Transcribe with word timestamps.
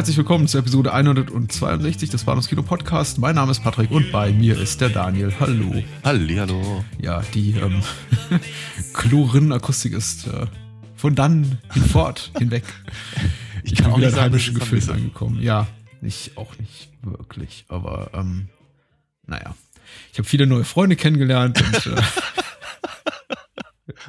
Herzlich 0.00 0.16
willkommen 0.16 0.48
zur 0.48 0.60
Episode 0.60 0.94
162 0.94 2.08
des 2.08 2.24
Bahnhofskino 2.24 2.62
Podcast. 2.62 3.18
Mein 3.18 3.34
Name 3.34 3.50
ist 3.50 3.62
Patrick 3.62 3.90
und 3.90 4.10
bei 4.10 4.32
mir 4.32 4.58
ist 4.58 4.80
der 4.80 4.88
Daniel. 4.88 5.30
Hallo. 5.38 5.74
Hallihallo. 6.02 6.82
Ja, 6.98 7.22
die 7.34 7.50
ähm, 7.50 7.82
Chlorin-Akustik 8.94 9.92
ist 9.92 10.26
äh, 10.26 10.46
von 10.96 11.14
dann 11.14 11.58
hinfort 11.74 12.32
hinweg. 12.38 12.64
Ich 13.62 13.74
kann 13.74 13.92
auch 13.92 13.98
wieder 13.98 14.06
nicht 14.06 14.18
heimischen 14.18 14.54
Gefühl 14.54 14.82
angekommen. 14.90 15.42
Ja, 15.42 15.66
ich 16.00 16.32
auch 16.36 16.58
nicht 16.58 16.88
wirklich, 17.02 17.66
aber 17.68 18.12
ähm, 18.14 18.48
naja. 19.26 19.54
Ich 20.12 20.18
habe 20.18 20.26
viele 20.26 20.46
neue 20.46 20.64
Freunde 20.64 20.96
kennengelernt 20.96 21.60
und 21.60 21.86
äh, 21.88 22.02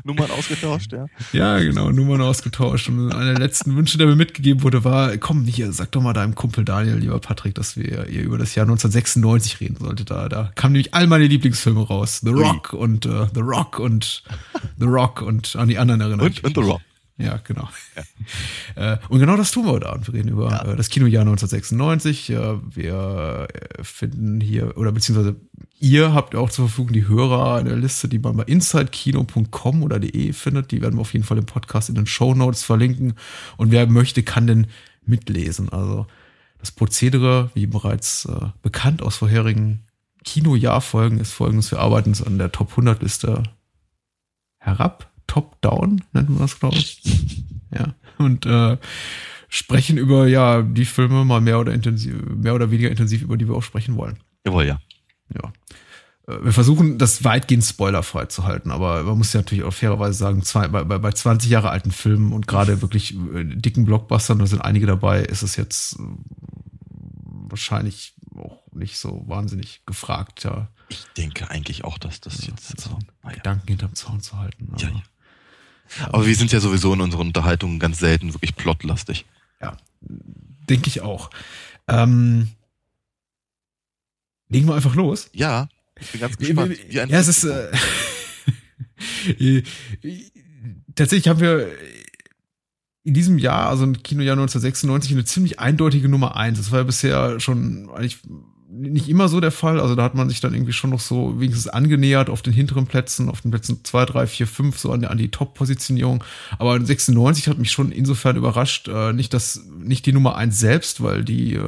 Nummern 0.04 0.32
ausgetauscht, 0.32 0.94
ja. 0.94 1.06
Ja, 1.34 1.60
genau, 1.60 1.92
Nummern 1.92 2.22
ausgetauscht. 2.22 2.90
Und 2.90 3.12
einer 3.12 3.34
der 3.34 3.40
letzten 3.40 3.76
Wünsche, 3.76 3.98
der 3.98 4.08
mir 4.08 4.16
mitgegeben 4.16 4.64
wurde, 4.64 4.84
war, 4.84 5.16
komm, 5.18 5.46
hier, 5.46 5.72
sag 5.72 5.92
doch 5.92 6.02
mal 6.02 6.14
deinem 6.14 6.36
Kumpel 6.36 6.66
Daniel, 6.66 6.98
lieber 6.98 7.20
Patrick, 7.20 7.56
dass 7.56 7.78
wir 7.78 8.08
ihr 8.08 8.22
über 8.22 8.38
das 8.38 8.56
Jahr 8.56 8.66
1996 8.66 9.60
reden 9.60 9.78
solltet. 9.80 10.12
Da, 10.12 10.30
da 10.30 10.52
kamen 10.56 10.74
nämlich 10.74 10.94
all 10.94 11.08
meine 11.08 11.28
Lieblingsfilme 11.28 11.82
raus. 11.82 12.22
The 12.24 12.30
Ui. 12.32 12.44
Rock 12.44 12.74
und 12.74 13.06
äh, 13.06 13.28
The 13.34 13.42
Rock 13.42 13.80
und 13.80 14.24
The 14.80 14.86
Rock 14.86 15.22
und 15.22 15.56
an 15.56 15.68
die 15.68 15.78
anderen 15.78 16.02
erinnere 16.02 16.30
ich 16.30 16.44
Und, 16.44 16.58
und 16.58 16.64
The 16.64 16.72
Rock. 16.72 16.82
Ja, 17.22 17.40
genau. 17.44 17.70
Äh, 18.76 18.98
und 19.10 19.20
genau 19.20 19.36
das 19.36 19.52
tun 19.52 19.66
wir 19.66 19.74
heute 19.74 19.90
Abend. 19.90 20.08
Wir 20.08 20.14
reden 20.14 20.30
über 20.30 20.50
Ja. 20.50 20.64
äh, 20.66 20.76
das 20.78 20.90
Kinojahr 20.90 21.22
1996. 21.24 22.30
Äh, 22.30 22.76
wir 22.76 23.48
finden 23.82 24.40
hier, 24.40 24.78
oder 24.78 24.92
beziehungsweise 24.94 25.36
ihr 25.80 26.14
habt 26.14 26.36
auch 26.36 26.50
zur 26.50 26.68
Verfügung 26.70 26.94
die 26.94 27.08
Hörer 27.08 27.56
eine 27.56 27.76
Liste, 27.76 28.08
die 28.08 28.20
man 28.20 28.38
bei 28.38 28.44
insidekino.com 28.44 29.84
oder 29.84 30.00
de 30.00 30.32
findet. 30.32 30.72
Die 30.72 30.82
werden 30.82 30.96
wir 30.96 31.02
auf 31.02 31.12
jeden 31.14 31.26
Fall 31.26 31.38
im 31.38 31.46
Podcast 31.46 31.90
in 31.90 31.96
den 31.96 32.06
Show 32.06 32.34
Notes 32.34 32.64
verlinken. 32.64 33.16
Und 33.58 33.72
wer 33.72 33.88
möchte, 33.88 34.24
kann 34.24 34.48
denn 34.48 34.68
mitlesen. 35.06 35.68
Also 35.70 36.08
das 36.60 36.72
Prozedere, 36.72 37.50
wie 37.54 37.66
bereits 37.68 38.26
äh, 38.26 38.48
bekannt 38.62 39.02
aus 39.02 39.18
vorherigen 39.18 39.82
Kinojahrfolgen, 40.24 41.20
ist 41.20 41.34
folgendes. 41.34 41.72
Wir 41.72 41.80
arbeiten 41.80 42.10
uns 42.10 42.22
an 42.24 42.38
der 42.38 42.52
Top 42.52 42.70
100 42.72 43.02
Liste 43.02 43.44
herab. 44.60 45.11
Top-Down 45.32 46.04
nennt 46.12 46.30
man 46.30 46.40
das, 46.40 46.60
glaube 46.60 46.76
ich. 46.76 47.02
Ja. 47.74 47.96
Und 48.18 48.46
äh, 48.46 48.78
sprechen 49.48 49.98
über 49.98 50.28
ja 50.28 50.62
die 50.62 50.84
Filme 50.84 51.24
mal 51.24 51.40
mehr 51.40 51.58
oder 51.58 51.74
intensiv, 51.74 52.14
mehr 52.36 52.54
oder 52.54 52.70
weniger 52.70 52.90
intensiv, 52.90 53.22
über 53.22 53.38
die 53.38 53.48
wir 53.48 53.56
auch 53.56 53.64
sprechen 53.64 53.96
wollen. 53.96 54.20
Jawohl, 54.46 54.66
ja. 54.66 54.82
Ja. 55.34 55.54
Äh, 56.28 56.44
Wir 56.44 56.52
versuchen, 56.52 56.98
das 56.98 57.24
weitgehend 57.24 57.64
spoilerfrei 57.64 58.26
zu 58.26 58.44
halten, 58.44 58.72
aber 58.72 59.04
man 59.04 59.18
muss 59.18 59.32
ja 59.32 59.40
natürlich 59.40 59.64
auch 59.64 59.74
fairerweise 59.74 60.18
sagen, 60.18 60.44
zwei, 60.44 60.68
bei, 60.68 60.84
bei, 60.84 60.98
bei 60.98 61.12
20 61.14 61.50
Jahre 61.50 61.70
alten 61.70 61.92
Filmen 61.92 62.34
und 62.34 62.46
gerade 62.46 62.82
wirklich 62.82 63.16
äh, 63.34 63.46
dicken 63.46 63.86
Blockbustern, 63.86 64.38
da 64.40 64.46
sind 64.48 64.60
einige 64.60 64.86
dabei, 64.86 65.22
ist 65.22 65.44
es 65.44 65.56
jetzt 65.56 65.98
äh, 65.98 66.04
wahrscheinlich 67.50 68.16
auch 68.36 68.60
nicht 68.74 68.98
so 68.98 69.24
wahnsinnig 69.28 69.86
gefragt, 69.86 70.44
ja, 70.44 70.68
Ich 70.90 71.06
denke 71.16 71.50
eigentlich 71.50 71.86
auch, 71.86 71.98
dass 71.98 72.20
das 72.20 72.46
jetzt 72.46 72.76
also. 72.76 73.00
Gedanken 73.34 73.70
hinterm 73.70 73.96
Zaun 73.96 74.20
zu 74.20 74.38
halten. 74.38 74.74
Ja, 74.78 74.90
ja. 74.90 75.02
Aber 76.10 76.26
wir 76.26 76.36
sind 76.36 76.52
ja 76.52 76.60
sowieso 76.60 76.94
in 76.94 77.02
unseren 77.02 77.28
Unterhaltungen 77.28 77.80
ganz 77.80 78.00
selten 78.00 78.34
wirklich 78.34 78.56
plotlastig. 78.56 79.26
Ja, 79.62 79.78
denke 80.70 80.88
ich 80.88 81.02
auch. 81.02 81.30
Ähm, 81.88 82.50
legen 84.50 84.68
wir 84.68 84.76
einfach 84.76 84.96
los. 84.96 85.30
Ja, 85.34 85.68
ich 86.00 86.12
bin 86.12 86.22
ganz 86.22 86.38
gespannt. 86.38 86.78
Ja, 86.90 87.04
es 87.06 87.28
ist 87.28 87.44
äh, 87.44 87.72
tatsächlich 90.96 91.28
haben 91.28 91.40
wir 91.40 91.70
in 93.04 93.14
diesem 93.14 93.38
Jahr, 93.38 93.70
also 93.70 93.84
im 93.84 94.04
Kinojahr 94.04 94.34
1996, 94.34 95.14
eine 95.14 95.26
ziemlich 95.26 95.60
eindeutige 95.60 96.08
Nummer 96.08 96.36
eins. 96.36 96.60
Das 96.60 96.72
war 96.72 96.80
ja 96.80 96.84
bisher 96.84 97.40
schon 97.40 97.90
eigentlich 97.90 98.20
nicht 98.82 99.08
immer 99.10 99.28
so 99.28 99.40
der 99.40 99.52
Fall. 99.52 99.80
Also 99.80 99.96
da 99.96 100.04
hat 100.04 100.16
man 100.16 100.28
sich 100.30 100.40
dann 100.40 100.54
irgendwie 100.54 100.74
schon 100.74 100.90
noch 100.90 101.00
so 101.00 101.40
wenigstens 101.40 101.68
angenähert 101.68 102.30
auf 102.30 102.42
den 102.42 102.54
hinteren 102.54 102.88
Plätzen, 102.88 103.30
auf 103.30 103.42
den 103.42 103.52
Plätzen 103.52 103.80
zwei, 103.84 104.06
drei, 104.06 104.28
vier, 104.28 104.48
fünf, 104.48 104.78
so 104.80 104.92
an, 104.92 105.04
an 105.06 105.18
die 105.18 105.30
Top-Positionierung. 105.30 106.24
Aber 106.60 106.80
96 106.84 107.48
hat 107.48 107.58
mich 107.58 107.72
schon 107.72 107.92
insofern 107.92 108.36
überrascht, 108.36 108.88
äh, 108.88 109.14
nicht 109.14 109.34
das, 109.34 109.62
nicht 109.80 110.06
die 110.06 110.14
Nummer 110.14 110.36
eins 110.36 110.60
selbst, 110.60 111.02
weil 111.04 111.24
die, 111.24 111.54
äh, 111.56 111.64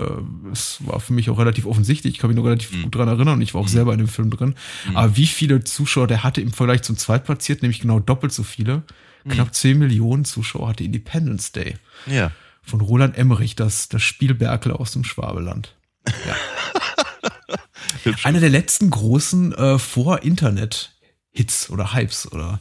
es 0.51 0.77
war 0.85 0.99
für 0.99 1.13
mich 1.13 1.29
auch 1.29 1.39
relativ 1.39 1.65
offensichtlich. 1.65 2.13
Ich 2.15 2.19
kann 2.19 2.29
mich 2.29 2.37
noch 2.37 2.45
relativ 2.45 2.71
Mhm. 2.73 2.83
gut 2.83 2.95
dran 2.95 3.07
erinnern 3.07 3.35
und 3.35 3.41
ich 3.41 3.53
war 3.53 3.61
auch 3.61 3.67
selber 3.67 3.93
in 3.93 3.99
dem 3.99 4.07
Film 4.07 4.29
drin. 4.29 4.55
Mhm. 4.89 4.97
Aber 4.97 5.15
wie 5.17 5.27
viele 5.27 5.63
Zuschauer 5.63 6.07
der 6.07 6.23
hatte 6.23 6.41
im 6.41 6.51
Vergleich 6.51 6.81
zum 6.81 6.97
Zweitplatzierten, 6.97 7.65
nämlich 7.65 7.81
genau 7.81 7.99
doppelt 7.99 8.33
so 8.33 8.43
viele. 8.43 8.83
Knapp 9.29 9.55
10 9.55 9.77
Millionen 9.79 10.25
Zuschauer 10.25 10.67
hatte 10.67 10.83
Independence 10.83 11.53
Day 11.53 11.75
Ja. 12.07 12.31
von 12.61 12.81
Roland 12.81 13.17
Emmerich, 13.17 13.55
das, 13.55 13.87
das 13.87 14.01
Spielberkel 14.01 14.73
aus 14.73 14.91
dem 14.91 15.05
Schwabeland. 15.05 15.75
Hübsch. 16.05 16.17
Einer 18.23 18.39
der 18.39 18.49
letzten 18.49 18.89
großen 18.89 19.53
äh, 19.53 19.79
Vor-Internet-Hits 19.79 21.69
oder 21.69 21.93
Hypes 21.93 22.31
oder 22.31 22.59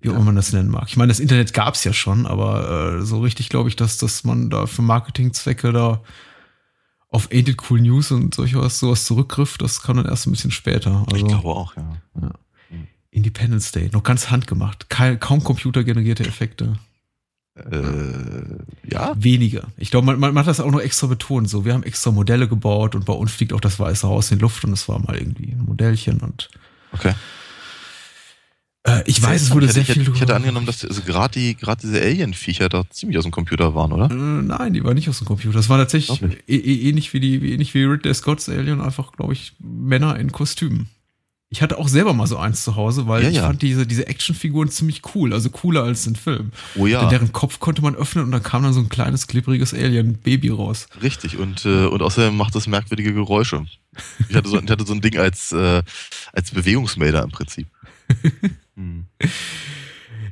wie 0.00 0.10
auch 0.10 0.14
immer 0.14 0.24
man 0.24 0.36
das 0.36 0.52
nennen 0.52 0.68
mag. 0.68 0.84
Ich 0.88 0.96
meine, 0.96 1.08
das 1.08 1.20
Internet 1.20 1.54
gab 1.54 1.74
es 1.74 1.84
ja 1.84 1.92
schon, 1.92 2.26
aber 2.26 2.98
äh, 2.98 3.02
so 3.02 3.20
richtig 3.20 3.48
glaube 3.48 3.68
ich, 3.68 3.76
dass, 3.76 3.98
dass 3.98 4.24
man 4.24 4.50
da 4.50 4.66
für 4.66 4.82
Marketingzwecke 4.82 5.72
da 5.72 6.02
auf 7.08 7.32
It 7.32 7.56
Cool 7.70 7.80
News 7.80 8.10
und 8.10 8.34
solche 8.34 8.60
was, 8.60 8.78
sowas 8.78 9.04
zurückgriff, 9.04 9.58
das 9.58 9.82
kam 9.82 9.98
dann 9.98 10.06
erst 10.06 10.26
ein 10.26 10.32
bisschen 10.32 10.50
später. 10.50 11.04
Also 11.06 11.16
ich 11.16 11.26
glaube 11.26 11.48
auch, 11.48 11.76
ja. 11.76 12.32
Independence 13.10 13.70
Day, 13.72 13.90
noch 13.92 14.02
ganz 14.02 14.30
handgemacht, 14.30 14.88
kaum 14.88 15.44
computergenerierte 15.44 16.24
Effekte. 16.24 16.78
Äh, 17.54 18.90
ja. 18.90 19.12
Wenige. 19.16 19.64
Ich 19.76 19.90
glaube, 19.90 20.06
man, 20.06 20.18
man 20.20 20.38
hat 20.38 20.46
das 20.46 20.60
auch 20.60 20.70
noch 20.70 20.80
extra 20.80 21.06
betont. 21.06 21.50
So, 21.50 21.64
wir 21.64 21.74
haben 21.74 21.82
extra 21.82 22.10
Modelle 22.10 22.48
gebaut 22.48 22.94
und 22.94 23.04
bei 23.04 23.12
uns 23.12 23.30
fliegt 23.32 23.52
auch 23.52 23.60
das 23.60 23.78
Weiße 23.78 24.08
Haus 24.08 24.30
in 24.30 24.38
die 24.38 24.42
Luft 24.42 24.64
und 24.64 24.72
es 24.72 24.88
war 24.88 24.98
mal 24.98 25.16
irgendwie 25.16 25.52
ein 25.52 25.64
Modellchen 25.66 26.20
und 26.20 26.48
Okay. 26.92 27.12
äh, 28.84 29.02
ich 29.06 29.22
weiß, 29.22 29.42
es 29.42 29.50
wurde 29.50 29.66
ich 29.66 29.72
sehr 29.72 29.82
hätte, 29.84 30.00
viel. 30.00 30.12
Ich 30.14 30.20
hätte 30.20 30.34
angenommen, 30.34 30.66
dass 30.66 30.84
also 30.84 31.02
gerade 31.02 31.32
die, 31.38 31.54
gerade 31.54 31.80
diese 31.82 32.00
Alien-Viecher 32.00 32.68
da 32.68 32.84
ziemlich 32.90 33.18
aus 33.18 33.24
dem 33.24 33.32
Computer 33.32 33.74
waren, 33.74 33.92
oder? 33.92 34.10
Äh, 34.10 34.14
nein, 34.42 34.72
die 34.72 34.82
war 34.84 34.94
nicht 34.94 35.08
aus 35.08 35.18
dem 35.18 35.26
Computer. 35.26 35.56
Das 35.56 35.68
war 35.68 35.78
tatsächlich 35.78 36.18
Glaub 36.20 36.32
eh- 36.48 36.56
eh- 36.56 36.88
ähnlich 36.88 37.12
wie 37.12 37.20
die, 37.20 37.42
wie, 37.42 37.52
ähnlich 37.52 37.74
wie 37.74 37.84
Ridley 37.84 38.14
Scott's 38.14 38.48
Alien, 38.48 38.80
einfach, 38.80 39.12
glaube 39.12 39.32
ich, 39.34 39.54
Männer 39.58 40.18
in 40.18 40.32
Kostümen. 40.32 40.88
Ich 41.54 41.60
hatte 41.60 41.76
auch 41.76 41.86
selber 41.88 42.14
mal 42.14 42.26
so 42.26 42.38
eins 42.38 42.64
zu 42.64 42.76
Hause, 42.76 43.06
weil 43.06 43.22
Ja, 43.24 43.28
ich 43.28 43.36
ja. 43.36 43.42
fand 43.46 43.60
diese, 43.60 43.86
diese 43.86 44.06
Actionfiguren 44.06 44.70
ziemlich 44.70 45.02
cool, 45.14 45.34
also 45.34 45.50
cooler 45.50 45.82
als 45.84 46.04
den 46.04 46.16
Film. 46.16 46.50
Oh 46.76 46.86
ja. 46.86 47.00
Denn 47.00 47.10
deren 47.10 47.32
Kopf 47.32 47.60
konnte 47.60 47.82
man 47.82 47.94
öffnen 47.94 48.24
und 48.24 48.30
dann 48.32 48.42
kam 48.42 48.62
dann 48.62 48.72
so 48.72 48.80
ein 48.80 48.88
kleines, 48.88 49.26
glibbriges 49.26 49.74
Alien-Baby 49.74 50.48
raus. 50.48 50.86
Richtig, 51.02 51.36
und, 51.36 51.66
äh, 51.66 51.84
und 51.84 52.00
außerdem 52.00 52.34
macht 52.34 52.56
es 52.56 52.66
merkwürdige 52.66 53.12
Geräusche. 53.12 53.66
Ich 54.30 54.34
hatte 54.34 54.48
so, 54.48 54.58
ich 54.58 54.70
hatte 54.70 54.86
so 54.86 54.94
ein 54.94 55.02
Ding 55.02 55.18
als, 55.18 55.52
äh, 55.52 55.82
als 56.32 56.50
Bewegungsmelder 56.52 57.22
im 57.22 57.30
Prinzip. 57.30 57.68
Hm. 58.74 59.04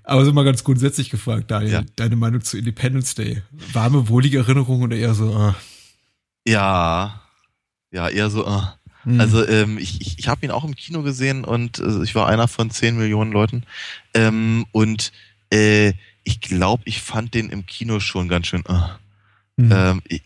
Aber 0.05 0.25
so 0.25 0.33
mal 0.33 0.45
ganz 0.47 0.65
grundsätzlich 0.65 1.11
gefragt, 1.11 1.51
Daniel, 1.51 1.73
Ja. 1.73 1.83
deine 1.97 2.17
Meinung 2.17 2.41
zu 2.41 2.57
Independence 2.57 3.15
Day. 3.15 3.43
Warme, 3.75 4.09
wohlige 4.09 4.39
Erinnerung 4.39 4.81
oder 4.81 4.97
eher 4.97 5.13
so, 5.13 5.35
ah, 5.35 5.55
Ja, 6.49 7.21
ja, 7.91 8.09
eher 8.09 8.31
so. 8.31 8.47
Äh. 8.47 8.63
Hm. 9.05 9.21
Also 9.21 9.47
ähm, 9.47 9.79
ich, 9.79 10.01
ich, 10.01 10.19
ich 10.19 10.29
habe 10.29 10.45
ihn 10.45 10.51
auch 10.51 10.65
im 10.65 10.75
Kino 10.75 11.03
gesehen 11.03 11.45
und 11.45 11.79
äh, 11.79 12.03
ich 12.03 12.15
war 12.15 12.27
einer 12.29 12.49
von 12.49 12.71
10 12.71 12.97
Millionen 12.97 13.33
Leuten. 13.33 13.65
Ähm, 14.15 14.67
und 14.73 15.13
äh, 15.51 15.95
ich 16.25 16.41
glaube, 16.41 16.83
ich 16.87 17.01
fand 17.01 17.35
den 17.35 17.51
im 17.51 17.67
Kino 17.67 18.01
schon 18.01 18.29
ganz 18.29 18.47
schön. 18.47 18.65
Äh. 18.67 19.63
hm. 19.63 19.73
Ähm, 19.73 20.03
ich, 20.07 20.23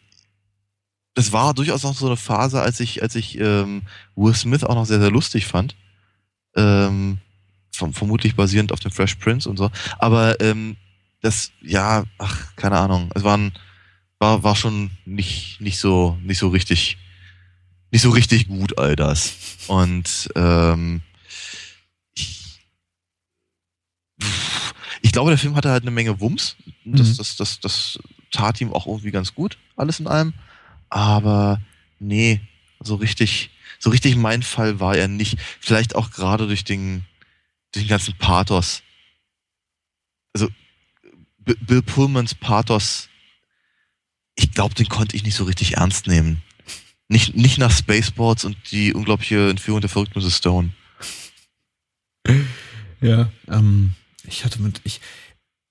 das 1.14 1.32
war 1.32 1.54
durchaus 1.54 1.84
auch 1.84 1.94
so 1.94 2.06
eine 2.06 2.16
Phase, 2.16 2.60
als 2.60 2.80
ich, 2.80 3.02
als 3.02 3.14
ich 3.14 3.38
ähm, 3.38 3.82
Will 4.16 4.34
Smith 4.34 4.64
auch 4.64 4.74
noch 4.74 4.86
sehr, 4.86 5.00
sehr 5.00 5.12
lustig 5.12 5.46
fand. 5.46 5.76
Ähm, 6.56 7.18
vom, 7.72 7.92
vermutlich 7.92 8.34
basierend 8.34 8.72
auf 8.72 8.80
dem 8.80 8.90
Fresh 8.90 9.16
Prince 9.16 9.48
und 9.48 9.56
so. 9.56 9.70
Aber 9.98 10.40
ähm, 10.40 10.76
das, 11.20 11.52
ja, 11.62 12.04
ach, 12.18 12.54
keine 12.56 12.78
Ahnung. 12.78 13.10
Es 13.14 13.22
waren, 13.22 13.52
war, 14.18 14.42
war 14.42 14.56
schon 14.56 14.90
nicht, 15.04 15.60
nicht 15.60 15.78
so, 15.78 16.18
nicht 16.22 16.38
so 16.38 16.48
richtig, 16.48 16.98
nicht 17.94 18.02
so 18.02 18.10
richtig 18.10 18.48
gut, 18.48 18.76
all 18.76 18.96
das. 18.96 19.34
Und 19.68 20.28
ähm, 20.34 21.00
ich, 22.16 22.58
ich 25.00 25.12
glaube, 25.12 25.30
der 25.30 25.38
Film 25.38 25.54
hatte 25.54 25.70
halt 25.70 25.84
eine 25.84 25.92
Menge 25.92 26.18
Wumms. 26.18 26.56
Das, 26.84 27.06
Mhm. 27.10 27.16
das, 27.18 27.36
das, 27.36 27.60
das 27.60 27.98
tat 28.32 28.60
ihm 28.60 28.72
auch 28.72 28.86
irgendwie 28.88 29.12
ganz 29.12 29.32
gut, 29.32 29.58
alles 29.76 30.00
in 30.00 30.08
allem. 30.08 30.34
Aber 30.90 31.60
nee, 32.00 32.40
so 32.80 32.96
richtig, 32.96 33.50
so 33.78 33.90
richtig 33.90 34.16
mein 34.16 34.42
Fall 34.42 34.80
war 34.80 34.96
er 34.96 35.06
nicht. 35.06 35.38
Vielleicht 35.60 35.94
auch 35.94 36.10
gerade 36.10 36.48
durch 36.48 36.64
den, 36.64 37.04
durch 37.70 37.84
den 37.84 37.90
ganzen 37.90 38.18
Pathos. 38.18 38.82
Also, 40.34 40.48
B 41.38 41.54
Bill 41.60 41.82
Pullmans 41.82 42.34
Pathos, 42.34 43.08
ich 44.34 44.50
glaube, 44.50 44.74
den 44.74 44.88
konnte 44.88 45.14
ich 45.14 45.22
nicht 45.22 45.36
so 45.36 45.44
richtig 45.44 45.76
ernst 45.76 46.08
nehmen. 46.08 46.42
Nicht, 47.08 47.36
nicht 47.36 47.58
nach 47.58 47.70
Spaceballs 47.70 48.44
und 48.44 48.56
die 48.70 48.94
unglaubliche 48.94 49.50
Entführung 49.50 49.80
der 49.80 49.90
verrückten 49.90 50.20
Mrs. 50.20 50.38
Stone. 50.38 50.70
Ja, 53.00 53.30
ähm, 53.48 53.92
ich 54.26 54.44
hatte 54.44 54.62
mit, 54.62 54.80
ich, 54.84 55.00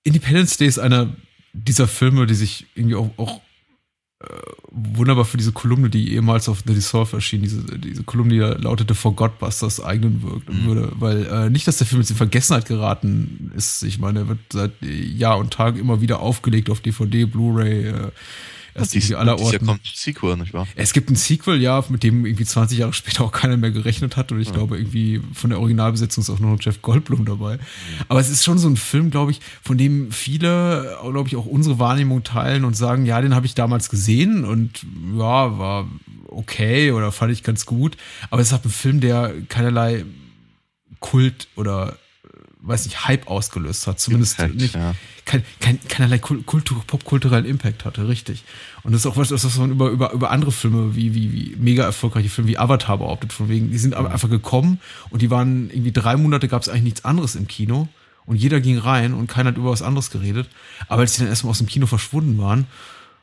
Independence 0.04 0.56
Day 0.56 0.68
ist 0.68 0.78
einer 0.78 1.16
dieser 1.52 1.88
Filme, 1.88 2.26
die 2.26 2.34
sich 2.34 2.66
irgendwie 2.74 2.96
auch, 2.96 3.10
auch 3.16 3.40
äh, 4.20 4.26
wunderbar 4.70 5.24
für 5.24 5.36
diese 5.36 5.52
Kolumne, 5.52 5.90
die 5.90 6.12
ehemals 6.12 6.48
auf 6.48 6.62
The 6.66 6.74
Dissolve 6.74 7.16
erschien, 7.16 7.42
diese, 7.42 7.62
diese 7.78 8.04
Kolumne, 8.04 8.34
die 8.34 8.40
da 8.40 8.52
lautete 8.52 8.94
For 8.94 9.14
Godbusters 9.14 9.82
eignen 9.82 10.22
wirkt, 10.22 10.48
mhm. 10.48 10.66
würde, 10.66 10.92
weil 10.96 11.26
äh, 11.26 11.50
nicht, 11.50 11.66
dass 11.66 11.78
der 11.78 11.86
Film 11.86 12.00
jetzt 12.00 12.10
in 12.10 12.16
Vergessenheit 12.16 12.66
geraten 12.66 13.52
ist. 13.56 13.82
Ich 13.82 13.98
meine, 13.98 14.20
er 14.20 14.28
wird 14.28 14.40
seit 14.52 14.72
Jahr 14.82 15.38
und 15.38 15.52
Tag 15.52 15.76
immer 15.76 16.00
wieder 16.00 16.20
aufgelegt 16.20 16.70
auf 16.70 16.80
DVD, 16.80 17.24
Blu-ray, 17.24 17.88
äh, 17.88 18.10
Erst 18.74 18.94
dies, 18.94 19.10
irgendwie 19.10 19.16
aller 19.16 19.40
Orten. 19.40 19.66
kommt 19.66 19.84
ein 19.84 19.90
Sequel, 19.94 20.36
nicht 20.36 20.52
wahr? 20.52 20.66
Es 20.74 20.92
gibt 20.92 21.10
ein 21.10 21.16
Sequel, 21.16 21.60
ja, 21.60 21.84
mit 21.88 22.02
dem 22.02 22.26
irgendwie 22.26 22.44
20 22.44 22.78
Jahre 22.78 22.92
später 22.92 23.24
auch 23.24 23.32
keiner 23.32 23.56
mehr 23.56 23.70
gerechnet 23.70 24.16
hat. 24.16 24.32
Und 24.32 24.40
ich 24.40 24.48
ja. 24.48 24.54
glaube, 24.54 24.78
irgendwie 24.78 25.20
von 25.32 25.50
der 25.50 25.60
Originalbesetzung 25.60 26.22
ist 26.22 26.30
auch 26.30 26.40
noch 26.40 26.56
Jeff 26.60 26.82
Goldblum 26.82 27.24
dabei. 27.24 27.58
Aber 28.08 28.20
es 28.20 28.28
ist 28.28 28.44
schon 28.44 28.58
so 28.58 28.68
ein 28.68 28.76
Film, 28.76 29.10
glaube 29.10 29.30
ich, 29.30 29.40
von 29.62 29.78
dem 29.78 30.10
viele, 30.10 30.98
glaube 31.02 31.28
ich, 31.28 31.36
auch 31.36 31.46
unsere 31.46 31.78
Wahrnehmung 31.78 32.24
teilen 32.24 32.64
und 32.64 32.74
sagen, 32.74 33.06
ja, 33.06 33.20
den 33.20 33.34
habe 33.34 33.46
ich 33.46 33.54
damals 33.54 33.88
gesehen 33.88 34.44
und 34.44 34.84
ja, 35.16 35.58
war 35.58 35.88
okay 36.26 36.90
oder 36.90 37.12
fand 37.12 37.32
ich 37.32 37.42
ganz 37.42 37.66
gut. 37.66 37.96
Aber 38.30 38.40
es 38.40 38.48
ist 38.48 38.52
halt 38.52 38.64
ein 38.64 38.70
Film, 38.70 39.00
der 39.00 39.32
keinerlei 39.48 40.04
Kult 41.00 41.48
oder 41.54 41.96
weiß 42.66 42.84
nicht, 42.86 43.06
Hype 43.06 43.28
ausgelöst 43.28 43.86
hat. 43.86 44.00
Zumindest 44.00 44.38
Impact, 44.38 44.60
nicht, 44.60 44.74
ja. 44.74 44.94
kein, 45.24 45.44
kein, 45.60 45.78
keinerlei 45.88 46.18
Kultur, 46.18 46.82
popkulturellen 46.86 47.44
Impact 47.44 47.84
hatte, 47.84 48.08
richtig. 48.08 48.44
Und 48.82 48.92
das 48.92 49.02
ist 49.02 49.06
auch 49.06 49.16
was, 49.16 49.30
was 49.30 49.58
man 49.58 49.70
über, 49.70 49.90
über, 49.90 50.12
über 50.12 50.30
andere 50.30 50.52
Filme, 50.52 50.96
wie, 50.96 51.14
wie, 51.14 51.32
wie 51.32 51.56
mega 51.58 51.84
erfolgreiche 51.84 52.28
Filme 52.28 52.50
wie 52.50 52.58
Avatar 52.58 52.98
behauptet, 52.98 53.32
von 53.32 53.48
wegen, 53.48 53.70
die 53.70 53.78
sind 53.78 53.94
aber 53.94 54.10
einfach 54.10 54.30
gekommen 54.30 54.80
und 55.10 55.22
die 55.22 55.30
waren 55.30 55.70
irgendwie 55.70 55.92
drei 55.92 56.16
Monate 56.16 56.48
gab 56.48 56.62
es 56.62 56.68
eigentlich 56.68 56.84
nichts 56.84 57.04
anderes 57.04 57.34
im 57.34 57.46
Kino 57.46 57.88
und 58.26 58.36
jeder 58.36 58.60
ging 58.60 58.78
rein 58.78 59.14
und 59.14 59.26
keiner 59.26 59.50
hat 59.50 59.56
über 59.56 59.70
was 59.70 59.82
anderes 59.82 60.10
geredet. 60.10 60.48
Aber 60.88 61.02
als 61.02 61.14
die 61.14 61.20
dann 61.20 61.28
erstmal 61.28 61.50
aus 61.50 61.58
dem 61.58 61.66
Kino 61.66 61.86
verschwunden 61.86 62.38
waren, 62.38 62.66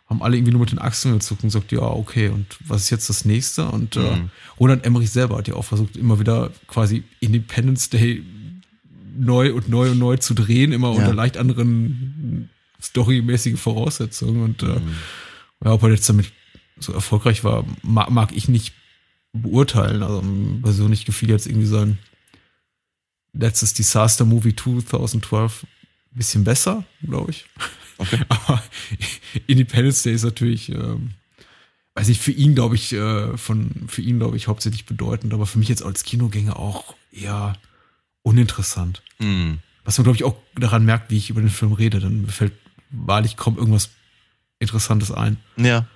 haben 0.07 0.21
alle 0.21 0.35
irgendwie 0.35 0.51
nur 0.51 0.59
mit 0.59 0.71
den 0.71 0.79
Achseln 0.79 1.15
gezuckt 1.15 1.41
und 1.43 1.47
gesagt, 1.47 1.71
ja, 1.71 1.81
okay, 1.81 2.27
und 2.27 2.45
was 2.65 2.83
ist 2.83 2.89
jetzt 2.89 3.09
das 3.09 3.23
nächste? 3.23 3.65
Und 3.65 3.95
äh, 3.95 3.99
mhm. 3.99 4.05
äh, 4.05 4.59
Roland 4.59 4.85
Emmerich 4.85 5.09
selber 5.09 5.37
hat 5.37 5.47
ja 5.47 5.55
auch 5.55 5.63
versucht, 5.63 5.95
immer 5.95 6.19
wieder 6.19 6.51
quasi 6.67 7.03
Independence 7.21 7.89
Day 7.89 8.21
neu 9.15 9.53
und 9.53 9.69
neu 9.69 9.91
und 9.91 9.99
neu 9.99 10.17
zu 10.17 10.33
drehen, 10.33 10.71
immer 10.71 10.91
ja. 10.93 10.99
unter 10.99 11.13
leicht 11.13 11.37
anderen 11.37 12.49
storymäßigen 12.81 13.57
Voraussetzungen. 13.57 14.43
Und 14.43 14.63
äh, 14.63 14.79
mhm. 14.79 14.95
ja, 15.63 15.73
ob 15.73 15.83
er 15.83 15.89
jetzt 15.89 16.09
damit 16.09 16.31
so 16.79 16.93
erfolgreich 16.93 17.43
war, 17.43 17.65
mag, 17.83 18.09
mag 18.09 18.35
ich 18.35 18.47
nicht 18.47 18.73
beurteilen. 19.33 20.03
Also 20.03 20.23
persönlich 20.61 21.05
gefiel 21.05 21.29
jetzt 21.29 21.47
irgendwie 21.47 21.67
sein 21.67 21.97
letztes 23.33 23.73
Disaster 23.73 24.25
Movie 24.25 24.55
2012 24.55 25.63
ein 25.63 26.17
bisschen 26.17 26.43
besser, 26.43 26.83
glaube 27.03 27.31
ich. 27.31 27.45
Okay. 27.97 28.19
Aber 28.29 28.61
Independence 29.47 30.03
Day 30.03 30.13
ist 30.13 30.23
natürlich, 30.23 30.69
ähm, 30.69 31.11
weiß 31.95 32.09
ich, 32.09 32.19
für 32.19 32.31
ihn, 32.31 32.55
glaube 32.55 32.75
ich, 32.75 32.91
äh, 32.93 33.37
von, 33.37 33.85
für 33.87 34.01
ihn, 34.01 34.19
glaube 34.19 34.37
ich, 34.37 34.47
hauptsächlich 34.47 34.85
bedeutend, 34.85 35.33
aber 35.33 35.45
für 35.45 35.59
mich 35.59 35.69
jetzt 35.69 35.83
als 35.83 36.03
Kinogänger 36.03 36.57
auch 36.57 36.95
eher 37.11 37.53
uninteressant. 38.23 39.01
Mhm. 39.19 39.59
Was 39.83 39.97
man, 39.97 40.03
glaube 40.03 40.15
ich, 40.15 40.23
auch 40.23 40.35
daran 40.55 40.85
merkt, 40.85 41.09
wie 41.09 41.17
ich 41.17 41.29
über 41.29 41.41
den 41.41 41.49
Film 41.49 41.73
rede. 41.73 41.99
Dann 41.99 42.27
fällt 42.27 42.53
wahrlich 42.91 43.37
kaum 43.37 43.57
irgendwas 43.57 43.89
Interessantes 44.59 45.11
ein. 45.11 45.37
Ja. 45.57 45.87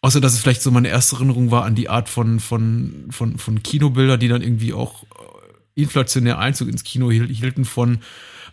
Außer, 0.00 0.20
dass 0.20 0.34
es 0.34 0.40
vielleicht 0.40 0.62
so 0.62 0.70
meine 0.70 0.88
erste 0.88 1.16
Erinnerung 1.16 1.50
war 1.50 1.64
an 1.64 1.74
die 1.74 1.88
Art 1.88 2.08
von, 2.08 2.38
von, 2.38 3.06
von, 3.10 3.38
von 3.38 3.62
Kinobilder, 3.62 4.18
die 4.18 4.28
dann 4.28 4.42
irgendwie 4.42 4.74
auch 4.74 5.02
äh, 5.04 5.80
inflationär 5.80 6.38
Einzug 6.38 6.68
ins 6.68 6.84
Kino 6.84 7.10
hielten 7.10 7.64
von 7.64 8.00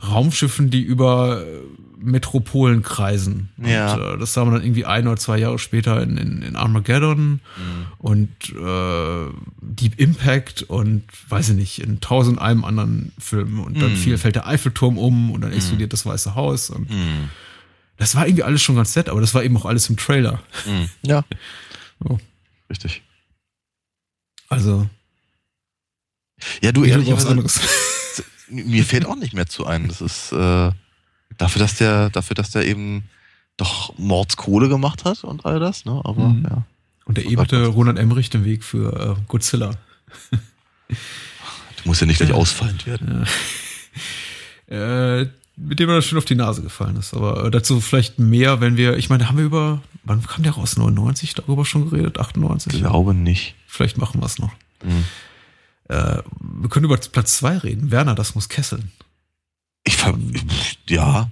Raumschiffen, 0.01 0.69
die 0.69 0.81
über 0.81 1.45
äh, 2.01 2.03
Metropolen 2.03 2.81
kreisen. 2.83 3.50
Ja. 3.57 3.94
Und, 3.94 4.01
äh, 4.01 4.18
das 4.18 4.33
sah 4.33 4.44
man 4.44 4.56
dann 4.56 4.63
irgendwie 4.63 4.86
ein 4.86 5.07
oder 5.07 5.18
zwei 5.18 5.38
Jahre 5.38 5.59
später 5.59 6.01
in, 6.01 6.18
in, 6.18 6.42
in 6.42 6.56
Armageddon 6.56 7.27
mhm. 7.30 7.39
und 7.98 8.30
äh, 8.50 9.31
Deep 9.62 10.00
Impact 10.00 10.63
und 10.63 11.03
weiß 11.30 11.50
ich 11.50 11.56
nicht, 11.56 11.80
in 11.80 12.01
tausend 12.01 12.39
einem 12.39 12.65
anderen 12.65 13.12
Filmen. 13.19 13.59
Und 13.59 13.81
dann 13.81 13.92
mhm. 13.92 13.98
viel 13.98 14.18
fällt 14.18 14.36
der 14.36 14.48
Eiffelturm 14.48 14.98
um 14.98 15.31
und 15.31 15.42
dann 15.42 15.51
mhm. 15.51 15.57
explodiert 15.57 15.89
mhm. 15.89 15.92
das 15.92 16.06
Weiße 16.06 16.36
Haus. 16.36 16.69
Und 16.69 16.89
mhm. 16.89 17.30
das 17.98 18.15
war 18.15 18.25
irgendwie 18.25 18.44
alles 18.44 18.62
schon 18.62 18.75
ganz 18.75 18.95
nett, 18.95 19.09
aber 19.09 19.21
das 19.21 19.33
war 19.33 19.44
eben 19.44 19.57
auch 19.57 19.65
alles 19.65 19.89
im 19.89 19.98
Trailer. 19.98 20.42
Mhm. 20.65 20.89
Ja. 21.03 21.24
So. 22.00 22.19
Richtig. 22.69 23.03
Also. 24.50 24.89
Ja, 26.62 26.71
du 26.71 26.83
ehrlich 26.83 27.12
was 27.12 27.25
anderes. 27.25 27.59
mir 28.51 28.83
fällt 28.83 29.06
auch 29.06 29.15
nicht 29.15 29.33
mehr 29.33 29.48
zu 29.48 29.65
ein. 29.65 29.88
Das 29.88 30.01
ist 30.01 30.31
äh, 30.31 30.71
dafür, 31.41 31.59
dass 31.59 31.75
der, 31.75 32.09
dafür, 32.09 32.35
dass 32.35 32.51
der 32.51 32.65
eben 32.65 33.03
doch 33.57 33.97
Mordskohle 33.97 34.69
gemacht 34.69 35.05
hat 35.05 35.23
und 35.23 35.45
all 35.45 35.59
das, 35.59 35.85
ne? 35.85 36.01
Aber 36.03 36.29
mhm. 36.29 36.47
ja. 36.49 36.63
Und 37.05 37.17
der 37.17 37.25
eberte 37.25 37.65
Roland 37.65 37.99
Emmerich 37.99 38.29
den 38.29 38.45
Weg 38.45 38.63
für 38.63 39.17
äh, 39.17 39.21
Godzilla. 39.27 39.71
du 40.31 40.95
musst 41.85 41.99
ja 41.99 42.07
nicht 42.07 42.17
gleich 42.17 42.31
ausfallend 42.31 42.85
werden. 42.85 43.25
Ja. 44.69 45.21
äh, 45.21 45.29
mit 45.57 45.79
dem 45.79 45.89
er 45.89 45.95
das 45.95 46.05
schon 46.05 46.17
auf 46.17 46.25
die 46.25 46.35
Nase 46.35 46.61
gefallen 46.61 46.95
ist. 46.95 47.13
Aber 47.13 47.45
äh, 47.45 47.51
dazu 47.51 47.81
vielleicht 47.81 48.19
mehr, 48.19 48.61
wenn 48.61 48.77
wir, 48.77 48.97
ich 48.97 49.09
meine, 49.09 49.27
haben 49.27 49.38
wir 49.38 49.45
über, 49.45 49.81
wann 50.03 50.25
kam 50.25 50.43
der 50.43 50.53
raus? 50.53 50.77
99 50.77 51.33
darüber 51.33 51.65
schon 51.65 51.89
geredet? 51.89 52.19
98? 52.19 52.73
Ich 52.73 52.79
glaube 52.79 53.13
nicht. 53.13 53.55
Vielleicht 53.67 53.97
machen 53.97 54.21
wir 54.21 54.25
es 54.25 54.39
noch. 54.39 54.51
Mhm. 54.83 55.05
Äh, 55.89 56.21
wir 56.39 56.69
können 56.69 56.85
über 56.85 56.97
Platz 56.97 57.38
2 57.38 57.57
reden. 57.57 57.91
Werner, 57.91 58.15
das 58.15 58.35
muss 58.35 58.47
kesseln. 58.47 58.91
Ich 59.83 59.98
ver 59.98 60.18
ja. 60.89 61.31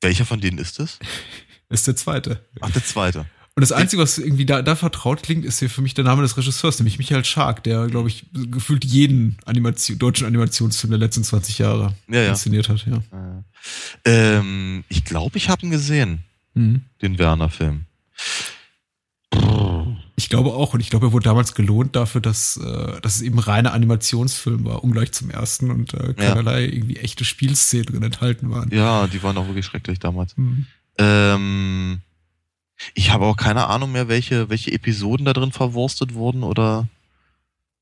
Welcher 0.00 0.24
von 0.24 0.40
denen 0.40 0.58
ist 0.58 0.78
es? 0.78 0.98
ist 1.68 1.86
der 1.86 1.96
zweite. 1.96 2.44
Ach, 2.60 2.70
der 2.70 2.84
zweite. 2.84 3.26
Und 3.58 3.62
das 3.62 3.72
Einzige, 3.72 4.00
was 4.00 4.18
irgendwie 4.18 4.46
da, 4.46 4.62
da 4.62 4.76
vertraut 4.76 5.24
klingt, 5.24 5.44
ist 5.44 5.58
hier 5.58 5.68
für 5.68 5.82
mich 5.82 5.92
der 5.92 6.04
Name 6.04 6.22
des 6.22 6.36
Regisseurs, 6.36 6.78
nämlich 6.78 6.98
Michael 6.98 7.24
Schark, 7.24 7.64
der, 7.64 7.88
glaube 7.88 8.08
ich, 8.08 8.26
gefühlt 8.32 8.84
jeden 8.84 9.36
Animation, 9.46 9.98
deutschen 9.98 10.28
Animationsfilm 10.28 10.92
der 10.92 11.00
letzten 11.00 11.24
20 11.24 11.58
Jahre 11.58 11.92
ja, 12.06 12.22
ja. 12.22 12.30
inszeniert 12.30 12.68
hat. 12.68 12.86
Ja. 12.86 13.02
Ähm, 14.04 14.84
ich 14.88 15.04
glaube, 15.04 15.38
ich 15.38 15.48
habe 15.48 15.66
ihn 15.66 15.72
gesehen, 15.72 16.22
mhm. 16.54 16.82
den 17.02 17.18
Werner-Film. 17.18 17.86
Ich 20.18 20.28
glaube 20.28 20.52
auch. 20.52 20.74
Und 20.74 20.80
ich 20.80 20.90
glaube, 20.90 21.06
er 21.06 21.12
wurde 21.12 21.26
damals 21.26 21.54
gelohnt 21.54 21.94
dafür, 21.94 22.20
dass, 22.20 22.56
äh, 22.56 23.00
dass 23.02 23.14
es 23.14 23.22
eben 23.22 23.38
reiner 23.38 23.72
Animationsfilm 23.72 24.64
war, 24.64 24.82
ungleich 24.82 25.12
zum 25.12 25.30
ersten 25.30 25.70
und 25.70 25.94
äh, 25.94 26.12
keinerlei 26.12 26.62
ja. 26.62 26.72
irgendwie 26.72 26.96
echte 26.96 27.24
Spielszenen 27.24 27.86
drin 27.86 28.02
enthalten 28.02 28.50
waren. 28.50 28.68
Ja, 28.74 29.06
die 29.06 29.22
waren 29.22 29.38
auch 29.38 29.46
wirklich 29.46 29.64
schrecklich 29.64 30.00
damals. 30.00 30.36
Mhm. 30.36 30.66
Ähm, 30.98 31.98
ich 32.94 33.12
habe 33.12 33.26
auch 33.26 33.36
keine 33.36 33.68
Ahnung 33.68 33.92
mehr, 33.92 34.08
welche, 34.08 34.50
welche 34.50 34.72
Episoden 34.72 35.24
da 35.24 35.32
drin 35.32 35.52
verwurstet 35.52 36.14
wurden 36.14 36.42
oder 36.42 36.88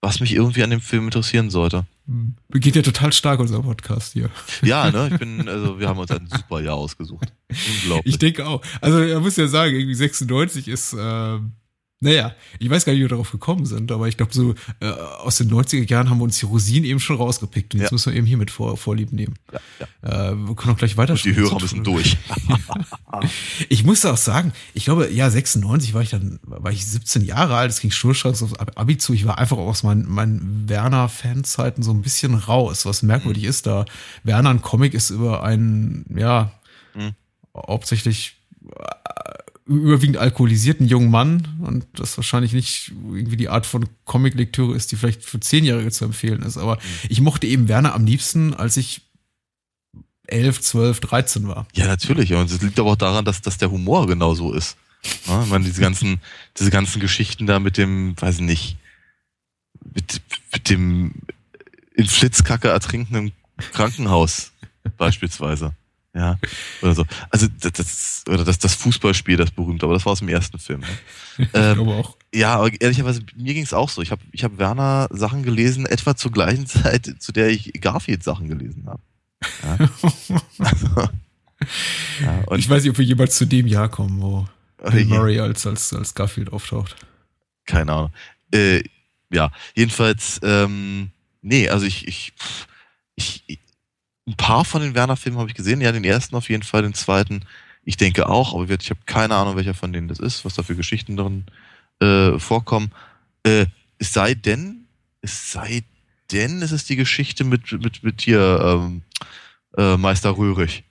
was 0.03 0.21
mich 0.21 0.35
irgendwie 0.35 0.63
an 0.63 0.69
dem 0.69 0.83
Film 0.83 1.07
interessieren 1.07 1.49
sollte. 1.49 1.87
Mhm. 2.05 2.35
Geht 2.51 2.77
ja 2.77 2.83
total 2.83 3.15
stark 3.15 3.41
unser 3.41 3.63
Podcast 3.63 4.13
hier. 4.13 4.29
Ja, 4.61 4.91
ne? 4.91 5.09
Ich 5.11 5.19
bin, 5.19 5.49
also 5.49 5.81
wir 5.81 5.89
haben 5.89 5.99
uns 5.99 6.11
ein 6.11 6.29
super 6.29 6.61
Jahr 6.61 6.77
ausgesucht. 6.77 7.33
Unglaublich. 7.49 8.13
Ich 8.13 8.19
denke 8.19 8.47
auch. 8.47 8.61
Also 8.83 8.99
er 8.99 9.21
muss 9.21 9.37
ja 9.37 9.49
sagen, 9.49 9.75
irgendwie 9.75 9.95
96 9.95 10.69
ist 10.69 10.93
äh, 10.93 11.39
naja, 12.01 12.35
ich 12.59 12.69
weiß 12.69 12.85
gar 12.85 12.93
nicht, 12.93 13.01
wie 13.01 13.05
wir 13.05 13.09
darauf 13.09 13.33
gekommen 13.33 13.65
sind, 13.65 13.91
aber 13.91 14.07
ich 14.07 14.19
glaube, 14.19 14.35
so 14.35 14.55
äh, 14.81 14.91
aus 14.91 15.39
den 15.39 15.51
90er 15.51 15.89
Jahren 15.89 16.11
haben 16.11 16.19
wir 16.19 16.25
uns 16.25 16.39
die 16.39 16.45
Rosinen 16.45 16.85
eben 16.85 17.01
schon 17.01 17.17
rausgepickt 17.17 17.73
und 17.73 17.81
jetzt 17.81 17.91
ja. 17.91 17.95
müssen 17.95 18.13
wir 18.13 18.19
eben 18.19 18.27
hier 18.27 18.37
mit 18.37 18.51
vor, 18.51 18.77
Vorlieb 18.77 19.13
nehmen. 19.13 19.35
Ja, 19.51 19.61
ja. 20.03 20.31
Äh, 20.31 20.37
wir 20.37 20.55
können 20.57 20.75
auch 20.75 20.79
gleich 20.79 20.99
weiter 20.99 21.15
Die 21.15 21.35
Hörer 21.35 21.59
müssen 21.59 21.85
durch. 21.85 22.19
ich 23.71 23.83
muss 23.85 24.05
auch 24.05 24.19
sagen, 24.19 24.53
ich 24.75 24.85
glaube, 24.85 25.11
ja, 25.11 25.31
96 25.31 25.95
war 25.95 26.03
ich 26.03 26.11
dann, 26.11 26.39
war 26.43 26.71
ich 26.71 26.85
17 26.85 27.25
Jahre 27.25 27.57
alt, 27.57 27.71
es 27.71 27.81
ging 27.81 27.91
schnurstracks 27.91 28.43
aufs 28.43 28.55
Abi 28.55 28.99
zu. 28.99 29.15
Ich 29.15 29.25
war 29.25 29.39
einfach 29.39 29.57
aus 29.57 29.83
meinen, 29.83 30.07
meinen 30.07 30.69
Werner-Fanzeiten 30.69 31.83
so 31.83 31.93
ein 31.93 32.03
bisschen 32.03 32.35
raus, 32.35 32.85
was 32.85 33.03
merkwürdig 33.03 33.45
mhm. 33.45 33.49
ist, 33.49 33.67
da 33.67 33.87
Werner 34.23 34.51
ein 34.51 34.61
Comic 34.61 34.93
ist 34.93 35.09
über 35.09 35.43
einen, 35.43 36.05
ja, 36.15 36.53
mhm. 36.95 37.15
hauptsächlich 37.57 38.37
überwiegend 39.67 40.17
alkoholisierten 40.17 40.87
jungen 40.87 41.11
Mann 41.11 41.59
und 41.61 41.87
das 41.95 42.17
wahrscheinlich 42.17 42.53
nicht 42.53 42.93
irgendwie 43.13 43.37
die 43.37 43.49
Art 43.49 43.67
von 43.67 43.89
Comic-Lektüre 44.05 44.77
ist, 44.77 44.93
die 44.93 44.97
vielleicht 44.97 45.25
für 45.25 45.41
Zehnjährige 45.41 45.91
zu 45.91 46.05
empfehlen 46.05 46.43
ist. 46.43 46.57
Aber 46.57 46.77
mhm. 46.77 46.81
ich 47.09 47.21
mochte 47.21 47.47
eben 47.47 47.69
Werner 47.69 47.95
am 47.95 48.07
liebsten, 48.07 48.55
als 48.55 48.77
ich 48.77 49.03
elf, 50.29 50.61
zwölf, 50.61 51.01
dreizehn 51.01 51.49
war. 51.49 51.67
Ja, 51.75 51.87
natürlich. 51.87 52.33
Und 52.33 52.51
es 52.51 52.63
liegt 52.63 52.79
aber 52.79 52.93
auch 52.93 52.97
daran, 52.97 53.25
dass, 53.25 53.43
dass 53.43 53.59
der 53.59 53.71
Humor 53.71 54.07
genau 54.07 54.35
so 54.35 54.53
ist. 54.53 54.77
Ja, 55.27 55.43
ich 55.43 55.51
meine, 55.51 55.65
diese 55.65 55.81
ganzen, 55.81 56.21
diese 56.59 56.71
ganzen 56.71 57.01
Geschichten 57.01 57.47
da 57.47 57.59
mit 57.59 57.77
dem, 57.77 58.15
weiß 58.21 58.37
ich 58.37 58.43
nicht, 58.43 58.77
mit, 59.95 60.21
mit 60.53 60.69
dem 60.69 61.13
in 61.95 62.07
Flitzkacke 62.07 62.69
ertrinkenden 62.69 63.33
Krankenhaus 63.73 64.53
beispielsweise. 64.97 65.75
Ja, 66.17 66.39
oder 66.81 66.95
so. 66.95 67.05
Also 67.29 67.47
das, 67.61 67.73
das 67.73 68.25
oder 68.27 68.43
das, 68.43 68.59
das 68.59 68.75
Fußballspiel, 68.75 69.37
das 69.37 69.51
berühmte, 69.51 69.85
aber 69.85 69.93
das 69.93 70.07
war 70.07 70.13
aus 70.13 70.21
dem 70.21 70.31
ersten 70.31 70.59
Film. 70.59 70.81
Ne? 70.81 70.87
ich 71.39 71.51
glaube 71.53 71.93
auch. 71.93 72.17
Ja, 72.35 72.57
aber 72.57 72.71
ehrlicherweise, 72.81 73.21
mir 73.37 73.53
ging 73.53 73.65
es 73.65 73.75
auch 73.75 73.91
so. 73.91 74.01
Ich 74.01 74.11
habe 74.11 74.23
ich 74.33 74.43
hab 74.43 74.57
Werner 74.57 75.09
Sachen 75.11 75.43
gelesen, 75.43 75.85
etwa 75.85 76.17
zur 76.17 76.33
gleichen 76.33 76.67
Zeit, 76.67 77.17
zu 77.19 77.33
der 77.33 77.51
ich 77.51 77.71
Garfield 77.83 78.25
Sachen 78.25 78.49
gelesen 78.49 78.87
habe. 78.87 79.03
Ja. 79.63 79.91
also, 80.59 81.09
ja, 82.23 82.57
ich 82.57 82.71
weiß 82.71 82.83
nicht, 82.83 82.93
ob 82.93 82.99
wir 82.99 83.05
jemals 83.05 83.37
zu 83.37 83.45
dem 83.45 83.67
Jahr 83.67 83.91
kommen, 83.91 84.23
wo 84.23 84.49
Bill 84.91 85.07
ja. 85.07 85.15
Murray 85.15 85.39
als, 85.39 85.67
als, 85.67 85.93
als 85.93 86.15
Garfield 86.15 86.51
auftaucht. 86.51 86.97
Keine 87.67 87.93
Ahnung. 87.93 88.13
Äh, 88.53 88.83
ja, 89.31 89.51
jedenfalls, 89.75 90.41
ähm, 90.43 91.11
nee, 91.43 91.69
also 91.69 91.85
ich, 91.85 92.09
ich, 92.09 92.33
ich 93.17 93.59
ein 94.27 94.37
paar 94.37 94.65
von 94.65 94.83
den 94.83 94.95
Werner-Filmen 94.95 95.39
habe 95.39 95.49
ich 95.49 95.55
gesehen. 95.55 95.81
Ja, 95.81 95.93
den 95.93 96.05
ersten 96.05 96.35
auf 96.37 96.49
jeden 96.49 96.63
Fall, 96.63 96.83
den 96.83 96.95
zweiten. 96.95 97.43
Ich 97.85 97.97
denke 97.97 98.29
auch, 98.29 98.55
aber 98.55 98.69
ich 98.69 98.91
habe 98.91 99.01
keine 99.07 99.35
Ahnung, 99.37 99.57
welcher 99.57 99.75
von 99.75 99.93
denen 99.93 100.09
das 100.09 100.19
ist, 100.19 100.45
was 100.45 100.55
da 100.55 100.63
für 100.63 100.75
Geschichten 100.75 101.17
drin 101.17 101.45
äh, 102.01 102.39
vorkommen. 102.39 102.91
Äh, 103.45 103.67
es 103.99 104.13
sei 104.13 104.35
denn, 104.35 104.87
es 105.23 105.53
sei 105.53 105.85
denn, 106.33 106.63
es 106.63 106.73
ist 106.73 106.89
die 106.89 106.97
Geschichte 106.97 107.45
mit, 107.45 107.71
mit, 107.71 108.03
mit 108.03 108.21
hier 108.21 108.61
ähm, 108.63 109.03
äh, 109.77 109.97
Meister 109.97 110.37
Röhrig. 110.37 110.83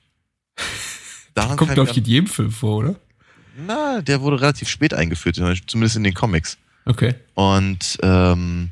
Daran 1.33 1.57
kommt, 1.57 1.73
glaube 1.73 1.91
ich, 1.91 1.97
in 1.97 2.05
jedem 2.05 2.27
Film 2.27 2.51
vor, 2.51 2.77
oder? 2.77 2.95
Na, 3.57 4.01
der 4.01 4.21
wurde 4.21 4.39
relativ 4.39 4.69
spät 4.69 4.93
eingeführt, 4.93 5.35
zumindest 5.35 5.97
in 5.97 6.03
den 6.03 6.13
Comics. 6.13 6.57
Okay. 6.85 7.15
Und 7.33 7.97
ähm, 8.01 8.71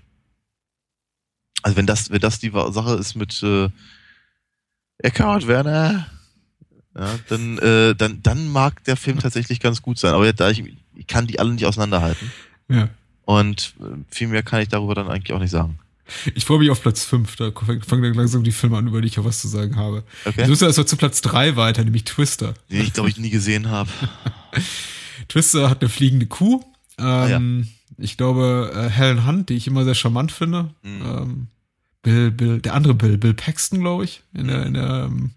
also 1.62 1.77
wenn 1.77 1.86
das, 1.86 2.10
wenn 2.10 2.20
das 2.20 2.39
die 2.39 2.51
Sache 2.51 2.96
ist 2.96 3.15
mit 3.15 3.41
äh, 3.43 3.70
Eckhard 5.00 5.48
Werner, 5.48 6.08
ja, 6.98 7.20
dann, 7.28 7.58
äh, 7.58 7.96
dann, 7.96 8.22
dann 8.22 8.48
mag 8.48 8.84
der 8.84 8.98
Film 8.98 9.20
tatsächlich 9.20 9.60
ganz 9.60 9.82
gut 9.82 9.98
sein. 9.98 10.14
Aber 10.14 10.32
da 10.32 10.50
ich, 10.50 10.64
ich 10.96 11.08
kann 11.08 11.28
die 11.28 11.40
alle 11.40 11.54
nicht 11.54 11.66
auseinanderhalten. 11.66 12.32
Ja. 12.70 12.90
Und 13.26 13.74
äh, 13.80 13.96
viel 14.10 14.28
mehr 14.28 14.44
kann 14.44 14.62
ich 14.62 14.70
darüber 14.70 14.96
dann 14.96 15.08
eigentlich 15.08 15.34
auch 15.34 15.40
nicht 15.40 15.52
sagen. 15.52 15.80
Ich 16.36 16.46
freue 16.46 16.60
mich 16.60 16.70
auf 16.70 16.82
Platz 16.82 17.06
5, 17.06 17.38
da 17.38 17.52
fangen 17.52 18.04
dann 18.04 18.14
langsam 18.14 18.44
die 18.44 18.52
Filme 18.52 18.78
an, 18.78 18.88
über 18.88 19.02
die 19.02 19.08
ich 19.08 19.18
auch 19.20 19.24
was 19.24 19.40
zu 19.40 19.48
sagen 19.48 19.78
habe. 19.78 20.04
Okay. 20.26 20.44
Du 20.44 20.50
musst 20.50 20.62
also 20.62 20.84
zu 20.84 20.98
Platz 20.98 21.22
3 21.22 21.56
weiter, 21.56 21.84
nämlich 21.84 22.04
Twister. 22.04 22.56
Den 22.70 22.82
ich, 22.82 22.94
glaube 22.94 23.10
ich, 23.10 23.18
nie 23.18 23.30
gesehen 23.30 23.70
habe. 23.70 23.90
Twister 25.30 25.70
hat 25.70 25.82
eine 25.82 25.90
fliegende 25.90 26.26
Kuh. 26.26 26.62
Ähm, 26.98 27.06
ah, 27.06 27.28
ja. 27.28 27.42
Ich 27.98 28.18
glaube, 28.18 28.72
äh, 28.76 28.90
Helen 28.90 29.26
Hunt, 29.26 29.50
die 29.50 29.54
ich 29.54 29.66
immer 29.66 29.86
sehr 29.86 29.96
charmant 29.96 30.32
finde. 30.32 30.72
Mhm. 30.84 31.02
Ähm, 31.02 31.48
Bill, 32.04 32.32
Bill, 32.32 32.60
der 32.60 32.76
andere 32.76 32.94
Bill, 32.94 33.18
Bill 33.18 33.34
Paxton, 33.34 33.80
glaube 33.80 34.04
ich, 34.04 34.22
in 34.34 34.48
der, 34.48 34.66
in 34.66 34.74
der 34.76 35.06
ähm, 35.06 35.32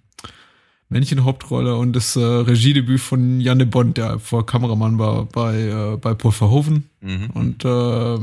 Männchenhauptrolle 0.88 1.76
und 1.76 1.94
das 1.94 2.16
äh, 2.16 2.20
Regiedebüt 2.20 3.00
von 3.00 3.40
Janne 3.40 3.66
Bond, 3.66 3.96
der 3.96 4.18
vor 4.18 4.44
Kameramann 4.44 4.98
war 4.98 5.24
bei, 5.24 5.62
äh, 5.62 5.96
bei 5.96 6.14
Paul 6.14 6.32
Verhoeven 6.32 6.90
mhm. 7.00 7.30
und 7.34 7.64
äh, 7.64 8.18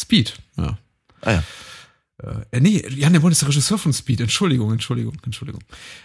Speed, 0.00 0.38
ja. 0.56 0.78
Ah 1.22 1.32
ja. 1.32 1.44
Äh, 2.22 2.60
nee, 2.60 2.82
Jan 2.96 3.12
der 3.12 3.20
Bond 3.20 3.32
ist 3.32 3.42
der 3.42 3.48
Regisseur 3.48 3.78
von 3.78 3.92
Speed. 3.92 4.20
Entschuldigung, 4.20 4.72
Entschuldigung, 4.72 5.16
Entschuldigung. 5.24 5.62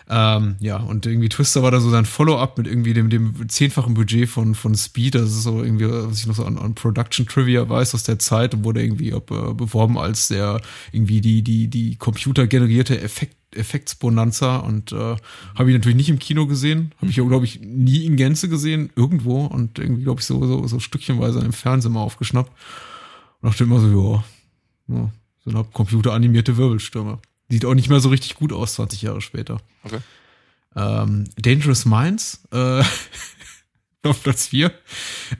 Ähm, 0.09 0.55
ja, 0.59 0.77
und 0.77 1.05
irgendwie 1.05 1.29
Twister 1.29 1.61
war 1.63 1.71
da 1.71 1.79
so 1.79 1.89
sein 1.89 2.05
Follow-up 2.05 2.57
mit 2.57 2.67
irgendwie 2.67 2.93
dem, 2.93 3.09
dem 3.09 3.49
zehnfachen 3.49 3.93
Budget 3.95 4.29
von, 4.29 4.55
von 4.55 4.75
Speed. 4.75 5.15
Das 5.15 5.29
ist 5.29 5.43
so 5.43 5.63
irgendwie, 5.63 5.87
was 5.89 6.19
ich 6.19 6.27
noch 6.27 6.35
so 6.35 6.45
an, 6.45 6.57
an 6.57 6.75
Production 6.75 7.25
Trivia 7.25 7.67
weiß 7.67 7.95
aus 7.95 8.03
der 8.03 8.19
Zeit 8.19 8.53
und 8.53 8.63
wurde 8.63 8.81
irgendwie 8.81 9.13
ob, 9.13 9.31
äh, 9.31 9.53
beworben 9.53 9.97
als 9.97 10.29
der 10.29 10.61
irgendwie 10.91 11.21
die, 11.21 11.41
die, 11.41 11.67
die 11.67 11.95
computergenerierte 11.97 13.01
Effekt, 13.01 13.35
Effektsbonanza 13.51 14.57
und 14.57 14.91
äh, 14.91 15.15
habe 15.55 15.69
ich 15.69 15.75
natürlich 15.75 15.95
nicht 15.95 16.09
im 16.09 16.19
Kino 16.19 16.45
gesehen. 16.45 16.93
Habe 16.97 17.09
ich, 17.09 17.15
glaube 17.15 17.45
ich, 17.45 17.61
nie 17.61 18.05
in 18.05 18.15
Gänze 18.15 18.49
gesehen, 18.49 18.89
irgendwo 18.95 19.45
und 19.45 19.79
irgendwie, 19.79 20.03
glaube 20.03 20.19
ich, 20.19 20.25
so, 20.25 20.45
so, 20.45 20.67
so 20.67 20.79
stückchenweise 20.79 21.39
im 21.39 21.53
Fernsehen 21.53 21.93
mal 21.93 22.01
aufgeschnappt. 22.01 22.51
Und 23.41 23.49
dachte 23.49 23.63
immer 23.63 23.79
so, 23.79 24.23
ja, 24.87 24.95
ja 24.95 25.11
so 25.45 25.51
eine 25.51 25.63
computeranimierte 25.63 26.57
Wirbelstürme. 26.57 27.19
Sieht 27.49 27.65
auch 27.65 27.75
nicht 27.75 27.89
mehr 27.89 27.99
so 27.99 28.09
richtig 28.09 28.35
gut 28.35 28.51
aus, 28.51 28.73
20 28.73 29.03
Jahre 29.03 29.21
später. 29.21 29.61
Okay. 29.83 29.99
Ähm, 30.75 31.25
Dangerous 31.37 31.85
Minds, 31.85 32.43
äh, 32.51 32.83
auf 34.03 34.23
Platz 34.23 34.47
4. 34.47 34.71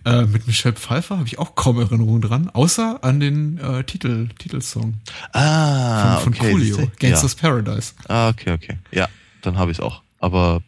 Äh, 0.05 0.25
mit 0.25 0.47
Michelle 0.47 0.75
Pfeiffer 0.75 1.17
habe 1.17 1.27
ich 1.27 1.39
auch 1.39 1.55
kaum 1.55 1.79
Erinnerungen 1.79 2.21
dran, 2.21 2.49
außer 2.49 3.03
an 3.03 3.19
den 3.19 3.57
äh, 3.57 3.83
Titel, 3.83 4.29
Titelsong. 4.37 4.95
Ah, 5.33 6.17
von, 6.17 6.33
von 6.33 6.41
okay. 6.41 6.51
Coolio, 6.51 6.91
Gangsters 6.99 7.35
ja. 7.41 7.49
Paradise. 7.49 7.93
Ah, 8.07 8.29
okay, 8.29 8.51
okay. 8.53 8.77
Ja, 8.91 9.09
dann 9.41 9.57
habe 9.57 9.71
ich 9.71 9.79
es 9.79 9.83
auch. 9.83 10.03
Aber 10.19 10.61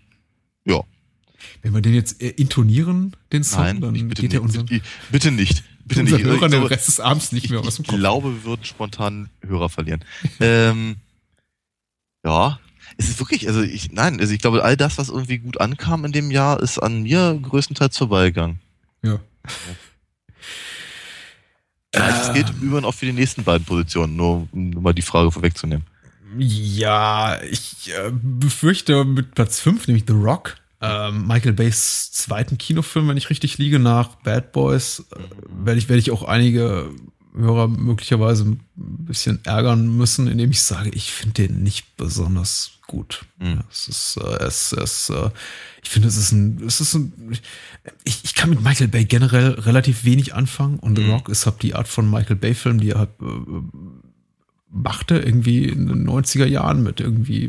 ja. 0.65 0.81
Wenn 1.61 1.73
wir 1.73 1.81
den 1.81 1.93
jetzt 1.93 2.21
äh, 2.21 2.29
intonieren, 2.29 3.15
den 3.31 3.43
Song, 3.43 3.63
Nein, 3.63 3.81
dann 3.81 3.93
bitte 3.93 4.21
geht 4.21 4.31
nicht, 4.31 4.33
er 4.33 4.41
unser, 4.41 4.65
bitte 5.11 5.31
nicht. 5.31 5.63
Bitte 5.87 6.03
nicht. 6.03 6.23
Hörer 6.23 6.33
Ich 6.35 6.39
den 6.41 6.49
glaube- 6.51 6.69
Rest 6.69 6.87
des 6.87 6.99
Abends 6.99 7.31
nicht 7.31 7.49
mehr 7.49 7.59
aus 7.61 7.75
dem 7.75 7.83
Ich 7.83 7.87
Kopf. 7.89 7.97
glaube, 7.99 8.33
wir 8.35 8.43
würden 8.43 8.63
spontan 8.65 9.29
Hörer 9.45 9.69
verlieren. 9.69 10.03
ähm, 10.39 10.97
ja, 12.25 12.59
es 12.97 13.09
ist 13.09 13.19
wirklich, 13.19 13.47
also 13.47 13.61
ich, 13.61 13.91
nein, 13.91 14.19
also 14.19 14.33
ich 14.33 14.39
glaube, 14.39 14.63
all 14.63 14.75
das, 14.77 14.97
was 14.97 15.09
irgendwie 15.09 15.37
gut 15.37 15.61
ankam 15.61 16.03
in 16.05 16.11
dem 16.11 16.31
Jahr, 16.31 16.59
ist 16.61 16.79
an 16.79 17.03
mir 17.03 17.37
größtenteils 17.41 17.97
vorbeigegangen. 17.97 18.59
Ja. 19.03 19.19
Es 21.91 22.33
gilt 22.33 22.49
im 22.49 22.61
Übrigen 22.61 22.85
auch 22.85 22.93
für 22.93 23.05
die 23.05 23.13
nächsten 23.13 23.43
beiden 23.43 23.65
Positionen, 23.65 24.15
nur 24.15 24.47
um 24.51 24.69
mal 24.81 24.93
die 24.93 25.01
Frage 25.01 25.31
vorwegzunehmen. 25.31 25.85
Ja, 26.37 27.41
ich 27.43 27.91
äh, 27.93 28.11
befürchte 28.11 29.05
mit 29.05 29.33
Platz 29.33 29.59
5, 29.61 29.87
nämlich 29.87 30.03
The 30.07 30.13
Rock, 30.13 30.57
ähm, 30.81 31.27
Michael 31.27 31.53
Bays 31.53 32.11
zweiten 32.11 32.57
Kinofilm, 32.57 33.07
wenn 33.07 33.17
ich 33.17 33.29
richtig 33.29 33.57
liege, 33.57 33.79
nach 33.79 34.15
Bad 34.17 34.51
Boys, 34.51 35.05
äh, 35.11 35.19
werde 35.65 35.79
ich, 35.79 35.89
werde 35.89 35.99
ich 35.99 36.11
auch 36.11 36.23
einige 36.23 36.91
Hörer 37.35 37.67
möglicherweise 37.67 38.45
ein 38.45 38.59
bisschen 38.75 39.39
ärgern 39.45 39.95
müssen, 39.95 40.27
indem 40.27 40.51
ich 40.51 40.61
sage, 40.61 40.89
ich 40.89 41.11
finde 41.11 41.47
den 41.47 41.63
nicht 41.63 41.97
besonders 41.97 42.71
gut. 42.87 43.25
Mhm. 43.39 43.63
Es 43.71 43.87
ist, 43.87 44.17
äh, 44.17 44.43
es, 44.43 44.71
es, 44.71 45.09
äh, 45.09 45.29
ich 45.83 45.89
finde, 45.89 46.07
es 46.07 46.17
ist 46.17 46.31
ein, 46.31 46.63
es 46.65 46.81
ist 46.81 46.93
ein, 46.95 47.37
ich, 48.03 48.23
ich 48.23 48.33
kann 48.33 48.49
mit 48.49 48.63
Michael 48.63 48.87
Bay 48.87 49.05
generell 49.05 49.51
relativ 49.51 50.03
wenig 50.03 50.33
anfangen 50.33 50.79
und 50.79 50.97
The 50.97 51.03
Mhm. 51.03 51.11
Rock 51.11 51.29
ist 51.29 51.45
halt 51.45 51.61
die 51.61 51.75
Art 51.75 51.87
von 51.87 52.09
Michael 52.09 52.37
Bay 52.37 52.53
Film, 52.53 52.79
die 52.79 52.91
er 52.91 52.99
halt, 52.99 53.11
äh, 53.21 53.25
machte 54.69 55.17
irgendwie 55.17 55.65
in 55.65 55.87
den 55.87 56.07
90er 56.07 56.45
Jahren 56.45 56.83
mit 56.83 56.99
irgendwie 56.99 57.45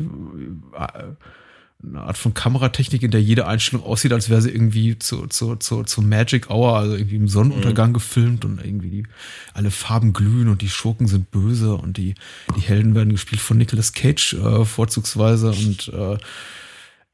äh, 0.77 1.03
eine 1.81 2.01
Art 2.01 2.17
von 2.17 2.33
Kameratechnik, 2.33 3.03
in 3.03 3.11
der 3.11 3.21
jede 3.21 3.47
Einstellung 3.47 3.85
aussieht, 3.85 4.11
als 4.11 4.29
wäre 4.29 4.41
sie 4.41 4.49
irgendwie 4.49 4.99
zu, 4.99 5.27
zu, 5.27 5.55
zu, 5.55 5.83
zu 5.83 6.01
Magic 6.01 6.49
Hour, 6.49 6.77
also 6.77 6.95
irgendwie 6.95 7.15
im 7.15 7.29
Sonnenuntergang 7.29 7.93
gefilmt 7.93 8.43
und 8.43 8.63
irgendwie 8.63 8.89
die, 8.89 9.03
alle 9.53 9.71
Farben 9.71 10.11
glühen 10.11 10.49
und 10.49 10.61
die 10.61 10.69
Schurken 10.69 11.07
sind 11.07 11.31
böse 11.31 11.75
und 11.75 11.95
die, 11.97 12.15
die 12.57 12.61
Helden 12.61 12.95
werden 12.95 13.11
gespielt 13.11 13.41
von 13.41 13.57
Nicolas 13.57 13.93
Cage 13.93 14.33
äh, 14.33 14.65
vorzugsweise 14.65 15.51
und 15.51 15.87
äh, 15.87 16.17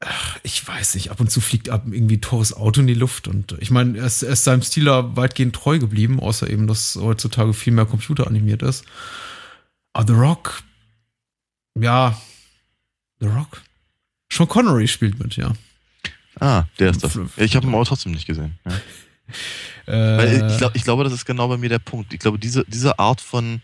ach, 0.00 0.38
ich 0.42 0.66
weiß 0.66 0.96
nicht, 0.96 1.12
ab 1.12 1.20
und 1.20 1.30
zu 1.30 1.40
fliegt 1.40 1.68
ab 1.68 1.84
irgendwie 1.88 2.16
ein 2.16 2.22
teures 2.22 2.52
Auto 2.52 2.80
in 2.80 2.88
die 2.88 2.94
Luft 2.94 3.28
und 3.28 3.56
ich 3.60 3.70
meine, 3.70 3.98
er 3.98 4.06
ist, 4.06 4.24
er 4.24 4.32
ist 4.32 4.42
seinem 4.42 4.62
Stil 4.62 4.86
da 4.86 5.16
weitgehend 5.16 5.54
treu 5.54 5.78
geblieben, 5.78 6.18
außer 6.18 6.50
eben, 6.50 6.66
dass 6.66 6.96
heutzutage 6.96 7.54
viel 7.54 7.72
mehr 7.72 7.86
computeranimiert 7.86 8.62
ist. 8.62 8.84
Aber 9.92 10.12
The 10.12 10.18
Rock, 10.18 10.62
ja, 11.78 12.20
The 13.20 13.28
Rock. 13.28 13.62
Sean 14.36 14.48
Connery 14.48 14.86
spielt 14.86 15.18
mit, 15.18 15.36
ja. 15.36 15.52
Ah, 16.38 16.64
der 16.78 16.90
ist 16.90 17.02
das. 17.02 17.18
Ich 17.36 17.56
habe 17.56 17.66
ihn 17.66 17.74
aber 17.74 17.84
trotzdem 17.84 18.12
nicht 18.12 18.26
gesehen. 18.26 18.58
Ja. 18.66 18.72
Weil 19.86 20.28
Äh, 20.28 20.52
ich, 20.52 20.58
glaub, 20.58 20.76
ich 20.76 20.84
glaube, 20.84 21.04
das 21.04 21.12
ist 21.12 21.24
genau 21.24 21.48
bei 21.48 21.56
mir 21.56 21.68
der 21.68 21.78
Punkt. 21.78 22.12
Ich 22.12 22.20
glaube, 22.20 22.38
diese, 22.38 22.64
diese 22.66 22.98
Art 22.98 23.20
von 23.20 23.60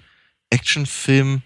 Actionfilm 0.50 1.43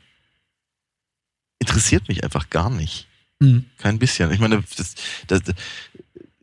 interessiert 1.59 2.09
mich 2.09 2.23
einfach 2.25 2.51
gar 2.51 2.71
nicht. 2.71 3.07
mh. 3.41 3.63
Kein 3.79 3.99
bisschen. 3.99 4.31
Ich 4.33 4.39
meine, 4.39 4.63
das, 4.77 4.95
das, 5.27 5.43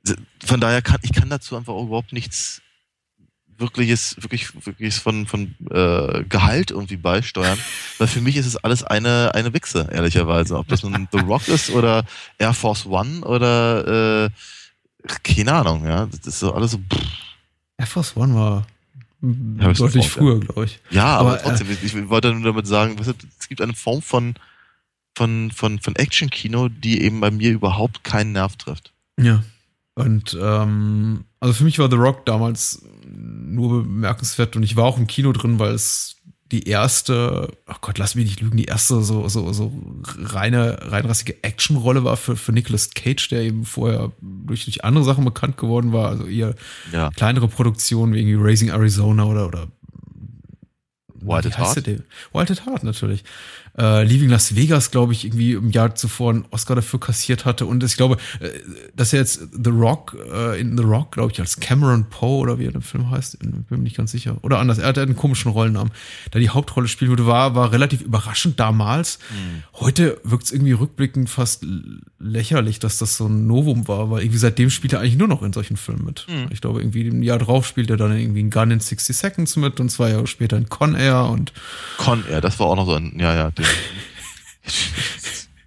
das, 0.03 0.15
von 0.43 0.59
daher 0.59 0.81
kann 0.81 0.99
ich 1.03 1.13
kann 1.13 1.29
dazu 1.29 1.55
einfach 1.55 1.73
überhaupt 1.75 2.11
nichts 2.11 2.61
wirkliches, 3.57 4.15
wirklich, 4.19 4.53
wirkliches 4.65 4.99
von, 4.99 5.25
von 5.27 5.55
äh, 5.69 6.23
Gehalt 6.23 6.71
irgendwie 6.71 6.97
beisteuern. 6.97 7.57
Weil 7.97 8.07
für 8.07 8.21
mich 8.21 8.37
ist 8.37 8.45
es 8.45 8.57
alles 8.57 8.83
eine, 8.83 9.31
eine 9.33 9.53
Wichse, 9.53 9.87
ehrlicherweise. 9.91 10.57
Ob 10.57 10.67
das 10.67 10.83
nun 10.83 11.07
The 11.11 11.19
Rock 11.19 11.47
ist 11.47 11.69
oder 11.69 12.05
Air 12.37 12.53
Force 12.53 12.85
One 12.85 13.21
oder 13.21 14.25
äh, 14.25 14.29
keine 15.23 15.53
Ahnung, 15.53 15.85
ja. 15.85 16.05
Das 16.05 16.25
ist 16.25 16.39
so 16.39 16.53
alles 16.53 16.71
so. 16.71 16.77
Pff. 16.77 17.01
Air 17.77 17.87
Force 17.87 18.15
One 18.15 18.35
war 18.35 18.67
Ja, 19.21 19.73
deutlich 19.73 20.09
früher, 20.09 20.39
glaube 20.39 20.65
ich. 20.65 20.79
Ja, 20.89 21.05
aber, 21.17 21.31
Aber, 21.31 21.39
äh, 21.39 21.43
trotzdem, 21.43 21.67
ich 21.81 22.09
wollte 22.09 22.33
nur 22.33 22.53
damit 22.53 22.67
sagen, 22.67 22.97
es 23.39 23.47
gibt 23.47 23.61
eine 23.61 23.73
Form 23.73 24.01
von, 24.01 24.35
von, 25.15 25.51
von, 25.51 25.79
von 25.79 25.95
Action-Kino, 25.95 26.69
die 26.69 27.01
eben 27.01 27.19
bei 27.19 27.31
mir 27.31 27.51
überhaupt 27.51 28.03
keinen 28.03 28.33
Nerv 28.33 28.55
trifft. 28.55 28.93
Ja. 29.19 29.43
Und 29.95 30.37
ähm, 30.41 31.25
also 31.39 31.53
für 31.53 31.63
mich 31.63 31.77
war 31.79 31.89
The 31.89 31.97
Rock 31.97 32.25
damals 32.25 32.83
nur 33.07 33.83
bemerkenswert 33.83 34.55
und 34.55 34.63
ich 34.63 34.75
war 34.75 34.85
auch 34.85 34.97
im 34.97 35.07
Kino 35.07 35.31
drin, 35.33 35.59
weil 35.59 35.73
es 35.73 36.15
die 36.51 36.67
erste, 36.67 37.49
oh 37.67 37.75
Gott, 37.81 37.97
lass 37.97 38.13
mich 38.15 38.25
nicht 38.25 38.41
lügen, 38.41 38.57
die 38.57 38.65
erste 38.65 39.01
so, 39.01 39.27
so, 39.27 39.51
so 39.53 39.71
reine, 40.19 40.77
reinrassige 40.81 41.43
Actionrolle 41.43 42.03
war 42.03 42.15
für, 42.15 42.35
für 42.35 42.51
Nicolas 42.51 42.91
Cage, 42.91 43.27
der 43.29 43.41
eben 43.41 43.65
vorher 43.65 44.11
durch, 44.21 44.65
durch 44.65 44.83
andere 44.83 45.03
Sachen 45.03 45.25
bekannt 45.25 45.57
geworden 45.57 45.93
war, 45.93 46.09
also 46.09 46.25
eher 46.25 46.53
Ja. 46.91 47.09
kleinere 47.09 47.47
Produktionen 47.47 48.13
wie 48.13 48.19
irgendwie 48.19 48.37
Raising 48.39 48.69
Arizona 48.69 49.23
oder, 49.25 49.47
oder 49.47 49.67
Wild 51.25 51.45
at 51.45 51.57
Heart? 51.57 51.87
Wild 52.33 52.51
at 52.51 52.65
Heart 52.65 52.83
natürlich. 52.83 53.23
Äh, 53.77 54.03
Leaving 54.03 54.29
Las 54.29 54.55
Vegas, 54.55 54.91
glaube 54.91 55.13
ich, 55.13 55.25
irgendwie 55.25 55.53
im 55.53 55.71
Jahr 55.71 55.95
zuvor 55.95 56.31
einen 56.31 56.45
Oscar 56.51 56.75
dafür 56.75 56.99
kassiert 56.99 57.45
hatte. 57.45 57.65
Und 57.65 57.83
ich 57.83 57.97
glaube, 57.97 58.17
äh, 58.39 58.49
dass 58.95 59.13
er 59.13 59.19
jetzt 59.19 59.47
The 59.51 59.71
Rock, 59.71 60.15
äh, 60.31 60.59
in 60.59 60.77
The 60.77 60.83
Rock, 60.83 61.13
glaube 61.13 61.31
ich, 61.31 61.39
als 61.39 61.59
Cameron 61.59 62.05
Poe 62.09 62.37
oder 62.37 62.59
wie 62.59 62.65
er 62.65 62.75
im 62.75 62.83
Film 62.83 63.09
heißt, 63.09 63.39
bin 63.39 63.65
mir 63.69 63.77
nicht 63.79 63.97
ganz 63.97 64.11
sicher. 64.11 64.37
Oder 64.43 64.59
anders, 64.59 64.77
er 64.77 64.87
hatte 64.89 65.01
einen 65.01 65.15
komischen 65.15 65.51
Rollennamen. 65.51 65.91
Da 66.29 66.37
die 66.37 66.49
Hauptrolle 66.49 66.87
spielen 66.87 67.09
würde, 67.09 67.25
war, 67.25 67.55
war 67.55 67.71
relativ 67.71 68.01
überraschend 68.01 68.59
damals. 68.59 69.17
Heute 69.79 70.19
wirkt 70.23 70.45
es 70.45 70.51
irgendwie 70.51 70.73
rückblickend 70.73 71.29
fast 71.29 71.65
lächerlich, 72.19 72.79
dass 72.79 72.99
das 72.99 73.17
so 73.17 73.25
ein 73.27 73.47
Novum 73.47 73.87
war, 73.87 74.11
weil 74.11 74.21
irgendwie 74.21 74.37
seitdem 74.37 74.69
spielt 74.69 74.93
er 74.93 74.99
eigentlich 74.99 75.17
nur 75.17 75.27
noch 75.27 75.41
in 75.41 75.51
solchen 75.51 75.77
Filmen 75.77 76.05
mit. 76.05 76.27
Ich 76.51 76.61
glaube, 76.61 76.81
irgendwie 76.81 77.07
im 77.07 77.23
Jahr 77.23 77.39
drauf 77.39 77.65
spielt 77.65 77.89
er 77.89 77.97
dann 77.97 78.15
irgendwie 78.15 78.41
in 78.41 78.49
Gun 78.51 78.71
in 78.71 78.79
60 78.79 79.15
Seconds 79.15 79.55
mit 79.55 79.79
und 79.79 79.89
zwei 79.89 80.11
Jahre 80.11 80.27
später 80.27 80.57
in 80.57 80.69
Con 80.69 80.95
Air 80.95 81.12
und 81.21 81.53
Con 81.97 82.25
Air, 82.27 82.41
das 82.41 82.59
war 82.59 82.67
auch 82.67 82.75
noch 82.75 82.85
so 82.85 82.95
ein, 82.95 83.17
ja, 83.19 83.33
ja. 83.33 83.51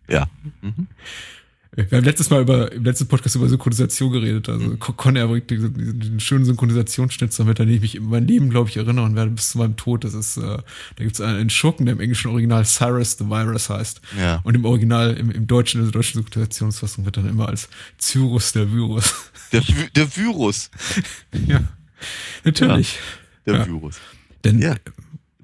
Ja. 0.09 0.29
Mhm. 0.62 0.87
Wir 1.76 1.99
haben 1.99 2.05
letztes 2.05 2.31
Mal 2.31 2.41
über, 2.41 2.73
im 2.73 2.85
letzten 2.85 3.07
Podcast 3.07 3.37
über 3.37 3.49
Synchronisation 3.49 4.11
geredet. 4.11 4.49
Also 4.49 4.76
Con 4.79 4.97
Con 4.97 5.17
Air 5.17 5.29
bringt 5.29 5.50
diesen, 5.50 6.00
diesen, 6.00 6.21
schönen 6.21 6.47
Synchronisationsschnitzer 6.47 7.45
mit, 7.45 7.61
an 7.61 7.67
den 7.67 7.76
ich 7.76 7.83
mich 7.83 7.95
in 7.97 8.05
meinem 8.05 8.26
Leben, 8.26 8.49
glaube 8.49 8.71
ich, 8.71 8.79
erinnern 8.79 9.15
werde 9.15 9.33
bis 9.33 9.50
zu 9.50 9.59
meinem 9.59 9.76
Tod. 9.76 10.05
Das 10.05 10.15
ist, 10.15 10.38
äh, 10.38 10.41
da 10.41 10.65
gibt 10.97 11.12
es 11.12 11.21
einen, 11.21 11.38
einen 11.38 11.50
Schurken, 11.50 11.85
der 11.85 11.95
im 11.95 12.00
englischen 12.00 12.31
Original 12.31 12.65
Cyrus 12.65 13.19
the 13.19 13.26
Virus 13.26 13.69
heißt. 13.69 14.00
Ja. 14.19 14.41
Und 14.45 14.55
im 14.55 14.65
Original, 14.65 15.12
im, 15.19 15.31
im 15.31 15.47
deutschen, 15.47 15.81
in 15.81 15.87
der 15.87 15.93
deutschen 15.93 16.23
Synchronisationsfassung 16.23 17.05
wird 17.05 17.19
dann 17.19 17.29
immer 17.29 17.49
als 17.49 17.69
Cyrus 17.99 18.53
der 18.53 18.73
Virus. 18.73 19.15
Der, 19.53 19.62
der 19.95 20.17
Virus. 20.17 20.71
ja. 21.47 21.61
Natürlich. 22.43 22.99
Der 23.45 23.55
Ja. 23.55 23.67
Virus. 23.67 23.99
Denn 24.45 24.61
Ja. 24.61 24.76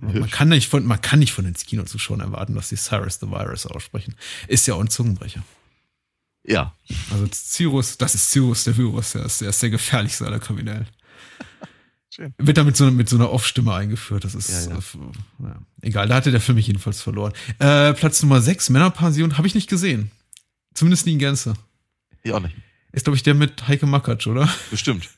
Man 0.02 0.30
kann 0.30 0.48
nicht 0.48 0.68
von, 0.68 0.84
man 0.84 1.00
kann 1.00 1.20
nicht 1.20 1.32
von 1.32 1.44
den 1.44 1.54
Kinozuschauern 1.54 2.20
erwarten, 2.20 2.54
dass 2.54 2.68
sie 2.68 2.76
Cyrus 2.76 3.20
the 3.20 3.30
Virus 3.30 3.66
aussprechen. 3.66 4.14
Ist 4.48 4.66
ja 4.66 4.74
auch 4.74 4.80
ein 4.80 4.90
Zungenbrecher. 4.90 5.44
Ja. 6.44 6.74
Also 7.10 7.26
Cyrus, 7.28 7.98
das 7.98 8.14
ist 8.14 8.30
Cyrus 8.30 8.64
der 8.64 8.76
Virus, 8.76 9.12
der 9.12 9.24
ist, 9.24 9.40
der 9.40 9.50
ist 9.50 9.62
der 9.62 9.70
gefährlichste 9.70 10.26
aller 10.26 10.40
Kriminellen. 10.40 10.88
Schön. 12.10 12.34
Wird 12.36 12.58
da 12.58 12.64
mit 12.64 12.76
so, 12.76 12.90
mit 12.90 13.08
so 13.08 13.16
einer 13.16 13.30
Off-Stimme 13.30 13.72
eingeführt. 13.72 14.24
Das 14.24 14.34
ist 14.34 14.66
Ja, 14.66 14.72
ja. 14.72 14.78
äh, 14.78 15.44
ja. 15.44 15.62
egal. 15.82 16.08
Da 16.08 16.16
hatte 16.16 16.30
der 16.30 16.40
Film 16.40 16.56
mich 16.56 16.66
jedenfalls 16.66 17.00
verloren. 17.00 17.32
Äh, 17.58 17.94
Platz 17.94 18.22
Nummer 18.22 18.42
6, 18.42 18.70
Männerpension, 18.70 19.38
habe 19.38 19.46
ich 19.46 19.54
nicht 19.54 19.70
gesehen. 19.70 20.10
Zumindest 20.74 21.06
nie 21.06 21.12
in 21.12 21.18
Gänze. 21.18 21.54
Ich 22.22 22.32
auch 22.32 22.40
nicht. 22.40 22.56
Ist, 22.92 23.04
glaube 23.04 23.16
ich, 23.16 23.22
der 23.22 23.34
mit 23.34 23.66
Heike 23.68 23.86
Makatsch, 23.86 24.26
oder? 24.26 24.52
Bestimmt. 24.70 25.08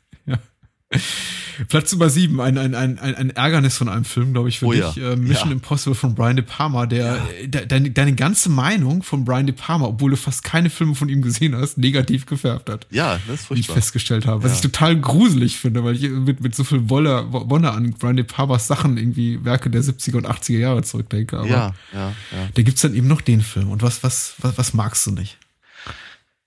Platz 1.69 1.93
Nummer 1.93 2.11
7, 2.11 2.41
ein, 2.41 2.59
ein, 2.59 2.75
ein, 2.75 2.99
ein 2.99 3.31
Ärgernis 3.31 3.77
von 3.77 3.89
einem 3.89 4.05
Film, 4.05 4.33
glaube 4.33 4.49
ich, 4.49 4.59
für 4.59 4.67
Oh 4.67 4.73
dich. 4.73 4.97
ja. 4.97 5.13
Äh, 5.13 5.17
Mission 5.17 5.49
Ja. 5.49 5.53
Impossible 5.55 5.95
von 5.95 6.15
Brian 6.15 6.37
De 6.37 6.45
Palma, 6.45 6.87
der 6.87 7.21
äh, 7.41 7.47
de, 7.49 7.67
deine, 7.67 7.91
deine 7.91 8.15
ganze 8.15 8.49
Meinung 8.49 9.03
von 9.03 9.25
Brian 9.25 9.47
De 9.47 9.55
Palma, 9.55 9.87
obwohl 9.87 10.11
du 10.11 10.17
fast 10.17 10.43
keine 10.43 10.69
Filme 10.71 10.95
von 10.95 11.09
ihm 11.09 11.23
gesehen 11.23 11.55
hast, 11.57 11.79
negativ 11.79 12.27
gefärbt 12.27 12.69
hat. 12.71 12.87
Ja, 12.91 13.19
das 13.29 13.43
ist 13.43 13.51
wie 13.51 13.61
ich 13.61 13.69
festgestellt 13.69 14.27
habe. 14.27 14.43
Was 14.43 14.51
Ja. 14.53 14.57
ich 14.57 14.63
total 14.63 15.01
gruselig 15.01 15.57
finde, 15.57 15.85
weil 15.85 15.95
ich 15.95 16.09
mit, 16.11 16.41
mit 16.41 16.55
so 16.55 16.65
viel 16.65 16.89
Wolle, 16.91 17.27
Wonne 17.31 17.71
an 17.73 17.93
Brian 17.99 18.17
De 18.17 18.25
Palmas 18.25 18.67
Sachen 18.67 18.97
irgendwie 18.97 19.45
Werke 19.45 19.71
der 19.71 19.83
70er 19.83 20.17
und 20.17 20.29
80er 20.29 20.59
Jahre 20.59 20.83
zurückdenke. 20.83 21.39
Aber 21.39 21.49
Ja, 21.49 21.75
ja, 21.93 22.09
ja. 22.33 22.49
da 22.53 22.63
gibt's 22.63 22.83
dann 22.83 22.95
eben 22.95 23.07
noch 23.09 23.21
den 23.21 23.41
Film. 23.43 23.71
Und 23.71 23.83
was, 23.83 24.03
was, 24.03 24.35
was, 24.41 24.59
was 24.59 24.75
magst 24.75 25.07
du 25.07 25.13
nicht? 25.13 25.39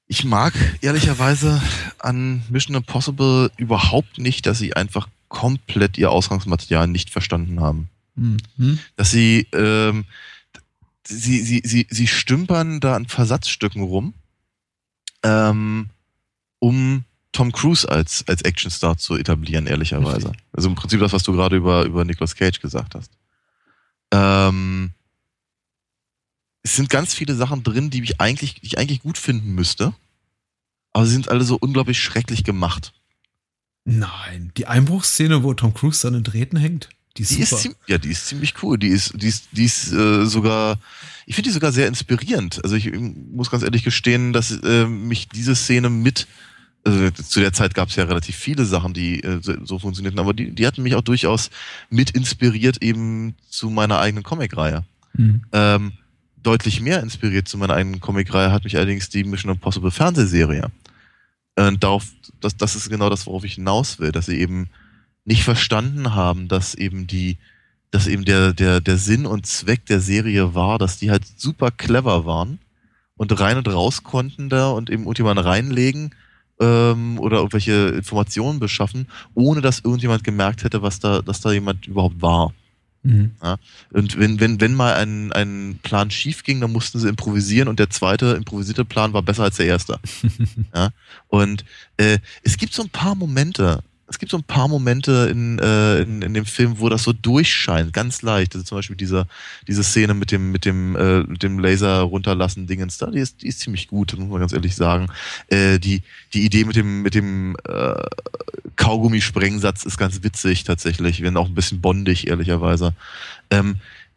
Ich 0.07 0.23
mag 0.23 0.53
ehrlicherweise 0.81 1.61
an 1.99 2.43
Mission 2.49 2.75
Impossible 2.75 3.51
überhaupt 3.57 4.17
nicht, 4.17 4.45
dass 4.45 4.57
sie 4.57 4.75
einfach 4.75 5.09
komplett 5.27 5.97
ihr 5.97 6.11
Ausgangsmaterial 6.11 6.87
nicht 6.87 7.09
verstanden 7.09 7.59
haben. 7.59 7.89
Hm. 8.15 8.37
Hm? 8.57 8.79
Dass 8.95 9.11
sie, 9.11 9.47
ähm, 9.53 10.05
sie, 11.03 11.41
sie, 11.41 11.61
sie, 11.65 11.87
sie 11.89 12.07
stümpern 12.07 12.79
da 12.79 12.95
an 12.95 13.07
Versatzstücken 13.07 13.83
rum, 13.83 14.13
ähm, 15.23 15.89
um 16.59 17.03
Tom 17.33 17.51
Cruise 17.51 17.87
als, 17.87 18.27
als 18.27 18.43
Actionstar 18.43 18.97
zu 18.97 19.15
etablieren, 19.15 19.67
ehrlicherweise. 19.67 20.29
Richtig. 20.29 20.43
Also 20.53 20.69
im 20.69 20.75
Prinzip 20.75 21.01
das, 21.01 21.13
was 21.13 21.23
du 21.23 21.33
gerade 21.33 21.57
über, 21.57 21.83
über 21.83 22.05
Nicolas 22.05 22.35
Cage 22.35 22.61
gesagt 22.61 22.95
hast. 22.95 23.11
Ähm, 24.11 24.91
es 26.63 26.75
sind 26.75 26.89
ganz 26.89 27.13
viele 27.13 27.35
Sachen 27.35 27.63
drin, 27.63 27.89
die 27.89 28.03
ich 28.03 28.19
eigentlich, 28.19 28.55
die 28.55 28.65
ich 28.65 28.77
eigentlich 28.77 29.01
gut 29.01 29.17
finden 29.17 29.53
müsste. 29.53 29.93
Aber 30.93 31.05
sie 31.05 31.13
sind 31.13 31.29
alle 31.29 31.43
so 31.43 31.57
unglaublich 31.59 31.99
schrecklich 32.01 32.43
gemacht. 32.43 32.93
Nein, 33.85 34.51
die 34.57 34.67
Einbruchsszene, 34.67 35.43
wo 35.43 35.53
Tom 35.53 35.73
Cruise 35.73 35.99
seine 35.99 36.21
Drähten 36.21 36.57
hängt, 36.57 36.89
die 37.17 37.23
ist 37.23 37.31
Die 37.31 37.43
super. 37.43 37.61
ist, 37.61 37.75
ja, 37.87 37.97
die 37.97 38.09
ist 38.09 38.27
ziemlich 38.27 38.61
cool. 38.61 38.77
Die 38.77 38.89
ist, 38.89 39.13
die 39.15 39.27
ist, 39.27 39.47
die 39.51 39.65
ist 39.65 39.91
äh, 39.91 40.25
sogar, 40.25 40.79
ich 41.25 41.35
finde 41.35 41.49
die 41.49 41.53
sogar 41.53 41.71
sehr 41.71 41.87
inspirierend. 41.87 42.63
Also 42.63 42.75
ich 42.75 42.91
muss 42.93 43.49
ganz 43.49 43.63
ehrlich 43.63 43.83
gestehen, 43.83 44.33
dass 44.33 44.51
äh, 44.51 44.85
mich 44.85 45.27
diese 45.29 45.55
Szene 45.55 45.89
mit, 45.89 46.27
also 46.83 47.09
zu 47.11 47.39
der 47.39 47.53
Zeit 47.53 47.73
gab 47.73 47.89
es 47.89 47.95
ja 47.95 48.03
relativ 48.03 48.35
viele 48.35 48.65
Sachen, 48.65 48.93
die 48.93 49.23
äh, 49.23 49.39
so, 49.41 49.53
so 49.65 49.79
funktionierten, 49.79 50.19
aber 50.19 50.33
die, 50.33 50.51
die 50.51 50.67
hatten 50.67 50.83
mich 50.83 50.95
auch 50.95 51.01
durchaus 51.01 51.49
mit 51.89 52.11
inspiriert 52.11 52.81
eben 52.83 53.35
zu 53.49 53.69
meiner 53.69 53.99
eigenen 53.99 54.23
Comicreihe. 54.23 54.83
Hm. 55.15 55.41
Ähm, 55.53 55.93
deutlich 56.47 56.79
mehr 56.79 57.01
inspiriert 57.03 57.47
zu 57.47 57.57
meiner 57.57 57.73
eigenen 57.73 57.99
Comicreihe 57.99 58.51
hat 58.51 58.63
mich 58.63 58.77
allerdings 58.77 59.09
die 59.09 59.25
Mission 59.25 59.51
Impossible 59.51 59.91
Fernsehserie. 59.91 60.71
Und 61.57 61.83
darauf, 61.83 62.05
das, 62.39 62.55
das 62.55 62.75
ist 62.75 62.89
genau 62.89 63.09
das, 63.09 63.25
worauf 63.27 63.43
ich 63.43 63.55
hinaus 63.55 63.99
will, 63.99 64.13
dass 64.13 64.27
sie 64.27 64.39
eben 64.39 64.69
nicht 65.25 65.43
verstanden 65.43 66.15
haben, 66.15 66.47
dass 66.47 66.73
eben 66.73 67.05
die, 67.05 67.37
dass 67.91 68.07
eben 68.07 68.23
der, 68.23 68.53
der, 68.53 68.79
der 68.79 68.97
Sinn 68.97 69.25
und 69.25 69.45
Zweck 69.45 69.85
der 69.87 69.99
Serie 69.99 70.55
war, 70.55 70.77
dass 70.77 70.97
die 70.97 71.11
halt 71.11 71.23
super 71.35 71.69
clever 71.69 72.25
waren 72.25 72.59
und 73.17 73.37
rein 73.39 73.57
und 73.57 73.67
raus 73.67 74.03
konnten 74.03 74.47
da 74.47 74.69
und 74.69 74.89
eben 74.89 75.03
irgendjemand 75.03 75.43
reinlegen 75.43 76.15
ähm, 76.61 77.19
oder 77.19 77.37
irgendwelche 77.37 77.89
Informationen 77.89 78.59
beschaffen, 78.59 79.07
ohne 79.33 79.59
dass 79.59 79.79
irgendjemand 79.81 80.23
gemerkt 80.23 80.63
hätte, 80.63 80.81
was 80.81 80.99
da, 80.99 81.21
dass 81.21 81.41
da 81.41 81.51
jemand 81.51 81.87
überhaupt 81.87 82.21
war. 82.21 82.53
Hm. 83.07 83.31
Und 83.91 84.19
wenn, 84.19 84.39
wenn, 84.39 84.59
wenn 84.59 84.73
mal 84.73 84.95
ein, 84.95 85.31
ein 85.31 85.79
Plan 85.81 86.11
schief 86.11 86.43
ging, 86.43 86.59
dann 86.59 86.71
mussten 86.71 86.99
sie 86.99 87.07
improvisieren 87.07 87.69
und 87.69 87.79
der 87.79 87.89
zweite 87.89 88.31
improvisierte 88.31 88.83
Plan 88.83 89.13
war 89.13 89.21
besser 89.21 89.43
als 89.43 89.57
der 89.57 89.67
erste. 89.67 89.99
ja? 90.75 90.89
Und 91.27 91.63
äh, 91.97 92.19
es 92.43 92.57
gibt 92.57 92.73
so 92.73 92.83
ein 92.83 92.89
paar 92.89 93.15
Momente, 93.15 93.83
es 94.09 94.19
gibt 94.19 94.31
so 94.31 94.37
ein 94.37 94.43
paar 94.43 94.67
Momente 94.67 95.27
in, 95.29 95.59
äh, 95.59 96.01
in, 96.01 96.21
in 96.21 96.33
dem 96.33 96.45
Film, 96.45 96.79
wo 96.79 96.87
das 96.87 97.03
so 97.03 97.11
durchscheint, 97.11 97.91
ganz 97.91 98.21
leicht. 98.21 98.55
Also 98.55 98.65
zum 98.65 98.77
Beispiel 98.77 98.95
diese, 98.95 99.27
diese 99.67 99.83
Szene 99.83 100.13
mit 100.13 100.31
dem, 100.31 100.51
mit 100.51 100.63
dem, 100.63 100.95
äh, 100.95 101.19
mit 101.23 101.43
dem 101.43 101.59
Laser 101.59 102.01
runterlassen 102.01 102.67
Dingens 102.67 102.97
da, 102.97 103.11
die 103.11 103.19
ist, 103.19 103.41
die 103.41 103.47
ist 103.47 103.59
ziemlich 103.59 103.87
gut, 103.87 104.17
muss 104.17 104.29
man 104.29 104.39
ganz 104.39 104.53
ehrlich 104.53 104.75
sagen. 104.75 105.07
Äh, 105.47 105.79
die, 105.79 106.03
die 106.33 106.45
Idee 106.45 106.63
mit 106.63 106.77
dem, 106.77 107.01
mit 107.01 107.15
dem 107.15 107.57
äh, 107.67 107.95
Kaugummisprengsatz 108.77 109.83
ist 109.83 109.97
ganz 109.97 110.23
witzig 110.23 110.63
tatsächlich, 110.63 111.21
wenn 111.21 111.35
auch 111.35 111.47
ein 111.47 111.55
bisschen 111.55 111.81
bondig, 111.81 112.27
ehrlicherweise. 112.27 112.93
Ähm, 113.49 113.75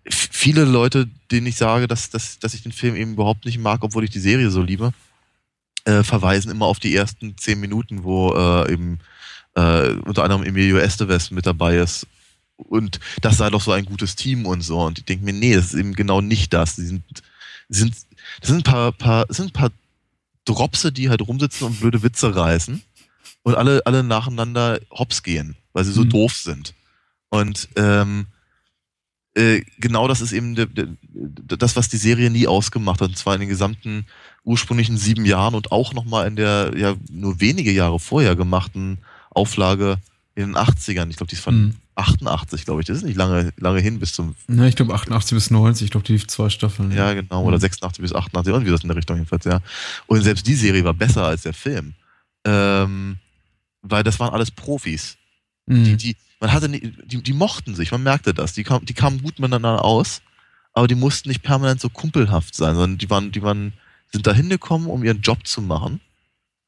viele 0.08 0.64
Leute, 0.64 1.08
denen 1.32 1.46
ich 1.48 1.56
sage, 1.56 1.88
dass, 1.88 2.10
dass, 2.10 2.38
dass 2.38 2.54
ich 2.54 2.62
den 2.62 2.72
Film 2.72 2.94
eben 2.94 3.14
überhaupt 3.14 3.44
nicht 3.44 3.58
mag, 3.58 3.82
obwohl 3.82 4.04
ich 4.04 4.10
die 4.10 4.20
Serie 4.20 4.50
so 4.50 4.62
liebe, 4.62 4.92
äh, 5.84 6.04
verweisen 6.04 6.50
immer 6.50 6.66
auf 6.66 6.78
die 6.78 6.94
ersten 6.94 7.36
zehn 7.36 7.58
Minuten, 7.58 8.04
wo 8.04 8.34
äh, 8.34 8.72
eben 8.72 9.00
äh, 9.54 9.90
unter 10.04 10.24
anderem 10.24 10.42
Emilio 10.44 10.78
Estevez 10.78 11.30
mit 11.30 11.46
dabei 11.46 11.76
ist. 11.76 12.06
Und 12.56 13.00
das 13.22 13.38
sei 13.38 13.48
doch 13.50 13.62
so 13.62 13.72
ein 13.72 13.86
gutes 13.86 14.16
Team 14.16 14.46
und 14.46 14.60
so. 14.60 14.80
Und 14.82 14.98
ich 14.98 15.04
denke 15.06 15.24
mir, 15.24 15.32
nee, 15.32 15.54
das 15.54 15.66
ist 15.66 15.74
eben 15.74 15.94
genau 15.94 16.20
nicht 16.20 16.52
das. 16.52 16.76
Die 16.76 16.82
sind, 16.86 17.02
sind, 17.68 17.94
das 18.40 18.48
sind 18.48 18.58
ein 18.58 18.62
paar, 18.62 18.92
paar, 18.92 19.26
das 19.26 19.38
sind 19.38 19.50
ein 19.50 19.52
paar 19.52 19.70
Dropse, 20.44 20.92
die 20.92 21.08
halt 21.08 21.22
rumsitzen 21.26 21.66
und 21.66 21.80
blöde 21.80 22.02
Witze 22.02 22.34
reißen 22.34 22.82
und 23.42 23.54
alle, 23.54 23.82
alle 23.86 24.02
nacheinander 24.02 24.80
hops 24.90 25.22
gehen, 25.22 25.56
weil 25.72 25.84
sie 25.84 25.92
so 25.92 26.02
Mhm. 26.04 26.10
doof 26.10 26.34
sind. 26.34 26.74
Und 27.30 27.68
ähm, 27.76 28.26
äh, 29.34 29.62
genau 29.78 30.08
das 30.08 30.20
ist 30.20 30.32
eben 30.32 30.54
der, 30.54 30.66
der, 30.66 30.88
das, 31.56 31.76
was 31.76 31.88
die 31.88 31.96
Serie 31.96 32.30
nie 32.30 32.46
ausgemacht 32.46 33.00
hat, 33.00 33.10
und 33.10 33.16
zwar 33.16 33.34
in 33.34 33.40
den 33.40 33.48
gesamten 33.48 34.06
ursprünglichen 34.44 34.96
sieben 34.96 35.24
Jahren 35.24 35.54
und 35.54 35.70
auch 35.70 35.92
nochmal 35.94 36.26
in 36.26 36.36
der 36.36 36.72
ja 36.76 36.96
nur 37.10 37.40
wenige 37.40 37.70
Jahre 37.70 38.00
vorher 38.00 38.34
gemachten 38.34 38.98
Auflage 39.30 39.98
in 40.34 40.46
den 40.48 40.56
80ern. 40.56 41.08
Ich 41.10 41.16
glaube, 41.16 41.28
die 41.30 41.34
ist 41.36 41.42
von 41.42 41.54
Hm. 41.54 41.74
88, 41.96 42.64
glaube 42.64 42.80
ich. 42.80 42.86
Das 42.86 42.98
ist 42.98 43.02
nicht 43.04 43.16
lange, 43.16 43.52
lange 43.58 43.80
hin 43.80 43.98
bis 43.98 44.12
zum, 44.14 44.34
Ja, 44.48 44.64
ich 44.64 44.76
glaube 44.76 44.94
88 44.94 45.34
bis 45.34 45.50
90, 45.50 45.84
ich 45.86 45.90
glaube, 45.90 46.06
die 46.06 46.12
lief 46.12 46.26
zwei 46.28 46.48
Staffeln. 46.48 46.92
ja 46.92 47.12
genau, 47.14 47.42
oder 47.44 47.56
Mhm. 47.56 47.60
86 47.60 48.00
bis 48.02 48.14
88, 48.14 48.52
irgendwie 48.52 48.70
das 48.72 48.82
in 48.82 48.88
der 48.88 48.96
Richtung 48.96 49.16
jedenfalls, 49.16 49.44
ja. 49.44 49.60
Und 50.06 50.22
selbst 50.22 50.46
die 50.46 50.54
Serie 50.54 50.82
war 50.84 50.94
besser 50.94 51.24
als 51.26 51.42
der 51.42 51.52
Film. 51.52 51.94
Ähm, 52.46 53.16
weil 53.82 54.02
das 54.02 54.18
waren 54.20 54.32
alles 54.32 54.50
Profis. 54.50 55.16
Mhm. 55.66 55.84
Die, 55.84 55.96
die, 55.96 56.16
man 56.40 56.52
hatte 56.52 56.68
nie, 56.68 56.92
die, 57.04 57.22
die 57.22 57.32
mochten 57.34 57.74
sich, 57.74 57.90
man 57.92 58.02
merkte 58.02 58.32
das. 58.32 58.52
Die, 58.54 58.64
kam, 58.64 58.84
die 58.84 58.94
kamen 58.94 59.20
gut 59.22 59.38
miteinander 59.38 59.84
aus, 59.84 60.22
aber 60.72 60.86
die 60.88 60.94
mussten 60.94 61.28
nicht 61.28 61.42
permanent 61.42 61.80
so 61.80 61.90
kumpelhaft 61.90 62.54
sein, 62.54 62.74
sondern 62.76 62.98
die 62.98 63.10
waren, 63.10 63.30
die 63.32 63.42
waren, 63.42 63.74
sind 64.10 64.26
da 64.26 64.32
hingekommen, 64.32 64.88
um 64.88 65.04
ihren 65.04 65.20
Job 65.20 65.46
zu 65.46 65.60
machen. 65.60 66.00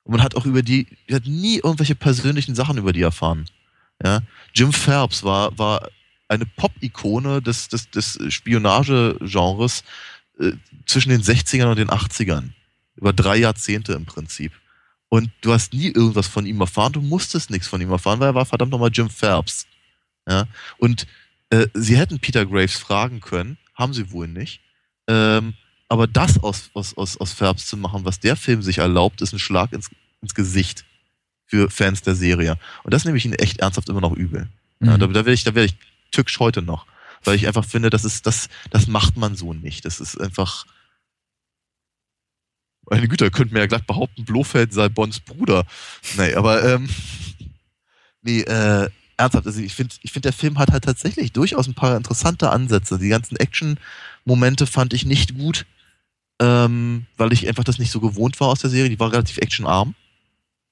Und 0.05 0.13
man 0.13 0.23
hat 0.23 0.35
auch 0.35 0.47
über 0.47 0.63
die, 0.63 0.87
hat 1.11 1.27
nie 1.27 1.59
irgendwelche 1.59 1.95
persönlichen 1.95 2.55
Sachen 2.55 2.79
über 2.79 2.93
die 2.93 3.03
erfahren. 3.03 3.47
Ja? 4.03 4.21
Jim 4.55 4.73
Phelps 4.73 5.23
war, 5.23 5.57
war 5.59 5.89
eine 6.29 6.47
Pop-Ikone 6.47 7.43
des, 7.43 7.69
des, 7.69 7.91
des 7.91 8.19
Spionagegenres 8.29 9.85
äh, 10.41 10.53
zwischen 10.87 11.11
den 11.11 11.23
60ern 11.23 11.71
und 11.71 11.79
den 11.79 11.91
80ern. 11.91 12.51
Über 12.97 13.13
drei 13.13 13.37
Jahrzehnte 13.37 13.93
im 13.93 14.05
Prinzip. 14.05 14.53
Und 15.09 15.31
du 15.43 15.53
hast 15.53 15.73
nie 15.75 15.89
irgendwas 15.89 16.27
von 16.27 16.47
ihm 16.47 16.61
erfahren, 16.61 16.95
du 16.95 17.03
musstest 17.03 17.51
nichts 17.51 17.69
von 17.69 17.81
ihm 17.81 17.91
erfahren, 17.91 18.19
weil 18.21 18.31
er 18.31 18.35
war 18.35 18.47
verdammt 18.47 18.73
nochmal 18.73 18.91
Jim 18.93 19.11
Phelps. 19.11 19.67
Ja? 20.27 20.47
Und 20.79 21.07
äh, 21.51 21.69
sie 21.75 21.97
hätten 21.97 22.19
Peter 22.19 22.47
Graves 22.47 22.77
fragen 22.77 23.21
können, 23.21 23.59
haben 23.75 23.93
sie 23.93 24.11
wohl 24.11 24.27
nicht. 24.27 24.61
Ähm, 25.07 25.55
aber 25.93 26.07
das 26.07 26.43
aus, 26.43 26.71
aus, 26.73 26.97
aus, 26.97 27.19
aus 27.19 27.35
Phelps 27.35 27.67
zu 27.67 27.77
machen, 27.77 28.07
was 28.07 28.19
der 28.19 28.35
Film 28.35 28.63
sich 28.63 28.79
erlaubt, 28.79 29.21
ist 29.21 29.35
ein 29.35 29.39
Schlag 29.39 29.75
ins, 29.75 29.91
ins 30.23 30.35
Gesicht 30.35 30.87
für 31.45 31.69
Fans 31.69 32.01
der 32.01 32.15
Serie. 32.15 32.57
Und 32.83 32.95
das 32.95 33.05
nehme 33.05 33.19
ich 33.19 33.27
ihnen 33.27 33.35
echt 33.35 33.59
ernsthaft 33.59 33.91
immer 33.91 34.01
noch 34.01 34.17
übel. 34.17 34.49
Mhm. 34.79 34.89
Ja, 34.89 34.97
da, 34.97 35.07
da 35.07 35.15
werde 35.17 35.35
ich, 35.35 35.45
da 35.45 35.55
werde 35.55 35.67
ich 35.67 35.75
tückisch 36.11 36.41
heute 36.41 36.63
noch. 36.63 36.87
Weil 37.25 37.35
ich 37.35 37.47
einfach 37.47 37.67
finde, 37.67 37.91
das 37.91 38.07
ist, 38.07 38.27
das, 38.27 38.49
das 38.71 38.87
macht 38.87 39.19
man 39.19 39.37
so 39.37 39.53
nicht. 39.53 39.85
Das 39.85 40.01
ist 40.01 40.19
einfach. 40.19 40.65
Meine 42.89 43.07
Güte, 43.07 43.31
könnte 43.31 43.53
mir 43.53 43.61
ja 43.61 43.67
gleich 43.67 43.85
behaupten, 43.85 44.25
Blofeld 44.25 44.73
sei 44.73 44.89
Bons 44.89 45.21
Bruder. 45.21 45.67
Nee, 46.17 46.33
aber 46.33 46.65
ähm, 46.65 46.89
nee, 48.23 48.41
äh, 48.41 48.89
ernsthaft, 49.19 49.47
also 49.47 49.61
ich 49.61 49.75
finde, 49.75 49.95
ich 50.01 50.11
finde, 50.11 50.31
der 50.31 50.33
Film 50.33 50.59
hat 50.59 50.71
halt 50.71 50.85
tatsächlich 50.85 51.33
durchaus 51.33 51.69
ein 51.69 51.75
paar 51.75 51.99
interessante 51.99 52.49
Ansätze. 52.49 52.99
Die 52.99 53.11
ganzen 53.11 53.37
Action-Momente 53.37 54.67
fand 54.67 54.95
ich 54.95 55.05
nicht 55.05 55.37
gut, 55.37 55.67
ähm, 56.43 57.07
weil 57.17 57.33
ich 57.33 57.47
einfach 57.47 57.63
das 57.63 57.79
nicht 57.79 57.93
so 57.93 58.01
gewohnt 58.01 58.41
war 58.41 58.49
aus 58.49 58.59
der 58.59 58.71
Serie. 58.71 58.91
Die 58.91 58.99
war 58.99 59.13
relativ 59.13 59.39
actionarm. 59.39 59.95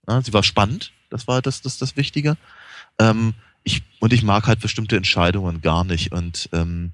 Ja, 0.08 0.20
sie 0.20 0.32
war 0.32 0.42
spannend, 0.42 0.92
das 1.10 1.28
war 1.28 1.40
das, 1.40 1.62
das, 1.62 1.78
das 1.78 1.96
Wichtige. 1.96 2.36
Ähm, 2.98 3.34
ich, 3.62 3.82
und 4.00 4.12
ich 4.12 4.24
mag 4.24 4.48
halt 4.48 4.58
bestimmte 4.60 4.96
Entscheidungen 4.96 5.60
gar 5.60 5.84
nicht 5.84 6.10
und 6.10 6.48
ähm, 6.52 6.92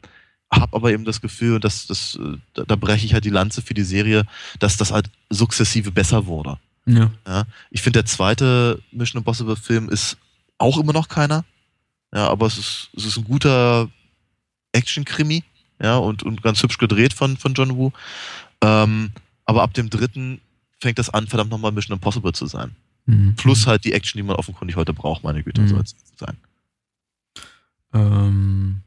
habe 0.52 0.76
aber 0.76 0.92
eben 0.92 1.06
das 1.06 1.22
Gefühl, 1.22 1.58
dass 1.58 1.86
das, 1.86 2.18
da, 2.52 2.64
da 2.64 2.76
breche 2.76 3.06
ich 3.06 3.14
halt 3.14 3.24
die 3.24 3.30
Lanze 3.30 3.62
für 3.62 3.74
die 3.74 3.82
Serie, 3.82 4.24
dass 4.58 4.76
das 4.76 4.92
halt 4.92 5.10
sukzessive 5.30 5.90
besser 5.90 6.26
wurde. 6.26 6.58
Ja. 6.84 7.10
ja 7.26 7.44
ich 7.70 7.80
finde, 7.80 8.00
der 8.00 8.06
zweite 8.06 8.82
Mission 8.92 9.20
Impossible 9.20 9.56
Film 9.56 9.88
ist 9.88 10.18
auch 10.58 10.78
immer 10.78 10.92
noch 10.92 11.08
keiner. 11.08 11.44
Ja, 12.12 12.28
aber 12.28 12.46
es 12.46 12.58
ist, 12.58 12.90
es 12.96 13.06
ist 13.06 13.16
ein 13.16 13.24
guter 13.24 13.88
Action-Krimi, 14.72 15.42
ja, 15.80 15.96
und, 15.96 16.22
und 16.22 16.42
ganz 16.42 16.62
hübsch 16.62 16.78
gedreht 16.78 17.12
von, 17.12 17.36
von 17.36 17.54
John 17.54 17.76
Woo. 17.76 17.92
Ähm, 18.66 19.10
aber 19.44 19.62
ab 19.62 19.74
dem 19.74 19.90
dritten 19.90 20.40
fängt 20.80 20.98
das 20.98 21.10
an, 21.10 21.26
verdammt 21.26 21.50
nochmal 21.50 21.72
Mission 21.72 21.96
Impossible 21.96 22.32
zu 22.32 22.46
sein. 22.46 22.74
Mhm. 23.06 23.34
Plus 23.36 23.66
halt 23.66 23.84
die 23.84 23.92
Action, 23.92 24.18
die 24.18 24.24
man 24.24 24.36
offenkundig 24.36 24.76
heute 24.76 24.92
braucht, 24.92 25.22
meine 25.22 25.42
Güte, 25.42 25.62
mhm. 25.62 25.68
soll 25.68 25.80
es 25.80 25.94
sein. 26.18 26.36
Ähm, 27.94 28.82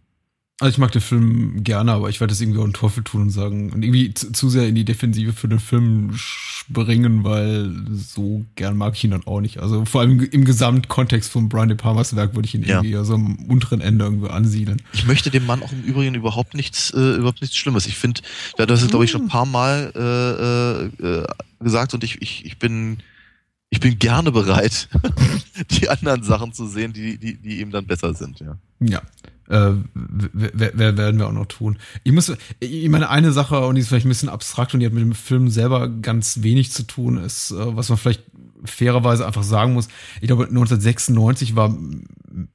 also 0.62 0.74
ich 0.74 0.78
mag 0.78 0.92
den 0.92 1.02
Film 1.02 1.64
gerne, 1.64 1.94
aber 1.94 2.10
ich 2.10 2.20
werde 2.20 2.34
es 2.34 2.42
irgendwie 2.42 2.60
auch 2.60 2.66
einen 2.66 2.74
Teufel 2.74 3.02
tun 3.02 3.22
und 3.24 3.30
sagen 3.30 3.72
und 3.72 3.82
irgendwie 3.82 4.14
zu, 4.14 4.34
zu, 4.34 4.50
sehr 4.50 4.68
in 4.68 4.76
die 4.76 4.84
Defensive 4.84 5.32
für 5.32 5.48
den 5.48 5.60
Film 5.60 6.12
springen, 6.16 7.24
weil 7.24 7.74
so 7.94 8.46
gern 8.56 8.76
mag 8.76 8.96
ich 8.96 9.06
ihn 9.06 9.12
dann 9.12 9.26
auch 9.26 9.40
nicht. 9.40 9.60
Also 9.60 9.86
vor 9.86 10.02
allem 10.02 10.20
im 10.20 10.44
Gesamtkontext 10.44 11.32
von 11.32 11.48
Brian 11.48 11.70
De 11.70 11.78
Palmas 11.78 12.14
Werk 12.18 12.36
würde 12.36 12.46
ich 12.46 12.56
ihn 12.56 12.64
ja. 12.64 12.82
irgendwie 12.82 13.06
so 13.06 13.14
am 13.14 13.38
unteren 13.48 13.80
Ende 13.80 14.04
irgendwo 14.04 14.28
ansiedeln. 14.28 14.82
Ich 14.92 15.06
möchte 15.06 15.30
dem 15.30 15.46
Mann 15.46 15.64
auch 15.64 15.72
im 15.72 15.82
Übrigen 15.82 16.14
überhaupt 16.14 16.54
nichts, 16.54 16.92
äh, 16.92 17.16
überhaupt 17.16 17.40
nichts 17.40 17.56
Schlimmes. 17.56 17.88
Ich 17.88 17.96
finde, 17.96 18.22
das 18.58 18.82
ist 18.82 18.90
glaube 18.90 19.06
ich 19.06 19.12
schon 19.12 19.24
ein 19.24 19.28
paar 19.30 19.46
Mal 19.46 19.94
äh, 19.96 21.06
äh, 21.06 21.26
gesagt 21.62 21.94
und 21.94 22.04
ich, 22.04 22.22
ich, 22.22 22.46
ich 22.46 22.60
bin 22.60 22.98
ich 23.70 23.80
bin 23.80 23.98
gerne 23.98 24.32
bereit, 24.32 24.90
die 25.72 25.90
anderen 25.90 26.24
Sachen 26.24 26.54
zu 26.54 26.68
sehen, 26.68 26.92
die, 26.92 27.18
die, 27.18 27.38
die 27.38 27.60
eben 27.60 27.72
dann 27.72 27.86
besser 27.86 28.14
sind, 28.14 28.40
ja. 28.40 28.58
Ja. 28.80 29.02
Äh, 29.50 29.74
werden 29.92 31.18
wir 31.18 31.28
auch 31.28 31.34
noch 31.34 31.48
tun. 31.48 31.80
Ich 32.04 32.12
muss, 32.12 32.32
ich 32.60 32.88
meine, 32.90 33.10
eine 33.10 33.32
Sache, 33.32 33.66
und 33.66 33.76
die 33.76 33.82
ist 33.82 33.88
vielleicht 33.88 34.06
ein 34.06 34.10
bisschen 34.10 34.30
abstrakt 34.30 34.76
und 34.76 34.80
die 34.80 34.86
hat 34.86 34.94
mit 34.94 35.02
dem 35.02 35.16
Film 35.16 35.50
selber 35.50 35.90
ganz 35.90 36.44
wenig 36.44 36.72
zu 36.72 36.84
tun, 36.84 37.18
ist, 37.18 37.50
äh, 37.52 37.76
was 37.76 37.90
man 37.90 37.98
vielleicht 37.98 38.24
fairerweise 38.64 39.26
einfach 39.26 39.42
sagen 39.42 39.74
muss. 39.74 39.88
Ich 40.22 40.28
glaube, 40.28 40.44
1996 40.44 41.56
war 41.56 41.76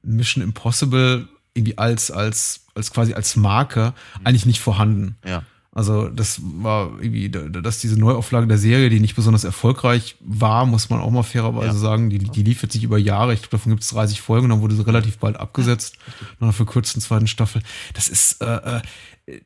Mission 0.03 0.43
Impossible 0.43 1.27
irgendwie 1.53 1.77
als, 1.77 2.11
als, 2.11 2.65
als 2.75 2.91
quasi 2.91 3.13
als 3.13 3.35
Marke 3.35 3.93
eigentlich 4.23 4.45
nicht 4.45 4.61
vorhanden. 4.61 5.17
Ja. 5.25 5.43
Also 5.75 6.07
das 6.07 6.39
war 6.41 6.89
irgendwie, 7.01 7.29
dass 7.29 7.79
diese 7.79 7.99
Neuauflage 7.99 8.47
der 8.47 8.57
Serie, 8.57 8.89
die 8.89 9.01
nicht 9.01 9.17
besonders 9.17 9.43
erfolgreich 9.43 10.15
war, 10.21 10.65
muss 10.65 10.89
man 10.89 11.01
auch 11.01 11.11
mal 11.11 11.23
fairerweise 11.23 11.67
ja. 11.67 11.73
sagen, 11.73 12.09
die, 12.09 12.17
die 12.17 12.43
liefert 12.43 12.71
sich 12.71 12.85
über 12.85 12.97
Jahre. 12.97 13.33
Ich 13.33 13.41
glaube, 13.41 13.51
davon 13.51 13.73
gibt 13.73 13.83
es 13.83 13.89
30 13.89 14.21
Folgen, 14.21 14.47
dann 14.47 14.61
wurde 14.61 14.73
sie 14.73 14.87
relativ 14.87 15.17
bald 15.17 15.35
abgesetzt, 15.35 15.97
nach 16.39 16.43
einer 16.43 16.53
verkürzten 16.53 17.01
zweiten 17.01 17.27
Staffel. 17.27 17.61
Das 17.93 18.07
ist, 18.07 18.41
äh, 18.41 18.79
äh, 19.27 19.41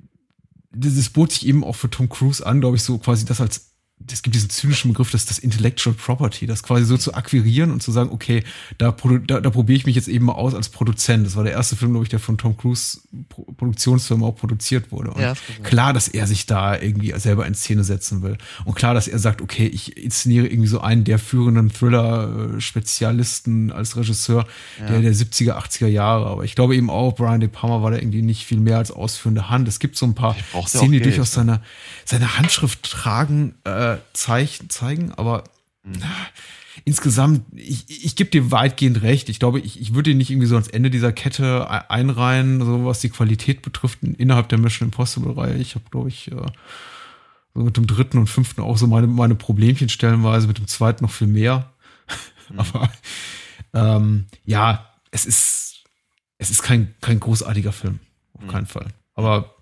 das 0.71 1.09
bot 1.09 1.31
sich 1.31 1.47
eben 1.47 1.63
auch 1.63 1.75
für 1.75 1.89
Tom 1.89 2.09
Cruise 2.09 2.45
an, 2.45 2.61
glaube 2.61 2.75
ich, 2.75 2.83
so 2.83 2.99
quasi 2.99 3.25
das 3.25 3.41
als 3.41 3.71
es 4.11 4.21
gibt 4.21 4.35
diesen 4.35 4.49
zynischen 4.49 4.91
Begriff, 4.91 5.11
das 5.11 5.21
ist 5.21 5.29
das 5.29 5.39
Intellectual 5.39 5.95
Property, 5.95 6.45
das 6.45 6.63
quasi 6.63 6.85
so 6.85 6.97
zu 6.97 7.13
akquirieren 7.13 7.71
und 7.71 7.81
zu 7.81 7.91
sagen, 7.91 8.09
okay, 8.11 8.43
da, 8.77 8.95
da, 9.27 9.39
da 9.39 9.49
probiere 9.49 9.77
ich 9.77 9.85
mich 9.85 9.95
jetzt 9.95 10.07
eben 10.07 10.25
mal 10.25 10.33
aus 10.33 10.53
als 10.53 10.69
Produzent. 10.69 11.25
Das 11.25 11.35
war 11.35 11.43
der 11.43 11.53
erste 11.53 11.75
Film, 11.75 11.91
glaube 11.91 12.05
ich, 12.05 12.09
der 12.09 12.19
von 12.19 12.37
Tom 12.37 12.57
Cruise 12.57 12.99
Produktionsfirma 13.57 14.27
auch 14.27 14.35
produziert 14.35 14.91
wurde. 14.91 15.11
Und 15.11 15.21
ja, 15.21 15.33
klar, 15.63 15.93
dass 15.93 16.07
er 16.07 16.27
sich 16.27 16.45
da 16.45 16.79
irgendwie 16.79 17.13
selber 17.17 17.45
in 17.45 17.55
Szene 17.55 17.83
setzen 17.83 18.21
will. 18.21 18.37
Und 18.65 18.75
klar, 18.75 18.93
dass 18.93 19.07
er 19.07 19.19
sagt, 19.19 19.41
okay, 19.41 19.67
ich 19.67 19.97
inszeniere 19.97 20.47
irgendwie 20.47 20.69
so 20.69 20.81
einen 20.81 21.03
der 21.03 21.19
führenden 21.19 21.71
Thriller-Spezialisten 21.71 23.71
als 23.71 23.95
Regisseur 23.95 24.45
ja. 24.79 24.87
der, 24.87 25.01
der 25.01 25.13
70er, 25.13 25.53
80er 25.53 25.87
Jahre. 25.87 26.27
Aber 26.27 26.43
ich 26.43 26.55
glaube 26.55 26.75
eben 26.75 26.89
auch, 26.89 27.15
Brian 27.15 27.39
De 27.39 27.49
Palma 27.49 27.81
war 27.81 27.91
da 27.91 27.97
irgendwie 27.97 28.21
nicht 28.21 28.45
viel 28.45 28.59
mehr 28.59 28.77
als 28.77 28.91
ausführende 28.91 29.49
Hand. 29.49 29.67
Es 29.67 29.79
gibt 29.79 29.95
so 29.95 30.05
ein 30.05 30.15
paar 30.15 30.35
Szenen, 30.65 30.93
die 30.93 31.01
durchaus 31.01 31.31
seine, 31.31 31.61
seine 32.05 32.37
Handschrift 32.37 32.83
tragen, 32.83 33.55
äh, 33.63 33.97
Zeichen, 34.13 34.69
zeigen, 34.69 35.11
aber 35.13 35.43
mhm. 35.83 36.01
insgesamt, 36.85 37.45
ich, 37.53 38.05
ich 38.05 38.15
gebe 38.15 38.29
dir 38.29 38.51
weitgehend 38.51 39.01
recht. 39.01 39.29
Ich 39.29 39.39
glaube, 39.39 39.59
ich, 39.59 39.79
ich 39.79 39.93
würde 39.93 40.11
ihn 40.11 40.17
nicht 40.17 40.31
irgendwie 40.31 40.47
so 40.47 40.55
ans 40.55 40.67
Ende 40.67 40.89
dieser 40.89 41.11
Kette 41.11 41.69
einreihen, 41.89 42.63
so 42.63 42.85
was 42.85 42.99
die 42.99 43.09
Qualität 43.09 43.61
betrifft, 43.61 43.99
innerhalb 44.03 44.49
der 44.49 44.59
Mission 44.59 44.87
Impossible-Reihe. 44.87 45.57
Ich 45.57 45.75
habe, 45.75 45.85
glaube 45.89 46.09
ich, 46.09 46.31
äh, 46.31 46.45
so 47.53 47.61
mit 47.61 47.77
dem 47.77 47.87
dritten 47.87 48.17
und 48.17 48.27
fünften 48.27 48.61
auch 48.61 48.77
so 48.77 48.87
meine, 48.87 49.07
meine 49.07 49.35
Problemchen 49.35 49.89
stellenweise, 49.89 50.47
mit 50.47 50.57
dem 50.57 50.67
zweiten 50.67 51.03
noch 51.03 51.11
viel 51.11 51.27
mehr. 51.27 51.71
Mhm. 52.49 52.59
aber 52.59 52.91
ähm, 53.73 54.25
ja, 54.45 54.89
es 55.11 55.25
ist, 55.25 55.83
es 56.37 56.49
ist 56.49 56.63
kein, 56.63 56.95
kein 57.01 57.19
großartiger 57.19 57.71
Film. 57.71 57.99
Auf 58.33 58.43
mhm. 58.43 58.47
keinen 58.47 58.67
Fall. 58.67 58.87
Aber 59.15 59.55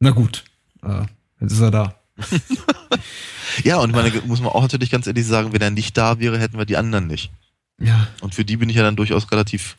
na 0.00 0.10
gut. 0.10 0.44
Äh, 0.82 1.06
Jetzt 1.40 1.52
ist 1.52 1.60
er 1.60 1.70
da. 1.70 1.94
ja, 3.64 3.78
und 3.78 3.92
meine, 3.92 4.12
muss 4.26 4.40
man 4.40 4.50
auch 4.50 4.62
natürlich 4.62 4.90
ganz 4.90 5.06
ehrlich 5.06 5.26
sagen, 5.26 5.52
wenn 5.52 5.60
er 5.60 5.70
nicht 5.70 5.96
da 5.96 6.18
wäre, 6.18 6.38
hätten 6.38 6.58
wir 6.58 6.64
die 6.64 6.76
anderen 6.76 7.06
nicht. 7.06 7.30
Ja. 7.80 8.08
Und 8.20 8.34
für 8.34 8.44
die 8.44 8.56
bin 8.56 8.68
ich 8.68 8.76
ja 8.76 8.82
dann 8.82 8.96
durchaus 8.96 9.30
relativ 9.32 9.76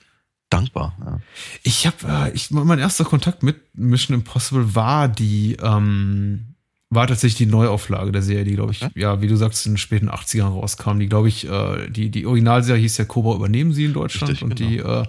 dankbar. 0.50 0.95
Ja. 1.00 1.19
Ich 1.63 1.88
habe, 1.88 1.98
äh, 2.08 2.32
ich, 2.34 2.52
mein 2.52 2.80
erster 2.80 3.06
Kontakt 3.06 3.43
mit 3.43 3.58
Mission 3.74 4.15
Impossible 4.15 4.76
war 4.76 5.08
die, 5.08 5.58
ähm, 5.62 6.56
war 6.89 7.08
tatsächlich 7.08 7.38
die 7.38 7.45
Neuauflage 7.48 8.12
der 8.12 8.21
Serie, 8.21 8.43
die, 8.43 8.54
glaube 8.54 8.71
ich, 8.71 8.84
okay. 8.84 9.00
ja, 9.00 9.21
wie 9.21 9.28
du 9.28 9.36
sagst, 9.36 9.65
in 9.65 9.74
den 9.74 9.78
späten 9.78 10.10
80ern 10.10 10.48
rauskam. 10.48 11.00
Die, 11.00 11.08
glaube 11.08 11.28
ich, 11.28 11.48
äh, 11.48 11.89
die, 11.89 12.10
die 12.10 12.26
Originalserie 12.26 12.80
hieß 12.80 12.98
ja 12.98 13.06
Cobra 13.06 13.36
übernehmen 13.36 13.74
sie 13.74 13.86
in 13.86 13.93
Deutschland 13.93 14.32
Richtig, 14.32 14.43
und 14.43 14.56
genau. 14.56 14.69
die, 14.69 14.78
äh, 14.78 15.06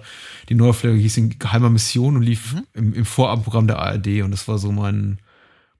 die 0.49 0.55
Neuauflage 0.55 0.97
hieß 0.97 1.17
in 1.17 1.39
geheimer 1.39 1.69
Mission 1.69 2.15
und 2.15 2.23
lief 2.23 2.53
mhm. 2.53 2.63
im, 2.73 2.93
im 2.93 3.05
Vorabendprogramm 3.05 3.67
der 3.67 3.79
ARD 3.79 4.23
und 4.23 4.31
das 4.31 4.47
war 4.47 4.57
so 4.57 4.71
mein, 4.71 5.19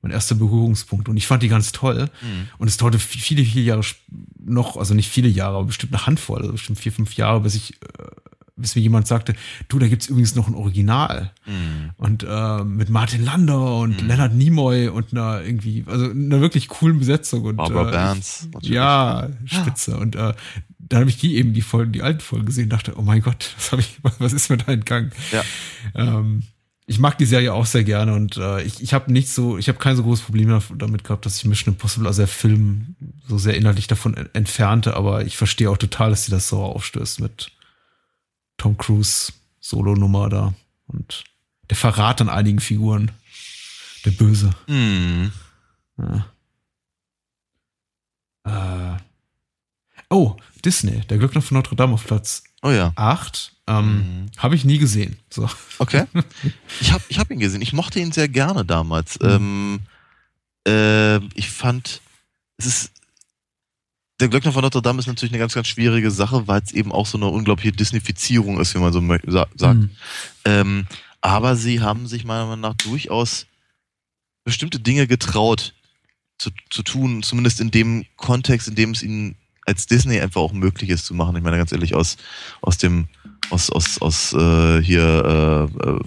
mein 0.07 0.13
erster 0.13 0.35
Berührungspunkt. 0.35 1.09
Und 1.09 1.17
ich 1.17 1.27
fand 1.27 1.43
die 1.43 1.49
ganz 1.49 1.71
toll. 1.71 2.09
Mhm. 2.21 2.47
Und 2.57 2.67
es 2.67 2.77
dauerte 2.77 2.99
viele, 2.99 3.43
viele 3.43 3.63
Jahre 3.63 3.81
noch, 4.43 4.77
also 4.77 4.93
nicht 4.93 5.09
viele 5.09 5.27
Jahre, 5.27 5.57
aber 5.57 5.65
bestimmt 5.65 5.93
eine 5.93 6.05
Handvoll, 6.05 6.39
also 6.39 6.53
bestimmt 6.53 6.79
vier, 6.79 6.91
fünf 6.91 7.15
Jahre, 7.15 7.41
bis 7.41 7.55
ich, 7.55 7.73
äh, 7.73 8.05
bis 8.55 8.75
mir 8.75 8.81
jemand 8.81 9.07
sagte, 9.07 9.35
du, 9.67 9.79
da 9.79 9.87
gibt's 9.87 10.07
übrigens 10.07 10.35
noch 10.35 10.47
ein 10.47 10.55
Original. 10.55 11.31
Mhm. 11.45 11.91
Und 11.97 12.25
äh, 12.27 12.63
mit 12.63 12.89
Martin 12.89 13.23
Lander 13.23 13.77
und 13.79 14.01
mhm. 14.01 14.07
Leonard 14.07 14.33
Nimoy 14.33 14.87
und 14.87 15.11
einer 15.11 15.41
irgendwie, 15.41 15.83
also 15.87 16.09
einer 16.09 16.41
wirklich 16.41 16.69
coolen 16.69 16.99
Besetzung. 16.99 17.43
Und, 17.43 17.57
Barbara 17.57 17.89
äh, 17.89 17.91
Burns. 17.91 18.47
Ja, 18.61 19.29
spitze. 19.45 19.91
Ja. 19.91 19.97
Und 19.97 20.15
äh, 20.15 20.33
dann 20.79 21.01
habe 21.01 21.09
ich 21.09 21.17
die 21.17 21.35
eben 21.35 21.53
die 21.53 21.61
Folgen, 21.61 21.91
die 21.91 22.01
alten 22.01 22.21
Folgen 22.21 22.45
gesehen 22.45 22.65
und 22.65 22.73
dachte, 22.73 22.93
oh 22.95 23.01
mein 23.01 23.21
Gott, 23.21 23.53
was 23.57 23.71
habe 23.73 23.81
ich, 23.81 23.99
was 24.19 24.31
ist 24.31 24.49
mir 24.49 24.57
da 24.57 24.71
entgangen? 24.71 25.11
Ja. 25.33 25.43
Ähm, 25.93 26.43
ich 26.89 26.99
mag 26.99 27.17
die 27.17 27.25
Serie 27.25 27.53
auch 27.53 27.65
sehr 27.65 27.83
gerne 27.83 28.13
und 28.13 28.37
äh, 28.37 28.61
ich, 28.63 28.81
ich 28.81 28.93
habe 28.93 29.11
nicht 29.11 29.27
so, 29.27 29.57
ich 29.57 29.67
habe 29.67 29.77
kein 29.77 29.97
so 29.97 30.03
großes 30.03 30.23
Problem 30.23 30.61
damit 30.77 31.03
gehabt, 31.03 31.25
dass 31.25 31.35
ich 31.35 31.43
Mission 31.43 31.73
Impossible, 31.73 32.07
also 32.07 32.21
der 32.21 32.29
Film, 32.29 32.95
so 33.27 33.37
sehr 33.37 33.55
inhaltlich 33.57 33.87
davon 33.87 34.15
entfernte, 34.33 34.95
aber 34.95 35.25
ich 35.25 35.35
verstehe 35.35 35.69
auch 35.69 35.77
total, 35.77 36.11
dass 36.11 36.23
sie 36.23 36.31
das 36.31 36.47
so 36.47 36.63
aufstößt 36.63 37.19
mit 37.19 37.51
Tom 38.55 38.77
Cruise 38.77 39.33
Solo-Nummer 39.59 40.29
da. 40.29 40.53
Und 40.87 41.25
der 41.69 41.75
Verrat 41.75 42.21
an 42.21 42.29
einigen 42.29 42.61
Figuren. 42.61 43.11
Der 44.05 44.11
Böse. 44.11 44.51
Hm. 44.67 45.33
Ja. 45.97 46.25
Äh. 48.95 48.97
Oh, 50.09 50.37
Disney, 50.63 51.01
der 51.01 51.17
Glöckner 51.17 51.41
von 51.41 51.55
Notre 51.55 51.75
Dame 51.75 51.95
auf 51.95 52.05
Platz 52.05 52.43
Oh 52.61 52.71
ja. 52.71 52.93
8. 52.95 53.56
Ähm, 53.67 53.95
Mhm. 53.97 54.31
Habe 54.37 54.55
ich 54.55 54.65
nie 54.65 54.77
gesehen. 54.77 55.17
So. 55.29 55.49
Okay. 55.79 56.05
Ich 56.79 56.91
habe 56.91 57.03
ich 57.09 57.19
hab 57.19 57.31
ihn 57.31 57.39
gesehen. 57.39 57.61
Ich 57.61 57.73
mochte 57.73 57.99
ihn 57.99 58.11
sehr 58.11 58.27
gerne 58.29 58.63
damals. 58.63 59.19
Mhm. 59.19 59.79
Ähm, 60.65 60.67
äh, 60.67 61.17
ich 61.35 61.49
fand, 61.49 62.01
es 62.57 62.65
ist. 62.65 62.91
Der 64.19 64.29
Glöckner 64.29 64.51
von 64.51 64.63
Notre 64.63 64.81
Dame 64.81 64.99
ist 64.99 65.05
natürlich 65.07 65.31
eine 65.31 65.39
ganz, 65.39 65.53
ganz 65.53 65.67
schwierige 65.67 66.09
Sache, 66.09 66.47
weil 66.47 66.61
es 66.61 66.71
eben 66.71 66.91
auch 66.91 67.05
so 67.05 67.19
eine 67.19 67.27
unglaubliche 67.27 67.71
Disneyfizierung 67.71 68.59
ist, 68.59 68.73
wie 68.73 68.79
man 68.79 68.91
so 68.91 69.01
sagt. 69.55 69.77
Mhm. 69.77 69.89
Ähm, 70.45 70.87
aber 71.21 71.55
sie 71.55 71.81
haben 71.81 72.07
sich 72.07 72.25
meiner 72.25 72.45
Meinung 72.45 72.61
nach 72.61 72.75
durchaus 72.75 73.45
bestimmte 74.43 74.79
Dinge 74.79 75.07
getraut 75.07 75.73
zu, 76.39 76.51
zu 76.69 76.81
tun, 76.83 77.21
zumindest 77.21 77.59
in 77.59 77.69
dem 77.69 78.05
Kontext, 78.15 78.67
in 78.67 78.75
dem 78.75 78.91
es 78.91 79.03
ihnen 79.03 79.35
als 79.65 79.85
Disney 79.85 80.19
einfach 80.19 80.41
auch 80.41 80.53
möglich 80.53 80.89
ist 80.89 81.05
zu 81.05 81.13
machen. 81.13 81.35
Ich 81.35 81.43
meine 81.43 81.57
ganz 81.57 81.71
ehrlich, 81.71 81.93
aus, 81.93 82.17
aus 82.61 82.77
dem, 82.77 83.09
aus, 83.49 83.69
aus, 83.69 84.01
aus 84.01 84.33
äh, 84.33 84.81
hier, 84.81 85.69
äh, 85.83 85.89
äh, 85.89 85.99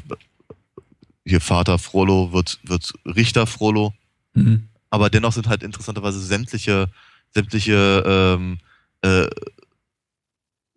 hier 1.24 1.40
Vater 1.40 1.78
Frollo 1.78 2.32
wird, 2.32 2.58
wird 2.64 2.92
Richter 3.04 3.46
Frollo, 3.46 3.92
Mhm. 4.34 4.68
aber 4.90 5.10
dennoch 5.10 5.32
sind 5.32 5.48
halt 5.48 5.62
interessanterweise 5.62 6.20
sämtliche, 6.20 6.88
sämtliche 7.34 8.04
ähm, 8.06 8.58
äh, 9.02 9.26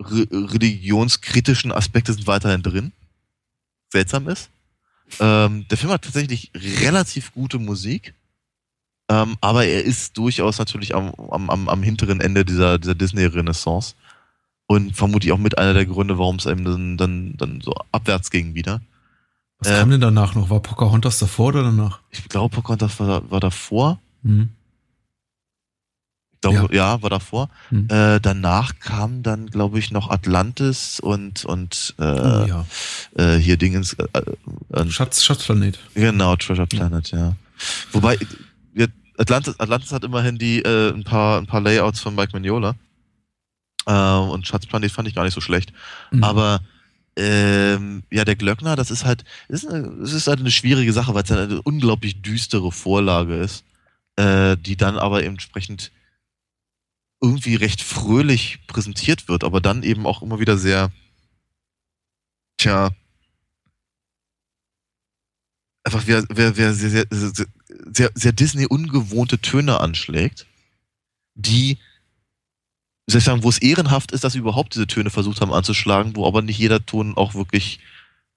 re 0.02 0.28
religionskritischen 0.32 1.72
Aspekte 1.72 2.14
sind 2.14 2.26
weiterhin 2.28 2.64
drin. 2.64 2.92
Seltsam 3.92 4.28
ist. 4.28 4.50
Ähm, 5.20 5.68
der 5.68 5.78
Film 5.78 5.92
hat 5.92 6.04
tatsächlich 6.04 6.52
relativ 6.56 7.32
gute 7.34 7.60
Musik, 7.60 8.16
ähm, 9.10 9.38
aber 9.42 9.66
er 9.66 9.84
ist 9.84 10.18
durchaus 10.18 10.58
natürlich 10.58 10.96
am, 10.96 11.14
am, 11.30 11.50
am, 11.50 11.70
am 11.70 11.84
hinteren 11.84 12.20
Ende 12.20 12.44
dieser, 12.44 12.80
dieser 12.80 12.96
Disney-Renaissance 12.96 13.96
und 14.68 14.96
vermutlich 14.96 15.32
auch 15.32 15.38
mit 15.38 15.58
einer 15.58 15.74
der 15.74 15.86
Gründe, 15.86 16.18
warum 16.18 16.38
es 16.38 16.48
einem 16.48 16.66
dann, 16.66 16.98
dann, 16.98 17.34
dann 17.38 17.62
so 17.62 17.74
abwärts 17.92 18.32
ging 18.32 18.56
wieder. 18.56 18.82
Was 19.60 19.70
Äh, 19.72 19.80
kam 19.80 19.92
denn 19.92 20.02
danach 20.02 20.36
noch? 20.36 20.50
War 20.50 20.60
Pocahontas 20.62 21.20
davor 21.20 21.48
oder 21.48 21.64
danach? 21.64 22.00
Ich 22.10 22.28
glaube, 22.30 22.56
Pocahontas 22.56 23.00
war, 23.00 23.30
war 23.30 23.40
davor. 23.40 24.00
Mhm. 24.24 24.50
Ich 26.34 26.42
glaube, 26.42 26.76
ja. 26.76 27.02
war 27.02 27.10
davor. 27.10 27.50
Mhm. 27.72 27.88
Äh, 27.90 28.20
danach 28.20 28.80
kam 28.80 29.24
dann, 29.24 29.48
glaube 29.48 29.80
ich, 29.80 29.92
noch 29.92 30.10
Atlantis 30.10 31.00
und, 31.00 31.46
und 31.46 31.96
äh, 31.98 32.04
oh, 32.04 32.46
ja. 32.46 32.66
äh, 33.16 33.38
hier 33.38 33.56
Dingens. 33.56 33.94
Äh, 33.94 34.08
äh, 34.74 34.90
Schatz, 34.90 35.24
Schatzplanet. 35.24 35.80
genau, 35.94 36.36
Treasure 36.36 36.68
Planet, 36.68 37.12
ja. 37.12 37.36
Wobei, 37.94 38.18
wir, 38.74 38.90
Atlantis, 39.18 39.58
Atlantis 39.58 39.94
hat 39.94 40.04
immerhin 40.04 40.38
die 40.38 40.60
äh, 40.62 40.92
ein, 40.94 41.06
paar, 41.06 41.40
ein 41.40 41.48
paar 41.48 41.62
Layouts 41.62 42.02
von 42.02 42.14
Mike 42.16 42.32
Mignola. 42.34 42.76
Äh, 43.86 44.16
und 44.18 44.48
Schatzplanet 44.48 44.92
fand 44.92 45.08
ich 45.08 45.16
gar 45.16 45.24
nicht 45.24 45.34
so 45.34 45.42
schlecht. 45.42 45.74
Mhm. 46.12 46.24
Aber 46.24 46.62
ähm, 47.16 48.04
ja, 48.12 48.26
der 48.26 48.36
Glöckner, 48.36 48.76
das 48.76 48.90
ist 48.90 49.06
halt, 49.06 49.24
das 49.48 49.64
ist, 49.64 50.14
ist 50.14 50.28
halt 50.28 50.40
eine 50.40 50.52
schwierige 50.52 50.94
Sache, 50.94 51.14
weil 51.14 51.24
es 51.24 51.30
halt 51.30 51.52
eine 51.52 51.62
unglaublich 51.62 52.22
düstere 52.22 52.72
Vorlage 52.72 53.36
ist, 53.36 53.64
äh, 54.16 54.58
die 54.58 54.76
dann 54.76 54.98
aber 54.98 55.24
entsprechend 55.24 55.92
irgendwie 57.22 57.56
recht 57.56 57.82
fröhlich 57.82 58.60
präsentiert 58.68 59.28
wird, 59.28 59.44
aber 59.44 59.62
dann 59.62 59.84
eben 59.84 60.06
auch 60.06 60.22
immer 60.22 60.40
wieder 60.40 60.58
sehr, 60.58 60.92
tja, 62.58 62.92
einfach 65.84 66.04
wer, 66.06 66.26
wer, 66.30 66.58
wer 66.58 66.74
sehr, 66.74 66.90
sehr, 66.90 67.06
sehr, 67.10 67.48
sehr, 67.92 68.12
sehr 68.14 68.32
Disney 68.32 68.66
ungewohnte 68.66 69.40
Töne 69.40 69.80
anschlägt, 69.80 70.48
die 71.36 71.78
soll 73.08 73.20
ich 73.20 73.26
sagen, 73.26 73.44
wo 73.44 73.50
es 73.50 73.58
ehrenhaft 73.58 74.12
ist, 74.12 74.24
dass 74.24 74.34
sie 74.34 74.40
überhaupt 74.40 74.76
diese 74.76 74.88
Töne 74.88 75.10
versucht 75.10 75.42
haben 75.42 75.54
anzuschlagen, 75.54 76.16
wo 76.16 76.26
aber 76.26 76.42
nicht 76.42 76.58
jeder 76.58 76.86
Ton 76.86 77.16
auch 77.18 77.34
wirklich 77.34 77.80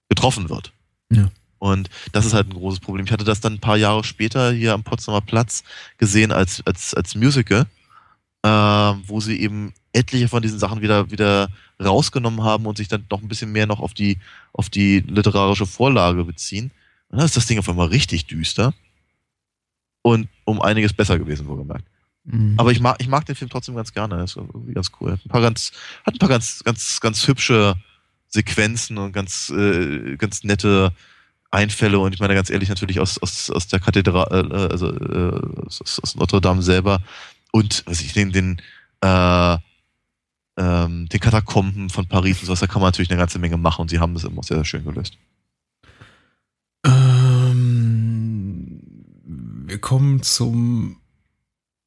getroffen 0.09 0.49
wird. 0.49 0.73
Ja. 1.11 1.31
Und 1.59 1.89
das 2.13 2.27
ist 2.27 2.35
halt 2.35 2.49
ein 2.49 2.55
großes 2.55 2.81
Problem. 2.81 3.07
Ich 3.07 3.13
hatte 3.13 3.25
das 3.25 3.41
dann 3.41 3.55
ein 3.55 3.61
paar 3.61 3.77
Jahre 3.77 4.05
später 4.05 4.53
hier 4.53 4.75
am 4.75 4.83
Potsdamer 4.83 5.21
Platz 5.21 5.65
gesehen 5.99 6.33
als, 6.33 6.63
als, 6.67 6.95
als 6.95 7.15
Musical, 7.15 7.67
äh, 8.43 8.49
wo 8.49 9.21
sie 9.21 9.41
eben 9.41 9.73
etliche 9.93 10.29
von 10.29 10.43
diesen 10.43 10.59
Sachen 10.59 10.83
wieder, 10.83 11.11
wieder 11.11 11.49
rausgenommen 11.83 12.43
haben 12.43 12.67
und 12.67 12.77
sich 12.77 12.89
dann 12.89 13.07
noch 13.11 13.23
ein 13.23 13.29
bisschen 13.29 13.53
mehr 13.53 13.67
noch 13.67 13.81
auf 13.81 13.95
die, 13.95 14.19
auf 14.53 14.69
die 14.69 15.01
literarische 15.01 15.67
Vorlage 15.67 16.25
beziehen. 16.25 16.71
Und 17.09 17.19
dann 17.19 17.27
ist 17.27 17.37
das 17.37 17.47
Ding 17.47 17.59
auf 17.59 17.69
einmal 17.69 17.89
richtig 17.89 18.27
düster 18.27 18.75
und 20.03 20.29
um 20.45 20.61
einiges 20.61 20.93
besser 20.93 21.19
gewesen, 21.19 21.47
wohlgemerkt. 21.47 21.85
Mhm. 22.27 22.55
Aber 22.57 22.73
ich 22.73 22.81
mag, 22.81 22.97
ich 22.99 23.09
mag 23.09 23.25
den 23.25 23.37
Film 23.37 23.51
trotzdem 23.51 23.75
ganz 23.75 23.93
gerne. 23.93 24.17
Er 24.17 24.25
ist 24.25 24.37
irgendwie 24.37 24.75
ganz 24.75 24.91
cool. 25.01 25.13
Hat 25.13 25.25
ein 25.25 25.29
paar 25.29 25.41
ganz, 25.41 25.73
hat 26.05 26.15
ein 26.15 26.19
paar 26.19 26.29
ganz, 26.29 26.63
ganz, 26.65 27.01
ganz 27.01 27.27
hübsche 27.27 27.77
Sequenzen 28.29 28.99
und 28.99 29.13
ganz, 29.13 29.51
äh, 29.51 30.17
ganz 30.17 30.45
nette 30.45 30.93
Einfälle. 31.51 31.99
Und 31.99 32.15
ich 32.15 32.21
meine 32.21 32.35
ganz 32.35 32.51
ehrlich 32.51 32.69
natürlich 32.69 33.01
aus, 33.01 33.19
aus, 33.19 33.51
aus 33.51 33.69
der 33.69 33.81
Kathedrale, 33.81 34.49
äh, 34.53 34.73
also 34.73 34.93
äh, 34.93 35.67
aus, 35.67 36.01
aus 36.03 36.15
Notre 36.17 36.41
Dame 36.41 36.63
selber 36.63 37.01
und 37.53 37.85
was 37.87 38.01
ich 38.03 38.13
den, 38.13 38.33
den, 38.33 38.61
äh, 39.01 39.57
ähm, 40.59 41.09
den 41.09 41.21
Katakomben 41.21 41.89
von 41.89 42.07
Paris 42.07 42.41
und 42.41 42.47
sowas, 42.47 42.61
da 42.61 42.67
kann 42.67 42.83
man 42.83 42.89
natürlich 42.89 43.11
eine 43.11 43.19
ganze 43.19 43.39
Menge 43.39 43.57
machen 43.57 43.81
und 43.83 43.89
sie 43.89 43.99
haben 43.99 44.15
das 44.15 44.25
immer 44.25 44.43
sehr, 44.43 44.59
sehr 44.59 44.65
schön 44.65 44.85
gelöst. 44.85 45.17
Ähm, 46.85 47.63
wir 49.67 49.79
kommen 49.79 50.23
zum 50.23 50.99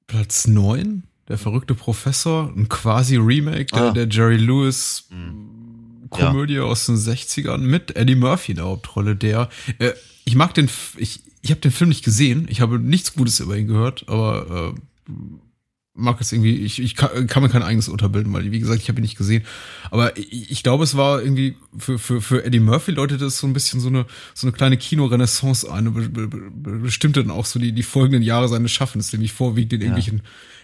Platz 0.10 0.48
9. 0.48 1.04
Der 1.30 1.38
verrückte 1.38 1.76
Professor, 1.76 2.52
ein 2.58 2.67
quasi 2.67 3.15
Remake 3.15 3.65
der, 3.67 3.82
Ah. 3.84 3.91
der 3.91 4.10
Jerry 4.10 4.38
Lewis 4.38 5.06
Mhm. 5.12 6.10
Komödie 6.10 6.60
aus 6.60 6.88
den 6.88 6.95
60ern 6.98 7.60
mit 7.60 7.95
Eddie 7.95 8.15
Murphy 8.15 8.54
in 8.54 8.56
der 8.58 8.65
Hauptrolle, 8.65 9.15
der 9.15 9.48
äh, 9.78 9.91
ich 10.26 10.34
mag 10.36 10.54
den 10.56 10.67
ich 10.98 11.22
ich 11.41 11.52
habe 11.52 11.62
den 11.62 11.72
Film 11.72 11.89
nicht 11.89 12.04
gesehen, 12.04 12.48
ich 12.50 12.60
habe 12.62 12.80
nichts 12.80 13.13
Gutes 13.13 13.39
über 13.39 13.56
ihn 13.56 13.67
gehört, 13.67 14.10
aber 14.10 14.74
äh, 15.08 15.12
mag 15.99 16.19
es 16.21 16.31
irgendwie, 16.31 16.55
ich, 16.55 16.81
ich 16.81 16.95
kann, 16.95 17.27
kann 17.27 17.43
mir 17.43 17.49
kein 17.49 17.62
eigenes 17.63 17.89
Urteil 17.89 18.09
bilden, 18.09 18.31
weil, 18.33 18.51
wie 18.51 18.59
gesagt, 18.59 18.81
ich 18.81 18.89
habe 18.89 18.99
ihn 18.99 19.03
nicht 19.03 19.17
gesehen. 19.17 19.43
Aber 19.91 20.17
ich, 20.17 20.49
ich 20.51 20.63
glaube, 20.63 20.83
es 20.83 20.95
war 20.97 21.21
irgendwie 21.21 21.55
für, 21.77 21.99
für, 21.99 22.21
für 22.21 22.43
Eddie 22.43 22.59
Murphy 22.59 22.91
läutete 22.91 23.25
es 23.25 23.38
so 23.38 23.45
ein 23.47 23.53
bisschen 23.53 23.79
so 23.79 23.89
eine, 23.89 24.05
so 24.33 24.47
eine 24.47 24.51
kleine 24.55 24.77
Kinorenaissance 24.77 25.71
ein, 25.71 25.93
be, 25.93 26.09
be, 26.09 26.27
be, 26.27 26.71
bestimmte 26.79 27.21
dann 27.23 27.31
auch 27.31 27.45
so 27.45 27.59
die, 27.59 27.71
die 27.73 27.83
folgenden 27.83 28.21
Jahre 28.23 28.47
seines 28.47 28.71
Schaffens, 28.71 29.12
nämlich 29.13 29.31
vorwiegend 29.33 29.73
in 29.73 29.81
Ja. 29.81 29.85
irgendwelchen 29.88 30.21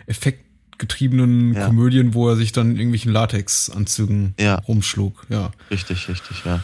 effektgetriebenen 0.08 1.54
Ja. 1.54 1.68
Komödien, 1.68 2.14
wo 2.14 2.30
er 2.30 2.36
sich 2.36 2.52
dann 2.52 2.72
in 2.72 2.78
irgendwelchen 2.78 3.12
Latexanzügen 3.12 4.34
Ja. 4.40 4.56
rumschlug. 4.56 5.26
Ja. 5.30 5.52
Richtig, 5.72 6.08
richtig, 6.10 6.44
ja. 6.46 6.64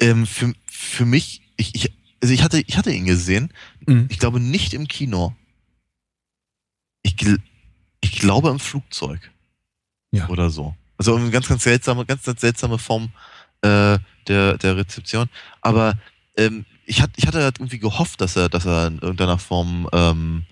Ähm, 0.00 0.26
für, 0.26 0.52
für 0.70 1.04
mich, 1.06 1.42
ich, 1.56 1.74
ich, 1.74 1.92
also 2.22 2.32
ich 2.34 2.42
hatte, 2.42 2.62
ich 2.66 2.76
hatte 2.76 2.92
ihn 2.92 3.04
gesehen. 3.06 3.50
Mhm. 3.86 4.06
Ich 4.08 4.18
glaube 4.18 4.40
nicht 4.40 4.74
im 4.74 4.88
Kino. 4.88 5.34
Ich, 7.02 7.14
ich 8.16 8.22
glaube 8.22 8.48
im 8.48 8.58
Flugzeug. 8.58 9.30
Ja. 10.10 10.26
Oder 10.28 10.48
so. 10.48 10.74
Also 10.96 11.14
eine 11.16 11.30
ganz, 11.30 11.48
ganz 11.48 11.62
seltsame, 11.62 12.06
ganz, 12.06 12.22
ganz 12.22 12.40
seltsame 12.40 12.78
Form 12.78 13.10
äh, 13.60 13.98
der, 14.26 14.56
der 14.56 14.76
Rezeption. 14.76 15.28
Aber 15.60 15.98
ähm, 16.36 16.64
ich, 16.86 17.02
hat, 17.02 17.10
ich 17.16 17.26
hatte 17.26 17.42
halt 17.42 17.58
irgendwie 17.58 17.78
gehofft, 17.78 18.22
dass 18.22 18.36
er, 18.36 18.48
dass 18.48 18.64
er 18.64 18.86
in 18.86 18.98
irgendeiner 19.00 19.38
Form 19.38 19.86
ähm, 19.92 20.44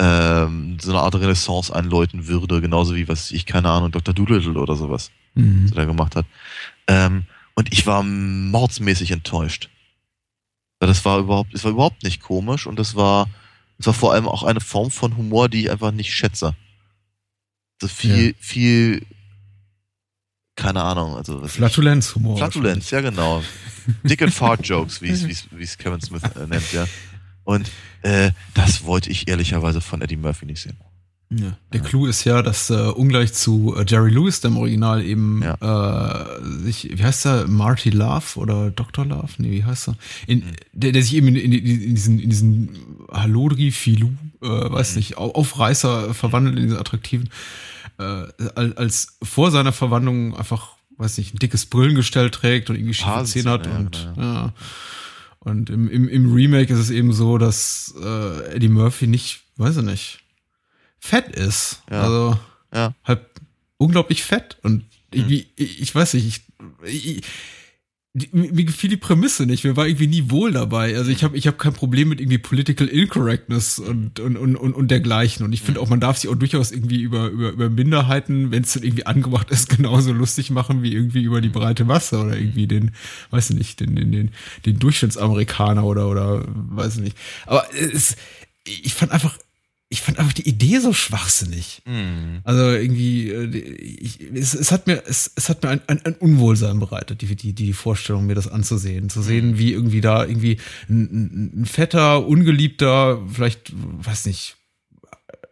ähm, 0.00 0.78
so 0.80 0.90
eine 0.90 1.00
Art 1.00 1.14
Renaissance 1.14 1.74
einläuten 1.74 2.26
würde, 2.26 2.60
genauso 2.60 2.96
wie 2.96 3.06
was 3.06 3.30
ich, 3.30 3.46
keine 3.46 3.70
Ahnung, 3.70 3.92
Dr. 3.92 4.12
Doolittle 4.14 4.58
oder 4.60 4.74
sowas 4.74 5.12
Mhm. 5.34 5.64
was 5.64 5.70
er 5.70 5.76
da 5.76 5.84
gemacht 5.84 6.16
hat. 6.16 6.26
Ähm, 6.88 7.26
und 7.54 7.72
ich 7.72 7.86
war 7.86 8.02
mordsmäßig 8.02 9.12
enttäuscht. 9.12 9.68
Weil 10.80 10.88
das 10.88 11.04
war 11.04 11.20
überhaupt, 11.20 11.54
es 11.54 11.62
war 11.62 11.70
überhaupt 11.70 12.02
nicht 12.02 12.22
komisch 12.22 12.66
und 12.66 12.76
das 12.76 12.96
war, 12.96 13.28
es 13.78 13.86
war 13.86 13.94
vor 13.94 14.14
allem 14.14 14.26
auch 14.26 14.42
eine 14.42 14.60
Form 14.60 14.90
von 14.90 15.16
Humor, 15.16 15.48
die 15.48 15.62
ich 15.62 15.70
einfach 15.70 15.92
nicht 15.92 16.12
schätze. 16.12 16.56
So 17.80 17.88
viel, 17.88 18.28
Ja. 18.28 18.32
viel, 18.40 19.06
keine 20.56 20.82
Ahnung, 20.82 21.16
also 21.16 21.46
Flatulenzhumor. 21.46 22.36
Flatulenz, 22.38 22.90
ja 22.90 23.00
genau. 23.00 23.42
Dick 24.02 24.20
and 24.22 24.34
Fart 24.34 24.66
Jokes, 24.66 25.00
wie 25.00 25.08
es, 25.10 25.46
wie 25.50 25.66
Kevin 25.82 26.00
Smith 26.00 26.22
äh, 26.34 26.46
nennt, 26.46 26.72
ja. 26.72 26.86
Und 27.44 27.70
äh, 28.02 28.32
das 28.54 28.84
wollte 28.84 29.10
ich 29.10 29.28
ehrlicherweise 29.28 29.80
von 29.80 30.02
Eddie 30.02 30.16
Murphy 30.16 30.44
nicht 30.46 30.60
sehen. 30.60 30.76
Ja. 31.30 31.56
Der 31.72 31.80
Clou 31.80 32.06
ist 32.06 32.24
ja, 32.24 32.40
dass 32.42 32.70
äh, 32.70 32.74
ungleich 32.74 33.34
zu 33.34 33.74
äh, 33.76 33.84
Jerry 33.86 34.10
Lewis, 34.10 34.40
dem 34.40 34.56
Original, 34.56 35.04
eben 35.04 35.42
Ja. 35.42 36.30
äh, 36.36 36.42
sich, 36.64 36.88
wie 36.98 37.02
heißt 37.04 37.26
er, 37.26 37.46
Marty 37.46 37.90
Love 37.90 38.36
oder 38.38 38.70
Dr. 38.70 39.04
Love? 39.04 39.28
Nee, 39.38 39.50
wie 39.50 39.64
heißt 39.64 39.88
er? 39.88 39.96
In, 40.26 40.42
der, 40.72 40.92
der 40.92 41.02
sich 41.02 41.14
eben 41.14 41.28
in, 41.28 41.36
in, 41.36 41.52
in 41.52 41.94
diesen, 41.94 42.18
in 42.18 42.30
diesen 42.30 42.78
Halodri 43.12 43.70
Filou, 43.70 44.10
äh, 44.42 44.46
weiß 44.46 44.92
Mhm. 44.92 44.96
nicht, 44.98 45.18
Au- 45.18 45.32
Aufreißer 45.32 46.14
verwandelt 46.14 46.56
in 46.56 46.62
diesen 46.64 46.78
attraktiven, 46.78 47.30
äh, 47.98 48.26
als, 48.54 49.18
vor 49.22 49.50
seiner 49.50 49.72
Verwandlung 49.72 50.36
einfach 50.36 50.76
weiß 51.00 51.18
nicht, 51.18 51.32
ein 51.32 51.38
dickes 51.38 51.66
Brillengestell 51.66 52.28
trägt 52.30 52.70
und 52.70 52.76
irgendwie 52.76 52.94
schiefe 52.94 53.22
Zähne 53.24 53.50
hat 53.52 53.66
ja, 53.66 53.76
und 53.76 53.92
genau, 54.16 54.26
ja. 54.26 54.52
Und 55.38 55.70
im, 55.70 55.88
im, 55.88 56.08
im 56.08 56.32
Remake 56.34 56.72
ist 56.72 56.80
es 56.80 56.90
eben 56.90 57.12
so, 57.12 57.38
dass 57.38 57.94
äh, 58.02 58.54
Eddie 58.56 58.68
Murphy 58.68 59.06
nicht, 59.06 59.42
weiß 59.56 59.76
ich 59.76 59.84
nicht, 59.84 60.18
fett 60.98 61.28
ist. 61.36 61.82
Ja. 61.88 62.02
Also 62.02 62.38
Ja. 62.74 62.94
halt 63.04 63.20
unglaublich 63.76 64.24
fett. 64.24 64.58
Und 64.64 64.84
irgendwie, 65.12 65.46
ich, 65.54 65.80
ich 65.80 65.94
weiß 65.94 66.14
nicht, 66.14 66.42
ich, 66.84 67.14
ich 67.16 67.22
mir 68.32 68.64
gefiel 68.64 68.90
die 68.90 68.96
Prämisse 68.96 69.46
nicht. 69.46 69.64
Mir 69.64 69.76
war 69.76 69.86
irgendwie 69.86 70.06
nie 70.06 70.30
wohl 70.30 70.52
dabei. 70.52 70.96
Also 70.96 71.10
ich 71.10 71.24
habe 71.24 71.36
ich 71.36 71.46
hab 71.46 71.58
kein 71.58 71.72
Problem 71.72 72.08
mit 72.08 72.20
irgendwie 72.20 72.38
Political 72.38 72.86
Incorrectness 72.86 73.78
und, 73.78 74.20
und, 74.20 74.36
und, 74.36 74.56
und, 74.56 74.74
und 74.74 74.90
dergleichen. 74.90 75.44
Und 75.44 75.52
ich 75.52 75.62
finde 75.62 75.80
auch, 75.80 75.88
man 75.88 76.00
darf 76.00 76.18
sich 76.18 76.30
auch 76.30 76.34
durchaus 76.34 76.70
irgendwie 76.70 77.02
über, 77.02 77.28
über, 77.28 77.50
über 77.50 77.70
Minderheiten, 77.70 78.50
wenn 78.50 78.62
es 78.62 78.72
dann 78.72 78.82
irgendwie 78.82 79.06
angebracht 79.06 79.50
ist, 79.50 79.68
genauso 79.76 80.12
lustig 80.12 80.50
machen 80.50 80.82
wie 80.82 80.92
irgendwie 80.92 81.22
über 81.22 81.40
die 81.40 81.48
breite 81.48 81.84
Masse 81.84 82.18
oder 82.18 82.36
irgendwie 82.36 82.66
den, 82.66 82.92
weiß 83.30 83.50
ich 83.50 83.56
nicht, 83.56 83.80
den, 83.80 83.96
den, 83.96 84.12
den, 84.12 84.30
den 84.66 84.78
Durchschnittsamerikaner 84.78 85.84
oder, 85.84 86.08
oder 86.08 86.44
weiß 86.46 86.96
ich 86.96 87.02
nicht. 87.02 87.16
Aber 87.46 87.64
es, 87.74 88.16
ich 88.64 88.94
fand 88.94 89.12
einfach, 89.12 89.38
ich 89.90 90.02
fand 90.02 90.18
einfach 90.18 90.34
die 90.34 90.46
Idee 90.46 90.80
so 90.80 90.92
schwachsinnig. 90.92 91.80
Hm. 91.86 92.40
Also 92.44 92.70
irgendwie, 92.72 93.30
äh, 93.30 93.56
ich, 93.56 94.20
es, 94.34 94.54
es 94.54 94.70
hat 94.70 94.86
mir, 94.86 95.02
es, 95.06 95.32
es 95.34 95.48
hat 95.48 95.62
mir 95.62 95.70
ein, 95.70 95.80
ein, 95.86 96.04
ein 96.04 96.14
Unwohlsein 96.14 96.78
bereitet, 96.78 97.22
die, 97.22 97.34
die, 97.34 97.54
die 97.54 97.72
Vorstellung, 97.72 98.26
mir 98.26 98.34
das 98.34 98.48
anzusehen. 98.48 99.08
Zu 99.08 99.22
sehen, 99.22 99.58
wie 99.58 99.72
irgendwie 99.72 100.02
da 100.02 100.26
irgendwie 100.26 100.58
ein, 100.90 101.62
ein, 101.62 101.64
fetter, 101.64 102.26
ungeliebter, 102.26 103.26
vielleicht, 103.32 103.72
weiß 103.74 104.26
nicht, 104.26 104.56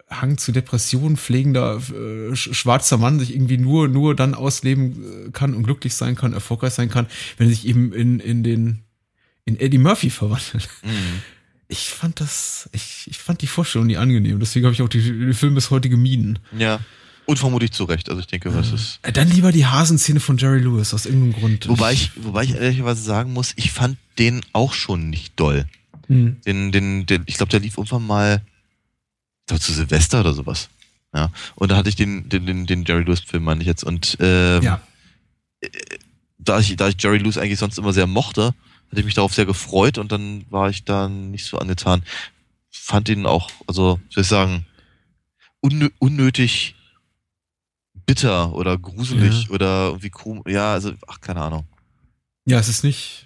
Hang 0.08 0.38
zu 0.38 0.52
Depressionen 0.52 1.16
pflegender 1.16 1.82
äh, 1.90 2.30
sch- 2.32 2.54
schwarzer 2.54 2.96
Mann 2.96 3.18
sich 3.18 3.34
irgendwie 3.34 3.58
nur, 3.58 3.88
nur 3.88 4.14
dann 4.14 4.34
ausleben 4.34 5.28
äh, 5.28 5.30
kann 5.32 5.52
und 5.54 5.64
glücklich 5.64 5.94
sein 5.94 6.14
kann, 6.14 6.32
erfolgreich 6.32 6.74
sein 6.74 6.90
kann, 6.90 7.06
wenn 7.38 7.48
er 7.48 7.54
sich 7.54 7.66
eben 7.66 7.92
in, 7.92 8.20
in 8.20 8.44
den, 8.44 8.82
in 9.46 9.58
Eddie 9.58 9.78
Murphy 9.78 10.10
verwandelt. 10.10 10.68
Hm. 10.82 11.22
Ich 11.68 11.88
fand 11.88 12.20
das, 12.20 12.68
ich, 12.72 13.04
ich 13.06 13.18
fand 13.18 13.42
die 13.42 13.46
Vorstellung 13.48 13.88
nie 13.88 13.96
angenehm. 13.96 14.38
Deswegen 14.38 14.66
habe 14.66 14.74
ich 14.74 14.82
auch 14.82 14.88
die, 14.88 15.02
den 15.02 15.34
Film 15.34 15.54
bis 15.54 15.70
heute 15.70 15.88
gemieden. 15.88 16.38
Ja. 16.56 16.78
Und 17.24 17.40
vermutlich 17.40 17.72
zu 17.72 17.82
Recht. 17.84 18.08
Also 18.08 18.20
ich 18.20 18.28
denke, 18.28 18.54
was 18.54 18.70
ist. 18.70 19.00
Äh, 19.02 19.10
Dann 19.12 19.28
lieber 19.28 19.50
die 19.50 19.66
Hasenszene 19.66 20.20
von 20.20 20.38
Jerry 20.38 20.60
Lewis, 20.60 20.94
aus 20.94 21.06
irgendeinem 21.06 21.32
Grund. 21.32 21.68
Wobei 21.68 21.92
ich, 21.92 22.12
wobei 22.16 22.44
ich 22.44 22.54
ehrlicherweise 22.54 23.02
sagen 23.02 23.32
muss, 23.32 23.52
ich 23.56 23.72
fand 23.72 23.98
den 24.18 24.42
auch 24.52 24.72
schon 24.72 25.10
nicht 25.10 25.32
doll. 25.34 25.66
Hm. 26.06 26.36
Den, 26.46 26.70
den, 26.70 27.04
den, 27.06 27.24
ich 27.26 27.36
glaube, 27.36 27.50
der 27.50 27.58
lief 27.58 27.76
irgendwann 27.78 28.06
mal, 28.06 28.42
ich 29.40 29.46
glaube, 29.48 29.60
zu 29.60 29.72
Silvester 29.72 30.20
oder 30.20 30.34
sowas. 30.34 30.68
Ja. 31.12 31.32
Und 31.56 31.72
da 31.72 31.76
hatte 31.76 31.88
ich 31.88 31.96
den, 31.96 32.28
den, 32.28 32.46
den, 32.46 32.66
den 32.66 32.84
Jerry 32.84 33.02
Lewis-Film, 33.02 33.42
meine 33.42 33.60
ich 33.62 33.66
jetzt. 33.66 33.82
Und 33.82 34.16
ähm, 34.20 34.62
Ja. 34.62 34.80
da, 36.38 36.60
ich, 36.60 36.76
da 36.76 36.88
ich 36.88 36.94
Jerry 37.02 37.18
Lewis 37.18 37.38
eigentlich 37.38 37.58
sonst 37.58 37.76
immer 37.78 37.92
sehr 37.92 38.06
mochte, 38.06 38.54
hatte 38.90 39.00
ich 39.00 39.04
mich 39.04 39.14
darauf 39.14 39.34
sehr 39.34 39.46
gefreut 39.46 39.98
und 39.98 40.12
dann 40.12 40.44
war 40.50 40.70
ich 40.70 40.84
da 40.84 41.08
nicht 41.08 41.44
so 41.44 41.58
angetan. 41.58 42.02
Fand 42.70 43.08
ihn 43.08 43.26
auch, 43.26 43.50
also, 43.66 44.00
soll 44.10 44.22
ich 44.22 44.28
sagen, 44.28 44.66
unnö 45.60 45.88
unnötig 45.98 46.74
bitter 48.06 48.54
oder 48.54 48.78
gruselig 48.78 49.44
Ja. 49.44 49.50
oder 49.50 49.86
irgendwie 49.88 50.10
komisch. 50.10 50.52
Ja, 50.52 50.72
also, 50.72 50.92
ach, 51.08 51.20
keine 51.20 51.40
Ahnung. 51.42 51.66
Ja, 52.44 52.58
es 52.58 52.68
ist 52.68 52.84
nicht 52.84 53.25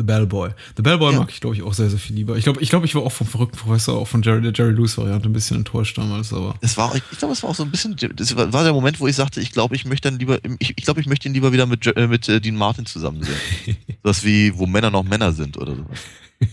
The 0.00 0.04
Bellboy. 0.04 0.50
The 0.78 0.82
Bellboy 0.82 1.12
Ja. 1.12 1.18
mag 1.18 1.30
ich, 1.30 1.40
glaube 1.42 1.54
ich, 1.54 1.62
auch 1.62 1.74
sehr, 1.74 1.90
sehr 1.90 1.98
viel 1.98 2.16
lieber. 2.16 2.38
Ich 2.38 2.44
glaube, 2.44 2.62
ich, 2.62 2.70
glaube, 2.70 2.86
ich 2.86 2.94
war 2.94 3.02
auch 3.02 3.12
vom 3.12 3.26
verrückten 3.26 3.58
Professor, 3.58 3.98
auch 3.98 4.08
von 4.08 4.22
Jerry, 4.22 4.40
der 4.40 4.52
Jerry 4.54 4.72
Lewis-Variante 4.72 5.28
ein 5.28 5.32
bisschen 5.34 5.58
enttäuscht 5.58 5.98
damals, 5.98 6.32
aber. 6.32 6.54
Das 6.62 6.78
war, 6.78 6.94
ich, 6.96 7.02
ich 7.12 7.18
glaube, 7.18 7.34
es 7.34 7.42
war 7.42 7.50
auch 7.50 7.54
so 7.54 7.64
ein 7.64 7.70
bisschen, 7.70 7.94
das 8.16 8.34
war 8.34 8.64
der 8.64 8.72
Moment, 8.72 8.98
wo 8.98 9.06
ich 9.06 9.14
sagte, 9.16 9.42
ich 9.42 9.52
glaube, 9.52 9.76
ich 9.76 9.84
möchte 9.84 10.10
dann 10.10 10.18
lieber, 10.18 10.38
ich, 10.58 10.72
ich 10.78 10.84
glaube, 10.84 11.00
ich 11.02 11.06
möchte 11.06 11.28
ihn 11.28 11.34
lieber 11.34 11.52
wieder 11.52 11.66
mit, 11.66 11.86
äh, 11.86 12.06
mit 12.06 12.26
äh, 12.30 12.40
Dean 12.40 12.56
Martin 12.56 12.86
zusammen 12.86 13.22
sehen. 13.22 13.76
das 14.02 14.24
wie, 14.24 14.56
wo 14.56 14.64
Männer 14.66 14.90
noch 14.90 15.02
Männer 15.04 15.32
sind 15.32 15.58
oder 15.58 15.76
sowas. 15.76 15.98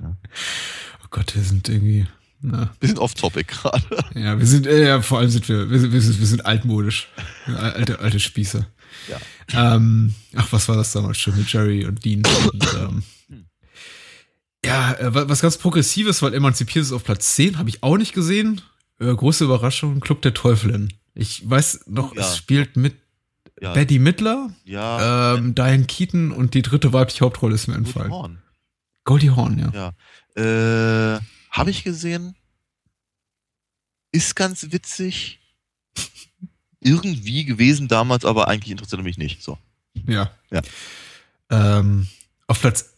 Oh 0.00 1.06
Gott, 1.10 1.34
wir 1.34 1.42
sind 1.42 1.68
irgendwie. 1.68 2.06
Na, 2.40 2.70
Bisschen 2.78 2.98
off-topic 2.98 3.48
gerade. 3.48 3.82
ja, 4.14 4.38
wir 4.38 4.46
sind, 4.46 4.66
äh, 4.66 4.86
ja, 4.86 5.00
vor 5.02 5.18
allem 5.18 5.30
sind 5.30 5.48
wir, 5.48 5.70
wir 5.70 5.80
sind, 5.80 5.92
wir 5.92 6.00
sind, 6.00 6.20
wir 6.20 6.26
sind 6.26 6.46
altmodisch. 6.46 7.08
Alte, 7.46 7.98
alte 7.98 8.20
Spieße. 8.20 8.66
Ja. 9.08 9.74
Ähm, 9.74 10.14
ach, 10.36 10.52
was 10.52 10.68
war 10.68 10.76
das 10.76 10.92
damals 10.92 11.18
schon 11.18 11.36
mit 11.36 11.52
Jerry 11.52 11.84
und 11.86 12.04
Dean? 12.04 12.22
Und, 12.52 12.74
ähm, 12.78 13.02
ja, 14.64 14.92
äh, 14.94 15.14
wa- 15.14 15.28
was 15.28 15.40
ganz 15.40 15.56
Progressives, 15.56 16.20
weil 16.22 16.34
Emanzipiert 16.34 16.84
ist 16.84 16.92
auf 16.92 17.04
Platz 17.04 17.34
10, 17.34 17.58
habe 17.58 17.68
ich 17.68 17.82
auch 17.82 17.96
nicht 17.96 18.12
gesehen. 18.12 18.60
Äh, 19.00 19.14
große 19.14 19.44
Überraschung, 19.44 20.00
Club 20.00 20.22
der 20.22 20.34
Teufelin. 20.34 20.92
Ich 21.14 21.48
weiß 21.48 21.84
noch, 21.86 22.14
Ja. 22.14 22.22
es 22.22 22.36
spielt 22.36 22.76
mit 22.76 22.96
Ja, 23.60 23.72
Betty 23.72 23.98
Midler, 23.98 24.52
ja, 24.64 25.34
ähm, 25.34 25.54
Diane 25.54 25.84
Keaton 25.86 26.30
und 26.32 26.54
die 26.54 26.62
dritte 26.62 26.92
weibliche 26.92 27.24
Hauptrolle 27.24 27.54
ist 27.56 27.66
mir 27.66 27.74
entfallen. 27.74 28.10
Horn. 28.12 28.42
Goldie 29.04 29.30
Horn, 29.30 29.58
ja. 29.58 29.92
Ja. 30.36 31.14
Äh, 31.16 31.20
Habe 31.50 31.70
ich 31.70 31.82
gesehen. 31.82 32.36
Ist 34.12 34.36
ganz 34.36 34.66
witzig. 34.70 35.40
Irgendwie 36.80 37.44
gewesen 37.44 37.88
damals, 37.88 38.24
aber 38.24 38.48
eigentlich 38.48 38.70
interessiert 38.70 39.00
er 39.00 39.04
mich 39.04 39.18
nicht. 39.18 39.42
So. 39.42 39.58
Ja. 40.06 40.30
Ja. 40.50 40.62
Ähm, 41.50 42.06
auf 42.46 42.60
Platz, 42.60 42.94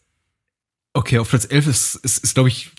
okay, 0.93 1.19
auf 1.19 1.31
Platz 1.31 1.47
11 1.49 1.67
ist, 1.67 1.95
ist, 1.97 2.25
ist 2.25 2.35
glaube 2.35 2.49
ich, 2.49 2.71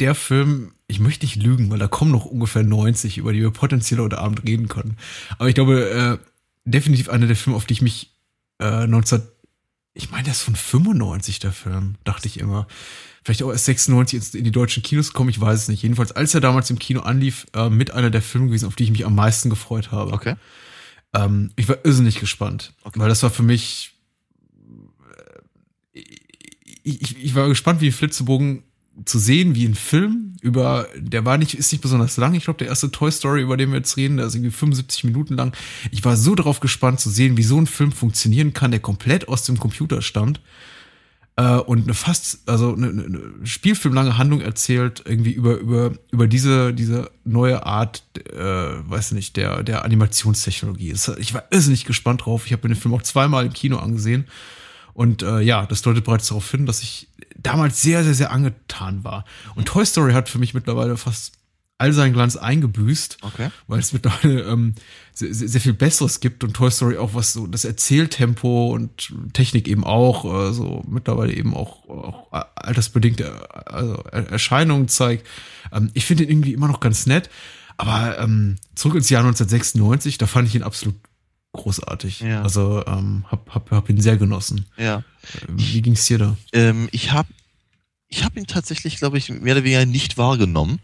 der 0.00 0.14
Film, 0.14 0.72
ich 0.86 0.98
möchte 0.98 1.26
nicht 1.26 1.36
lügen, 1.36 1.70
weil 1.70 1.78
da 1.78 1.86
kommen 1.86 2.10
noch 2.10 2.24
ungefähr 2.24 2.62
90, 2.62 3.18
über 3.18 3.32
die 3.32 3.40
wir 3.40 3.50
potenziell 3.50 4.00
heute 4.00 4.18
Abend 4.18 4.44
reden 4.44 4.68
können. 4.68 4.96
Aber 5.38 5.48
ich 5.48 5.54
glaube, 5.54 5.90
äh, 5.90 6.30
definitiv 6.64 7.08
einer 7.10 7.26
der 7.26 7.36
Filme, 7.36 7.56
auf 7.56 7.66
die 7.66 7.74
ich 7.74 7.82
mich 7.82 8.14
äh, 8.58 8.86
19, 8.86 9.22
ich 9.94 10.10
meine, 10.10 10.24
der 10.24 10.32
ist 10.32 10.42
von 10.42 10.56
95, 10.56 11.38
der 11.40 11.52
Film, 11.52 11.96
dachte 12.04 12.28
ich 12.28 12.40
immer. 12.40 12.66
Vielleicht 13.24 13.42
auch 13.42 13.50
erst 13.50 13.66
96 13.66 14.16
ins- 14.18 14.34
in 14.34 14.44
die 14.44 14.50
deutschen 14.50 14.82
Kinos 14.82 15.08
gekommen, 15.08 15.28
ich 15.30 15.40
weiß 15.40 15.62
es 15.62 15.68
nicht. 15.68 15.82
Jedenfalls, 15.82 16.12
als 16.12 16.34
er 16.34 16.40
damals 16.40 16.70
im 16.70 16.78
Kino 16.78 17.00
anlief, 17.00 17.46
äh, 17.54 17.68
mit 17.68 17.90
einer 17.92 18.10
der 18.10 18.22
Filme 18.22 18.46
gewesen, 18.48 18.66
auf 18.66 18.76
die 18.76 18.84
ich 18.84 18.90
mich 18.90 19.04
am 19.04 19.14
meisten 19.14 19.50
gefreut 19.50 19.90
habe. 19.92 20.12
Okay. 20.12 20.36
Ähm, 21.12 21.50
ich 21.56 21.68
war 21.68 21.78
irrsinnig 21.84 22.18
gespannt, 22.20 22.72
Okay. 22.82 22.98
weil 22.98 23.08
das 23.08 23.22
war 23.22 23.30
für 23.30 23.42
mich. 23.42 23.92
äh, 25.94 26.00
Ich, 26.82 27.02
ich, 27.02 27.24
ich 27.24 27.34
war 27.34 27.48
gespannt, 27.48 27.80
wie 27.80 27.88
ein 27.88 27.92
Flitzebogen 27.92 28.62
zu 29.04 29.18
sehen, 29.18 29.54
wie 29.54 29.66
ein 29.66 29.74
Film 29.74 30.36
über, 30.42 30.86
der 30.96 31.24
war 31.26 31.36
nicht, 31.38 31.54
ist 31.54 31.70
nicht 31.72 31.80
besonders 31.82 32.16
lang. 32.16 32.34
Ich 32.34 32.44
glaube, 32.44 32.58
der 32.58 32.68
erste 32.68 32.90
Toy 32.90 33.10
Story, 33.12 33.42
über 33.42 33.56
den 33.56 33.70
wir 33.70 33.78
jetzt 33.78 33.96
reden, 33.96 34.16
der 34.16 34.26
ist 34.26 34.34
irgendwie 34.34 34.50
75 34.50 35.04
Minuten 35.04 35.34
lang. 35.36 35.54
Ich 35.90 36.04
war 36.04 36.16
so 36.16 36.34
darauf 36.34 36.60
gespannt 36.60 37.00
zu 37.00 37.10
sehen, 37.10 37.36
wie 37.36 37.42
so 37.42 37.58
ein 37.58 37.66
Film 37.66 37.92
funktionieren 37.92 38.52
kann, 38.54 38.70
der 38.70 38.80
komplett 38.80 39.28
aus 39.28 39.44
dem 39.44 39.58
Computer 39.58 40.00
stammt 40.02 40.40
äh, 41.40 41.56
und 41.56 41.84
eine 41.84 41.94
fast, 41.94 42.46
also 42.46 42.74
eine, 42.74 42.88
eine 42.88 43.20
spielfilmlange 43.44 44.18
Handlung 44.18 44.42
erzählt, 44.42 45.02
irgendwie 45.06 45.32
über, 45.32 45.56
über, 45.56 45.92
über 46.10 46.26
diese, 46.26 46.74
diese 46.74 47.10
neue 47.24 47.64
Art, 47.64 48.02
äh, 48.30 48.36
weiß 48.36 49.12
nicht, 49.12 49.36
der, 49.36 49.62
der 49.62 49.84
Animationstechnologie. 49.86 50.94
Ich 51.18 51.32
war 51.32 51.44
irrsinnig 51.50 51.86
gespannt 51.86 52.26
drauf. 52.26 52.44
Ich 52.44 52.52
habe 52.52 52.68
mir 52.68 52.74
den 52.74 52.80
Film 52.80 52.92
auch 52.94 53.02
zweimal 53.02 53.46
im 53.46 53.54
Kino 53.54 53.78
angesehen. 53.78 54.26
Und 54.92 55.22
äh, 55.22 55.40
ja, 55.40 55.64
das 55.64 55.80
deutet 55.80 56.04
bereits 56.04 56.28
darauf 56.28 56.50
hin, 56.50 56.66
dass 56.66 56.82
ich 56.82 57.08
damals 57.36 57.80
sehr, 57.80 58.04
sehr, 58.04 58.14
sehr 58.14 58.32
angetan 58.32 59.02
war. 59.02 59.24
Und 59.54 59.66
Toy 59.66 59.86
Story 59.86 60.12
hat 60.12 60.28
für 60.28 60.38
mich 60.38 60.52
mittlerweile 60.52 60.98
fast 60.98 61.39
all 61.80 61.92
seinen 61.92 62.12
Glanz 62.12 62.36
eingebüßt 62.36 63.18
Okay. 63.22 63.48
weil 63.66 63.80
es 63.80 63.92
mittlerweile 63.92 64.42
ähm, 64.42 64.74
sehr, 65.14 65.32
sehr 65.34 65.60
viel 65.60 65.72
Besseres 65.72 66.20
gibt 66.20 66.44
und 66.44 66.54
Toy 66.54 66.70
Story 66.70 66.96
auch 66.98 67.14
was 67.14 67.32
so 67.32 67.46
das 67.46 67.64
Erzähltempo 67.64 68.72
und 68.72 69.12
Technik 69.32 69.66
eben 69.66 69.84
auch 69.84 70.24
äh, 70.24 70.52
so 70.52 70.84
mittlerweile 70.88 71.32
eben 71.32 71.54
auch, 71.54 71.88
auch 71.88 72.32
altersbedingte 72.56 73.50
also 73.66 73.94
Er- 74.12 74.30
Erscheinungen 74.30 74.88
zeigt. 74.88 75.26
Ähm, 75.72 75.90
ich 75.94 76.04
finde 76.04 76.24
ihn 76.24 76.30
irgendwie 76.30 76.52
immer 76.52 76.68
noch 76.68 76.80
ganz 76.80 77.06
nett, 77.06 77.30
aber 77.76 78.18
ähm, 78.18 78.56
zurück 78.74 78.96
ins 78.96 79.08
Jahr 79.10 79.22
1996, 79.24 80.18
da 80.18 80.26
fand 80.26 80.48
ich 80.48 80.54
ihn 80.54 80.62
absolut 80.62 80.96
großartig. 81.52 82.20
Ja. 82.20 82.42
Also 82.42 82.84
ähm, 82.86 83.24
hab, 83.30 83.52
hab, 83.54 83.70
hab 83.70 83.88
ihn 83.90 84.00
sehr 84.00 84.16
genossen. 84.16 84.66
Ja. 84.76 84.98
Äh, 84.98 85.02
Wie 85.48 85.82
ging's 85.82 86.06
dir 86.06 86.18
da? 86.18 86.36
Ähm, 86.52 86.88
ich 86.92 87.12
habe 87.12 87.28
ich 88.08 88.24
hab 88.24 88.36
ihn 88.36 88.46
tatsächlich, 88.46 88.96
glaube 88.98 89.18
ich, 89.18 89.28
mehr 89.30 89.54
oder 89.54 89.64
weniger 89.64 89.86
nicht 89.86 90.18
wahrgenommen. 90.18 90.80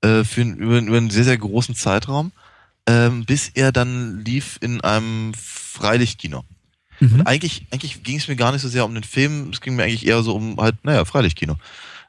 Äh, 0.00 0.24
für, 0.24 0.42
über, 0.42 0.78
über 0.78 0.96
einen 0.96 1.10
sehr, 1.10 1.24
sehr 1.24 1.38
großen 1.38 1.74
Zeitraum. 1.74 2.32
Ähm, 2.86 3.24
bis 3.26 3.50
er 3.50 3.70
dann 3.70 4.24
lief 4.24 4.58
in 4.62 4.80
einem 4.80 5.34
Freilichtkino. 5.34 6.44
Mhm. 7.00 7.22
Eigentlich, 7.26 7.66
eigentlich 7.70 8.02
ging 8.02 8.16
es 8.16 8.28
mir 8.28 8.36
gar 8.36 8.52
nicht 8.52 8.62
so 8.62 8.68
sehr 8.68 8.84
um 8.84 8.94
den 8.94 9.04
Film, 9.04 9.50
es 9.52 9.60
ging 9.60 9.76
mir 9.76 9.84
eigentlich 9.84 10.06
eher 10.06 10.22
so 10.22 10.34
um 10.34 10.56
halt, 10.58 10.82
naja, 10.84 11.04
Freilichtkino. 11.04 11.56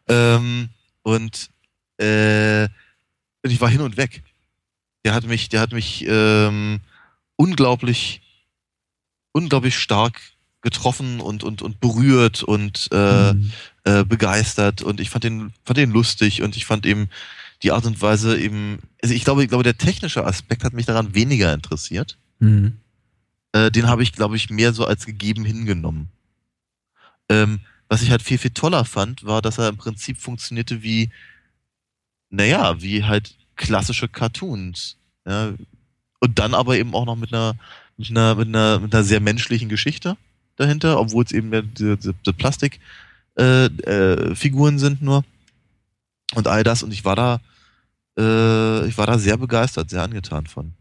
Ähm, 0.07 0.69
und, 1.03 1.49
äh, 1.97 2.63
und 3.43 3.51
ich 3.51 3.59
war 3.59 3.69
hin 3.69 3.81
und 3.81 3.97
weg. 3.97 4.23
Der 5.03 5.13
hat 5.13 5.25
mich, 5.25 5.49
der 5.49 5.61
hat 5.61 5.73
mich 5.73 6.05
ähm, 6.07 6.79
unglaublich, 7.35 8.21
unglaublich 9.31 9.77
stark 9.77 10.19
getroffen 10.61 11.19
und, 11.19 11.43
und, 11.43 11.61
und 11.61 11.79
berührt 11.79 12.43
und 12.43 12.89
äh, 12.91 13.33
Mhm. 13.33 13.51
äh, 13.83 14.03
begeistert 14.03 14.81
und 14.81 14.99
ich 14.99 15.09
fand 15.09 15.23
den, 15.23 15.53
fand 15.63 15.77
den 15.77 15.91
lustig 15.91 16.41
und 16.41 16.57
ich 16.57 16.65
fand 16.65 16.85
eben 16.85 17.09
die 17.63 17.71
Art 17.71 17.85
und 17.85 18.01
Weise 18.01 18.39
eben, 18.39 18.79
also 19.01 19.13
ich 19.13 19.23
glaube, 19.23 19.43
ich 19.43 19.49
glaube, 19.49 19.63
der 19.63 19.77
technische 19.77 20.25
Aspekt 20.25 20.63
hat 20.63 20.73
mich 20.73 20.85
daran 20.85 21.15
weniger 21.15 21.53
interessiert. 21.53 22.17
Mhm. 22.39 22.77
äh, 23.51 23.69
den 23.69 23.87
habe 23.87 24.03
ich, 24.03 24.13
glaube 24.13 24.37
ich, 24.37 24.49
mehr 24.49 24.71
so 24.71 24.85
als 24.85 25.05
gegeben 25.05 25.43
hingenommen. 25.43 26.07
Ähm, 27.27 27.59
was 27.89 28.01
ich 28.01 28.11
halt 28.11 28.21
viel, 28.21 28.37
viel 28.37 28.51
toller 28.51 28.85
fand, 28.85 29.25
war, 29.25 29.41
dass 29.41 29.57
er 29.57 29.69
im 29.69 29.77
Prinzip 29.77 30.19
funktionierte 30.19 30.83
wie, 30.83 31.09
naja, 32.29 32.81
wie 32.81 33.03
halt 33.03 33.35
klassische 33.55 34.07
Cartoons. 34.07 34.95
Ja? 35.25 35.53
Und 36.19 36.39
dann 36.39 36.53
aber 36.53 36.77
eben 36.77 36.93
auch 36.93 37.05
noch 37.05 37.15
mit 37.15 37.33
einer, 37.33 37.55
mit 37.97 38.11
einer, 38.11 38.35
mit 38.35 38.47
einer, 38.47 38.79
mit 38.79 38.93
einer 38.93 39.03
sehr 39.03 39.19
menschlichen 39.19 39.69
Geschichte 39.69 40.15
dahinter, 40.55 40.99
obwohl 40.99 41.23
es 41.23 41.31
eben 41.31 41.73
diese, 41.73 41.97
diese 41.97 42.33
Plastikfiguren 42.33 44.75
äh, 44.75 44.75
äh, 44.75 44.79
sind 44.79 45.01
nur. 45.01 45.23
Und 46.35 46.47
all 46.47 46.63
das. 46.63 46.83
Und 46.83 46.93
ich 46.93 47.05
war 47.05 47.15
da, 47.15 47.39
äh, 48.17 48.87
ich 48.87 48.97
war 48.97 49.07
da 49.07 49.17
sehr 49.17 49.37
begeistert, 49.37 49.89
sehr 49.89 50.03
angetan 50.03 50.47
von. 50.47 50.73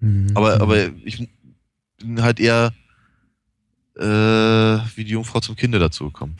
Mhm. 0.00 0.32
Aber, 0.34 0.60
aber 0.60 0.86
ich 1.04 1.28
bin 1.98 2.22
halt 2.22 2.40
eher 2.40 2.72
äh, 3.96 4.02
wie 4.02 5.04
die 5.04 5.12
Jungfrau 5.12 5.40
zum 5.40 5.56
Kinde 5.56 5.78
dazu 5.78 6.06
gekommen. 6.06 6.36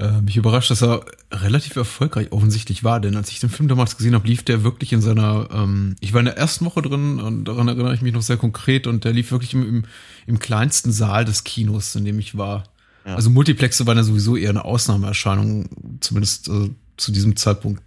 Äh, 0.00 0.20
mich 0.20 0.36
überrascht, 0.36 0.70
dass 0.70 0.82
er 0.82 1.04
relativ 1.30 1.76
erfolgreich 1.76 2.32
offensichtlich 2.32 2.82
war, 2.82 2.98
denn 2.98 3.16
als 3.16 3.30
ich 3.30 3.38
den 3.38 3.50
Film 3.50 3.68
damals 3.68 3.96
gesehen 3.96 4.14
habe, 4.14 4.26
lief 4.26 4.42
der 4.42 4.64
wirklich 4.64 4.92
in 4.92 5.00
seiner, 5.00 5.48
ähm, 5.52 5.94
ich 6.00 6.12
war 6.12 6.20
in 6.20 6.26
der 6.26 6.36
ersten 6.36 6.64
Woche 6.64 6.82
drin 6.82 7.20
und 7.20 7.44
daran 7.44 7.68
erinnere 7.68 7.94
ich 7.94 8.02
mich 8.02 8.12
noch 8.12 8.22
sehr 8.22 8.36
konkret 8.36 8.88
und 8.88 9.04
der 9.04 9.12
lief 9.12 9.30
wirklich 9.30 9.54
im, 9.54 9.62
im, 9.62 9.84
im 10.26 10.38
kleinsten 10.40 10.90
Saal 10.90 11.24
des 11.24 11.44
Kinos, 11.44 11.94
in 11.94 12.04
dem 12.04 12.18
ich 12.18 12.36
war. 12.36 12.64
Ja. 13.04 13.16
Also 13.16 13.30
Multiplexe 13.30 13.86
waren 13.86 13.96
ja 13.96 14.04
sowieso 14.04 14.36
eher 14.36 14.50
eine 14.50 14.64
Ausnahmeerscheinung, 14.64 15.68
zumindest 16.00 16.48
äh, 16.48 16.70
zu 16.96 17.12
diesem 17.12 17.36
Zeitpunkt 17.36 17.82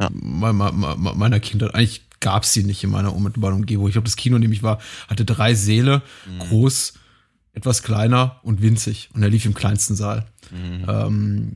ja. 0.00 0.08
meiner, 0.12 0.72
meiner 0.72 1.40
Kindheit. 1.40 1.74
Eigentlich 1.74 2.02
gab 2.20 2.42
es 2.42 2.52
sie 2.52 2.64
nicht 2.64 2.82
in 2.82 2.90
meiner 2.90 3.14
unmittelbaren 3.14 3.56
Umgebung. 3.56 3.86
Ich 3.86 3.92
glaube, 3.92 4.06
das 4.06 4.16
Kino, 4.16 4.36
in 4.36 4.42
dem 4.42 4.52
ich 4.52 4.62
war, 4.62 4.80
hatte 5.08 5.24
drei 5.24 5.54
Säle, 5.54 6.02
mhm. 6.26 6.38
groß, 6.40 6.94
etwas 7.52 7.82
kleiner 7.82 8.40
und 8.42 8.62
winzig. 8.62 9.10
Und 9.14 9.22
er 9.22 9.30
lief 9.30 9.44
im 9.44 9.54
kleinsten 9.54 9.94
Saal. 9.94 10.26
Mhm. 10.50 10.86
Ähm, 10.88 11.52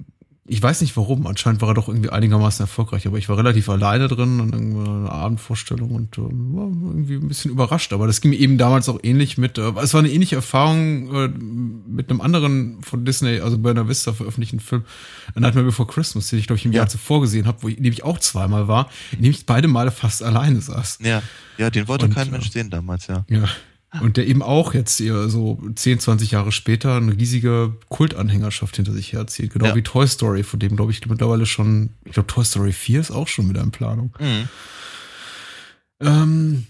ich 0.53 0.63
weiß 0.63 0.83
nicht 0.83 0.99
warum, 0.99 1.27
anscheinend 1.27 1.63
war 1.63 1.69
er 1.69 1.75
doch 1.75 1.89
irgendwie 1.89 2.11
einigermaßen 2.11 2.63
erfolgreich, 2.65 3.07
aber 3.07 3.17
ich 3.17 3.31
war 3.31 3.39
relativ 3.39 3.71
alleine 3.71 4.07
drin 4.07 4.39
und 4.39 4.55
eine 4.55 5.11
Abendvorstellung 5.11 5.93
und 5.93 6.19
äh, 6.19 6.21
war 6.21 6.65
irgendwie 6.65 7.15
ein 7.15 7.27
bisschen 7.27 7.51
überrascht. 7.51 7.95
Aber 7.95 8.07
das 8.07 8.21
ging 8.21 8.33
mir 8.33 8.37
eben 8.37 8.59
damals 8.59 8.87
auch 8.91 8.99
ähnlich 9.03 9.39
mit, 9.39 9.57
äh, 9.57 9.73
es 9.83 9.95
war 9.95 10.01
eine 10.01 10.11
ähnliche 10.11 10.37
Erfahrung 10.37 11.15
äh, 11.15 11.29
mit 11.29 12.11
einem 12.11 12.21
anderen 12.21 12.83
von 12.83 13.07
Disney, 13.07 13.41
also 13.41 13.57
Buena 13.57 13.89
Vista 13.89 14.13
veröffentlichten 14.13 14.61
Film, 14.61 14.85
A 15.35 15.41
Nightmare 15.41 15.65
Before 15.65 15.89
Christmas, 15.89 16.29
den 16.29 16.39
ich 16.39 16.47
glaube 16.47 16.59
ich 16.59 16.67
im 16.67 16.73
ja. 16.73 16.81
Jahr 16.81 16.89
zuvor 16.89 17.23
gesehen 17.23 17.47
habe, 17.47 17.63
wo 17.63 17.69
ich, 17.69 17.79
in 17.79 17.85
dem 17.85 17.93
ich 17.95 18.05
auch 18.05 18.19
zweimal 18.19 18.69
war, 18.69 18.91
in 19.13 19.23
dem 19.23 19.31
ich 19.31 19.47
beide 19.47 19.69
Male 19.69 19.91
fast 19.91 20.23
alleine 20.23 20.61
saß. 20.61 20.99
Ja, 21.03 21.23
ja, 21.57 21.71
den 21.71 21.89
wollte 21.89 22.05
und, 22.05 22.15
kein 22.15 22.31
Mensch 22.31 22.51
sehen 22.51 22.69
damals, 22.69 23.07
ja. 23.07 23.25
Ja. 23.31 23.49
Und 24.01 24.17
der 24.17 24.27
eben 24.27 24.43
auch 24.43 24.73
jetzt 24.73 25.01
eher 25.01 25.29
so 25.29 25.63
10, 25.75 26.01
20 26.01 26.31
Jahre 26.31 26.51
später 26.51 26.97
eine 26.97 27.17
riesige 27.17 27.77
Kultanhängerschaft 27.91 28.77
hinter 28.77 28.93
sich 28.93 29.13
herzieht. 29.13 29.53
Genau 29.53 29.67
ja. 29.67 29.75
wie 29.75 29.83
Toy 29.83 30.07
Story, 30.07 30.45
von 30.45 30.61
dem 30.61 30.77
glaube 30.77 30.93
ich 30.93 31.07
mittlerweile 31.07 31.45
schon, 31.45 31.91
ich 32.05 32.13
glaube 32.13 32.27
Toy 32.27 32.45
Story 32.45 32.73
4 32.73 33.01
ist 33.01 33.11
auch 33.11 33.29
schon 33.29 33.51
wieder 33.51 33.61
in 33.61 33.71
Planung. 33.71 34.15
Mhm. 34.19 34.49
Ähm, 36.01 36.67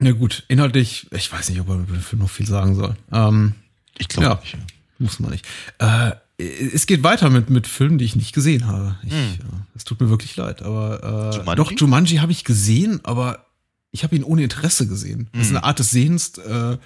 na 0.00 0.10
gut, 0.10 0.44
inhaltlich, 0.48 1.06
ich 1.12 1.32
weiß 1.32 1.48
nicht, 1.50 1.60
ob 1.60 1.68
man 1.68 1.84
über 1.84 1.92
den 1.92 2.02
Film 2.02 2.22
noch 2.22 2.30
viel 2.30 2.46
sagen 2.46 2.74
soll. 2.74 2.96
Ähm, 3.12 3.54
ich 3.96 4.08
glaube 4.08 4.26
ja, 4.26 4.40
nicht. 4.40 4.56
Muss 4.98 5.20
man 5.20 5.30
nicht. 5.30 5.46
Äh, 5.78 6.12
es 6.38 6.86
geht 6.86 7.04
weiter 7.04 7.30
mit, 7.30 7.50
mit 7.50 7.68
Filmen, 7.68 7.98
die 7.98 8.04
ich 8.04 8.16
nicht 8.16 8.32
gesehen 8.32 8.66
habe. 8.66 8.96
Ich, 9.04 9.12
hm. 9.12 9.38
Es 9.76 9.84
tut 9.84 10.00
mir 10.00 10.10
wirklich 10.10 10.34
leid, 10.36 10.62
aber 10.62 11.32
äh, 11.32 11.36
Jumanji? 11.36 11.56
doch, 11.56 11.72
Jumanji 11.72 12.16
habe 12.16 12.32
ich 12.32 12.42
gesehen, 12.42 13.00
aber 13.04 13.46
ich 13.92 14.02
habe 14.02 14.16
ihn 14.16 14.24
ohne 14.24 14.42
Interesse 14.42 14.88
gesehen. 14.88 15.28
Das 15.32 15.42
ist 15.42 15.50
mhm. 15.50 15.58
eine 15.58 15.64
Art 15.66 15.78
des 15.78 15.90
Sehens, 15.90 16.38
äh, 16.38 16.78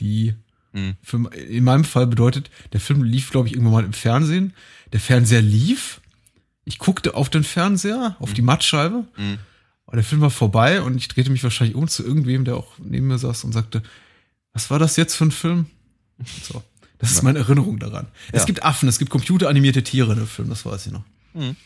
die 0.00 0.34
mhm. 0.72 0.96
für, 1.02 1.16
in 1.34 1.62
meinem 1.62 1.84
Fall 1.84 2.06
bedeutet, 2.06 2.50
der 2.72 2.80
Film 2.80 3.04
lief, 3.04 3.30
glaube 3.30 3.48
ich, 3.48 3.54
irgendwann 3.54 3.74
mal 3.74 3.84
im 3.84 3.92
Fernsehen. 3.92 4.54
Der 4.92 5.00
Fernseher 5.00 5.42
lief. 5.42 6.00
Ich 6.64 6.78
guckte 6.78 7.14
auf 7.14 7.28
den 7.28 7.44
Fernseher, 7.44 8.16
auf 8.18 8.30
mhm. 8.30 8.34
die 8.34 8.42
Mattscheibe. 8.42 9.04
Mhm. 9.16 9.38
Und 9.84 9.96
der 9.96 10.04
Film 10.04 10.22
war 10.22 10.30
vorbei 10.30 10.80
und 10.80 10.96
ich 10.96 11.08
drehte 11.08 11.30
mich 11.30 11.44
wahrscheinlich 11.44 11.76
um 11.76 11.86
zu 11.86 12.02
irgendwem, 12.02 12.44
der 12.46 12.56
auch 12.56 12.78
neben 12.78 13.06
mir 13.06 13.18
saß 13.18 13.44
und 13.44 13.52
sagte, 13.52 13.82
was 14.54 14.70
war 14.70 14.78
das 14.78 14.96
jetzt 14.96 15.14
für 15.14 15.26
ein 15.26 15.30
Film? 15.30 15.66
So. 16.42 16.62
Das 16.98 17.10
ist 17.10 17.22
meine 17.22 17.40
Erinnerung 17.40 17.78
daran. 17.78 18.06
Ja. 18.32 18.38
Es 18.38 18.46
gibt 18.46 18.62
Affen, 18.62 18.88
es 18.88 18.98
gibt 18.98 19.10
computeranimierte 19.10 19.82
Tiere 19.82 20.12
in 20.12 20.20
dem 20.20 20.26
Film, 20.26 20.48
das 20.48 20.64
weiß 20.64 20.86
ich 20.86 20.92
noch. 20.92 21.04
Mhm. 21.34 21.56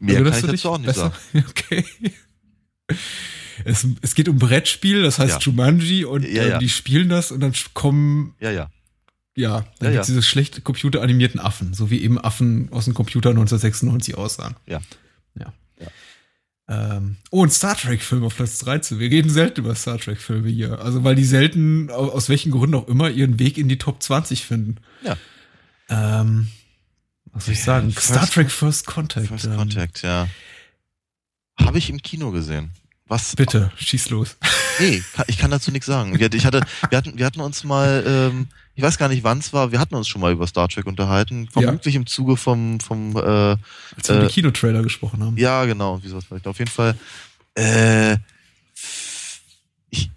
Mehr 0.00 0.18
also, 0.18 0.30
kann 0.30 0.54
ich 0.54 0.62
dazu 0.62 0.70
auch 0.70 0.78
nicht 0.78 0.86
besser? 0.86 1.12
sagen. 1.32 1.44
Okay. 1.50 1.84
Es, 3.64 3.86
es 4.02 4.14
geht 4.14 4.28
um 4.28 4.38
Brettspiel, 4.38 5.02
das 5.02 5.18
heißt 5.18 5.34
ja. 5.34 5.38
Jumanji 5.40 6.04
und 6.04 6.24
ja, 6.24 6.44
ja. 6.44 6.56
Äh, 6.56 6.58
die 6.60 6.68
spielen 6.68 7.08
das 7.08 7.32
und 7.32 7.40
dann 7.40 7.52
kommen. 7.74 8.34
Ja, 8.40 8.50
ja. 8.50 8.70
Ja, 9.36 9.66
dann 9.78 9.92
ja, 9.92 9.98
gibt 9.98 10.08
diese 10.08 10.22
schlecht 10.22 10.64
computeranimierten 10.64 11.38
Affen, 11.38 11.72
so 11.72 11.90
wie 11.90 12.02
eben 12.02 12.20
Affen 12.20 12.72
aus 12.72 12.86
dem 12.86 12.94
Computer 12.94 13.30
1996 13.30 14.16
aussahen. 14.16 14.56
Ja. 14.66 14.80
Ja. 15.38 15.52
Ähm, 16.68 17.16
oh, 17.30 17.44
ein 17.44 17.50
Star 17.50 17.76
Trek-Film 17.76 18.24
auf 18.24 18.36
Platz 18.36 18.58
13. 18.58 18.98
Wir 18.98 19.10
reden 19.10 19.30
selten 19.30 19.60
über 19.60 19.74
Star 19.74 19.98
Trek-Filme 19.98 20.48
hier. 20.48 20.80
Also, 20.80 21.02
weil 21.02 21.14
die 21.14 21.24
selten, 21.24 21.90
aus 21.90 22.28
welchen 22.28 22.52
Gründen 22.52 22.74
auch 22.74 22.88
immer, 22.88 23.10
ihren 23.10 23.38
Weg 23.38 23.56
in 23.56 23.68
die 23.68 23.78
Top 23.78 24.02
20 24.02 24.44
finden. 24.44 24.76
Ja. 25.02 25.16
Ähm, 25.88 26.48
was 27.32 27.46
soll 27.46 27.54
ich 27.54 27.62
sagen? 27.62 27.90
First, 27.90 28.08
Star 28.08 28.28
Trek 28.28 28.50
First 28.50 28.86
Contact. 28.86 29.28
First 29.28 29.46
ähm, 29.46 29.56
Contact, 29.56 30.02
ja. 30.02 30.28
Habe 31.60 31.78
ich 31.78 31.90
im 31.90 32.00
Kino 32.02 32.30
gesehen. 32.30 32.70
Was? 33.08 33.34
Bitte, 33.36 33.72
schieß 33.76 34.10
los. 34.10 34.36
Nee, 34.78 35.02
ich 35.26 35.38
kann 35.38 35.50
dazu 35.50 35.70
nichts 35.70 35.86
sagen. 35.86 36.14
Ich 36.14 36.44
hatte, 36.44 36.60
wir 36.90 36.98
hatten, 36.98 37.18
wir 37.18 37.24
hatten 37.24 37.40
uns 37.40 37.64
mal, 37.64 38.04
ähm, 38.06 38.48
ich 38.74 38.82
weiß 38.82 38.98
gar 38.98 39.08
nicht, 39.08 39.24
wann 39.24 39.38
es 39.38 39.52
war, 39.52 39.72
wir 39.72 39.80
hatten 39.80 39.94
uns 39.94 40.06
schon 40.06 40.20
mal 40.20 40.30
über 40.30 40.46
Star 40.46 40.68
Trek 40.68 40.86
unterhalten, 40.86 41.48
vermutlich 41.50 41.94
ja. 41.94 42.00
im 42.00 42.06
Zuge 42.06 42.36
vom, 42.36 42.78
vom 42.80 43.16
äh, 43.16 43.20
Als 43.20 43.58
wir 44.04 44.16
äh, 44.16 44.18
über 44.18 44.28
Kinotrailer 44.28 44.82
gesprochen 44.82 45.24
haben. 45.24 45.36
Ja, 45.38 45.64
genau, 45.64 46.02
wie 46.02 46.08
soll 46.08 46.20
vielleicht. 46.20 46.46
Auf 46.46 46.58
jeden 46.58 46.70
Fall, 46.70 46.96
äh, 47.54 48.18
ich, 49.88 50.10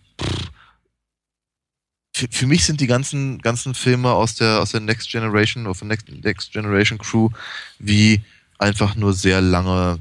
für, 2.14 2.28
für 2.30 2.46
mich 2.46 2.66
sind 2.66 2.82
die 2.82 2.88
ganzen, 2.88 3.40
ganzen 3.40 3.74
Filme 3.74 4.12
aus 4.12 4.36
der, 4.36 4.60
aus 4.60 4.72
der 4.72 4.82
Next 4.82 5.10
Generation, 5.10 5.66
of 5.66 5.80
the 5.80 5.86
Next, 5.86 6.10
Next 6.10 6.52
Generation 6.52 7.00
Crew, 7.00 7.30
wie 7.80 8.22
einfach 8.60 8.96
nur 8.96 9.14
sehr 9.14 9.40
lange 9.40 9.98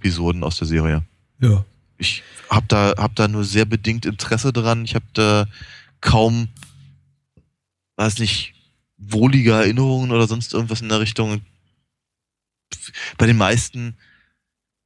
Episoden 0.00 0.42
aus 0.42 0.56
der 0.56 0.66
Serie. 0.66 1.04
Ja. 1.40 1.64
Ich 1.98 2.22
habe 2.48 2.66
da, 2.68 2.94
hab 2.96 3.14
da 3.16 3.28
nur 3.28 3.44
sehr 3.44 3.66
bedingt 3.66 4.06
Interesse 4.06 4.52
dran. 4.52 4.84
Ich 4.86 4.94
habe 4.94 5.04
da 5.12 5.46
kaum, 6.00 6.48
weiß 7.96 8.18
nicht, 8.18 8.54
wohlige 8.96 9.52
Erinnerungen 9.52 10.10
oder 10.10 10.26
sonst 10.26 10.54
irgendwas 10.54 10.80
in 10.80 10.88
der 10.88 11.00
Richtung. 11.00 11.42
Bei 13.18 13.26
den 13.26 13.36
meisten 13.36 13.96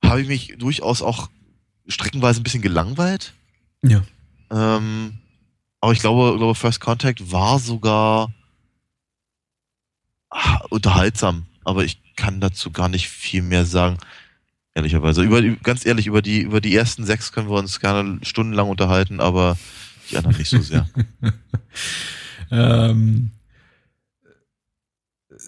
habe 0.04 0.20
ich 0.22 0.28
mich 0.28 0.54
durchaus 0.58 1.00
auch 1.00 1.30
streckenweise 1.86 2.40
ein 2.40 2.42
bisschen 2.42 2.62
gelangweilt. 2.62 3.34
Ja. 3.82 4.02
Ähm, 4.50 5.18
aber 5.80 5.92
ich 5.92 6.00
glaube, 6.00 6.36
glaube, 6.36 6.56
First 6.56 6.80
Contact 6.80 7.30
war 7.30 7.60
sogar 7.60 8.32
ach, 10.30 10.62
unterhaltsam. 10.70 11.46
Aber 11.62 11.84
ich 11.84 12.00
kann 12.16 12.40
dazu 12.40 12.72
gar 12.72 12.88
nicht 12.88 13.08
viel 13.08 13.42
mehr 13.42 13.64
sagen 13.64 13.98
ehrlicherweise. 14.74 15.22
Über, 15.22 15.42
ganz 15.62 15.86
ehrlich, 15.86 16.06
über 16.06 16.22
die, 16.22 16.42
über 16.42 16.60
die 16.60 16.74
ersten 16.74 17.04
sechs 17.04 17.32
können 17.32 17.48
wir 17.48 17.58
uns 17.58 17.80
gerne 17.80 18.18
stundenlang 18.22 18.68
unterhalten, 18.68 19.20
aber 19.20 19.56
die 20.10 20.16
anderen 20.16 20.36
nicht 20.36 20.50
so 20.50 20.60
sehr. 20.60 20.88
ähm, 22.50 23.30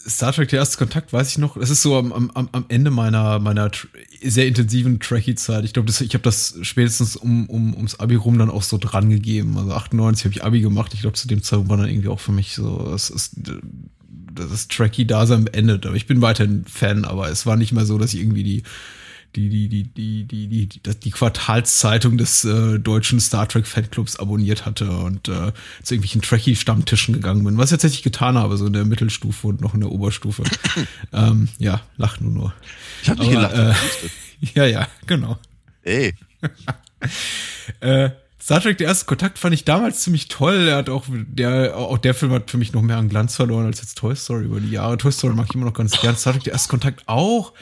Star 0.09 0.33
Trek, 0.33 0.49
der 0.49 0.61
erste 0.61 0.79
Kontakt, 0.79 1.13
weiß 1.13 1.31
ich 1.31 1.39
noch, 1.39 1.59
das 1.59 1.71
ist 1.71 1.83
so 1.83 1.97
am, 1.97 2.13
am, 2.13 2.49
am 2.53 2.65
Ende 2.69 2.91
meiner, 2.91 3.41
meiner 3.41 3.71
sehr 4.23 4.47
intensiven 4.47 5.01
Trekkie-Zeit. 5.01 5.65
Ich 5.65 5.73
glaube, 5.73 5.91
ich 5.91 6.15
habe 6.15 6.23
das 6.23 6.59
spätestens 6.63 7.17
um, 7.17 7.47
um, 7.47 7.75
ums 7.75 7.99
Abi 7.99 8.15
rum 8.15 8.39
dann 8.39 8.51
auch 8.51 8.63
so 8.63 8.79
dran 8.79 9.11
gegeben. 9.11 9.59
Also 9.59 9.73
98 9.73 10.25
habe 10.25 10.35
ich 10.35 10.45
Abi 10.45 10.61
gemacht. 10.61 10.95
Ich 10.95 11.01
glaube, 11.01 11.17
zu 11.17 11.27
dem 11.27 11.43
Zeitpunkt 11.43 11.71
war 11.71 11.77
dann 11.77 11.89
irgendwie 11.89 12.09
auch 12.09 12.21
für 12.21 12.33
mich 12.33 12.55
so, 12.55 12.93
es 12.95 13.11
ist 13.11 13.35
das 14.33 14.69
Trekkie-Dasein 14.69 15.47
beendet. 15.47 15.87
Aber 15.87 15.97
ich 15.97 16.07
bin 16.07 16.23
weiterhin 16.23 16.65
Fan, 16.67 17.05
aber 17.05 17.29
es 17.29 17.47
war 17.47 17.57
nicht 17.57 17.73
mehr 17.73 17.87
so, 17.87 17.99
dass 17.99 18.15
ich 18.15 18.21
irgendwie 18.21 18.45
die 18.45 18.63
die, 19.35 19.49
die, 19.49 19.69
die, 19.69 19.85
die, 19.85 20.25
die, 20.25 20.47
die, 20.49 20.67
die, 20.69 20.81
die 21.01 21.11
Quartalszeitung 21.11 22.17
des 22.17 22.45
äh, 22.45 22.79
deutschen 22.79 23.21
Star 23.21 23.49
Trek 23.49 23.67
Fanclubs 23.67 24.17
abonniert 24.17 24.65
hatte 24.65 24.91
und 24.91 25.29
äh, 25.29 25.53
zu 25.83 25.95
irgendwelchen 25.95 26.23
Trekkie-Stammtischen 26.23 27.15
gegangen 27.15 27.45
bin. 27.45 27.59
Was 27.59 27.71
ich 27.71 27.77
tatsächlich 27.77 28.03
getan 28.03 28.39
habe, 28.39 28.57
so 28.57 28.67
in 28.67 28.73
der 28.73 28.85
Mittelstufe 28.85 29.49
und 29.49 29.61
noch 29.61 29.75
in 29.75 29.81
der 29.81 29.91
Oberstufe. 29.91 30.45
ähm, 31.13 31.49
ja, 31.59 31.83
lach 31.97 32.21
nur 32.21 32.33
nur. 32.33 32.55
Ich 33.03 33.11
hab 33.11 33.19
nicht 33.19 33.31
gelacht. 33.31 33.55
Äh, 33.55 33.75
ja, 34.55 34.67
ja, 34.67 34.89
genau. 35.07 35.39
Ey. 35.83 36.15
äh, 37.81 38.11
Star 38.41 38.61
Trek, 38.61 38.79
der 38.79 38.87
erste 38.87 39.07
Kontakt 39.07 39.39
fand 39.39 39.55
ich 39.55 39.65
damals 39.65 40.03
ziemlich 40.03 40.29
toll. 40.29 40.69
Er 40.69 40.77
hat 40.77 40.89
auch, 40.89 41.05
der, 41.09 41.77
auch 41.77 41.99
der 41.99 42.15
Film 42.15 42.31
hat 42.31 42.49
für 42.49 42.59
mich 42.59 42.73
noch 42.73 42.83
mehr 42.83 42.97
an 42.97 43.09
Glanz 43.09 43.35
verloren 43.35 43.67
als 43.67 43.81
jetzt 43.81 43.99
Toy 43.99 44.15
Story 44.15 44.45
über 44.45 44.61
die 44.61 44.71
Jahre. 44.71 44.97
Toy 44.99 45.11
Story 45.11 45.35
mag 45.35 45.47
ich 45.49 45.55
immer 45.57 45.65
noch 45.65 45.75
ganz 45.75 46.01
gern. 46.01 46.17
Star 46.17 46.33
Trek, 46.33 46.45
der 46.45 46.53
erste 46.53 46.69
Kontakt 46.69 47.03
auch 47.07 47.53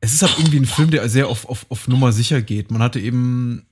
es 0.00 0.14
ist 0.14 0.22
halt 0.22 0.38
irgendwie 0.38 0.58
ein 0.58 0.66
Film, 0.66 0.90
der 0.90 1.08
sehr 1.08 1.28
auf, 1.28 1.48
auf, 1.48 1.66
auf 1.68 1.88
Nummer 1.88 2.12
sicher 2.12 2.40
geht. 2.40 2.70
Man 2.70 2.82
hatte 2.82 3.00
eben, 3.00 3.66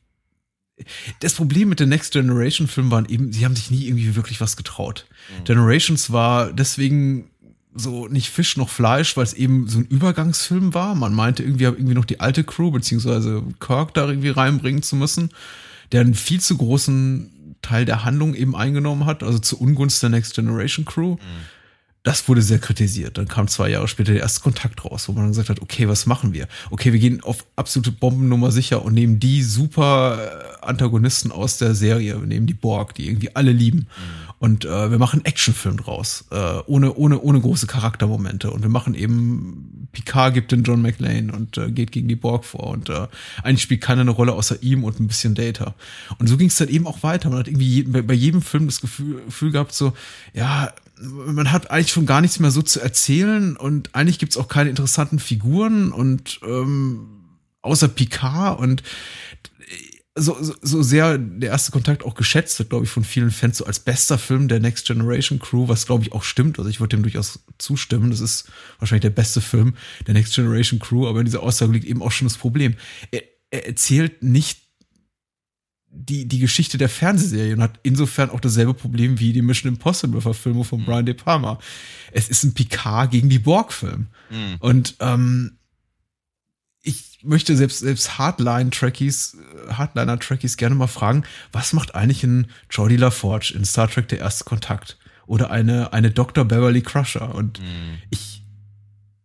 das 1.20 1.34
Problem 1.34 1.68
mit 1.68 1.80
den 1.80 1.88
Next 1.88 2.12
Generation 2.12 2.68
Filmen 2.68 2.90
waren 2.90 3.06
eben, 3.08 3.32
sie 3.32 3.44
haben 3.44 3.56
sich 3.56 3.70
nie 3.70 3.86
irgendwie 3.86 4.14
wirklich 4.14 4.40
was 4.40 4.56
getraut. 4.56 5.06
Mhm. 5.40 5.44
Generations 5.44 6.12
war 6.12 6.52
deswegen 6.52 7.30
so 7.74 8.08
nicht 8.08 8.30
Fisch 8.30 8.56
noch 8.56 8.68
Fleisch, 8.68 9.16
weil 9.16 9.24
es 9.24 9.34
eben 9.34 9.68
so 9.68 9.78
ein 9.78 9.86
Übergangsfilm 9.86 10.74
war. 10.74 10.94
Man 10.94 11.14
meinte 11.14 11.42
irgendwie, 11.42 11.64
irgendwie 11.64 11.94
noch 11.94 12.04
die 12.04 12.20
alte 12.20 12.44
Crew 12.44 12.70
beziehungsweise 12.70 13.42
Kirk 13.60 13.94
da 13.94 14.08
irgendwie 14.08 14.30
reinbringen 14.30 14.82
zu 14.82 14.96
müssen, 14.96 15.30
der 15.92 16.02
einen 16.02 16.14
viel 16.14 16.40
zu 16.40 16.56
großen 16.56 17.56
Teil 17.62 17.84
der 17.84 18.04
Handlung 18.04 18.34
eben 18.34 18.54
eingenommen 18.54 19.06
hat, 19.06 19.22
also 19.22 19.38
zu 19.38 19.58
Ungunst 19.58 20.02
der 20.02 20.10
Next 20.10 20.34
Generation 20.34 20.84
Crew. 20.84 21.14
Mhm 21.14 21.18
das 22.04 22.28
wurde 22.28 22.42
sehr 22.42 22.58
kritisiert. 22.58 23.18
Dann 23.18 23.28
kam 23.28 23.48
zwei 23.48 23.70
Jahre 23.70 23.88
später 23.88 24.12
der 24.12 24.22
erste 24.22 24.40
Kontakt 24.40 24.84
raus, 24.84 25.08
wo 25.08 25.12
man 25.12 25.24
dann 25.24 25.30
gesagt 25.30 25.50
hat, 25.50 25.60
okay, 25.60 25.88
was 25.88 26.06
machen 26.06 26.32
wir? 26.32 26.48
Okay, 26.70 26.92
wir 26.92 27.00
gehen 27.00 27.22
auf 27.22 27.44
absolute 27.56 27.92
Bombennummer 27.92 28.50
sicher 28.52 28.82
und 28.82 28.94
nehmen 28.94 29.20
die 29.20 29.42
super 29.42 30.18
äh, 30.62 30.64
Antagonisten 30.64 31.32
aus 31.32 31.58
der 31.58 31.74
Serie, 31.74 32.20
wir 32.20 32.26
nehmen 32.26 32.46
die 32.46 32.54
Borg, 32.54 32.94
die 32.94 33.06
irgendwie 33.06 33.34
alle 33.34 33.52
lieben. 33.52 33.78
Mhm. 33.78 34.28
Und 34.40 34.64
äh, 34.64 34.90
wir 34.90 34.98
machen 34.98 35.24
Actionfilm 35.24 35.78
draus, 35.78 36.26
äh, 36.30 36.60
ohne, 36.66 36.94
ohne, 36.94 37.20
ohne 37.20 37.40
große 37.40 37.66
Charaktermomente. 37.66 38.52
Und 38.52 38.62
wir 38.62 38.68
machen 38.68 38.94
eben, 38.94 39.88
Picard 39.90 40.32
gibt 40.32 40.52
den 40.52 40.62
John 40.62 40.80
McLean 40.80 41.30
und 41.30 41.58
äh, 41.58 41.72
geht 41.72 41.90
gegen 41.90 42.06
die 42.06 42.14
Borg 42.14 42.44
vor. 42.44 42.68
Und 42.68 42.88
äh, 42.88 43.08
eigentlich 43.42 43.62
spielt 43.62 43.80
keiner 43.80 44.02
eine 44.02 44.12
Rolle 44.12 44.34
außer 44.34 44.62
ihm 44.62 44.84
und 44.84 45.00
ein 45.00 45.08
bisschen 45.08 45.34
Data. 45.34 45.74
Und 46.18 46.28
so 46.28 46.36
ging 46.36 46.48
es 46.48 46.56
dann 46.56 46.68
eben 46.68 46.86
auch 46.86 47.02
weiter. 47.02 47.30
Man 47.30 47.40
hat 47.40 47.48
irgendwie 47.48 47.82
je, 47.82 47.82
bei 47.82 48.14
jedem 48.14 48.40
Film 48.40 48.66
das 48.66 48.80
Gefühl, 48.80 49.22
Gefühl 49.24 49.50
gehabt, 49.50 49.74
so, 49.74 49.92
ja, 50.34 50.72
man 51.00 51.52
hat 51.52 51.70
eigentlich 51.70 51.92
schon 51.92 52.06
gar 52.06 52.20
nichts 52.20 52.40
mehr 52.40 52.50
so 52.50 52.62
zu 52.62 52.80
erzählen 52.80 53.56
und 53.56 53.94
eigentlich 53.94 54.18
gibt's 54.18 54.36
auch 54.36 54.48
keine 54.48 54.70
interessanten 54.70 55.18
Figuren 55.18 55.92
und 55.92 56.40
ähm, 56.42 57.38
außer 57.62 57.88
Picard 57.88 58.58
und 58.58 58.82
so, 60.20 60.36
so, 60.40 60.54
so 60.60 60.82
sehr 60.82 61.16
der 61.18 61.50
erste 61.50 61.72
Kontakt 61.72 62.04
auch 62.04 62.14
geschätzt 62.14 62.58
wird, 62.58 62.70
glaube 62.70 62.84
ich, 62.84 62.90
von 62.90 63.04
vielen 63.04 63.30
Fans 63.30 63.58
so 63.58 63.66
als 63.66 63.80
bester 63.80 64.18
Film 64.18 64.48
der 64.48 64.60
Next 64.60 64.86
Generation 64.86 65.38
Crew, 65.38 65.68
was 65.68 65.86
glaube 65.86 66.02
ich 66.02 66.12
auch 66.12 66.22
stimmt. 66.22 66.58
Also 66.58 66.68
ich 66.68 66.80
würde 66.80 66.96
dem 66.96 67.02
durchaus 67.02 67.40
zustimmen. 67.58 68.10
Das 68.10 68.20
ist 68.20 68.50
wahrscheinlich 68.78 69.02
der 69.02 69.10
beste 69.10 69.40
Film 69.40 69.74
der 70.06 70.14
Next 70.14 70.34
Generation 70.34 70.80
Crew, 70.80 71.06
aber 71.06 71.20
in 71.20 71.26
dieser 71.26 71.42
Aussage 71.42 71.72
liegt 71.72 71.86
eben 71.86 72.02
auch 72.02 72.10
schon 72.10 72.26
das 72.26 72.36
Problem. 72.36 72.74
Er, 73.10 73.22
er 73.50 73.66
erzählt 73.66 74.22
nicht 74.22 74.67
die, 75.90 76.26
die 76.26 76.38
Geschichte 76.38 76.78
der 76.78 76.88
Fernsehserie 76.88 77.54
und 77.54 77.62
hat 77.62 77.80
insofern 77.82 78.30
auch 78.30 78.40
dasselbe 78.40 78.74
Problem 78.74 79.18
wie 79.18 79.32
die 79.32 79.42
Mission 79.42 79.72
Impossible 79.72 80.20
Verfilmung 80.20 80.64
von 80.64 80.84
Brian 80.84 81.06
De 81.06 81.14
Palma. 81.14 81.58
Es 82.12 82.28
ist 82.28 82.44
ein 82.44 82.54
Picard 82.54 83.10
gegen 83.10 83.28
die 83.28 83.38
Borg-Film. 83.38 84.08
Mhm. 84.30 84.56
Und 84.60 84.96
ähm, 85.00 85.58
ich 86.82 87.20
möchte 87.22 87.56
selbst, 87.56 87.80
selbst 87.80 88.18
Hardline-Trackies, 88.18 89.36
Hardliner-Trackies 89.70 90.56
gerne 90.56 90.74
mal 90.74 90.86
fragen, 90.86 91.24
was 91.52 91.72
macht 91.72 91.94
eigentlich 91.94 92.22
ein 92.22 92.46
Jordi 92.70 92.96
LaForge 92.96 93.52
in 93.54 93.64
Star 93.64 93.88
Trek 93.88 94.08
Der 94.08 94.18
erste 94.18 94.44
Kontakt? 94.44 94.98
Oder 95.26 95.50
eine, 95.50 95.92
eine 95.92 96.10
Dr. 96.10 96.44
Beverly 96.44 96.82
Crusher? 96.82 97.34
Und 97.34 97.60
mhm. 97.60 97.98
ich 98.10 98.37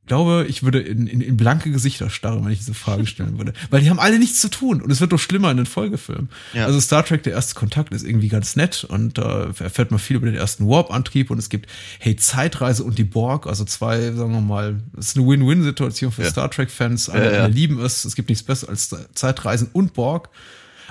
glaube, 0.05 0.45
ich 0.49 0.63
würde 0.63 0.79
in, 0.79 1.07
in, 1.07 1.21
in 1.21 1.37
blanke 1.37 1.71
Gesichter 1.71 2.09
starren, 2.09 2.43
wenn 2.43 2.51
ich 2.51 2.59
diese 2.59 2.73
Frage 2.73 3.05
stellen 3.05 3.37
würde. 3.37 3.53
Weil 3.69 3.81
die 3.81 3.89
haben 3.89 3.99
alle 3.99 4.19
nichts 4.19 4.41
zu 4.41 4.49
tun 4.49 4.81
und 4.81 4.91
es 4.91 4.99
wird 4.99 5.13
doch 5.13 5.19
schlimmer 5.19 5.49
in 5.51 5.57
den 5.57 5.65
Folgefilmen. 5.65 6.29
Ja. 6.53 6.65
Also 6.65 6.79
Star 6.79 7.05
Trek, 7.05 7.23
der 7.23 7.33
erste 7.33 7.55
Kontakt, 7.55 7.93
ist 7.93 8.05
irgendwie 8.05 8.27
ganz 8.27 8.55
nett 8.55 8.83
und 8.83 9.17
da 9.17 9.45
äh, 9.45 9.63
erfährt 9.63 9.91
man 9.91 9.99
viel 9.99 10.17
über 10.17 10.25
den 10.25 10.35
ersten 10.35 10.67
Warp-Antrieb 10.67 11.31
und 11.31 11.37
es 11.37 11.49
gibt, 11.49 11.69
hey, 11.99 12.15
Zeitreise 12.15 12.83
und 12.83 12.97
die 12.97 13.05
Borg, 13.05 13.47
also 13.47 13.63
zwei, 13.63 14.11
sagen 14.11 14.33
wir 14.33 14.41
mal, 14.41 14.81
es 14.97 15.09
ist 15.09 15.17
eine 15.17 15.27
Win-Win-Situation 15.27 16.11
für 16.11 16.23
ja. 16.23 16.29
Star 16.29 16.51
Trek-Fans. 16.51 17.09
Alle, 17.09 17.33
ja, 17.33 17.43
alle 17.43 17.53
lieben 17.53 17.79
es, 17.79 18.03
es 18.03 18.15
gibt 18.15 18.29
nichts 18.29 18.43
besser 18.43 18.69
als 18.69 18.93
Zeitreisen 19.13 19.69
und 19.71 19.93
Borg. 19.93 20.29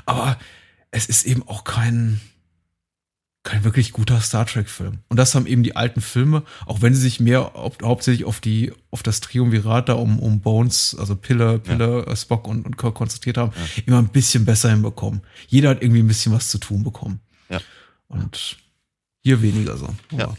Aber 0.06 0.38
es 0.90 1.06
ist 1.06 1.26
eben 1.26 1.42
auch 1.46 1.64
kein, 1.64 2.20
kein 3.44 3.64
wirklich 3.64 3.92
guter 3.92 4.20
Star 4.20 4.46
Trek-Film. 4.46 4.98
Und 5.08 5.16
das 5.16 5.34
haben 5.34 5.46
eben 5.46 5.62
die 5.62 5.74
alten 5.74 6.00
Filme, 6.00 6.44
auch 6.66 6.80
wenn 6.80 6.94
sie 6.94 7.00
sich 7.00 7.18
mehr 7.18 7.52
hau 7.54 7.72
hauptsächlich 7.82 8.24
auf 8.24 8.40
die, 8.40 8.72
auf 8.90 9.02
das 9.02 9.20
Triumvirat 9.20 9.88
da 9.88 9.94
um, 9.94 10.20
um 10.20 10.40
Bones, 10.40 10.96
also 10.98 11.16
Pille, 11.16 11.58
Pille, 11.58 12.04
ja. 12.06 12.16
Spock 12.16 12.46
und, 12.46 12.64
und 12.64 12.78
Kirk 12.78 12.94
konzentriert 12.94 13.38
haben, 13.38 13.52
ja. 13.56 13.82
immer 13.86 13.98
ein 13.98 14.08
bisschen 14.08 14.44
besser 14.44 14.70
hinbekommen. 14.70 15.22
Jeder 15.48 15.70
hat 15.70 15.82
irgendwie 15.82 16.02
ein 16.02 16.08
bisschen 16.08 16.32
was 16.32 16.48
zu 16.48 16.58
tun 16.58 16.84
bekommen. 16.84 17.20
Ja. 17.48 17.60
Und 18.08 18.58
hier 19.22 19.42
weniger 19.42 19.76
so. 19.76 19.88
Ja. 20.12 20.34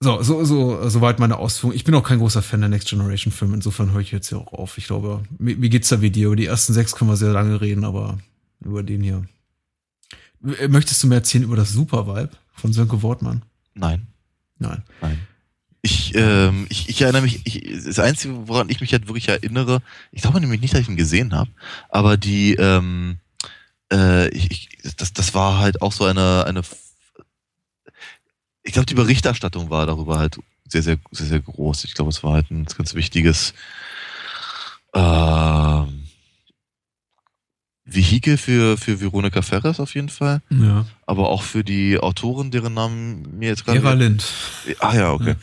So, 0.00 0.22
so, 0.22 0.44
so, 0.44 0.88
soweit 0.88 1.18
meine 1.18 1.38
Ausführung. 1.38 1.74
Ich 1.74 1.84
bin 1.84 1.94
auch 1.94 2.02
kein 2.02 2.18
großer 2.18 2.42
Fan 2.42 2.60
der 2.60 2.68
Next 2.68 2.88
Generation 2.88 3.32
Filme, 3.32 3.54
insofern 3.54 3.92
höre 3.92 4.00
ich 4.00 4.12
jetzt 4.12 4.28
hier 4.28 4.38
auch 4.38 4.52
auf. 4.52 4.76
Ich 4.78 4.86
glaube, 4.86 5.22
mir, 5.38 5.56
mir 5.56 5.68
geht's 5.68 5.88
da 5.88 6.00
wie 6.00 6.10
dir. 6.10 6.26
Über 6.26 6.36
die 6.36 6.46
ersten 6.46 6.72
sechs 6.72 6.94
können 6.94 7.10
wir 7.10 7.16
sehr 7.16 7.32
lange 7.32 7.60
reden, 7.60 7.84
aber 7.84 8.18
über 8.60 8.82
den 8.82 9.02
hier 9.02 9.16
äh, 9.16 9.33
möchtest 10.68 11.02
du 11.02 11.06
mir 11.06 11.16
erzählen 11.16 11.44
über 11.44 11.56
das 11.56 11.72
Super 11.72 12.06
Vibe 12.06 12.30
von 12.54 12.72
Sönke 12.72 13.02
Wortmann? 13.02 13.42
Nein. 13.74 14.06
Nein. 14.58 14.82
Nein. 15.00 15.26
Ich, 15.82 16.14
ähm, 16.14 16.66
ich, 16.70 16.88
ich 16.88 17.02
erinnere 17.02 17.22
mich, 17.22 17.42
ich, 17.44 17.84
das 17.84 17.98
Einzige, 17.98 18.48
woran 18.48 18.70
ich 18.70 18.80
mich 18.80 18.92
halt 18.92 19.06
wirklich 19.06 19.28
erinnere, 19.28 19.82
ich 20.12 20.22
glaube 20.22 20.40
nämlich 20.40 20.62
nicht, 20.62 20.72
dass 20.72 20.80
ich 20.80 20.88
ihn 20.88 20.96
gesehen 20.96 21.34
habe, 21.34 21.50
aber 21.90 22.16
die, 22.16 22.54
ähm, 22.54 23.18
äh, 23.92 24.28
ich, 24.28 24.50
ich, 24.50 24.94
das, 24.96 25.12
das 25.12 25.34
war 25.34 25.58
halt 25.58 25.82
auch 25.82 25.92
so 25.92 26.04
eine, 26.04 26.44
eine 26.46 26.62
ich 28.62 28.72
glaube, 28.72 28.86
die 28.86 28.94
Berichterstattung 28.94 29.68
war 29.68 29.84
darüber 29.84 30.18
halt 30.18 30.38
sehr, 30.66 30.82
sehr, 30.82 30.96
sehr, 31.10 31.26
sehr 31.26 31.40
groß. 31.40 31.84
Ich 31.84 31.94
glaube, 31.94 32.10
es 32.10 32.22
war 32.24 32.32
halt 32.32 32.50
ein 32.50 32.64
ganz 32.64 32.94
wichtiges, 32.94 33.52
ähm, 34.94 36.03
Vehikel 37.86 38.38
für, 38.38 38.78
für 38.78 39.00
Veronika 39.00 39.42
Ferres 39.42 39.78
auf 39.78 39.94
jeden 39.94 40.08
Fall. 40.08 40.40
Ja. 40.48 40.86
Aber 41.04 41.28
auch 41.28 41.42
für 41.42 41.62
die 41.62 41.98
Autorin, 41.98 42.50
deren 42.50 42.72
Namen 42.72 43.38
mir 43.38 43.48
jetzt 43.48 43.66
gerade. 43.66 43.78
Eva 43.78 43.92
Lind. 43.92 44.24
Ah 44.78 44.94
ja, 44.94 45.12
okay. 45.12 45.34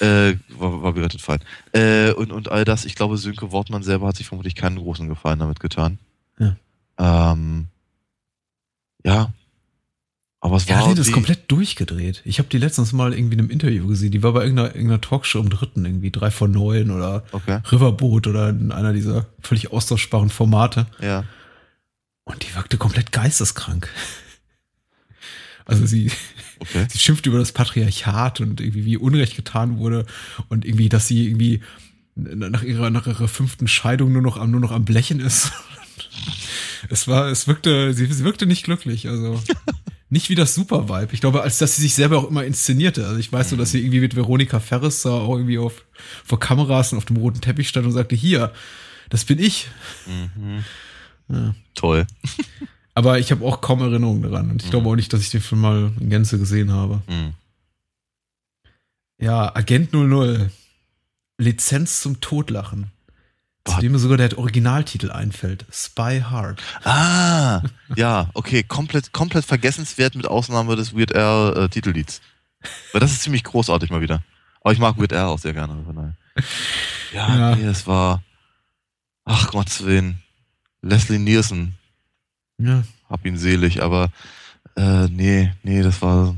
Ja. 0.00 0.28
Äh, 0.28 0.36
war, 0.56 0.82
war 0.82 0.92
gerettet 0.94 1.20
fallen. 1.20 1.40
Äh, 1.72 2.12
und, 2.12 2.30
und 2.30 2.50
all 2.50 2.64
das, 2.64 2.84
ich 2.84 2.94
glaube, 2.94 3.16
Sönke 3.16 3.50
Wortmann 3.50 3.82
selber 3.82 4.06
hat 4.06 4.16
sich 4.16 4.28
vermutlich 4.28 4.54
keinen 4.54 4.76
großen 4.76 5.08
Gefallen 5.08 5.40
damit 5.40 5.58
getan. 5.58 5.98
Ja. 6.38 6.56
Ähm, 6.98 7.66
ja. 9.04 9.32
Aber 10.40 10.56
es 10.56 10.68
war. 10.68 10.88
Ja, 10.88 10.94
die 10.94 11.00
ist 11.00 11.10
komplett 11.10 11.50
durchgedreht. 11.50 12.22
Ich 12.24 12.38
habe 12.38 12.48
die 12.48 12.58
letztens 12.58 12.92
mal 12.92 13.12
irgendwie 13.12 13.34
in 13.34 13.40
einem 13.40 13.50
Interview 13.50 13.88
gesehen. 13.88 14.12
Die 14.12 14.22
war 14.22 14.32
bei 14.34 14.42
irgendeiner, 14.42 14.68
irgendeiner 14.68 15.00
Talkshow 15.00 15.40
im 15.40 15.50
dritten, 15.50 15.84
irgendwie 15.84 16.12
drei 16.12 16.30
von 16.30 16.52
neun 16.52 16.92
oder 16.92 17.24
okay. 17.32 17.58
Riverboot 17.72 18.28
oder 18.28 18.50
in 18.50 18.70
einer 18.70 18.92
dieser 18.92 19.26
völlig 19.40 19.72
austauschbaren 19.72 20.30
Formate. 20.30 20.86
Ja. 21.00 21.24
Und 22.28 22.46
die 22.46 22.54
wirkte 22.54 22.76
komplett 22.76 23.10
geisteskrank. 23.10 23.88
Also 25.64 25.86
sie, 25.86 26.10
okay. 26.60 26.86
sie 26.88 26.98
schimpft 26.98 27.26
über 27.26 27.38
das 27.38 27.52
Patriarchat 27.52 28.40
und 28.40 28.60
irgendwie 28.60 28.84
wie 28.84 28.96
Unrecht 28.96 29.34
getan 29.34 29.78
wurde 29.78 30.06
und 30.48 30.64
irgendwie, 30.64 30.88
dass 30.88 31.08
sie 31.08 31.26
irgendwie 31.26 31.62
nach 32.14 32.62
ihrer, 32.62 32.90
nach 32.90 33.06
ihrer 33.06 33.28
fünften 33.28 33.66
Scheidung 33.66 34.12
nur 34.12 34.22
noch 34.22 34.36
am, 34.36 34.50
nur 34.50 34.60
noch 34.60 34.72
am 34.72 34.84
Blechen 34.84 35.20
ist. 35.20 35.52
es 36.90 37.08
war, 37.08 37.28
es 37.28 37.48
wirkte, 37.48 37.94
sie, 37.94 38.06
sie 38.06 38.24
wirkte 38.24 38.46
nicht 38.46 38.64
glücklich, 38.64 39.08
also. 39.08 39.42
Nicht 40.10 40.30
wie 40.30 40.34
das 40.34 40.54
Super-Vibe. 40.54 41.12
Ich 41.12 41.20
glaube, 41.20 41.42
als 41.42 41.58
dass 41.58 41.76
sie 41.76 41.82
sich 41.82 41.92
selber 41.92 42.16
auch 42.16 42.30
immer 42.30 42.42
inszenierte. 42.42 43.06
Also 43.06 43.18
ich 43.18 43.30
weiß 43.30 43.50
so, 43.50 43.56
dass 43.56 43.72
sie 43.72 43.80
irgendwie 43.80 44.00
mit 44.00 44.16
Veronika 44.16 44.58
Ferris 44.58 45.02
da 45.02 45.10
auch 45.10 45.36
irgendwie 45.36 45.58
auf, 45.58 45.84
vor 46.24 46.40
Kameras 46.40 46.92
und 46.92 46.98
auf 46.98 47.04
dem 47.04 47.18
roten 47.18 47.42
Teppich 47.42 47.68
stand 47.68 47.84
und 47.84 47.92
sagte, 47.92 48.16
hier, 48.16 48.54
das 49.10 49.26
bin 49.26 49.38
ich. 49.38 49.68
Mhm. 50.06 50.64
Ja. 51.28 51.54
Toll. 51.74 52.06
Aber 52.94 53.18
ich 53.18 53.30
habe 53.30 53.44
auch 53.44 53.60
kaum 53.60 53.80
Erinnerungen 53.80 54.22
daran. 54.22 54.50
Und 54.50 54.62
ich 54.62 54.68
mhm. 54.68 54.72
glaube 54.72 54.88
auch 54.88 54.96
nicht, 54.96 55.12
dass 55.12 55.20
ich 55.20 55.30
den 55.30 55.40
Film 55.40 55.60
mal 55.60 55.92
in 56.00 56.10
Gänze 56.10 56.38
gesehen 56.38 56.72
habe. 56.72 57.00
Mhm. 57.06 57.34
Ja, 59.20 59.54
Agent 59.54 59.92
00. 59.92 60.50
Lizenz 61.38 62.00
zum 62.00 62.20
Totlachen. 62.20 62.90
Zu 63.64 63.80
dem 63.80 63.92
mir 63.92 63.98
sogar 63.98 64.16
der 64.16 64.36
Originaltitel 64.38 65.10
einfällt. 65.10 65.66
Spy 65.70 66.22
Hard. 66.22 66.62
Ah, 66.84 67.62
ja, 67.96 68.30
okay. 68.34 68.62
Komplett, 68.62 69.12
komplett 69.12 69.44
vergessenswert 69.44 70.14
mit 70.14 70.26
Ausnahme 70.26 70.74
des 70.74 70.96
Weird 70.96 71.14
Al 71.14 71.56
äh, 71.56 71.68
Titellieds. 71.68 72.20
Weil 72.92 73.00
das 73.00 73.12
ist 73.12 73.22
ziemlich 73.22 73.44
großartig 73.44 73.90
mal 73.90 74.00
wieder. 74.00 74.22
Aber 74.62 74.72
ich 74.72 74.78
mag 74.78 74.98
Weird 74.98 75.12
Al 75.12 75.26
auch 75.26 75.38
sehr 75.38 75.52
gerne. 75.52 75.76
Ja, 77.12 77.36
ja. 77.36 77.54
nee, 77.56 77.64
es 77.64 77.86
war. 77.86 78.22
Ach 79.24 79.50
Gott, 79.50 79.84
Willen. 79.84 80.22
Leslie 80.82 81.18
Nielsen. 81.18 81.74
Ja. 82.58 82.82
Hab 83.08 83.24
ihn 83.24 83.36
selig, 83.36 83.82
aber 83.82 84.10
äh, 84.76 85.08
nee, 85.08 85.52
nee, 85.62 85.82
das 85.82 86.02
war. 86.02 86.36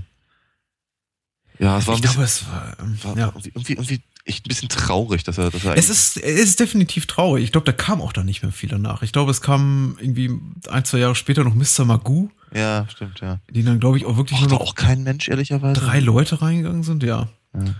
Ja, 1.59 1.78
es 1.78 1.86
war 1.86 1.95
ich 1.95 2.03
glaube, 2.03 2.22
es 2.22 2.47
war, 2.47 2.76
ähm, 2.80 2.99
war 3.03 3.16
ja. 3.18 3.32
irgendwie, 3.45 3.72
irgendwie 3.72 4.01
echt 4.24 4.47
ein 4.47 4.49
bisschen 4.49 4.68
traurig, 4.68 5.24
dass 5.24 5.38
er, 5.38 5.51
dass 5.51 5.64
er 5.64 5.76
es 5.76 5.91
ist, 5.91 6.16
es 6.16 6.41
ist 6.41 6.61
definitiv 6.61 7.07
traurig. 7.07 7.45
Ich 7.45 7.53
glaube, 7.53 7.66
da 7.66 7.72
kam 7.72 8.01
auch 8.01 8.12
dann 8.12 8.26
nicht 8.26 8.43
mehr 8.43 8.53
viel 8.53 8.68
danach. 8.68 9.03
Ich 9.03 9.12
glaube, 9.12 9.30
es 9.30 9.41
kam 9.41 9.97
irgendwie 10.01 10.30
ein, 10.68 10.84
zwei 10.84 10.99
Jahre 10.99 11.14
später 11.14 11.45
noch 11.45 11.55
Mr. 11.55 11.84
Magoo. 11.84 12.30
Ja, 12.55 12.86
stimmt, 12.88 13.20
ja. 13.20 13.41
Die 13.51 13.62
dann, 13.62 13.80
glaube 13.80 13.99
ich, 13.99 14.07
auch 14.07 14.16
wirklich 14.16 14.38
Auch 14.38 14.49
nur 14.49 14.59
noch 14.59 14.61
auch 14.61 14.74
kein 14.74 15.03
Mensch, 15.03 15.28
ehrlicherweise. 15.28 15.80
Drei 15.80 16.01
Leute 16.01 16.41
reingegangen 16.41 16.82
sind, 16.82 17.03
ja. 17.03 17.28
ja. 17.55 17.74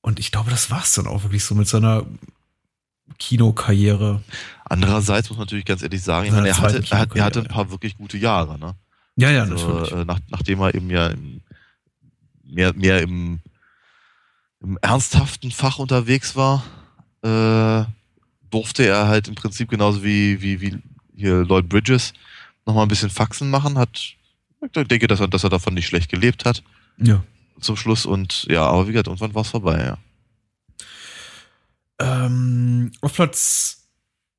Und 0.00 0.18
ich 0.18 0.30
glaube, 0.30 0.50
das 0.50 0.70
war's 0.70 0.92
dann 0.92 1.06
auch 1.06 1.22
wirklich 1.22 1.44
so 1.44 1.54
mit 1.54 1.66
seiner 1.66 2.04
Kinokarriere. 3.18 4.22
Andererseits 4.74 5.30
muss 5.30 5.38
man 5.38 5.44
natürlich 5.44 5.64
ganz 5.64 5.82
ehrlich 5.82 6.02
sagen, 6.02 6.32
meine, 6.32 6.48
er, 6.48 6.58
hatte, 6.58 6.84
er, 6.90 6.98
hat, 6.98 7.14
er 7.14 7.24
hatte 7.24 7.38
ein 7.38 7.46
paar 7.46 7.70
wirklich 7.70 7.96
gute 7.96 8.18
Jahre, 8.18 8.58
ne? 8.58 8.74
Ja, 9.14 9.30
ja, 9.30 9.42
also, 9.42 9.68
natürlich. 9.68 9.92
Äh, 9.92 10.04
nach, 10.04 10.18
nachdem 10.28 10.60
er 10.60 10.74
eben 10.74 10.90
ja 10.90 11.06
im, 11.06 11.40
mehr, 12.42 12.72
mehr 12.74 13.00
im, 13.00 13.38
im 14.60 14.76
ernsthaften 14.82 15.52
Fach 15.52 15.78
unterwegs 15.78 16.34
war, 16.34 16.64
äh, 17.22 17.84
durfte 18.50 18.84
er 18.84 19.06
halt 19.06 19.28
im 19.28 19.36
Prinzip 19.36 19.70
genauso 19.70 20.02
wie, 20.02 20.42
wie, 20.42 20.60
wie 20.60 20.78
hier 21.14 21.44
Lloyd 21.44 21.68
Bridges 21.68 22.12
nochmal 22.66 22.84
ein 22.84 22.88
bisschen 22.88 23.10
Faxen 23.10 23.50
machen, 23.50 23.78
hat, 23.78 24.16
ich 24.60 24.70
denke, 24.88 25.06
dass 25.06 25.20
er, 25.20 25.28
dass 25.28 25.44
er 25.44 25.50
davon 25.50 25.74
nicht 25.74 25.86
schlecht 25.86 26.10
gelebt 26.10 26.44
hat. 26.44 26.64
Ja. 26.98 27.22
Zum 27.60 27.76
Schluss 27.76 28.06
und 28.06 28.44
ja, 28.50 28.66
aber 28.66 28.88
wie 28.88 28.92
gesagt, 28.92 29.06
irgendwann 29.06 29.34
war 29.34 29.42
es 29.42 29.50
vorbei, 29.50 29.84
ja. 29.84 29.98
Ähm, 32.00 32.90
auf 33.00 33.14
Platz 33.14 33.83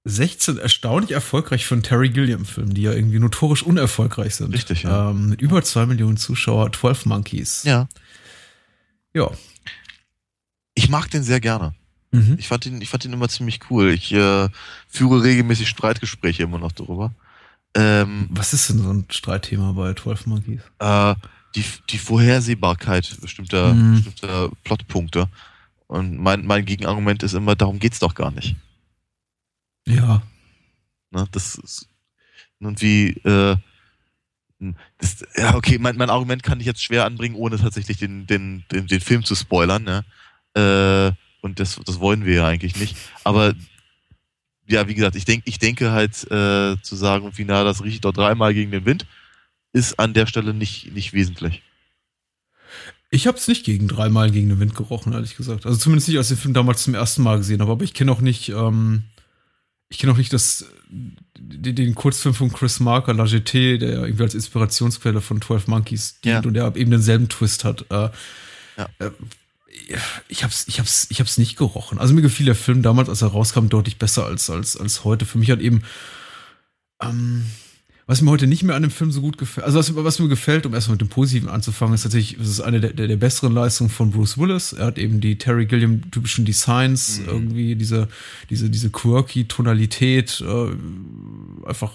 16 0.06 0.60
erstaunlich 0.60 1.12
erfolgreich 1.12 1.66
von 1.66 1.82
Terry 1.82 2.10
Gilliam-Filmen, 2.10 2.76
die 2.76 2.84
ja 2.84 2.93
irgendwie 2.93 3.20
notorisch 3.20 3.64
unerfolgreich 3.64 4.36
sind. 4.36 4.53
Richtig, 4.53 4.84
ja. 4.84 5.10
Ähm, 5.10 5.30
mit 5.30 5.41
über 5.41 5.64
zwei 5.64 5.88
Millionen 5.88 6.18
Zuschauer, 6.18 6.72
12 6.72 7.08
Monkeys. 7.08 7.64
Ja. 7.64 7.88
Ja. 9.14 9.32
Ich 10.76 10.89
mag 10.89 11.10
den 11.10 11.24
sehr 11.24 11.39
gerne. 11.39 11.74
Mhm. 12.12 12.36
Ich, 12.38 12.47
fand 12.47 12.68
ihn, 12.68 12.82
ich 12.82 12.89
fand 12.89 13.03
ihn 13.03 13.14
immer 13.14 13.30
ziemlich 13.30 13.60
cool. 13.70 13.89
Ich 13.89 14.12
äh, 14.12 14.47
führe 14.88 15.24
regelmäßig 15.24 15.68
Streitgespräche 15.68 16.43
immer 16.43 16.60
noch 16.60 16.72
darüber. 16.72 17.12
Ähm, 17.74 18.28
Was 18.30 18.53
ist 18.53 18.70
denn 18.70 18.80
so 18.80 18.91
ein 18.91 19.06
Streitthema 19.10 19.72
bei 19.72 19.93
12 19.95 20.28
Monkeys? 20.28 20.62
Äh, 20.80 21.16
die, 21.56 21.64
die 21.89 21.97
Vorhersehbarkeit 21.97 23.18
bestimmter, 23.22 23.74
mhm. 23.74 24.03
bestimmter 24.03 24.51
Plotpunkte. 24.64 25.30
Und 25.88 26.20
mein, 26.20 26.45
mein 26.45 26.66
Gegenargument 26.66 27.24
ist 27.24 27.34
immer, 27.34 27.56
darum 27.56 27.80
geht's 27.80 27.99
doch 27.99 28.14
gar 28.14 28.30
nicht. 28.30 28.56
Ja. 29.88 30.23
Ne, 31.11 31.25
das 31.31 31.55
ist, 31.55 31.89
und 32.59 32.81
wie, 32.81 33.09
äh, 33.23 33.55
das, 34.97 35.25
ja, 35.36 35.55
okay, 35.55 35.77
mein, 35.77 35.97
mein 35.97 36.09
Argument 36.09 36.43
kann 36.43 36.59
ich 36.59 36.65
jetzt 36.65 36.83
schwer 36.83 37.05
anbringen, 37.05 37.36
ohne 37.36 37.57
tatsächlich 37.57 37.97
den, 37.97 38.25
den, 38.25 38.63
den, 38.71 38.88
den 38.88 39.01
Film 39.01 39.23
zu 39.23 39.36
spoilern, 39.36 39.83
ne? 39.83 40.05
Äh, 40.55 41.11
und 41.41 41.59
das, 41.59 41.79
das 41.86 41.99
wollen 41.99 42.25
wir 42.25 42.36
ja 42.36 42.47
eigentlich 42.47 42.79
nicht. 42.79 42.95
Aber 43.23 43.53
ja, 44.67 44.88
wie 44.88 44.95
gesagt, 44.95 45.15
ich 45.15 45.25
denke, 45.25 45.47
ich 45.47 45.59
denke 45.59 45.91
halt 45.91 46.23
äh, 46.31 46.81
zu 46.81 46.95
sagen, 46.95 47.31
wie 47.36 47.45
nah 47.45 47.63
das 47.63 47.83
riecht 47.83 48.05
doch 48.05 48.13
dreimal 48.13 48.53
gegen 48.53 48.71
den 48.71 48.86
Wind, 48.86 49.05
ist 49.71 49.99
an 49.99 50.13
der 50.13 50.25
Stelle 50.25 50.53
nicht, 50.53 50.91
nicht 50.93 51.13
wesentlich. 51.13 51.61
Ich 53.11 53.27
habe 53.27 53.38
es 53.38 53.47
nicht 53.47 53.63
gegen 53.63 53.88
dreimal 53.88 54.31
gegen 54.31 54.49
den 54.49 54.59
Wind 54.59 54.75
gerochen, 54.75 55.13
ehrlich 55.13 55.38
gesagt. 55.38 55.65
Also 55.65 55.77
zumindest 55.77 56.07
nicht, 56.07 56.17
als 56.17 56.31
ich 56.31 56.38
den 56.38 56.41
Film 56.41 56.53
damals 56.55 56.83
zum 56.83 56.95
ersten 56.95 57.21
Mal 57.21 57.38
gesehen 57.38 57.61
habe. 57.61 57.71
Aber 57.71 57.83
ich 57.83 57.93
kenne 57.93 58.11
auch 58.11 58.21
nicht, 58.21 58.49
ähm, 58.49 59.03
ich 59.89 59.97
kenne 59.97 60.13
auch 60.13 60.17
nicht 60.17 60.33
das, 60.33 60.65
den, 60.89 61.95
Kurzfilm 61.95 62.33
von 62.33 62.51
Chris 62.51 62.79
Marker, 62.79 63.13
La 63.13 63.25
GT, 63.25 63.77
der 63.79 64.03
irgendwie 64.03 64.23
als 64.23 64.33
Inspirationsquelle 64.33 65.21
von 65.21 65.41
12 65.41 65.67
Monkeys 65.67 66.19
dient 66.21 66.43
ja. 66.43 66.47
und 66.47 66.53
der 66.53 66.75
eben 66.75 66.91
denselben 66.91 67.29
Twist 67.29 67.63
hat. 67.63 67.86
Äh, 67.89 68.09
ja. 68.77 68.89
äh, 68.99 69.11
ich 70.27 70.43
hab's, 70.43 70.67
ich 70.67 70.79
hab's, 70.79 71.07
ich 71.09 71.19
hab's 71.19 71.38
nicht 71.38 71.57
gerochen. 71.57 71.99
Also 71.99 72.13
mir 72.13 72.21
gefiel 72.21 72.45
der 72.45 72.55
Film 72.55 72.81
damals, 72.81 73.09
als 73.09 73.21
er 73.21 73.27
rauskam, 73.27 73.67
deutlich 73.67 73.97
besser 73.97 74.25
als, 74.25 74.49
als, 74.49 74.75
als 74.77 75.03
heute. 75.03 75.25
Für 75.25 75.38
mich 75.38 75.51
hat 75.51 75.59
eben, 75.59 75.83
ähm, 77.01 77.45
was 78.08 78.22
mir 78.22 78.30
heute 78.30 78.45
nicht 78.45 78.62
mehr 78.62 78.76
an 78.76 78.84
dem 78.84 78.91
Film 78.91 79.12
so 79.12 79.20
gut 79.22 79.38
gefällt, 79.38 79.66
also 79.66 79.80
was, 79.80 79.95
was, 79.95 80.20
mir 80.20 80.28
gefällt, 80.28 80.66
um 80.66 80.74
erstmal 80.76 80.93
mit 80.93 81.01
dem 81.01 81.10
Positiven 81.10 81.49
anzufangen, 81.49 81.95
ist 81.95 82.03
tatsächlich, 82.03 82.39
es 82.39 82.49
ist 82.49 82.62
eine 82.62 82.80
der, 82.80 82.93
der, 82.93 83.08
der, 83.08 83.16
besseren 83.18 83.53
Leistungen 83.53 83.89
von 83.89 84.12
Bruce 84.12 84.38
Willis. 84.38 84.74
Er 84.74 84.86
hat 84.86 84.99
eben 84.99 85.22
die 85.22 85.38
Terry 85.38 85.66
Gilliam 85.66 86.12
typischen 86.12 86.45
Designs, 86.45 87.20
mhm. 87.20 87.28
irgendwie 87.28 87.76
diese, 87.76 88.08
diese, 88.51 88.70
diese 88.70 88.91
quirky 88.91 89.45
Tonalität, 89.45 90.41
äh, 90.41 91.68
einfach, 91.68 91.93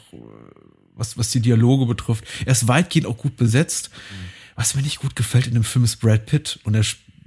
was, 0.97 1.17
was 1.17 1.31
die 1.31 1.41
Dialoge 1.41 1.87
betrifft. 1.87 2.25
Er 2.45 2.53
ist 2.53 2.67
weitgehend 2.67 3.07
auch 3.07 3.17
gut 3.17 3.37
besetzt. 3.37 3.91
Mhm. 3.93 4.41
Was 4.57 4.75
mir 4.75 4.83
nicht 4.83 4.99
gut 4.99 5.17
gefällt 5.17 5.47
in 5.47 5.55
dem 5.55 5.65
Film 5.65 5.85
ist 5.85 5.97
Brad 5.97 6.27
Pitt 6.27 6.59
und 6.65 6.75
er 6.75 6.85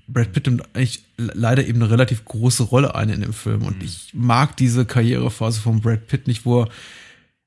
Brad 0.08 0.34
Pitt 0.34 0.46
nimmt 0.46 0.64
eigentlich 0.76 1.04
leider 1.18 1.66
eben 1.66 1.82
eine 1.82 1.90
relativ 1.90 2.26
große 2.26 2.64
Rolle 2.64 2.94
ein 2.94 3.10
in 3.10 3.22
dem 3.22 3.34
Film. 3.34 3.64
Und 3.64 3.80
mhm. 3.80 3.86
ich 3.86 4.10
mag 4.14 4.58
diese 4.58 4.86
Karrierephase 4.86 5.62
von 5.62 5.82
Brad 5.82 6.08
Pitt 6.08 6.28
nicht, 6.28 6.46
wo 6.46 6.64
er 6.64 6.70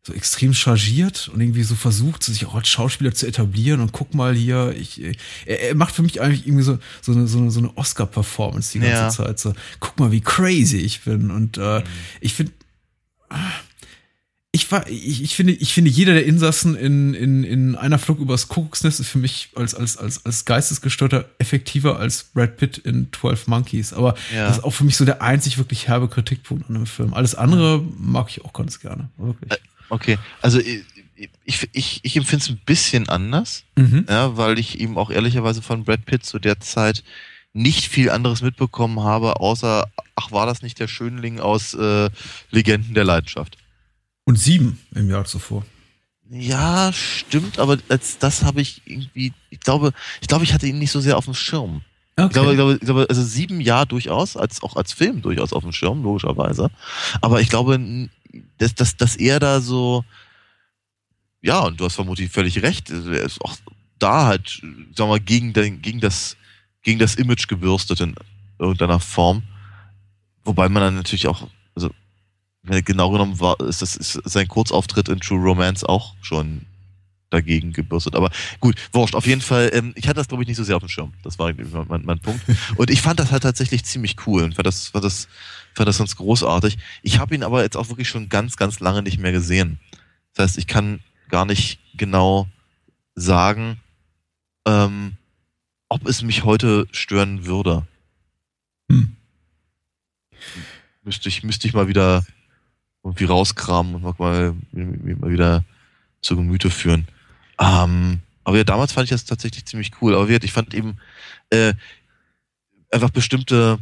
so 0.07 0.13
extrem 0.13 0.55
chargiert 0.55 1.29
und 1.29 1.41
irgendwie 1.41 1.65
so 1.65 1.75
versucht, 1.75 2.23
sich 2.23 2.47
auch 2.47 2.55
als 2.55 2.69
Schauspieler 2.69 3.13
zu 3.13 3.27
etablieren 3.27 3.81
und 3.81 3.91
guck 3.91 4.15
mal 4.15 4.35
hier, 4.35 4.73
ich, 4.79 5.03
er, 5.45 5.61
er 5.61 5.75
macht 5.75 5.97
für 5.97 6.03
mich 6.03 6.21
eigentlich 6.21 6.47
irgendwie 6.47 6.63
so, 6.63 6.79
so 7.03 7.11
eine, 7.11 7.27
so 7.27 7.39
eine, 7.39 7.51
so 7.51 7.59
eine 7.59 7.77
Oscar-Performance 7.77 8.73
die 8.73 8.79
ganze 8.79 8.95
ja. 8.95 9.11
Zeit. 9.11 9.41
So, 9.41 9.53
guck 9.81 9.99
mal, 9.99 10.13
wie 10.13 10.21
crazy 10.21 10.77
ich 10.77 11.03
bin. 11.03 11.33
Und 11.33 11.59
äh, 11.59 11.81
mhm. 11.81 11.85
ich 12.21 12.35
finde, 12.35 12.53
ich 14.53 14.71
war, 14.71 14.89
ich, 14.89 15.25
ich, 15.25 15.35
finde, 15.35 15.55
ich 15.55 15.75
finde, 15.75 15.91
jeder 15.91 16.13
der 16.13 16.25
Insassen 16.25 16.77
in, 16.77 17.13
in, 17.13 17.43
in 17.43 17.75
einer 17.75 17.99
Flug 17.99 18.21
übers 18.21 18.47
Kuckucksnest 18.47 19.01
ist 19.01 19.09
für 19.09 19.19
mich 19.19 19.51
als, 19.57 19.75
als, 19.75 19.97
als, 19.97 20.25
als 20.25 20.45
Geistesgestörter 20.45 21.29
effektiver 21.39 21.99
als 21.99 22.23
Brad 22.33 22.57
Pitt 22.59 22.79
in 22.79 23.09
12 23.13 23.49
Monkeys. 23.49 23.93
Aber 23.93 24.15
ja. 24.33 24.47
das 24.47 24.59
ist 24.59 24.65
auch 24.65 24.71
für 24.71 24.85
mich 24.85 24.97
so 24.97 25.05
der 25.05 25.21
einzig 25.21 25.59
wirklich 25.59 25.89
herbe 25.89 26.07
Kritikpunkt 26.07 26.69
an 26.69 26.77
dem 26.77 26.87
Film. 26.87 27.13
Alles 27.13 27.35
andere 27.35 27.85
mag 27.99 28.29
ich 28.31 28.45
auch 28.45 28.53
ganz 28.53 28.79
gerne. 28.79 29.11
Wirklich. 29.17 29.51
Äh, 29.91 29.95
Okay, 29.95 30.19
also 30.43 30.59
ich, 30.59 30.85
ich, 31.45 31.69
ich, 31.73 32.01
ich 32.03 32.17
empfinde 32.17 32.43
es 32.45 32.51
ein 32.51 32.61
bisschen 32.65 33.09
anders, 33.09 33.65
mhm. 33.77 34.07
ja, 34.09 34.37
weil 34.37 34.59
ich 34.59 34.81
eben 34.81 34.99
auch 34.99 35.11
ehrlicherweise 35.11 35.63
von 35.63 35.85
Brad 35.85 36.05
Pitt 36.05 36.25
zu 36.25 36.39
der 36.39 36.61
Zeit 36.61 37.03
nicht 37.53 37.89
viel 37.89 38.11
anderes 38.11 38.43
mitbekommen 38.43 39.01
habe, 39.01 39.41
außer, 39.41 39.91
ach, 40.15 40.31
war 40.31 40.47
das 40.47 40.61
nicht 40.61 40.79
der 40.79 40.89
Schönling 40.89 41.41
aus 41.41 41.73
äh, 41.75 42.11
Legenden 42.51 42.95
der 42.95 43.05
Leidenschaft? 43.05 43.57
Und 44.25 44.39
sieben 44.39 44.79
im 44.95 45.09
Jahr 45.09 45.25
zuvor. 45.25 45.65
Ja, 46.29 46.93
stimmt, 46.93 47.59
aber 47.59 47.79
als 47.89 48.19
das 48.19 48.43
habe 48.43 48.61
ich 48.61 48.83
irgendwie, 48.85 49.33
ich 49.49 49.61
glaube, 49.61 49.93
ich 50.21 50.29
glaube, 50.29 50.45
ich 50.45 50.53
hatte 50.53 50.67
ihn 50.67 50.79
nicht 50.79 50.91
so 50.91 51.01
sehr 51.01 51.17
auf 51.17 51.25
dem 51.25 51.35
Schirm. 51.35 51.83
Okay. 52.19 52.27
Ich, 52.27 52.33
glaube, 52.33 52.51
ich, 52.51 52.57
glaube, 52.57 52.73
ich 52.75 52.81
glaube, 52.81 53.07
also 53.09 53.23
sieben 53.23 53.61
Jahr 53.61 53.87
durchaus, 53.87 54.37
als 54.37 54.63
auch 54.63 54.77
als 54.77 54.93
Film 54.93 55.23
durchaus 55.23 55.53
auf 55.53 55.63
dem 55.63 55.73
Schirm, 55.73 56.03
logischerweise. 56.03 56.71
Aber 57.21 57.41
ich 57.41 57.49
glaube 57.49 57.79
dass, 58.59 58.75
dass, 58.75 58.97
dass 58.97 59.17
er 59.17 59.41
da 59.41 59.61
so, 59.61 60.05
ja, 61.43 61.61
und 61.61 61.81
du 61.81 61.85
hast 61.85 61.95
vermutlich 61.95 62.31
völlig 62.31 62.63
recht, 62.63 62.91
er 62.91 63.23
ist 63.23 63.41
auch 63.41 63.57
da 63.99 64.27
halt, 64.27 64.49
sagen 64.49 64.95
wir 64.97 65.07
mal, 65.07 65.21
gegen, 65.21 65.53
den, 65.53 65.83
gegen, 65.83 66.01
das, 66.01 66.37
gegen 66.83 66.99
das 66.99 67.15
Image 67.15 67.49
gebürstet 67.49 68.01
in 68.01 68.15
irgendeiner 68.59 69.01
Form. 69.01 69.43
Wobei 70.45 70.69
man 70.69 70.83
dann 70.83 70.95
natürlich 70.97 71.27
auch, 71.27 71.49
also, 71.75 71.91
genau 72.63 73.11
genommen 73.11 73.41
war, 73.41 73.59
ist 73.61 73.83
das 73.83 73.97
ist 73.97 74.21
sein 74.25 74.49
Kurzauftritt 74.49 75.09
in 75.09 75.21
True 75.21 75.41
Romance 75.41 75.85
auch 75.85 76.15
schon 76.21 76.67
dagegen 77.31 77.73
gebürstet. 77.73 78.15
Aber 78.15 78.31
gut, 78.61 78.77
wurscht. 78.93 79.15
Auf 79.15 79.27
jeden 79.27 79.41
Fall, 79.41 79.71
ähm, 79.73 79.93
ich 79.97 80.07
hatte 80.07 80.17
das, 80.17 80.29
glaube 80.29 80.43
ich, 80.43 80.49
nicht 80.49 80.57
so 80.57 80.65
sehr 80.65 80.77
auf 80.77 80.83
dem 80.83 80.89
Schirm. 80.89 81.13
Das 81.23 81.39
war 81.39 81.53
mein, 81.89 82.05
mein 82.05 82.19
Punkt. 82.19 82.41
Und 82.77 82.91
ich 82.91 83.03
fand 83.03 83.21
das 83.21 83.33
halt 83.33 83.43
tatsächlich 83.43 83.85
ziemlich 83.85 84.17
cool 84.27 84.45
und 84.45 84.55
fand 84.55 84.67
das, 84.67 84.89
fand 84.89 85.05
das, 85.05 85.29
fand 85.77 85.89
das 85.89 85.99
ganz 85.99 86.17
großartig. 86.17 86.79
Ich 87.03 87.19
habe 87.19 87.35
ihn 87.35 87.43
aber 87.43 87.63
jetzt 87.63 87.77
auch 87.77 87.89
wirklich 87.91 88.09
schon 88.09 88.29
ganz, 88.29 88.57
ganz 88.57 88.81
lange 88.81 89.03
nicht 89.03 89.19
mehr 89.19 89.33
gesehen. 89.33 89.79
Das 90.35 90.45
heißt, 90.45 90.59
ich 90.59 90.67
kann 90.67 91.01
gar 91.29 91.45
nicht 91.45 91.79
genau 91.95 92.49
sagen, 93.15 93.79
ähm, 94.67 95.17
ob 95.89 96.07
es 96.07 96.23
mich 96.23 96.45
heute 96.45 96.87
stören 96.93 97.45
würde. 97.45 97.87
Hm. 98.91 99.17
Müsste 101.05 101.29
ich, 101.29 101.43
müsste 101.43 101.69
ich 101.69 101.75
mal 101.75 101.89
wieder 101.89 102.25
irgendwie 103.05 103.25
rauskramen 103.25 103.95
und 103.97 104.19
mal, 104.19 104.55
mal 104.73 105.31
wieder 105.31 105.65
zu 106.23 106.37
Gemüte 106.37 106.71
führen. 106.71 107.07
Ähm, 107.61 108.21
aber 108.45 108.57
ja, 108.57 108.65
damals 108.65 108.93
fand 108.93 109.05
ich 109.05 109.11
das 109.11 109.25
tatsächlich 109.27 109.67
ziemlich 109.67 109.93
cool. 110.01 110.15
Aber 110.15 110.29
ich 110.29 110.53
fand 110.53 110.73
eben 110.73 110.97
äh, 111.51 111.75
einfach 112.91 113.11
bestimmte 113.11 113.79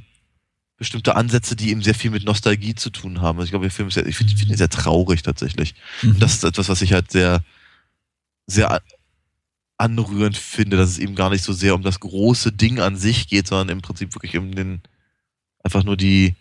bestimmte 0.85 1.17
Ansätze, 1.17 1.57
die 1.57 1.71
eben 1.71 1.83
sehr 1.83 1.95
viel 1.95 2.11
mit 2.11 2.25
Nostalgie 2.25 2.75
zu 2.75 2.91
tun 2.91 3.21
haben. 3.21 3.39
Also 3.39 3.47
ich 3.47 3.51
glaube, 3.51 3.65
der 3.65 3.73
Film 3.73 3.89
ist 3.89 3.95
sehr, 3.95 4.07
ich 4.07 4.17
finde 4.17 4.37
find 4.37 4.51
ihn 4.51 4.57
sehr 4.57 4.69
traurig 4.69 5.23
tatsächlich. 5.23 5.75
Mhm. 6.03 6.11
Und 6.11 6.23
das 6.23 6.35
ist 6.35 6.45
etwas, 6.45 6.69
was 6.69 6.83
ich 6.83 6.93
halt 6.93 7.11
sehr, 7.11 7.43
sehr 8.47 8.83
anrührend 9.79 10.37
finde, 10.37 10.77
dass 10.77 10.91
es 10.91 10.99
eben 10.99 11.15
gar 11.15 11.31
nicht 11.31 11.43
so 11.43 11.53
sehr 11.53 11.75
um 11.75 11.83
das 11.83 12.01
große 12.01 12.53
Ding 12.53 12.81
an 12.81 12.97
sich 12.97 13.29
geht, 13.29 13.49
sondern 13.49 13.71
im 13.71 13.83
Prinzip 13.83 14.15
wirklich 14.15 14.37
um 14.37 14.55
den, 14.55 14.83
einfach 15.63 15.85
nur 15.85 15.97
die, 15.97 16.35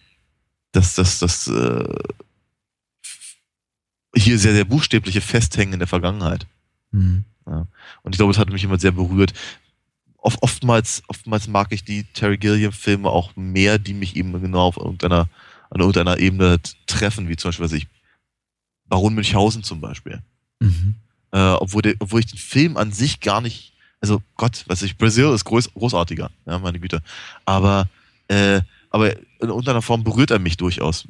das, 0.71 0.95
das, 0.95 1.19
das, 1.19 1.47
äh, 1.47 1.95
hier 4.15 4.37
sehr, 4.37 4.53
sehr 4.53 4.65
buchstäbliche 4.65 5.21
Festhängen 5.21 5.73
in 5.73 5.79
der 5.79 5.87
Vergangenheit. 5.87 6.45
Mhm. 6.91 7.23
Ja. 7.47 7.65
Und 8.03 8.13
ich 8.13 8.17
glaube, 8.17 8.31
es 8.31 8.37
hat 8.37 8.49
mich 8.49 8.63
immer 8.63 8.79
sehr 8.79 8.91
berührt. 8.91 9.33
Oft, 10.25 10.41
oftmals, 10.41 11.03
oftmals 11.09 11.49
mag 11.49 11.73
ich 11.73 11.83
die 11.83 12.05
Terry 12.05 12.37
Gilliam-Filme 12.37 13.09
auch 13.09 13.35
mehr, 13.35 13.77
die 13.77 13.93
mich 13.93 14.15
eben 14.15 14.31
genau 14.41 14.67
auf 14.67 14.77
irgendeiner, 14.77 15.27
an 15.69 15.81
irgendeiner 15.81 16.17
Ebene 16.17 16.61
treffen, 16.87 17.27
wie 17.27 17.35
zum 17.35 17.49
Beispiel, 17.49 17.65
was 17.65 17.73
ich, 17.73 17.87
Baron 18.85 19.15
Münchhausen 19.15 19.63
zum 19.63 19.81
Beispiel. 19.81 20.21
Mhm. 20.61 20.95
Äh, 21.31 21.55
obwohl, 21.55 21.81
der, 21.81 21.95
obwohl 21.99 22.21
ich 22.21 22.27
den 22.27 22.39
Film 22.39 22.77
an 22.77 22.93
sich 22.93 23.19
gar 23.19 23.41
nicht, 23.41 23.73
also 23.99 24.21
Gott, 24.37 24.63
weiß 24.67 24.83
ich, 24.83 24.97
Brasil 24.97 25.25
ist 25.25 25.43
groß, 25.43 25.73
großartiger, 25.73 26.31
ja, 26.45 26.57
meine 26.59 26.79
Güte. 26.79 27.01
Aber, 27.43 27.89
äh, 28.29 28.61
aber 28.91 29.17
in 29.17 29.49
irgendeiner 29.49 29.81
Form 29.81 30.05
berührt 30.05 30.31
er 30.31 30.39
mich 30.39 30.55
durchaus. 30.55 31.05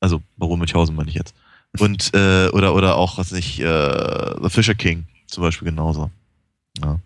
Also 0.00 0.20
Baron 0.36 0.58
Münchhausen 0.58 0.94
meine 0.94 1.08
ich 1.08 1.16
jetzt. 1.16 1.34
Und, 1.78 2.12
äh, 2.12 2.48
oder, 2.48 2.74
oder 2.74 2.96
auch, 2.96 3.16
was 3.16 3.32
nicht, 3.32 3.58
äh, 3.60 4.34
The 4.42 4.50
Fisher 4.50 4.74
King 4.74 5.06
zum 5.28 5.42
Beispiel 5.44 5.70
genauso. 5.70 6.10
Ja. 6.82 7.00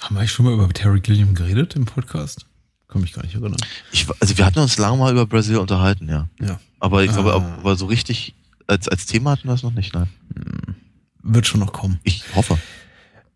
Haben 0.00 0.16
wir 0.16 0.20
eigentlich 0.20 0.32
schon 0.32 0.44
mal 0.46 0.54
über 0.54 0.68
Terry 0.68 1.00
Gilliam 1.00 1.34
geredet 1.34 1.76
im 1.76 1.84
Podcast? 1.86 2.46
Kann 2.88 3.00
mich 3.00 3.12
gar 3.12 3.22
nicht 3.24 3.34
erinnern. 3.34 3.56
Ich, 3.92 4.06
also 4.20 4.36
wir 4.36 4.44
hatten 4.44 4.58
uns 4.58 4.76
lange 4.78 4.96
mal 4.98 5.12
über 5.12 5.26
Brasil 5.26 5.56
unterhalten, 5.56 6.08
ja. 6.08 6.28
Ja. 6.40 6.60
Aber 6.80 7.02
ich 7.04 7.10
glaube, 7.12 7.32
Ah. 7.34 7.56
aber 7.58 7.76
so 7.76 7.86
richtig 7.86 8.34
als, 8.66 8.88
als 8.88 9.06
Thema 9.06 9.32
hatten 9.32 9.48
wir 9.48 9.54
es 9.54 9.62
noch 9.62 9.72
nicht, 9.72 9.94
nein. 9.94 10.08
Hm, 10.34 10.74
Wird 11.22 11.46
schon 11.46 11.60
noch 11.60 11.72
kommen. 11.72 11.98
Ich 12.02 12.22
hoffe. 12.34 12.58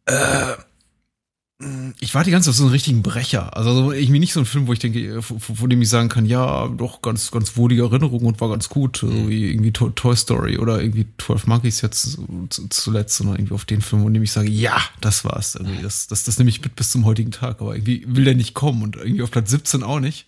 Äh, 0.07 0.55
ich 2.01 2.15
warte 2.15 2.27
die 2.27 2.31
ganze 2.31 2.47
Zeit 2.47 2.51
auf 2.53 2.57
so 2.57 2.63
einen 2.65 2.71
richtigen 2.73 3.03
Brecher. 3.03 3.57
Also 3.57 3.75
so 3.75 3.91
irgendwie 3.93 4.21
nicht 4.21 4.33
so 4.33 4.39
ein 4.39 4.47
Film, 4.47 4.69
wo 4.69 4.73
ich 4.73 4.79
denke, 4.79 5.21
von, 5.23 5.69
dem 5.69 5.83
ich 5.83 5.89
sagen 5.89 6.09
kann, 6.09 6.25
ja, 6.25 6.69
doch 6.69 7.03
ganz, 7.03 7.33
ganz 7.33 7.57
wohlige 7.57 7.83
Erinnerung 7.83 8.21
und 8.27 8.41
war 8.41 8.49
ganz 8.49 8.69
gut, 8.69 8.99
so 8.99 9.29
wie 9.29 9.51
irgendwie 9.51 9.73
To- 9.73 9.91
Toy 9.91 10.15
Story 10.15 10.59
oder 10.59 10.81
irgendwie 10.81 11.07
12 11.19 11.49
Monkeys 11.49 11.81
jetzt 11.81 12.13
zu- 12.51 12.69
zuletzt, 12.71 13.17
sondern 13.17 13.37
irgendwie 13.37 13.55
auf 13.55 13.65
den 13.65 13.81
Film, 13.81 14.03
von 14.03 14.15
dem 14.15 14.23
ich 14.23 14.31
sage, 14.31 14.49
ja, 14.49 14.81
das 15.01 15.25
war's. 15.25 15.57
Irgendwie. 15.57 15.83
Das, 15.83 16.07
das, 16.07 16.23
das 16.23 16.39
nehme 16.39 16.49
ich 16.51 16.63
mit 16.63 16.77
bis 16.77 16.93
zum 16.93 17.05
heutigen 17.05 17.33
Tag, 17.33 17.61
aber 17.61 17.75
irgendwie 17.75 18.05
will 18.07 18.25
der 18.25 18.37
nicht 18.37 18.55
kommen 18.55 18.83
und 18.83 18.95
irgendwie 18.95 19.23
auf 19.23 19.33
Platz 19.33 19.51
17 19.51 19.83
auch 19.83 19.99
nicht. 19.99 20.27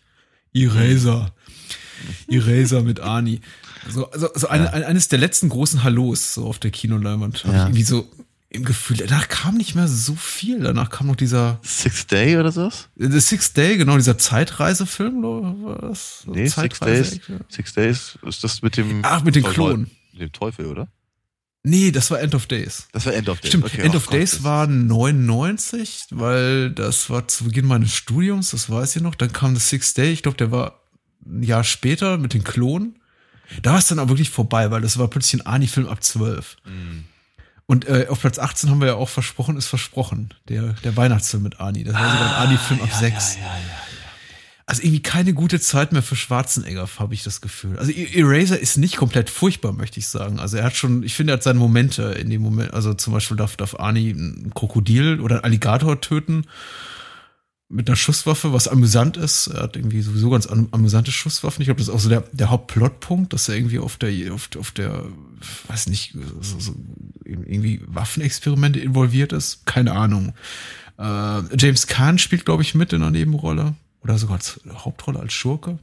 Eraser. 0.52 1.32
Eraser 2.28 2.82
mit 2.82 2.98
Ani. 2.98 3.40
So, 3.88 4.10
also, 4.10 4.32
also 4.32 4.48
eine, 4.48 4.72
ein- 4.72 4.82
eines 4.82 5.06
der 5.06 5.20
letzten 5.20 5.48
großen 5.48 5.84
Hallos 5.84 6.34
so 6.34 6.44
auf 6.46 6.58
der 6.58 6.72
Kinoleinwand. 6.72 7.44
Hab 7.44 7.52
Ja. 7.52 7.58
ich 7.58 7.62
irgendwie 7.68 7.82
so 7.84 8.08
im 8.52 8.64
Gefühl, 8.64 8.96
danach 8.96 9.28
kam 9.28 9.56
nicht 9.56 9.76
mehr 9.76 9.86
so 9.86 10.16
viel. 10.16 10.60
Danach 10.60 10.90
kam 10.90 11.06
noch 11.06 11.14
dieser 11.14 11.60
Sixth 11.62 12.10
Day 12.10 12.36
oder 12.36 12.50
sowas? 12.50 12.88
The 12.96 13.20
Sixth 13.20 13.56
Day, 13.56 13.76
genau, 13.76 13.96
dieser 13.96 14.18
Zeitreisefilm, 14.18 15.24
oder 15.24 15.54
was? 15.88 16.24
Nee, 16.26 16.48
Six 16.48 16.80
Days. 16.80 17.20
Six 17.48 17.74
Days 17.74 18.18
ist 18.26 18.42
das 18.42 18.60
mit 18.60 18.76
dem. 18.76 19.00
Ach, 19.04 19.22
mit 19.22 19.36
den 19.36 19.44
Klonen. 19.44 19.88
Mit 20.12 20.22
dem 20.22 20.32
Teufel, 20.32 20.66
oder? 20.66 20.88
Nee, 21.62 21.92
das 21.92 22.10
war 22.10 22.20
End 22.20 22.34
of 22.34 22.46
Days. 22.46 22.88
Das 22.92 23.06
war 23.06 23.14
End 23.14 23.28
of 23.28 23.40
Days. 23.40 23.50
Stimmt, 23.50 23.66
Okay, 23.66 23.82
End 23.82 23.90
ach 23.90 23.98
of 23.98 24.06
Gott, 24.06 24.14
Days 24.14 24.42
war 24.42 24.66
99, 24.66 26.06
weil 26.10 26.70
das 26.70 27.08
war 27.08 27.28
zu 27.28 27.44
Beginn 27.44 27.66
meines 27.66 27.94
Studiums, 27.94 28.50
das 28.50 28.68
weiß 28.68 28.96
ich 28.96 29.02
noch. 29.02 29.14
Dann 29.14 29.32
kam 29.32 29.54
The 29.54 29.60
Sixth 29.60 29.96
Day, 29.96 30.10
ich 30.10 30.22
glaube, 30.22 30.38
der 30.38 30.50
war 30.50 30.80
ein 31.24 31.44
Jahr 31.44 31.62
später 31.62 32.18
mit 32.18 32.34
den 32.34 32.42
Klonen. 32.42 32.98
Da 33.62 33.72
war 33.72 33.78
es 33.78 33.86
dann 33.88 33.98
auch 33.98 34.08
wirklich 34.08 34.30
vorbei, 34.30 34.70
weil 34.70 34.80
das 34.80 34.98
war 34.98 35.08
plötzlich 35.08 35.40
ein 35.40 35.46
Ani-Film 35.46 35.86
ab 35.86 36.02
12. 36.02 36.56
Hm. 36.64 37.04
Und 37.70 37.86
äh, 37.88 38.06
auf 38.08 38.20
Platz 38.20 38.38
18 38.40 38.68
haben 38.68 38.80
wir 38.80 38.88
ja 38.88 38.94
auch 38.94 39.08
versprochen, 39.08 39.56
ist 39.56 39.68
versprochen. 39.68 40.34
Der, 40.48 40.74
der 40.84 40.96
Weihnachtsfilm 40.96 41.44
mit 41.44 41.60
Ani. 41.60 41.84
Das 41.84 41.94
war 41.94 42.10
sogar 42.10 42.36
ein 42.40 42.48
Ani-Film 42.48 42.80
ab 42.82 42.88
Ah, 42.90 42.94
ja, 42.94 42.98
6. 42.98 43.34
Ja, 43.36 43.40
ja, 43.42 43.46
ja. 43.46 43.54
Also 44.66 44.82
irgendwie 44.82 45.02
keine 45.02 45.34
gute 45.34 45.58
Zeit 45.60 45.92
mehr 45.92 46.02
für 46.02 46.14
Schwarzenegger, 46.16 46.88
habe 46.98 47.14
ich 47.14 47.22
das 47.24 47.40
Gefühl. 47.40 47.76
Also 47.78 47.90
E- 47.92 48.20
Eraser 48.20 48.58
ist 48.58 48.76
nicht 48.76 48.96
komplett 48.96 49.28
furchtbar, 49.30 49.72
möchte 49.72 49.98
ich 50.00 50.08
sagen. 50.08 50.38
Also 50.40 50.56
er 50.58 50.64
hat 50.64 50.76
schon, 50.76 51.02
ich 51.04 51.14
finde, 51.14 51.32
er 51.32 51.36
hat 51.38 51.42
seine 51.44 51.58
Momente 51.60 52.02
in 52.20 52.28
dem 52.30 52.42
Moment. 52.42 52.72
Also 52.74 52.94
zum 52.94 53.12
Beispiel 53.12 53.36
darf, 53.36 53.56
darf 53.56 53.74
Arnie 53.78 54.10
ein 54.10 54.52
Krokodil 54.54 55.20
oder 55.20 55.36
ein 55.38 55.44
Alligator 55.44 56.00
töten 56.00 56.46
mit 57.70 57.88
einer 57.88 57.96
Schusswaffe, 57.96 58.52
was 58.52 58.66
amüsant 58.66 59.16
ist. 59.16 59.46
Er 59.46 59.62
hat 59.62 59.76
irgendwie 59.76 60.02
sowieso 60.02 60.28
ganz 60.28 60.46
am, 60.46 60.68
amüsante 60.72 61.12
Schusswaffen. 61.12 61.62
Ich 61.62 61.66
glaube, 61.66 61.78
das 61.78 61.88
ist 61.88 61.94
auch 61.94 62.00
so 62.00 62.08
der, 62.08 62.24
der 62.32 62.50
Hauptplotpunkt, 62.50 63.32
dass 63.32 63.48
er 63.48 63.54
irgendwie 63.54 63.78
auf 63.78 63.96
der, 63.96 64.34
auf, 64.34 64.50
auf 64.58 64.72
der, 64.72 65.04
weiß 65.68 65.86
nicht, 65.86 66.16
so, 66.40 66.58
so 66.58 66.74
irgendwie 67.24 67.80
Waffenexperimente 67.86 68.80
involviert 68.80 69.32
ist. 69.32 69.66
Keine 69.66 69.92
Ahnung. 69.92 70.34
Äh, 70.98 71.56
James 71.56 71.86
Caan 71.86 72.18
spielt, 72.18 72.44
glaube 72.44 72.62
ich, 72.62 72.74
mit 72.74 72.92
in 72.92 73.02
einer 73.02 73.12
Nebenrolle. 73.12 73.74
Oder 74.02 74.18
sogar 74.18 74.36
als 74.36 74.60
Hauptrolle 74.68 75.20
als 75.20 75.32
Schurke. 75.32 75.78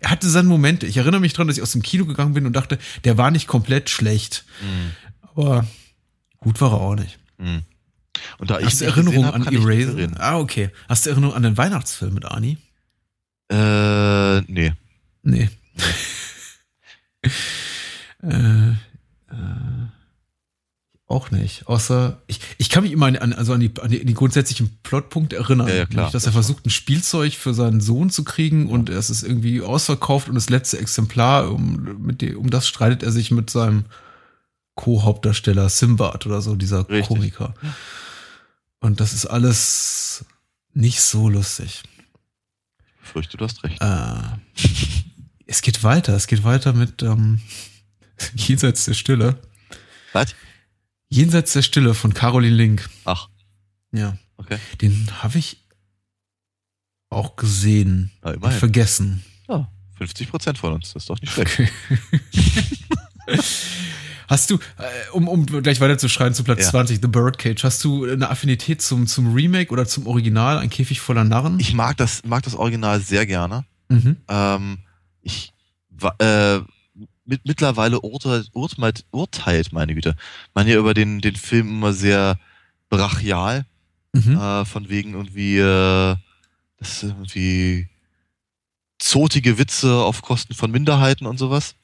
Er 0.00 0.10
hatte 0.10 0.28
seine 0.28 0.48
Momente. 0.48 0.86
Ich 0.86 0.98
erinnere 0.98 1.20
mich 1.20 1.32
dran, 1.32 1.46
dass 1.46 1.56
ich 1.56 1.62
aus 1.62 1.72
dem 1.72 1.82
Kino 1.82 2.04
gegangen 2.04 2.34
bin 2.34 2.44
und 2.44 2.52
dachte, 2.52 2.78
der 3.04 3.16
war 3.16 3.30
nicht 3.30 3.46
komplett 3.46 3.88
schlecht. 3.88 4.44
Aber 5.22 5.66
gut 6.38 6.60
war 6.60 6.72
er 6.72 6.80
auch 6.80 6.96
nicht. 6.96 7.18
Hm. 7.38 7.62
Und 8.38 8.50
da 8.50 8.60
Hast 8.60 8.80
du 8.80 8.92
gesehen 8.92 9.26
hab, 9.26 9.34
an 9.34 9.46
Eraser? 9.46 10.08
Ah, 10.18 10.38
okay. 10.38 10.70
Hast 10.88 11.06
du 11.06 11.10
Erinnerungen 11.10 11.36
an 11.36 11.42
den 11.42 11.56
Weihnachtsfilm 11.56 12.14
mit 12.14 12.24
Ani? 12.24 12.58
Äh, 13.50 14.40
nee. 14.42 14.72
Nee. 15.22 15.50
äh, 18.22 18.70
äh, 18.70 18.74
auch 21.06 21.30
nicht. 21.30 21.66
Außer, 21.68 22.22
ich, 22.26 22.40
ich 22.58 22.70
kann 22.70 22.82
mich 22.82 22.92
immer 22.92 23.06
an, 23.06 23.32
also 23.34 23.52
an, 23.52 23.60
die, 23.60 23.70
an 23.80 23.90
die, 23.90 24.04
die 24.04 24.14
grundsätzlichen 24.14 24.78
Plotpunkte 24.82 25.36
erinnern. 25.36 25.68
Ja, 25.68 25.74
ja, 25.74 25.86
klar. 25.86 26.10
Dass 26.10 26.26
er 26.26 26.32
versucht, 26.32 26.66
ein 26.66 26.70
Spielzeug 26.70 27.34
für 27.34 27.54
seinen 27.54 27.80
Sohn 27.80 28.10
zu 28.10 28.24
kriegen 28.24 28.68
und 28.68 28.88
es 28.88 29.10
ist 29.10 29.22
irgendwie 29.22 29.60
ausverkauft 29.60 30.28
und 30.28 30.34
das 30.34 30.50
letzte 30.50 30.78
Exemplar, 30.78 31.50
um, 31.50 31.98
mit 32.00 32.22
dem, 32.22 32.38
um 32.38 32.50
das 32.50 32.66
streitet 32.66 33.02
er 33.02 33.12
sich 33.12 33.30
mit 33.30 33.50
seinem 33.50 33.84
Co-Hauptdarsteller 34.76 35.68
Simbad 35.68 36.26
oder 36.26 36.40
so, 36.40 36.56
dieser 36.56 36.88
Richtig. 36.88 37.06
Komiker. 37.06 37.54
Und 38.84 39.00
das 39.00 39.14
ist 39.14 39.24
alles 39.24 40.26
nicht 40.74 41.00
so 41.00 41.30
lustig. 41.30 41.84
Ich 43.02 43.08
fürchte, 43.08 43.38
du 43.38 43.44
hast 43.46 43.64
recht. 43.64 43.80
Äh, 43.80 44.18
es 45.46 45.62
geht 45.62 45.82
weiter. 45.82 46.12
Es 46.14 46.26
geht 46.26 46.44
weiter 46.44 46.74
mit 46.74 47.02
ähm, 47.02 47.40
Jenseits 48.34 48.84
der 48.84 48.92
Stille. 48.92 49.40
Was? 50.12 50.34
Jenseits 51.08 51.54
der 51.54 51.62
Stille 51.62 51.94
von 51.94 52.12
Caroline 52.12 52.54
Link. 52.56 52.90
Ach, 53.06 53.30
Ja, 53.90 54.18
okay. 54.36 54.58
den 54.82 55.08
habe 55.22 55.38
ich 55.38 55.64
auch 57.08 57.36
gesehen 57.36 58.10
Na, 58.20 58.32
und 58.32 58.52
vergessen. 58.52 59.24
Ja, 59.48 59.66
50 59.96 60.28
Prozent 60.28 60.58
von 60.58 60.74
uns. 60.74 60.92
Das 60.92 61.04
ist 61.04 61.08
doch 61.08 61.18
nicht 61.22 61.32
schlecht. 61.32 61.58
Okay. 61.58 61.70
Hast 64.28 64.50
du, 64.50 64.56
äh, 64.56 65.10
um, 65.12 65.28
um 65.28 65.46
gleich 65.46 65.80
weiter 65.80 65.98
zu 65.98 66.08
Platz 66.44 66.64
Ja. 66.64 66.70
20, 66.70 67.00
The 67.02 67.08
Birdcage, 67.08 67.62
hast 67.64 67.82
du 67.84 68.04
eine 68.04 68.30
Affinität 68.30 68.82
zum, 68.82 69.06
zum 69.06 69.34
Remake 69.34 69.72
oder 69.72 69.86
zum 69.86 70.06
Original, 70.06 70.58
ein 70.58 70.70
Käfig 70.70 71.00
voller 71.00 71.24
Narren? 71.24 71.58
Ich 71.60 71.74
mag 71.74 71.96
das, 71.96 72.22
mag 72.24 72.42
das 72.44 72.54
Original 72.54 73.00
sehr 73.00 73.26
gerne. 73.26 73.64
mhm. 73.88 74.16
Ähm, 74.28 74.78
ich 75.20 75.52
äh, 76.18 76.58
mit, 77.24 77.46
mittlerweile 77.46 78.00
urteilt, 78.00 78.50
urteilt, 78.52 79.04
urteilt, 79.10 79.72
meine 79.72 79.94
Güte, 79.94 80.16
man 80.54 80.66
ja 80.66 80.76
über 80.76 80.92
den, 80.94 81.20
den 81.20 81.36
Film 81.36 81.68
immer 81.68 81.92
sehr 81.92 82.38
brachial, 82.90 83.64
Mhm. 84.12 84.36
äh, 84.36 84.64
von 84.64 84.88
wegen 84.88 85.14
irgendwie, 85.14 85.58
äh, 85.58 86.14
das 86.78 87.02
irgendwie 87.02 87.88
zotige 88.98 89.58
Witze 89.58 89.92
auf 89.92 90.22
Kosten 90.22 90.54
von 90.54 90.70
Minderheiten 90.70 91.26
und 91.26 91.38
sowas. 91.38 91.74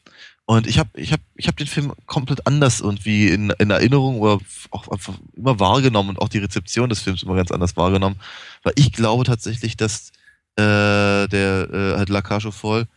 Und 0.51 0.67
ich 0.67 0.81
habe 0.81 0.91
ich 0.95 1.13
hab, 1.13 1.21
ich 1.37 1.47
hab 1.47 1.57
den 1.59 1.69
Film 1.69 1.93
komplett 2.07 2.45
anders 2.45 2.81
irgendwie 2.81 3.29
in, 3.29 3.51
in 3.61 3.71
Erinnerung 3.71 4.19
oder 4.19 4.41
auch 4.73 4.89
einfach 4.89 5.15
immer 5.37 5.61
wahrgenommen 5.61 6.09
und 6.09 6.19
auch 6.19 6.29
die 6.29 6.39
Rezeption 6.39 6.89
des 6.89 7.03
Films 7.03 7.23
immer 7.23 7.37
ganz 7.37 7.53
anders 7.53 7.77
wahrgenommen. 7.77 8.17
Weil 8.65 8.73
ich 8.75 8.91
glaube 8.91 9.23
tatsächlich, 9.23 9.77
dass 9.77 10.11
äh, 10.57 11.29
der 11.29 11.69
äh, 11.73 11.97
halt 11.99 12.09
La 12.09 12.21
Cage 12.21 12.49
Folles 12.51 12.89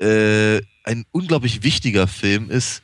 äh, 0.00 0.60
ein 0.82 1.06
unglaublich 1.12 1.62
wichtiger 1.62 2.08
Film 2.08 2.50
ist 2.50 2.82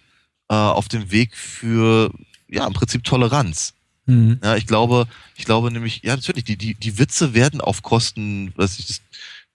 äh, 0.48 0.54
auf 0.54 0.86
dem 0.86 1.10
Weg 1.10 1.36
für 1.36 2.12
ja 2.46 2.68
im 2.68 2.74
Prinzip 2.74 3.02
Toleranz. 3.02 3.74
Mhm. 4.06 4.38
Ja, 4.40 4.54
ich 4.54 4.68
glaube, 4.68 5.08
ich 5.34 5.46
glaube 5.46 5.72
nämlich, 5.72 6.02
ja, 6.04 6.14
natürlich, 6.14 6.44
die, 6.44 6.56
die, 6.56 6.74
die 6.74 6.98
Witze 7.00 7.34
werden 7.34 7.60
auf 7.60 7.82
Kosten, 7.82 8.52
was 8.54 8.78
ich, 8.78 8.86
des 8.86 9.02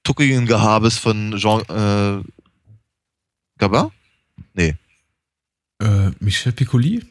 tuckigen 0.04 0.46
Gehabes 0.46 0.98
von 0.98 1.38
Jean 1.38 1.62
äh, 1.70 2.22
Gabin? 3.58 3.92
Nee, 4.54 4.76
Äh, 5.82 6.12
Michel 6.20 6.52
Piccoli? 6.52 7.06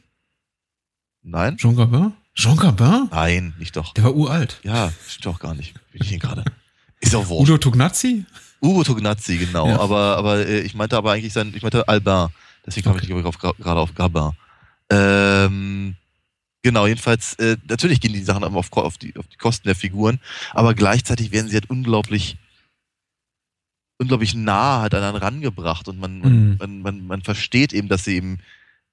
nein? 1.23 1.57
Jean 1.57 1.77
Gabin? 1.77 2.13
Jean 2.35 2.57
Gabin? 2.57 3.09
Nein, 3.11 3.55
nicht 3.59 3.77
doch. 3.77 3.93
Der 3.95 4.05
war 4.05 4.15
uralt. 4.15 4.61
Ja, 4.63 4.93
stimmt 5.07 5.27
doch 5.27 5.41
gar 5.41 5.55
nicht. 5.55 5.75
Bin 5.93 6.03
ich 6.03 6.11
denn 6.11 6.19
gerade? 6.21 6.45
Ist 7.01 7.15
auch 7.15 7.29
wurscht. 7.29 7.49
Udo 7.51 7.59
Tognazzi? 7.59 8.25
Ugo 8.61 8.83
Tognazzi, 8.85 9.37
genau. 9.39 9.69
Ja. 9.69 9.79
Aber, 9.81 10.17
aber 10.17 10.47
äh, 10.47 10.61
ich 10.61 10.75
meinte 10.75 10.97
aber 10.97 11.13
eigentlich 11.13 11.33
sein, 11.33 11.53
ich 11.55 11.63
meinte 11.63 11.87
Albin. 11.89 12.29
Deswegen 12.67 12.85
kam 12.85 12.97
Okay. 12.97 13.07
ich 13.07 13.25
auf, 13.25 13.39
gerade 13.39 13.81
auf 13.81 13.95
Gabin. 13.95 14.33
Ähm, 14.91 15.95
genau, 16.63 16.87
jedenfalls, 16.87 17.35
äh, 17.35 17.57
natürlich 17.69 18.01
gehen 18.01 18.13
die 18.13 18.23
Sachen 18.23 18.43
auf, 18.45 18.73
auf, 18.73 18.99
die, 18.99 19.17
auf 19.17 19.27
die 19.29 19.37
Kosten 19.37 19.69
der 19.69 19.77
Figuren, 19.77 20.19
aber 20.53 20.75
gleichzeitig 20.75 21.31
werden 21.31 21.49
sie 21.49 21.55
halt 21.55 21.71
unglaublich, 21.71 22.37
unglaublich 23.99 24.35
nah 24.35 24.81
halt 24.83 24.95
aneinander 24.95 25.23
rangebracht 25.23 25.89
und 25.89 25.99
man, 25.99 26.21
man, 26.21 26.51
Mhm. 26.51 26.57
man, 26.59 26.83
man, 26.83 27.07
man 27.07 27.23
versteht 27.23 27.73
eben, 27.73 27.89
dass 27.89 28.05
sie 28.05 28.17
eben, 28.17 28.39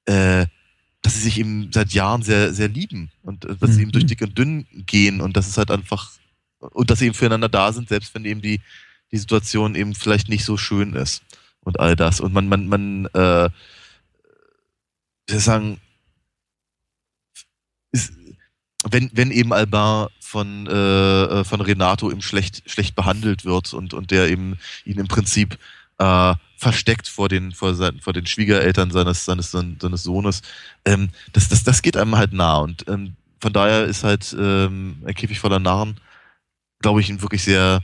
äh, 0.05 0.45
dass 1.01 1.13
sie 1.13 1.21
sich 1.21 1.39
eben 1.39 1.71
seit 1.71 1.93
Jahren 1.93 2.23
sehr, 2.23 2.53
sehr 2.53 2.67
lieben 2.67 3.11
und 3.21 3.45
dass 3.45 3.71
sie 3.71 3.77
Mhm. 3.77 3.81
eben 3.83 3.91
durch 3.91 4.05
dick 4.07 4.21
und 4.21 4.37
dünn 4.37 4.65
gehen 4.87 5.21
und 5.21 5.37
das 5.37 5.47
ist 5.47 5.57
halt 5.57 5.69
einfach, 5.71 6.11
und 6.59 6.89
dass 6.89 6.99
sie 6.99 7.05
eben 7.05 7.13
füreinander 7.13 7.49
da 7.49 7.71
sind, 7.71 7.89
selbst 7.89 8.15
wenn 8.15 8.25
eben 8.25 8.41
die, 8.41 8.59
die 9.11 9.17
Situation 9.17 9.75
eben 9.75 9.93
vielleicht 9.93 10.29
nicht 10.29 10.43
so 10.43 10.57
schön 10.57 10.93
ist 10.93 11.21
und 11.61 11.79
all 11.79 11.95
das. 11.95 12.19
Und 12.19 12.33
man, 12.33 12.47
man, 12.47 12.67
man, 12.67 13.05
äh, 13.13 13.49
sagen, 15.29 15.79
ist, 17.91 18.13
wenn, 18.89 19.09
wenn 19.13 19.31
eben 19.31 19.53
Albin 19.53 20.07
von, 20.35 20.67
äh, 20.67 21.45
von 21.45 21.61
Renato 21.61 22.11
eben 22.11 22.21
schlecht, 22.21 22.69
schlecht 22.69 22.93
behandelt 22.93 23.45
wird 23.45 23.73
und, 23.73 23.93
und 23.93 24.11
der 24.11 24.29
eben 24.29 24.57
ihn 24.83 24.99
im 24.99 25.07
Prinzip 25.07 25.57
äh, 25.97 26.33
versteckt 26.57 27.07
vor 27.07 27.29
den, 27.29 27.53
vor, 27.53 27.73
sein, 27.73 28.01
vor 28.01 28.11
den 28.11 28.25
Schwiegereltern 28.25 28.91
seines, 28.91 29.23
seines, 29.23 29.51
seines 29.51 30.03
Sohnes. 30.03 30.41
Ähm, 30.83 31.07
das, 31.31 31.47
das, 31.47 31.63
das 31.63 31.81
geht 31.81 31.95
einem 31.95 32.17
halt 32.17 32.33
nah. 32.33 32.57
Und 32.57 32.85
ähm, 32.89 33.15
von 33.39 33.53
daher 33.53 33.85
ist 33.85 34.03
halt 34.03 34.35
ähm, 34.37 34.97
ein 35.05 35.15
Käfig 35.15 35.39
voller 35.39 35.59
Narren, 35.59 36.01
glaube 36.81 36.99
ich, 36.99 37.09
ein 37.09 37.21
wirklich 37.21 37.45
sehr, 37.45 37.81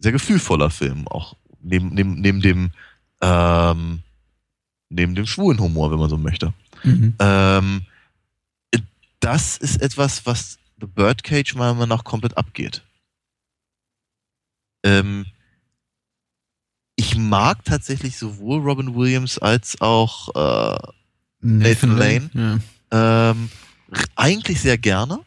sehr 0.00 0.12
gefühlvoller 0.12 0.68
Film. 0.68 1.08
Auch 1.08 1.34
neben, 1.62 1.94
neben, 1.94 2.20
neben 2.20 2.42
dem 2.42 2.72
ähm, 3.22 4.02
neben 4.90 5.14
dem 5.14 5.24
schwulen 5.24 5.60
Humor, 5.60 5.90
wenn 5.90 5.98
man 5.98 6.10
so 6.10 6.18
möchte. 6.18 6.52
Mhm. 6.84 7.14
Ähm, 7.18 7.86
das 9.20 9.56
ist 9.56 9.80
etwas, 9.80 10.26
was 10.26 10.59
The 10.80 10.86
Birdcage 10.86 11.54
meiner 11.54 11.74
Meinung 11.74 11.88
nach 11.88 12.04
komplett 12.04 12.36
abgeht. 12.36 12.82
Ähm, 14.82 15.26
ich 16.96 17.16
mag 17.16 17.64
tatsächlich 17.64 18.16
sowohl 18.16 18.60
Robin 18.60 18.94
Williams 18.94 19.38
als 19.38 19.80
auch 19.80 20.28
äh, 20.34 20.78
Nathan, 21.40 21.58
Nathan 21.58 21.96
Lane, 21.96 22.30
Lane. 22.32 22.62
Ja. 22.92 23.30
Ähm, 23.30 23.50
eigentlich 24.16 24.60
sehr 24.60 24.78
gerne. 24.78 25.20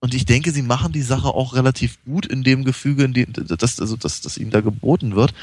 Und 0.00 0.14
ich 0.14 0.26
denke, 0.26 0.52
sie 0.52 0.62
machen 0.62 0.92
die 0.92 1.02
Sache 1.02 1.28
auch 1.28 1.54
relativ 1.54 1.98
gut 2.04 2.26
in 2.26 2.42
dem 2.42 2.64
Gefüge, 2.64 3.04
in 3.04 3.14
dem, 3.14 3.32
das, 3.32 3.80
also, 3.80 3.96
das, 3.96 4.20
das 4.20 4.36
ihnen 4.36 4.50
da 4.50 4.60
geboten 4.60 5.16
wird. 5.16 5.34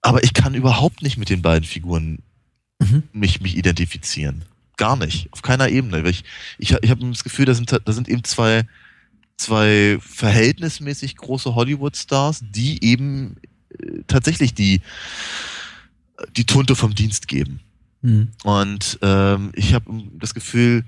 Aber 0.00 0.22
ich 0.22 0.32
kann 0.32 0.54
überhaupt 0.54 1.02
nicht 1.02 1.16
mit 1.16 1.28
den 1.28 1.42
beiden 1.42 1.64
Figuren 1.64 2.20
mhm. 2.78 3.02
mich, 3.12 3.40
mich 3.40 3.56
identifizieren. 3.56 4.44
Gar 4.78 4.96
nicht. 4.96 5.28
Auf 5.32 5.42
keiner 5.42 5.68
Ebene. 5.68 6.08
Ich, 6.08 6.24
ich, 6.56 6.72
ich 6.72 6.90
habe 6.90 7.10
das 7.10 7.24
Gefühl, 7.24 7.44
da 7.44 7.52
sind, 7.52 7.70
da 7.84 7.92
sind 7.92 8.08
eben 8.08 8.24
zwei, 8.24 8.66
zwei 9.36 9.98
verhältnismäßig 10.00 11.16
große 11.16 11.54
Hollywood-Stars, 11.54 12.44
die 12.48 12.82
eben 12.82 13.36
äh, 13.70 14.02
tatsächlich 14.06 14.54
die, 14.54 14.80
die 16.36 16.46
Tunte 16.46 16.76
vom 16.76 16.94
Dienst 16.94 17.28
geben. 17.28 17.60
Mhm. 18.02 18.28
Und 18.44 18.98
ähm, 19.02 19.50
ich 19.54 19.74
habe 19.74 19.86
das 20.14 20.32
Gefühl, 20.32 20.84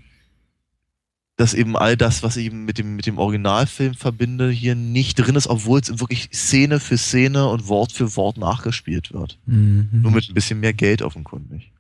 dass 1.37 1.53
eben 1.55 1.77
all 1.77 1.97
das, 1.97 2.23
was 2.23 2.37
ich 2.37 2.47
eben 2.47 2.65
mit 2.65 2.79
dem, 2.79 2.95
mit 2.95 3.07
dem 3.07 3.19
Originalfilm 3.19 3.95
verbinde, 3.95 4.51
hier 4.51 4.77
nicht 4.77 5.15
drin 5.15 5.35
ist, 5.35 5.49
obwohl 5.49 5.81
es 5.81 5.99
wirklich 5.99 6.29
Szene 6.33 6.79
für 6.79 6.99
Szene 6.99 7.49
und 7.49 7.67
Wort 7.67 7.91
für 7.93 8.15
Wort 8.15 8.37
nachgespielt 8.37 9.13
wird. 9.13 9.39
Mhm. 9.47 9.89
Nur 9.91 10.13
mit 10.13 10.29
ein 10.29 10.35
bisschen 10.35 10.61
mehr 10.61 10.75
Geld 10.75 11.03
offenkundig. 11.03 11.73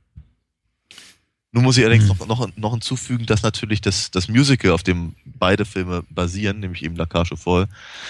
Nun 1.53 1.65
muss 1.65 1.77
ich 1.77 1.85
allerdings 1.85 2.05
mhm. 2.05 2.29
noch, 2.29 2.39
noch, 2.39 2.57
noch 2.57 2.73
hinzufügen, 2.73 3.27
dass 3.27 3.43
natürlich 3.43 3.81
das, 3.81 4.11
das 4.11 4.29
Musical, 4.29 4.71
auf 4.71 4.83
dem 4.83 5.15
beide 5.25 5.65
Filme 5.65 6.05
basieren, 6.11 6.61
nämlich 6.61 6.85
eben 6.85 6.97
La 6.97 7.07
Cage 7.07 7.35
voll, 7.37 7.67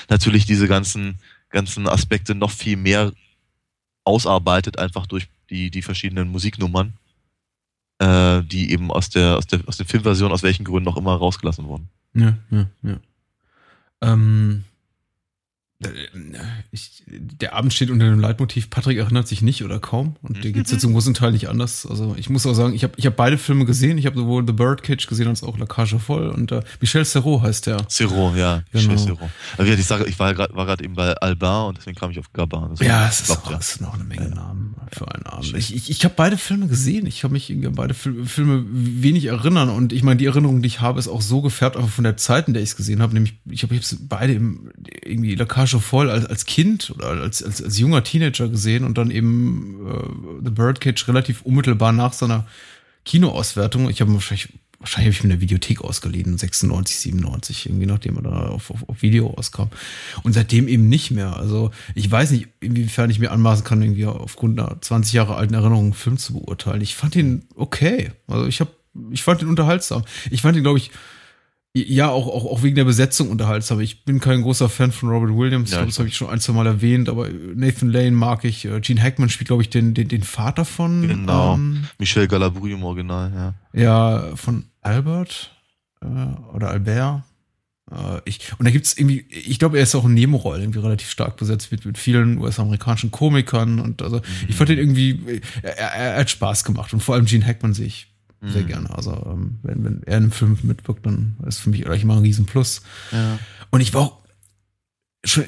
natürlich 0.08 0.44
diese 0.44 0.68
ganzen, 0.68 1.18
ganzen 1.48 1.88
Aspekte 1.88 2.34
noch 2.34 2.50
viel 2.50 2.76
mehr 2.76 3.12
ausarbeitet, 4.04 4.78
einfach 4.78 5.06
durch 5.06 5.28
die, 5.48 5.70
die 5.70 5.82
verschiedenen 5.82 6.28
Musiknummern 6.28 6.94
äh, 8.00 8.42
die 8.42 8.72
eben 8.72 8.90
aus 8.90 9.10
der, 9.10 9.36
aus 9.36 9.46
der, 9.46 9.60
aus 9.66 9.76
der 9.76 9.86
Filmversion, 9.86 10.32
aus 10.32 10.42
welchen 10.42 10.64
Gründen 10.64 10.88
auch 10.88 10.96
immer 10.96 11.14
rausgelassen 11.14 11.66
wurden. 11.66 11.88
Ja, 12.14 12.36
ja, 12.50 12.66
ja. 12.82 12.96
Ähm, 14.00 14.64
äh, 14.64 14.69
ich, 16.72 17.02
der 17.06 17.54
Abend 17.54 17.72
steht 17.72 17.90
unter 17.90 18.04
dem 18.04 18.20
Leitmotiv, 18.20 18.68
Patrick 18.68 18.98
erinnert 18.98 19.26
sich 19.26 19.40
nicht 19.40 19.64
oder 19.64 19.78
kaum. 19.78 20.16
Und 20.20 20.44
der 20.44 20.52
geht 20.52 20.66
es 20.66 20.72
jetzt 20.72 20.82
zum 20.82 20.92
großen 20.92 21.14
Teil 21.14 21.32
nicht 21.32 21.48
anders. 21.48 21.86
Also 21.86 22.14
ich 22.18 22.28
muss 22.28 22.44
auch 22.44 22.52
sagen, 22.52 22.74
ich 22.74 22.84
habe 22.84 22.92
ich 22.96 23.06
hab 23.06 23.16
beide 23.16 23.38
Filme 23.38 23.64
gesehen. 23.64 23.96
Ich 23.96 24.04
habe 24.04 24.16
sowohl 24.16 24.46
The 24.46 24.52
Birdcage 24.52 25.06
gesehen 25.06 25.28
als 25.28 25.42
auch 25.42 25.56
La 25.56 25.64
Cage 25.64 25.96
voll. 25.96 26.28
Und 26.28 26.52
äh, 26.52 26.60
Michel 26.80 27.04
Serrault 27.04 27.42
heißt 27.42 27.66
der. 27.66 27.78
Serrault, 27.88 28.36
ja. 28.36 28.62
Genau. 28.72 28.92
Michel 28.92 28.98
Serrault. 28.98 29.30
Also 29.56 29.72
ich, 29.72 29.86
sage, 29.86 30.04
ich 30.04 30.18
war 30.18 30.34
gerade 30.34 30.54
war 30.54 30.68
eben 30.80 30.94
bei 30.94 31.14
Albin 31.14 31.48
und 31.48 31.78
deswegen 31.78 31.96
kam 31.96 32.10
ich 32.10 32.18
auf 32.18 32.30
Gabin. 32.34 32.74
Ja, 32.80 33.08
es 33.08 33.22
ist, 33.22 33.30
auch, 33.30 33.50
ja. 33.50 33.56
ist 33.56 33.80
noch 33.80 33.94
eine 33.94 34.04
Menge 34.04 34.28
ja. 34.28 34.34
Namen 34.34 34.74
für 34.92 35.10
einen 35.12 35.24
Abend. 35.24 35.54
Ich, 35.56 35.74
ich, 35.74 35.90
ich 35.90 36.04
habe 36.04 36.14
beide 36.14 36.36
Filme 36.36 36.66
gesehen. 36.66 37.06
Ich 37.06 37.24
habe 37.24 37.32
mich 37.32 37.50
an 37.50 37.74
beide 37.74 37.94
Filme 37.94 38.64
wenig 38.70 39.26
erinnern. 39.26 39.70
Und 39.70 39.94
ich 39.94 40.02
meine, 40.02 40.18
die 40.18 40.26
Erinnerung, 40.26 40.60
die 40.60 40.66
ich 40.66 40.82
habe, 40.82 40.98
ist 40.98 41.08
auch 41.08 41.22
so 41.22 41.40
gefärbt 41.40 41.76
einfach 41.76 41.88
von 41.88 42.04
der 42.04 42.18
Zeit, 42.18 42.48
in 42.48 42.54
der 42.54 42.62
ich 42.62 42.70
es 42.70 42.76
gesehen 42.76 43.00
habe. 43.00 43.14
Nämlich, 43.14 43.38
ich 43.48 43.62
habe 43.62 43.80
beide 44.02 44.34
im, 44.34 44.70
irgendwie 45.02 45.34
La 45.36 45.46
Cage 45.46 45.69
schon 45.70 45.80
voll 45.80 46.10
als, 46.10 46.26
als 46.26 46.44
Kind 46.44 46.90
oder 46.90 47.08
als, 47.08 47.42
als, 47.42 47.62
als 47.62 47.78
junger 47.78 48.04
Teenager 48.04 48.48
gesehen 48.48 48.84
und 48.84 48.98
dann 48.98 49.10
eben 49.10 49.86
äh, 49.86 50.44
The 50.44 50.50
Birdcage 50.50 51.08
relativ 51.08 51.42
unmittelbar 51.42 51.92
nach 51.92 52.12
seiner 52.12 52.46
Kinoauswertung. 53.04 53.88
Ich 53.88 54.00
habe 54.00 54.12
wahrscheinlich, 54.12 54.48
wahrscheinlich 54.78 55.06
habe 55.06 55.16
ich 55.16 55.24
mir 55.24 55.32
eine 55.32 55.40
Videothek 55.40 55.82
ausgeliehen, 55.82 56.36
96, 56.36 56.98
97, 56.98 57.66
irgendwie 57.66 57.86
nachdem 57.86 58.16
er 58.16 58.22
da 58.22 58.30
auf, 58.48 58.70
auf, 58.70 58.88
auf 58.88 59.02
Video 59.02 59.28
rauskam. 59.28 59.68
Und 60.22 60.32
seitdem 60.32 60.68
eben 60.68 60.88
nicht 60.88 61.10
mehr. 61.10 61.36
Also 61.36 61.70
ich 61.94 62.10
weiß 62.10 62.32
nicht, 62.32 62.48
inwiefern 62.60 63.10
ich 63.10 63.18
mir 63.18 63.30
anmaßen 63.30 63.64
kann, 63.64 63.82
irgendwie 63.82 64.06
aufgrund 64.06 64.60
einer 64.60 64.80
20 64.80 65.12
Jahre 65.12 65.36
alten 65.36 65.54
Erinnerung 65.54 65.84
einen 65.84 65.94
Film 65.94 66.18
zu 66.18 66.34
beurteilen. 66.34 66.82
Ich 66.82 66.94
fand 66.94 67.16
ihn 67.16 67.44
okay. 67.54 68.12
Also 68.26 68.46
ich 68.46 68.60
habe, 68.60 68.70
ich 69.10 69.22
fand 69.22 69.42
ihn 69.42 69.48
unterhaltsam. 69.48 70.04
Ich 70.30 70.42
fand 70.42 70.56
ihn, 70.56 70.62
glaube 70.62 70.78
ich, 70.78 70.90
ja, 71.72 72.10
auch, 72.10 72.26
auch, 72.26 72.46
auch 72.46 72.62
wegen 72.64 72.74
der 72.74 72.84
Besetzung 72.84 73.30
unterhaltsam. 73.30 73.78
Ich 73.80 74.04
bin 74.04 74.18
kein 74.18 74.42
großer 74.42 74.68
Fan 74.68 74.90
von 74.90 75.08
Robert 75.08 75.36
Williams, 75.36 75.70
ja, 75.70 75.84
das 75.84 75.98
habe 76.00 76.08
ich 76.08 76.16
schon 76.16 76.28
ein, 76.28 76.40
zwei 76.40 76.52
Mal 76.52 76.66
erwähnt, 76.66 77.08
aber 77.08 77.28
Nathan 77.28 77.90
Lane 77.90 78.10
mag 78.10 78.44
ich. 78.44 78.64
Äh, 78.64 78.80
Gene 78.80 79.00
Hackman 79.00 79.28
spielt, 79.28 79.48
glaube 79.48 79.62
ich, 79.62 79.70
den, 79.70 79.94
den, 79.94 80.08
den 80.08 80.24
Vater 80.24 80.64
von. 80.64 81.06
Genau. 81.06 81.54
Ähm, 81.54 81.84
Michel 81.98 82.26
Galabru 82.26 82.66
im 82.66 82.82
Original, 82.82 83.32
ja. 83.32 83.80
Ja, 83.80 84.36
von 84.36 84.64
Albert 84.80 85.54
äh, 86.02 86.06
oder 86.54 86.70
Albert. 86.70 87.22
Äh, 87.88 88.20
ich, 88.24 88.52
und 88.58 88.64
da 88.64 88.72
gibt's 88.72 88.98
irgendwie, 88.98 89.24
ich 89.30 89.60
glaube, 89.60 89.76
er 89.76 89.84
ist 89.84 89.94
auch 89.94 90.04
in 90.04 90.14
Nebenrollen 90.14 90.62
irgendwie 90.62 90.80
relativ 90.80 91.08
stark 91.08 91.36
besetzt 91.36 91.70
mit, 91.70 91.84
mit 91.86 91.98
vielen 91.98 92.38
US-amerikanischen 92.38 93.12
Komikern 93.12 93.78
und 93.78 94.02
also 94.02 94.16
mhm. 94.16 94.22
ich 94.48 94.56
fand 94.56 94.70
den 94.70 94.78
irgendwie, 94.78 95.40
er, 95.62 95.78
er, 95.78 95.88
er 96.14 96.20
hat 96.20 96.30
Spaß 96.30 96.64
gemacht 96.64 96.92
und 96.92 97.00
vor 97.00 97.14
allem 97.14 97.26
Gene 97.26 97.46
Hackman 97.46 97.74
sehe 97.74 97.86
ich 97.86 98.09
sehr 98.42 98.62
mhm. 98.62 98.66
gerne. 98.66 98.96
Also 98.96 99.12
ähm, 99.12 99.58
wenn, 99.62 99.84
wenn 99.84 100.02
er 100.04 100.16
in 100.18 100.24
einem 100.24 100.32
Film 100.32 100.58
mitwirkt, 100.62 101.04
dann 101.04 101.36
ist 101.46 101.58
für 101.58 101.70
mich 101.70 101.82
gleich 101.82 102.02
immer 102.02 102.16
ein 102.16 102.22
Riesenplus. 102.22 102.82
Ja. 103.12 103.38
Und 103.70 103.80
ich 103.80 103.92
war 103.92 104.02
auch 104.02 104.18
schon 105.24 105.44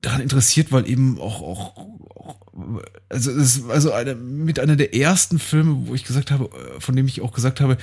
daran 0.00 0.20
interessiert, 0.20 0.72
weil 0.72 0.88
eben 0.88 1.20
auch, 1.20 1.42
auch, 1.42 1.76
auch 1.76 2.82
also 3.08 3.30
es 3.30 3.56
ist 3.56 3.70
also 3.70 3.92
eine, 3.92 4.14
mit 4.14 4.58
einer 4.58 4.76
der 4.76 4.94
ersten 4.94 5.38
Filme, 5.38 5.86
wo 5.86 5.94
ich 5.94 6.04
gesagt 6.04 6.30
habe, 6.30 6.46
äh, 6.46 6.80
von 6.80 6.96
dem 6.96 7.06
ich 7.06 7.20
auch 7.20 7.32
gesagt 7.32 7.60
habe, 7.60 7.76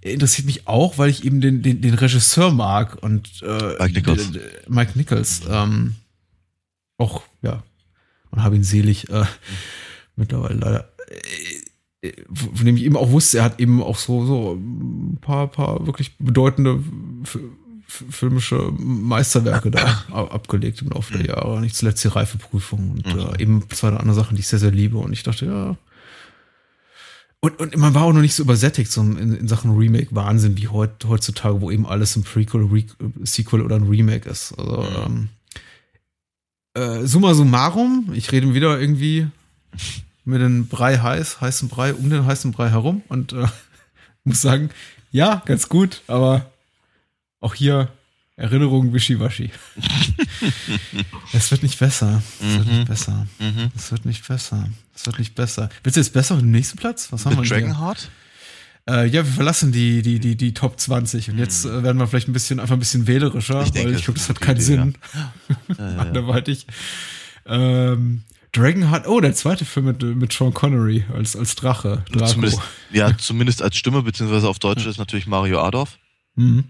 interessiert 0.00 0.46
mich 0.46 0.66
auch, 0.66 0.98
weil 0.98 1.10
ich 1.10 1.24
eben 1.24 1.40
den, 1.40 1.62
den, 1.62 1.80
den 1.80 1.94
Regisseur 1.94 2.52
mag 2.52 3.02
und 3.02 3.42
äh, 3.42 3.76
Mike 3.80 3.92
Nichols, 3.92 4.30
Mike 4.68 4.92
Nichols 4.94 5.42
ähm, 5.48 5.96
auch, 6.96 7.22
ja, 7.42 7.62
man 8.30 8.44
habe 8.44 8.56
ihn 8.56 8.64
selig 8.64 9.10
äh, 9.10 9.24
mittlerweile 10.16 10.54
leider 10.54 10.94
von 12.32 12.66
dem 12.66 12.76
ich 12.76 12.84
eben 12.84 12.96
auch 12.96 13.10
wusste, 13.10 13.38
er 13.38 13.44
hat 13.44 13.60
eben 13.60 13.82
auch 13.82 13.96
so, 13.96 14.26
so 14.26 14.54
ein 14.54 15.18
paar, 15.20 15.48
paar 15.48 15.86
wirklich 15.86 16.16
bedeutende 16.18 16.80
filmische 17.86 18.72
Meisterwerke 18.78 19.70
da 19.70 20.04
abgelegt 20.12 20.82
im 20.82 20.90
Laufe 20.90 21.12
der 21.12 21.22
mhm. 21.22 21.28
Jahre. 21.28 21.60
Nicht 21.60 21.76
zuletzt 21.76 22.02
die 22.04 22.08
Reifeprüfung 22.08 22.90
und 22.90 23.14
mhm. 23.14 23.20
äh, 23.20 23.42
eben 23.42 23.70
zwei 23.70 23.88
andere 23.88 24.14
Sachen, 24.14 24.36
die 24.36 24.40
ich 24.40 24.48
sehr, 24.48 24.58
sehr 24.58 24.70
liebe. 24.70 24.98
Und 24.98 25.12
ich 25.12 25.22
dachte, 25.22 25.46
ja. 25.46 25.76
Und, 27.40 27.60
und 27.60 27.76
man 27.76 27.94
war 27.94 28.04
auch 28.04 28.12
noch 28.12 28.22
nicht 28.22 28.34
so 28.34 28.42
übersättigt 28.42 28.90
so 28.90 29.02
in, 29.02 29.34
in 29.34 29.48
Sachen 29.48 29.76
Remake-Wahnsinn 29.76 30.56
wie 30.56 30.68
heut, 30.68 31.04
heutzutage, 31.06 31.60
wo 31.60 31.70
eben 31.70 31.86
alles 31.86 32.16
ein 32.16 32.24
Prequel, 32.24 32.64
Re 32.64 32.84
Sequel 33.22 33.60
oder 33.60 33.76
ein 33.76 33.88
Remake 33.88 34.28
ist. 34.28 34.54
Also, 34.58 34.82
mhm. 34.82 35.28
ähm, 36.74 36.82
äh, 36.82 37.06
summa 37.06 37.34
summarum, 37.34 38.10
ich 38.14 38.32
rede 38.32 38.54
wieder 38.54 38.80
irgendwie 38.80 39.28
mit 40.24 40.40
dem 40.40 40.68
Brei 40.68 40.98
heiß, 40.98 41.40
heißen 41.40 41.68
Brei, 41.68 41.94
um 41.94 42.08
den 42.10 42.26
heißen 42.26 42.52
Brei 42.52 42.70
herum 42.70 43.02
und 43.08 43.32
äh, 43.32 43.46
muss 44.24 44.42
sagen, 44.42 44.70
ja, 45.10 45.42
ganz 45.46 45.68
gut, 45.68 46.02
aber 46.06 46.50
auch 47.40 47.54
hier 47.54 47.88
Erinnerungen 48.36 48.92
wischiwaschi. 48.92 49.50
es 51.32 51.50
wird 51.52 51.62
nicht 51.62 51.78
besser. 51.78 52.20
Es 52.40 52.46
mhm. 52.46 52.58
wird 52.58 52.66
nicht 52.66 52.88
besser. 52.88 53.26
Mhm. 53.38 53.70
Es 53.76 53.92
wird 53.92 54.04
nicht 54.06 54.26
besser. 54.26 54.68
Es 54.94 55.06
wird 55.06 55.18
nicht 55.20 55.34
besser. 55.36 55.68
Willst 55.84 55.96
du 55.96 56.00
jetzt 56.00 56.12
besser 56.12 56.34
auf 56.34 56.40
dem 56.40 56.50
nächsten 56.50 56.76
Platz? 56.76 57.12
Was 57.12 57.26
haben 57.26 57.36
Mit 57.36 57.48
wir 57.48 57.60
Dragonheart? 57.60 58.10
Äh, 58.88 59.06
ja, 59.06 59.24
wir 59.24 59.32
verlassen 59.32 59.70
die, 59.70 60.02
die, 60.02 60.18
die, 60.18 60.36
die 60.36 60.52
Top 60.52 60.80
20 60.80 61.30
und 61.30 61.38
jetzt 61.38 61.64
mhm. 61.64 61.78
äh, 61.78 61.82
werden 61.84 61.98
wir 61.98 62.06
vielleicht 62.08 62.28
ein 62.28 62.32
bisschen, 62.32 62.58
einfach 62.58 62.74
ein 62.74 62.80
bisschen 62.80 63.06
wählerischer, 63.06 63.62
ich 63.62 63.70
denke, 63.70 63.90
weil 63.90 63.98
ich 63.98 64.04
glaube, 64.04 64.18
das 64.18 64.28
hat 64.28 64.40
keinen 64.40 64.56
Idee, 64.56 64.64
Sinn. 64.64 64.94
Ja. 65.78 65.86
Anderweitig. 65.98 66.66
Ähm, 67.46 68.24
Dragonheart, 68.54 69.08
oh, 69.08 69.20
der 69.20 69.34
zweite 69.34 69.64
Film 69.64 69.86
mit, 69.86 70.02
mit 70.02 70.32
Sean 70.32 70.54
Connery 70.54 71.04
als, 71.12 71.34
als 71.34 71.56
Drache. 71.56 72.04
Zumindest, 72.26 72.60
ja, 72.92 73.16
zumindest 73.18 73.62
als 73.62 73.76
Stimme, 73.76 74.02
beziehungsweise 74.02 74.48
auf 74.48 74.60
Deutsch 74.60 74.84
ja. 74.84 74.90
ist 74.90 74.98
natürlich 74.98 75.26
Mario 75.26 75.60
Adolf. 75.60 75.98
Mhm. 76.36 76.64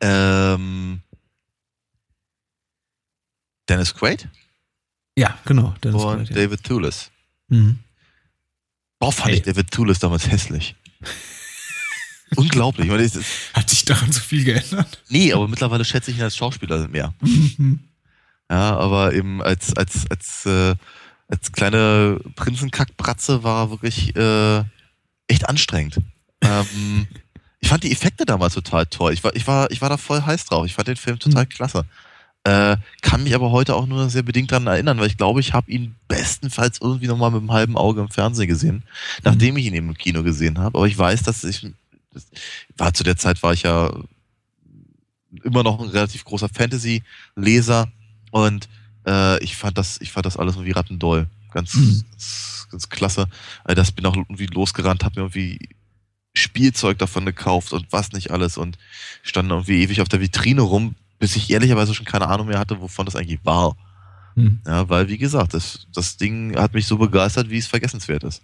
Ähm, 0.00 1.00
Dennis 3.68 3.94
Quaid? 3.94 4.28
Ja, 5.16 5.38
genau. 5.44 5.74
Dennis 5.84 6.02
Und 6.02 6.16
Quaid, 6.16 6.30
ja. 6.30 6.34
David 6.34 6.64
Thewlis. 6.64 7.10
Mhm. 7.48 7.78
Boah, 8.98 9.12
fand 9.12 9.28
hey. 9.28 9.36
ich 9.36 9.42
David 9.42 9.70
Thewlis 9.70 10.00
damals 10.00 10.28
hässlich. 10.28 10.74
Unglaublich. 12.36 12.88
Meine, 12.88 13.08
Hat 13.54 13.70
sich 13.70 13.84
daran 13.84 14.10
so 14.10 14.20
viel 14.20 14.44
geändert? 14.44 15.02
Nee, 15.08 15.32
aber 15.32 15.46
mittlerweile 15.46 15.84
schätze 15.84 16.10
ich 16.10 16.18
ihn 16.18 16.22
als 16.24 16.36
Schauspieler 16.36 16.88
mehr. 16.88 17.14
Mhm. 17.20 17.80
ja, 18.50 18.76
aber 18.76 19.14
eben 19.14 19.40
als, 19.42 19.76
als, 19.76 20.10
als 20.10 20.46
äh, 20.46 20.74
als 21.30 21.52
kleine 21.52 22.20
Prinzenkackbratze 22.34 23.42
war 23.42 23.70
wirklich 23.70 24.14
äh, 24.16 24.64
echt 25.28 25.48
anstrengend. 25.48 26.00
ähm, 26.42 27.06
ich 27.60 27.68
fand 27.68 27.84
die 27.84 27.92
Effekte 27.92 28.24
damals 28.24 28.54
total 28.54 28.86
toll. 28.86 29.12
Ich 29.12 29.22
war, 29.22 29.36
ich 29.36 29.46
war, 29.46 29.70
ich 29.70 29.82
war 29.82 29.90
da 29.90 29.96
voll 29.96 30.22
heiß 30.22 30.46
drauf. 30.46 30.64
Ich 30.66 30.74
fand 30.74 30.88
den 30.88 30.96
Film 30.96 31.18
total 31.18 31.44
mhm. 31.44 31.48
klasse. 31.50 31.84
Äh, 32.42 32.78
kann 33.02 33.22
mich 33.22 33.34
aber 33.34 33.50
heute 33.50 33.76
auch 33.76 33.86
nur 33.86 34.08
sehr 34.08 34.22
bedingt 34.22 34.50
daran 34.50 34.66
erinnern, 34.66 34.98
weil 34.98 35.08
ich 35.08 35.18
glaube, 35.18 35.40
ich 35.40 35.52
habe 35.52 35.70
ihn 35.70 35.94
bestenfalls 36.08 36.80
irgendwie 36.80 37.06
nochmal 37.06 37.30
mit 37.30 37.40
einem 37.40 37.52
halben 37.52 37.76
Auge 37.76 38.00
im 38.00 38.08
Fernsehen 38.08 38.48
gesehen, 38.48 38.82
nachdem 39.24 39.58
ich 39.58 39.66
ihn 39.66 39.74
eben 39.74 39.90
im 39.90 39.98
Kino 39.98 40.22
gesehen 40.22 40.58
habe. 40.58 40.78
Aber 40.78 40.86
ich 40.86 40.96
weiß, 40.96 41.22
dass 41.22 41.44
ich, 41.44 41.66
das 42.14 42.26
war 42.78 42.94
zu 42.94 43.04
der 43.04 43.18
Zeit 43.18 43.42
war 43.42 43.52
ich 43.52 43.64
ja 43.64 43.92
immer 45.44 45.62
noch 45.62 45.80
ein 45.80 45.90
relativ 45.90 46.24
großer 46.24 46.48
Fantasy-Leser 46.48 47.88
und 48.30 48.70
äh, 49.06 49.42
ich 49.42 49.56
fand 49.56 49.78
das, 49.78 50.00
ich 50.00 50.12
fand 50.12 50.26
das 50.26 50.36
alles 50.36 50.54
irgendwie 50.56 50.72
rattendoll. 50.72 51.26
Ganz, 51.52 51.74
mhm. 51.74 52.04
ganz, 52.10 52.68
ganz 52.70 52.88
klasse. 52.88 53.26
Äh, 53.64 53.74
das 53.74 53.92
bin 53.92 54.06
auch 54.06 54.16
irgendwie 54.16 54.46
losgerannt, 54.46 55.04
habe 55.04 55.20
mir 55.20 55.26
irgendwie 55.26 55.58
Spielzeug 56.34 56.98
davon 56.98 57.26
gekauft 57.26 57.72
und 57.72 57.86
was 57.90 58.12
nicht 58.12 58.30
alles 58.30 58.56
und 58.56 58.78
stand 59.22 59.50
irgendwie 59.50 59.82
ewig 59.82 60.00
auf 60.00 60.08
der 60.08 60.20
Vitrine 60.20 60.62
rum, 60.62 60.94
bis 61.18 61.36
ich 61.36 61.50
ehrlicherweise 61.50 61.94
schon 61.94 62.06
keine 62.06 62.28
Ahnung 62.28 62.46
mehr 62.46 62.58
hatte, 62.58 62.80
wovon 62.80 63.04
das 63.04 63.16
eigentlich 63.16 63.40
war. 63.44 63.76
Hm. 64.36 64.60
Ja, 64.66 64.88
weil, 64.88 65.08
wie 65.08 65.18
gesagt, 65.18 65.54
das, 65.54 65.86
das 65.92 66.16
Ding 66.16 66.56
hat 66.56 66.72
mich 66.72 66.86
so 66.86 66.98
begeistert, 66.98 67.50
wie 67.50 67.58
es 67.58 67.66
vergessenswert 67.66 68.22
ist. 68.24 68.42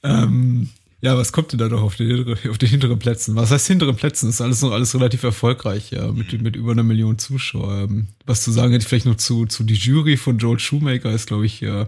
ähm, 0.03 0.69
ja, 0.99 1.15
was 1.15 1.31
kommt 1.31 1.51
denn 1.51 1.59
da 1.59 1.69
noch 1.69 1.83
auf 1.83 1.95
den, 1.95 2.35
auf 2.49 2.57
den 2.57 2.69
hinteren 2.69 2.97
Plätzen? 2.97 3.35
Was 3.35 3.51
heißt 3.51 3.67
hinteren 3.67 3.95
Plätzen? 3.95 4.29
Ist 4.29 4.41
alles 4.41 4.61
noch 4.61 4.71
alles 4.71 4.95
relativ 4.95 5.23
erfolgreich, 5.23 5.91
ja, 5.91 6.11
mit, 6.11 6.41
mit 6.41 6.55
über 6.55 6.71
einer 6.71 6.83
Million 6.83 7.19
Zuschauer. 7.19 7.83
Ähm, 7.83 8.07
was 8.25 8.43
zu 8.43 8.51
sagen 8.51 8.71
hätte 8.71 8.83
ich 8.83 8.87
vielleicht 8.87 9.05
noch 9.05 9.17
zu, 9.17 9.45
zu 9.45 9.63
die 9.63 9.75
Jury 9.75 10.17
von 10.17 10.39
Joel 10.39 10.59
Shoemaker 10.59 11.11
ist, 11.11 11.27
glaube 11.27 11.45
ich, 11.45 11.61
ja. 11.61 11.83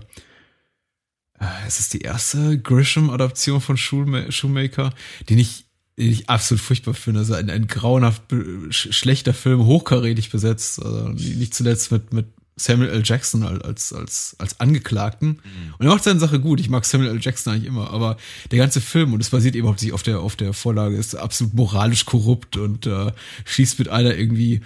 Äh, 1.39 1.45
es 1.65 1.79
ist 1.79 1.93
die 1.93 2.01
erste 2.01 2.59
Grisham-Adaption 2.59 3.61
von 3.61 3.77
Shoemaker, 3.77 4.93
den 5.27 5.39
ich, 5.39 5.65
den 5.97 6.11
ich 6.11 6.29
absolut 6.29 6.61
furchtbar 6.61 6.93
finde. 6.93 7.21
Also 7.21 7.33
ein, 7.33 7.49
ein 7.49 7.65
grauenhaft 7.65 8.23
schlechter 8.69 9.33
Film, 9.33 9.65
hochkarätig 9.65 10.29
besetzt. 10.29 10.83
Also 10.83 11.09
nicht 11.09 11.55
zuletzt 11.55 11.91
mit, 11.91 12.13
mit 12.13 12.27
Samuel 12.59 12.89
L. 12.89 13.01
Jackson 13.05 13.43
als, 13.43 13.93
als, 13.93 14.35
als 14.37 14.59
Angeklagten. 14.59 15.29
Mhm. 15.29 15.73
Und 15.77 15.85
er 15.85 15.91
macht 15.91 16.03
seine 16.03 16.19
Sache 16.19 16.39
gut. 16.39 16.59
Ich 16.59 16.69
mag 16.69 16.85
Samuel 16.85 17.11
L. 17.11 17.19
Jackson 17.21 17.53
eigentlich 17.53 17.67
immer, 17.67 17.91
aber 17.91 18.17
der 18.51 18.59
ganze 18.59 18.81
Film, 18.81 19.13
und 19.13 19.21
es 19.21 19.29
basiert 19.29 19.55
eben 19.55 19.67
hauptsächlich 19.67 19.93
auf 19.93 20.03
der, 20.03 20.19
auf 20.19 20.35
der 20.35 20.53
Vorlage, 20.53 20.95
ist 20.95 21.15
absolut 21.15 21.53
moralisch 21.53 22.05
korrupt 22.05 22.57
und 22.57 22.85
äh, 22.85 23.11
schießt 23.45 23.79
mit 23.79 23.87
einer 23.87 24.15
irgendwie, 24.15 24.61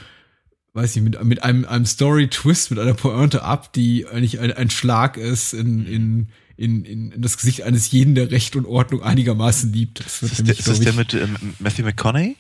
weiß 0.73 0.95
ich, 0.95 1.01
mit, 1.01 1.23
mit 1.23 1.43
einem, 1.43 1.65
einem 1.65 1.85
Story-Twist, 1.85 2.71
mit 2.71 2.79
einer 2.79 2.95
Pointe 2.95 3.43
ab, 3.43 3.73
die 3.73 4.07
eigentlich 4.07 4.39
ein, 4.39 4.51
ein 4.51 4.69
Schlag 4.69 5.17
ist 5.17 5.53
in, 5.53 5.85
in, 5.85 6.27
in, 6.57 6.85
in, 6.85 7.11
in 7.11 7.21
das 7.21 7.37
Gesicht 7.37 7.61
eines 7.61 7.91
jeden, 7.91 8.15
der 8.15 8.31
Recht 8.31 8.55
und 8.55 8.65
Ordnung 8.65 9.03
einigermaßen 9.03 9.71
liebt. 9.71 10.03
Das 10.03 10.21
wird 10.21 10.31
ist, 10.31 10.39
nämlich, 10.39 10.57
der, 10.57 10.73
ist 10.73 10.79
das 10.79 10.79
der 10.79 10.93
mit 10.93 11.13
ähm, 11.13 11.53
Matthew 11.59 11.83
McConaughey? 11.83 12.35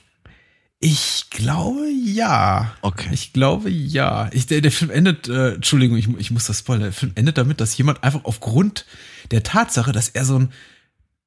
Ich 0.85 1.29
glaube 1.29 1.89
ja. 1.89 2.75
Okay. 2.81 3.07
Ich 3.13 3.31
glaube 3.31 3.69
ja. 3.69 4.29
Ich, 4.33 4.47
der, 4.47 4.59
der 4.59 4.71
Film 4.71 4.91
endet, 4.91 5.29
äh, 5.29 5.53
Entschuldigung, 5.53 5.95
ich, 5.95 6.09
ich 6.17 6.29
muss 6.29 6.47
das 6.47 6.59
spoilern. 6.59 6.83
Der 6.83 6.91
Film 6.91 7.13
endet 7.15 7.37
damit, 7.37 7.61
dass 7.61 7.77
jemand 7.77 8.03
einfach 8.03 8.25
aufgrund 8.25 8.85
der 9.31 9.43
Tatsache, 9.43 9.93
dass 9.93 10.09
er 10.09 10.25
so 10.25 10.37
ein 10.37 10.51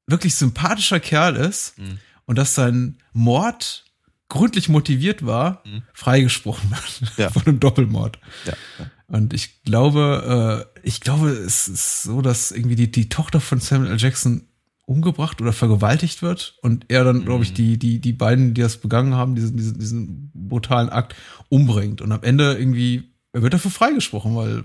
wirklich 0.07 0.35
sympathischer 0.35 1.01
Kerl 1.01 1.37
ist 1.37 1.79
mhm. 1.79 1.97
und 2.27 2.37
dass 2.37 2.55
sein 2.55 2.99
Mord 3.15 3.87
gründlich 4.29 4.69
motiviert 4.69 5.25
war, 5.25 5.63
mhm. 5.65 5.85
freigesprochen 5.95 6.71
wird 6.71 7.17
ja. 7.17 7.31
von 7.33 7.47
einem 7.47 7.59
Doppelmord. 7.59 8.19
Ja. 8.45 8.53
ja. 8.79 8.91
Und 9.07 9.33
ich 9.33 9.63
glaube, 9.63 10.69
äh, 10.75 10.87
ich 10.87 11.01
glaube, 11.01 11.31
es 11.31 11.67
ist 11.67 12.03
so, 12.03 12.21
dass 12.21 12.51
irgendwie 12.51 12.77
die, 12.77 12.91
die 12.91 13.09
Tochter 13.09 13.41
von 13.41 13.61
Samuel 13.61 13.93
L. 13.93 13.99
Jackson 13.99 14.49
umgebracht 14.87 15.41
oder 15.43 15.53
vergewaltigt 15.53 16.23
wird 16.23 16.57
und 16.63 16.87
er 16.89 17.05
dann, 17.05 17.25
glaube 17.25 17.43
ich, 17.43 17.51
mhm. 17.51 17.55
die, 17.55 17.79
die, 17.79 18.01
die 18.01 18.13
beiden, 18.13 18.55
die 18.55 18.63
das 18.63 18.79
begangen 18.79 19.15
haben, 19.15 19.35
diesen, 19.35 19.57
diesen, 19.57 19.79
diesen 19.79 20.31
brutalen 20.33 20.89
Akt 20.89 21.17
umbringt. 21.49 22.01
Und 22.01 22.13
am 22.13 22.23
Ende 22.23 22.57
irgendwie, 22.57 23.11
er 23.33 23.43
wird 23.43 23.53
dafür 23.53 23.73
freigesprochen, 23.73 24.37
weil, 24.37 24.63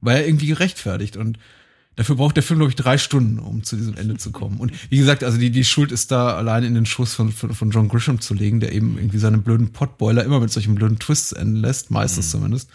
weil 0.00 0.16
er 0.16 0.26
irgendwie 0.26 0.48
gerechtfertigt. 0.48 1.16
Und 1.16 1.38
dafür 1.94 2.16
braucht 2.16 2.34
der 2.34 2.42
Film, 2.42 2.58
glaube 2.58 2.70
ich, 2.70 2.76
drei 2.76 2.98
Stunden, 2.98 3.38
um 3.38 3.62
zu 3.62 3.76
diesem 3.76 3.96
Ende 3.96 4.16
zu 4.16 4.32
kommen. 4.32 4.58
Und 4.58 4.72
wie 4.90 4.98
gesagt, 4.98 5.22
also 5.22 5.38
die, 5.38 5.50
die 5.50 5.64
Schuld 5.64 5.92
ist 5.92 6.10
da 6.10 6.36
allein 6.36 6.64
in 6.64 6.74
den 6.74 6.86
Schuss 6.86 7.14
von, 7.14 7.30
von, 7.30 7.54
von 7.54 7.70
John 7.70 7.88
Grisham 7.88 8.20
zu 8.20 8.34
legen, 8.34 8.58
der 8.58 8.72
eben 8.72 8.98
irgendwie 8.98 9.18
seine 9.18 9.38
blöden 9.38 9.72
Potboiler 9.72 10.24
immer 10.24 10.40
mit 10.40 10.50
solchen 10.50 10.74
blöden 10.74 10.98
Twists 10.98 11.30
enden 11.30 11.56
lässt, 11.56 11.92
meistens 11.92 12.26
mhm. 12.26 12.30
zumindest. 12.30 12.70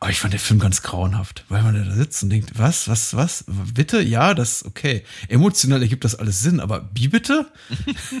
Aber 0.00 0.10
ich 0.10 0.20
fand 0.20 0.32
den 0.32 0.40
Film 0.40 0.60
ganz 0.60 0.82
grauenhaft, 0.82 1.44
weil 1.48 1.62
man 1.62 1.74
da 1.74 1.92
sitzt 1.92 2.22
und 2.22 2.30
denkt, 2.30 2.52
was, 2.56 2.88
was, 2.88 3.16
was, 3.16 3.44
bitte? 3.48 4.00
Ja, 4.00 4.34
das, 4.34 4.64
okay. 4.64 5.04
Emotional 5.28 5.82
ergibt 5.82 6.04
das 6.04 6.14
alles 6.14 6.40
Sinn, 6.40 6.60
aber 6.60 6.88
wie 6.94 7.08
bitte? 7.08 7.50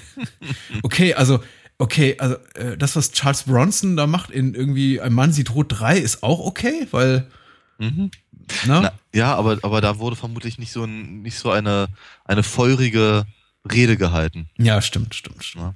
okay, 0.82 1.14
also, 1.14 1.42
okay, 1.78 2.16
also 2.18 2.36
äh, 2.54 2.76
das, 2.76 2.96
was 2.96 3.12
Charles 3.12 3.44
Bronson 3.44 3.96
da 3.96 4.08
macht 4.08 4.30
in 4.30 4.54
irgendwie 4.54 5.00
Ein 5.00 5.12
Mann 5.12 5.32
sieht 5.32 5.54
rot 5.54 5.78
3 5.78 5.98
ist 5.98 6.22
auch 6.22 6.40
okay, 6.40 6.88
weil. 6.90 7.28
Mhm. 7.78 8.10
Na, 8.66 8.92
ja, 9.14 9.36
aber, 9.36 9.58
aber 9.62 9.80
da 9.80 9.98
wurde 9.98 10.16
vermutlich 10.16 10.58
nicht 10.58 10.72
so, 10.72 10.82
ein, 10.82 11.22
nicht 11.22 11.38
so 11.38 11.50
eine, 11.50 11.88
eine 12.24 12.42
feurige 12.42 13.26
Rede 13.70 13.96
gehalten. 13.96 14.48
Ja, 14.56 14.80
stimmt, 14.80 15.14
stimmt, 15.14 15.44
stimmt. 15.44 15.64
Ja, 15.64 15.74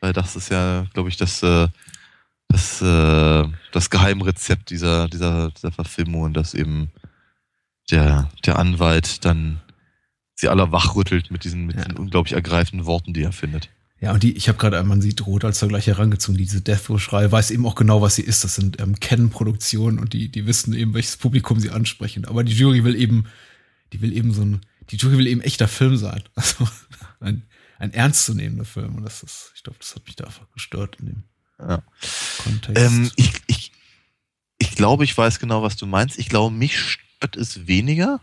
weil 0.00 0.12
das 0.12 0.36
ist 0.36 0.50
ja, 0.50 0.86
glaube 0.92 1.08
ich, 1.08 1.16
das, 1.16 1.42
äh, 1.42 1.68
das, 2.50 2.82
äh, 2.82 3.48
das 3.72 3.90
Geheimrezept 3.90 4.70
dieser, 4.70 5.08
dieser, 5.08 5.50
dieser 5.50 5.70
Verfilmung, 5.70 6.32
dass 6.32 6.54
eben 6.54 6.90
der, 7.90 8.30
der 8.44 8.58
Anwalt 8.58 9.24
dann 9.24 9.60
sie 10.34 10.48
alle 10.48 10.72
wachrüttelt 10.72 11.30
mit 11.30 11.44
diesen, 11.44 11.66
mit 11.66 11.76
ja. 11.76 11.84
diesen 11.84 11.98
unglaublich 11.98 12.32
ergreifenden 12.32 12.86
Worten, 12.86 13.14
die 13.14 13.22
er 13.22 13.32
findet. 13.32 13.70
Ja, 14.00 14.12
und 14.12 14.22
die, 14.22 14.32
ich 14.32 14.48
habe 14.48 14.58
gerade, 14.58 14.82
man 14.82 15.02
sieht 15.02 15.26
Rot 15.26 15.44
als 15.44 15.58
Vergleich 15.58 15.86
herangezogen, 15.86 16.38
diese 16.38 16.62
Death 16.62 16.88
Row-Schrei, 16.88 17.30
weiß 17.30 17.50
eben 17.50 17.66
auch 17.66 17.74
genau, 17.74 18.00
was 18.00 18.16
sie 18.16 18.22
ist. 18.22 18.42
Das 18.42 18.54
sind 18.54 18.80
ähm, 18.80 18.98
Canon-Produktionen 18.98 19.98
und 19.98 20.14
die, 20.14 20.30
die 20.30 20.46
wissen 20.46 20.72
eben, 20.72 20.94
welches 20.94 21.18
Publikum 21.18 21.60
sie 21.60 21.70
ansprechen. 21.70 22.24
Aber 22.24 22.42
die 22.42 22.54
Jury 22.54 22.82
will 22.82 22.96
eben, 22.96 23.26
die 23.92 24.00
will 24.00 24.16
eben 24.16 24.32
so 24.32 24.42
ein, 24.42 24.62
die 24.90 24.96
Jury 24.96 25.18
will 25.18 25.26
eben 25.26 25.42
echter 25.42 25.68
Film 25.68 25.96
sein. 25.96 26.22
Also 26.34 26.66
ein, 27.20 27.42
ein 27.78 27.92
ernstzunehmender 27.92 28.64
Film. 28.64 28.94
Und 28.94 29.04
das 29.04 29.22
ist, 29.22 29.52
ich 29.54 29.62
glaube, 29.62 29.78
das 29.78 29.94
hat 29.94 30.06
mich 30.06 30.16
da 30.16 30.24
einfach 30.24 30.50
gestört 30.52 30.96
in 31.00 31.06
dem 31.06 31.24
ja. 31.68 31.82
Ähm, 32.74 33.10
ich, 33.16 33.32
ich, 33.46 33.72
ich 34.58 34.74
glaube, 34.74 35.04
ich 35.04 35.16
weiß 35.16 35.38
genau, 35.38 35.62
was 35.62 35.76
du 35.76 35.86
meinst. 35.86 36.18
Ich 36.18 36.28
glaube, 36.28 36.54
mich 36.54 36.78
stört 36.78 37.36
es 37.36 37.66
weniger. 37.66 38.20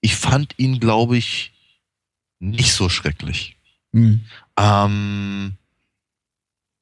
Ich 0.00 0.16
fand 0.16 0.54
ihn, 0.58 0.80
glaube 0.80 1.16
ich, 1.16 1.52
nicht 2.38 2.72
so 2.72 2.88
schrecklich. 2.88 3.56
Mhm. 3.92 4.20
Ähm, 4.56 5.56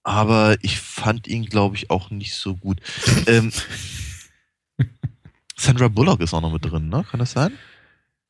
aber 0.03 0.57
ich 0.63 0.79
fand 0.81 1.27
ihn, 1.27 1.47
glaube 1.47 1.77
ich, 1.77 1.91
auch 1.91 2.11
nicht 2.11 2.35
so 2.35 2.57
gut. 2.57 2.81
ähm, 3.27 3.53
Sandra 5.57 5.89
Bullock 5.89 6.21
ist 6.21 6.35
auch 6.35 6.41
noch 6.41 6.53
mit 6.53 6.65
drin, 6.65 6.89
ne? 6.89 7.05
Kann 7.11 7.21
das 7.21 7.33
sein? 7.33 7.53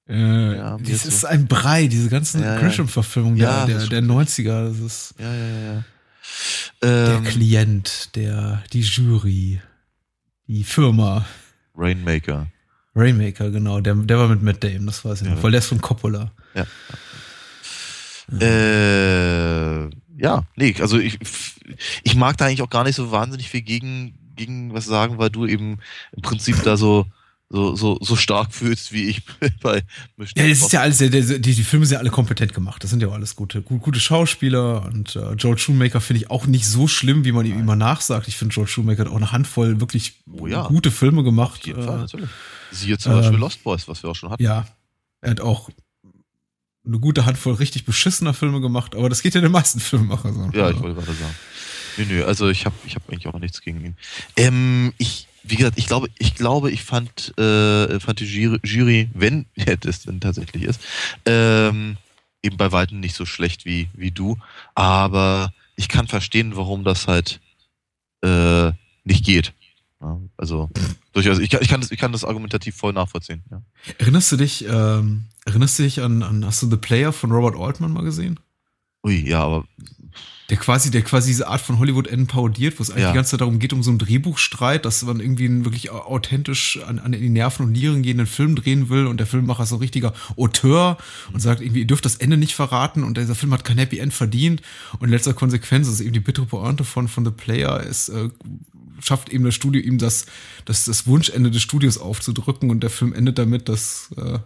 Äh, 0.07 0.57
ja, 0.57 0.77
das 0.77 1.07
ist 1.07 1.21
so. 1.21 1.27
ein 1.27 1.47
Brei, 1.47 1.87
diese 1.87 2.11
ganzen 2.11 2.43
ja, 2.43 2.59
Grisham-Verfilmungen 2.59 3.39
ja, 3.39 3.65
der, 3.65 3.79
der, 3.79 4.01
der 4.01 4.03
90er. 4.03 4.69
Das 4.69 4.79
ist 4.79 5.15
ja, 5.19 5.35
ja, 5.35 5.61
ja. 5.75 5.85
Der 6.83 7.17
ähm, 7.17 7.25
Klient, 7.25 8.15
der, 8.15 8.63
die 8.73 8.81
Jury, 8.81 9.61
die 10.47 10.65
Firma. 10.65 11.25
Rainmaker. 11.77 12.49
Rainmaker, 12.95 13.51
genau. 13.51 13.81
Der, 13.81 13.95
der 13.95 14.19
war 14.19 14.29
mit 14.29 14.43
Matt 14.43 14.63
Damon, 14.63 14.87
das 14.87 15.05
weiß 15.05 15.23
ich 15.23 15.29
ja. 15.29 15.35
noch, 15.35 15.43
weil 15.43 15.51
der 15.51 15.59
ist 15.59 15.67
von 15.67 15.81
Coppola. 15.81 16.33
Ja. 16.55 16.67
ja. 18.31 18.47
Äh, 18.47 19.91
ja, 20.17 20.45
nee, 20.57 20.75
also 20.81 20.99
ich, 20.99 21.19
ich 22.05 22.15
mag 22.15 22.37
da 22.37 22.47
eigentlich 22.47 22.63
auch 22.63 22.71
gar 22.71 22.85
nicht 22.85 22.97
so 22.97 23.11
wahnsinnig 23.11 23.51
viel 23.51 23.63
gegen, 23.63 24.15
gegen 24.37 24.73
was 24.73 24.87
sagen, 24.87 25.19
weil 25.19 25.31
du 25.31 25.47
eben 25.47 25.79
im 26.13 26.23
Prinzip 26.23 26.63
da 26.63 26.77
so 26.77 27.07
so, 27.51 27.77
so, 27.77 27.99
so 28.01 28.17
stark 28.17 28.53
fühlst 28.53 28.93
wie 28.93 29.05
ich 29.05 29.23
bei 29.63 29.83
Mission 30.17 30.43
Ja, 30.43 30.49
das 30.49 30.63
ist 30.63 30.73
ja 30.73 30.81
alles, 30.81 30.99
die, 30.99 31.11
die, 31.11 31.41
die 31.41 31.63
Filme 31.63 31.87
sind 31.87 31.95
ja 31.95 32.01
alle 32.01 32.11
kompetent 32.11 32.55
gemacht. 32.55 32.83
Das 32.83 32.91
sind 32.91 33.01
ja 33.01 33.09
auch 33.09 33.13
alles 33.13 33.37
gute, 33.37 33.63
gute 33.63 34.01
Schauspieler 34.01 34.85
und 34.87 35.15
äh, 35.17 35.37
George 35.37 35.61
Shoemaker 35.61 36.01
finde 36.01 36.23
ich 36.23 36.31
auch 36.31 36.47
nicht 36.47 36.67
so 36.67 36.89
schlimm, 36.89 37.25
wie 37.25 37.33
man 37.33 37.47
ihm 37.47 37.59
immer 37.59 37.77
nachsagt. 37.77 38.29
Ich 38.29 38.37
finde, 38.37 38.55
George 38.55 38.71
Shoemaker 38.71 39.05
hat 39.05 39.09
auch 39.09 39.17
eine 39.17 39.31
Handvoll 39.31 39.81
wirklich 39.81 40.23
oh, 40.33 40.47
ja. 40.47 40.67
gute 40.67 40.91
Filme 40.91 41.23
gemacht. 41.23 41.61
Auf 41.61 41.67
jeden 41.67 41.83
äh, 41.83 41.85
Fall, 41.85 41.99
natürlich. 41.99 42.31
Siehe 42.71 42.99
zum 42.99 43.13
Beispiel 43.13 43.37
äh, 43.37 43.41
Lost 43.41 43.63
Boys, 43.63 43.87
was 43.87 44.03
wir 44.03 44.11
auch 44.11 44.17
schon 44.17 44.31
hatten. 44.31 44.43
Ja, 44.43 44.67
er 45.21 45.31
hat 45.31 45.41
auch 45.41 45.71
eine 46.87 46.99
gute 46.99 47.25
Handvoll 47.25 47.55
richtig 47.55 47.85
beschissener 47.85 48.35
Filme 48.35 48.61
gemacht, 48.61 48.95
aber 48.95 49.09
das 49.09 49.23
geht 49.23 49.35
ja 49.35 49.41
den 49.41 49.53
meisten 49.53 49.81
Filmemachern 49.81 50.35
so. 50.35 50.59
Ja, 50.59 50.71
ich 50.71 50.81
wollte 50.81 50.97
gerade 50.97 51.13
sagen. 51.13 51.35
Nö, 51.97 52.05
nö, 52.07 52.25
also 52.25 52.49
ich 52.49 52.67
habe 52.67 52.75
ich 52.85 52.97
hab 52.97 53.09
eigentlich 53.09 53.27
auch 53.27 53.39
nichts 53.39 53.61
gegen 53.61 53.85
ihn. 53.85 53.97
Ähm, 54.37 54.93
ich 54.99 55.29
wie 55.45 55.57
gesagt, 55.57 55.79
ich 55.79 55.87
glaube, 55.87 56.09
ich 56.19 56.35
glaube, 56.35 56.71
ich 56.71 56.83
fand, 56.83 57.37
äh, 57.39 58.01
fand 58.01 58.21
die 58.21 58.25
Jury, 58.25 58.59
Jury 58.65 59.11
wenn 59.15 59.47
es 59.57 60.03
denn 60.03 60.21
tatsächlich 60.21 60.63
ist, 60.65 60.81
ähm, 61.27 61.97
eben 62.43 62.57
bei 62.57 62.73
weitem 62.73 63.01
nicht 63.01 63.15
so 63.15 63.25
schlecht 63.27 63.65
wie, 63.65 63.89
wie 63.95 64.11
du. 64.11 64.37
Aber 64.75 65.53
ich 65.77 65.89
kann 65.89 66.07
verstehen, 66.09 66.57
warum 66.57 66.85
das 66.85 67.07
halt 67.09 67.41
äh, 68.23 68.73
nicht 69.05 69.25
geht. 69.25 69.53
Ja, 70.01 70.19
also 70.37 70.69
durchaus, 71.13 71.39
ich, 71.39 71.51
kann- 71.51 71.63
ich, 71.63 71.69
kann 71.69 71.81
das, 71.81 71.91
ich 71.91 71.99
kann 71.99 72.13
das 72.13 72.25
argumentativ 72.25 72.77
voll 72.77 72.93
nachvollziehen. 72.93 73.43
Ja. 73.51 73.63
Erinnerst 73.99 74.33
du 74.33 74.37
dich, 74.37 74.65
ähm, 74.69 75.27
erinnerst 75.47 75.79
du 75.79 75.83
dich 75.83 76.01
an, 76.03 76.23
an, 76.23 76.45
hast 76.45 76.63
du 76.63 76.69
The 76.71 76.77
Player 76.77 77.13
von 77.13 77.31
Robert 77.33 77.57
Altman 77.57 77.93
mal 77.93 78.05
gesehen? 78.05 78.39
Ui, 79.05 79.29
ja, 79.29 79.43
aber 79.43 79.65
Der 80.51 80.57
quasi, 80.59 80.91
der 80.91 81.03
quasi 81.03 81.29
diese 81.31 81.49
Art 81.49 81.61
von 81.61 81.79
Hollywood-Enden 81.79 82.27
parodiert, 82.27 82.79
wo 82.79 82.83
es 82.83 82.91
eigentlich 82.91 83.03
Ja. 83.05 83.11
die 83.13 83.17
ganze 83.17 83.33
Zeit 83.33 83.41
darum 83.41 83.59
geht, 83.59 83.73
um 83.73 83.83
so 83.83 83.91
einen 83.91 83.99
Drehbuchstreit, 83.99 84.85
dass 84.85 85.03
man 85.03 85.21
irgendwie 85.21 85.47
einen 85.47 85.65
wirklich 85.65 85.91
au- 85.91 86.01
authentisch 86.03 86.79
an, 86.87 86.99
an 86.99 87.13
die 87.13 87.29
Nerven 87.31 87.67
und 87.67 87.73
Nieren 87.73 88.03
gehenden 88.03 88.27
Film 88.27 88.55
drehen 88.55 88.89
will 88.91 89.07
und 89.07 89.19
der 89.19 89.27
Filmemacher 89.27 89.63
ist 89.63 89.71
so 89.71 89.77
ein 89.77 89.81
richtiger 89.81 90.13
Auteur 90.37 90.99
und 91.33 91.41
sagt 91.41 91.61
irgendwie, 91.63 91.81
ihr 91.81 91.87
dürft 91.87 92.05
das 92.05 92.17
Ende 92.17 92.37
nicht 92.37 92.55
verraten 92.55 93.05
und 93.05 93.17
dieser 93.17 93.35
Film 93.35 93.53
hat 93.55 93.65
kein 93.65 93.79
Happy 93.79 93.99
End 93.99 94.13
verdient 94.13 94.61
und 94.99 95.05
in 95.07 95.11
letzter 95.11 95.33
Konsequenz 95.35 95.89
ist 95.89 96.01
eben 96.01 96.13
die 96.13 96.21
bittere 96.21 96.47
Pointe 96.47 96.85
von, 96.85 97.09
von 97.09 97.25
The 97.25 97.31
Player, 97.31 97.83
es 97.89 98.11
äh, 98.11 98.29
schafft 99.01 99.31
eben 99.31 99.45
das 99.45 99.55
Studio 99.55 99.81
ihm 99.83 99.97
das, 99.99 100.27
das, 100.67 100.85
das 100.85 101.07
Wunschende 101.07 101.51
des 101.51 101.63
Studios 101.63 101.97
aufzudrücken 101.99 102.71
und 102.71 102.81
der 102.81 102.91
Film 102.91 103.13
endet 103.15 103.39
damit, 103.39 103.69
dass 103.71 104.11
äh, 104.19 104.39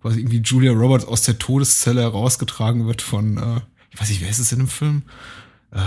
quasi 0.00 0.20
irgendwie 0.20 0.38
Julia 0.44 0.72
Roberts 0.72 1.04
aus 1.04 1.22
der 1.22 1.38
Todeszelle 1.40 2.02
herausgetragen 2.02 2.86
wird 2.86 3.02
von, 3.02 3.36
äh, 3.38 3.60
ich 3.94 4.00
weiß 4.00 4.08
nicht, 4.10 4.20
wer 4.22 4.28
ist 4.30 4.38
es 4.38 4.52
in 4.52 4.58
dem 4.58 4.68
Film? 4.68 5.02
Äh, 5.70 5.78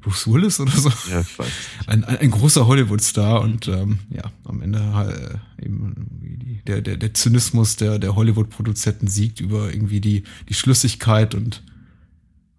Bruce 0.00 0.26
Willis 0.26 0.58
oder 0.60 0.72
so? 0.72 0.90
ja, 1.10 1.20
ich 1.20 1.38
weiß. 1.38 1.46
Ein, 1.86 2.04
ein, 2.04 2.18
ein 2.18 2.30
großer 2.30 2.66
Hollywood-Star 2.66 3.40
und 3.40 3.68
ähm, 3.68 4.00
ja, 4.10 4.24
am 4.44 4.60
Ende 4.60 5.40
äh, 5.60 5.64
eben 5.64 6.60
der, 6.66 6.80
der, 6.80 6.96
der 6.96 7.14
Zynismus 7.14 7.76
der, 7.76 7.98
der 7.98 8.14
Hollywood-Produzenten 8.16 9.06
siegt 9.06 9.40
über 9.40 9.72
irgendwie 9.72 10.00
die, 10.00 10.24
die 10.48 10.54
Schlüssigkeit 10.54 11.34
und 11.34 11.62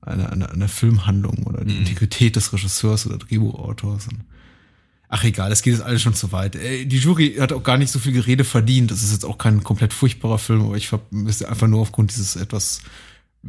eine, 0.01 0.31
eine, 0.31 0.49
eine 0.49 0.67
Filmhandlung 0.67 1.43
oder 1.45 1.63
die 1.63 1.73
Mhm. 1.73 1.79
Integrität 1.79 2.35
des 2.35 2.51
Regisseurs 2.53 3.05
oder 3.07 3.17
Drehbuchautors. 3.17 4.07
Und, 4.07 4.21
ach 5.09 5.23
egal, 5.23 5.51
es 5.51 5.61
geht 5.61 5.73
jetzt 5.73 5.83
alles 5.83 6.01
schon 6.01 6.13
zu 6.13 6.31
weit. 6.31 6.55
Äh, 6.55 6.85
Die 6.85 6.97
Jury 6.97 7.35
hat 7.39 7.53
auch 7.53 7.63
gar 7.63 7.77
nicht 7.77 7.91
so 7.91 7.99
viel 7.99 8.11
Gerede 8.13 8.43
verdient. 8.45 8.91
Das 8.91 9.03
ist 9.03 9.11
jetzt 9.11 9.25
auch 9.25 9.37
kein 9.37 9.63
komplett 9.63 9.93
furchtbarer 9.93 10.39
Film, 10.39 10.61
aber 10.61 10.75
ich 10.77 10.91
habe 10.91 11.03
einfach 11.13 11.67
nur 11.67 11.81
aufgrund 11.81 12.11
dieses 12.11 12.35
etwas, 12.35 12.81